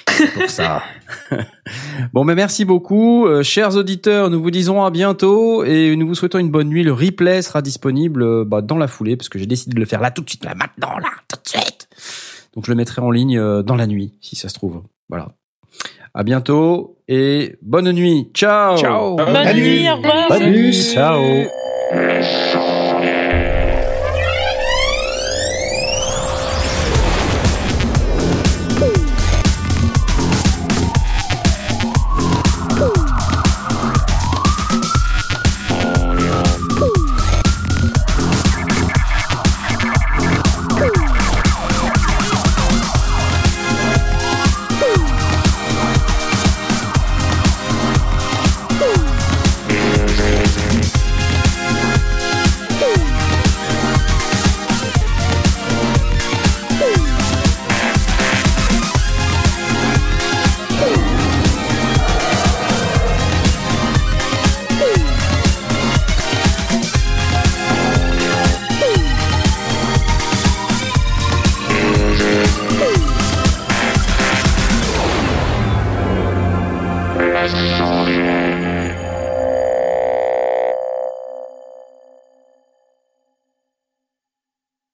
[0.07, 0.83] C'est pour ça.
[2.13, 4.29] bon, mais merci beaucoup, Euh, chers auditeurs.
[4.29, 6.83] Nous vous disons à bientôt et nous vous souhaitons une bonne nuit.
[6.83, 9.87] Le replay sera disponible euh, bah, dans la foulée parce que j'ai décidé de le
[9.87, 11.89] faire là tout de suite, là maintenant, là tout de suite.
[12.53, 14.83] Donc je le mettrai en ligne euh, dans la nuit, si ça se trouve.
[15.09, 15.29] Voilà.
[16.13, 18.29] À bientôt et bonne nuit.
[18.33, 18.77] Ciao.
[18.77, 19.15] Ciao.
[19.15, 20.27] Bonne nuit, au revoir.
[20.29, 20.73] Bonne nuit.
[20.73, 21.19] Ciao.